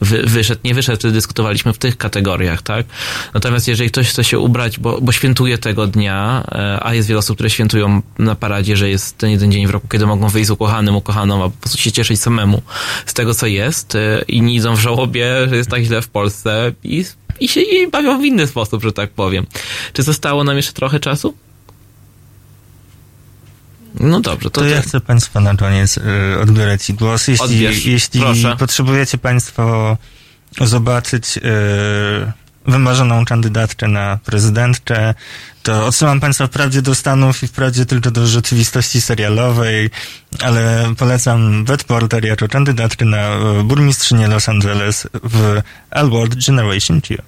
Wy, 0.00 0.22
wyszedł, 0.22 0.60
nie 0.64 0.74
wyszedł, 0.74 0.98
wtedy 0.98 1.20
dyskutowaliśmy 1.32 1.72
w 1.72 1.78
tych 1.78 1.96
kategoriach, 1.96 2.62
tak? 2.62 2.86
Natomiast 3.34 3.68
jeżeli 3.68 3.90
ktoś 3.90 4.08
chce 4.08 4.24
się 4.24 4.38
ubrać, 4.38 4.78
bo, 4.78 5.00
bo 5.00 5.12
świętuje 5.12 5.58
tego 5.58 5.86
dnia, 5.86 6.44
e, 6.52 6.78
a 6.82 6.94
jest 6.94 7.08
wiele 7.08 7.18
osób, 7.18 7.36
które 7.36 7.50
świętują 7.50 8.02
na 8.18 8.34
paradzie, 8.34 8.76
że 8.76 8.90
jest 8.90 9.18
ten 9.18 9.30
jeden 9.30 9.52
dzień 9.52 9.66
w 9.66 9.70
roku, 9.70 9.88
kiedy 9.88 10.06
mogą 10.06 10.28
wyjść 10.28 10.48
z 10.48 10.50
ukochanym, 10.50 10.96
ukochaną, 10.96 11.44
a 11.44 11.50
po 11.50 11.56
prostu 11.56 11.78
się 11.78 11.92
cieszyć 11.92 12.20
samemu 12.20 12.62
z 13.06 13.14
tego, 13.14 13.34
co 13.34 13.46
jest 13.46 13.94
e, 13.94 14.22
i 14.28 14.42
nie 14.42 14.54
idą 14.54 14.76
w 14.76 14.80
żałobie, 14.80 15.48
że 15.48 15.56
jest 15.56 15.70
tak 15.70 15.82
źle 15.82 16.02
w 16.02 16.08
Polsce 16.08 16.72
i, 16.84 17.04
i 17.40 17.48
się 17.48 17.60
i 17.60 17.90
bawią 17.90 18.20
w 18.20 18.24
inny 18.24 18.46
sposób, 18.46 18.82
że 18.82 18.92
tak 18.92 19.10
powiem. 19.10 19.46
Czy 19.92 20.02
zostało 20.02 20.44
nam 20.44 20.56
jeszcze 20.56 20.72
trochę 20.72 21.00
czasu? 21.00 21.34
No 24.00 24.20
dobrze, 24.20 24.50
to, 24.50 24.60
To, 24.60 24.66
ja 24.66 24.82
chcę 24.82 25.00
Państwa 25.00 25.40
na 25.40 25.56
koniec 25.56 25.98
y, 25.98 26.02
odbierać 26.42 26.92
głos. 26.92 27.28
Jeśli, 27.28 27.44
Odbierz, 27.44 27.84
jeśli 27.86 28.20
proszę. 28.20 28.56
potrzebujecie 28.58 29.18
Państwo 29.18 29.96
zobaczyć 30.60 31.36
y, 31.36 31.40
wymarzoną 32.66 33.24
kandydatkę 33.24 33.88
na 33.88 34.18
prezydentkę, 34.24 35.14
to 35.62 35.86
odsyłam 35.86 36.20
Państwa 36.20 36.46
wprawdzie 36.46 36.82
do 36.82 36.94
Stanów 36.94 37.42
i 37.42 37.48
wprawdzie 37.48 37.86
tylko 37.86 38.10
do 38.10 38.26
rzeczywistości 38.26 39.00
serialowej, 39.00 39.90
ale 40.40 40.94
polecam 40.98 41.64
Beth 41.64 41.84
Porter 41.84 42.24
jako 42.24 42.48
kandydatkę 42.48 43.04
na 43.04 43.36
y, 43.60 43.64
burmistrzynię 43.64 44.28
Los 44.28 44.48
Angeles 44.48 45.08
w 45.22 45.60
L 45.90 46.10
World 46.10 46.46
Generation 46.46 47.00
Q. 47.00 47.22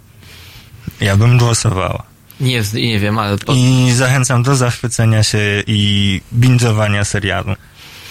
Ja 1.00 1.16
bym 1.16 1.38
głosowała. 1.38 2.02
nie, 2.40 2.62
nie 2.74 3.00
wiem, 3.00 3.18
ale 3.18 3.38
po, 3.38 3.52
I 3.54 3.92
zachęcam 3.92 4.42
do 4.42 4.56
zachwycenia 4.56 5.22
się 5.22 5.62
i 5.66 6.20
binge'owania 6.38 7.04
serialu. 7.04 7.54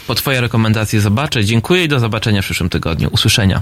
po 0.07 0.15
Twoje 0.15 0.41
rekomendacje 0.41 1.01
zobaczę. 1.01 1.45
Dziękuję 1.45 1.83
i 1.83 1.87
do 1.87 1.99
zobaczenia 1.99 2.41
w 2.41 2.45
przyszłym 2.45 2.69
tygodniu. 2.69 3.09
Usłyszenia. 3.11 3.61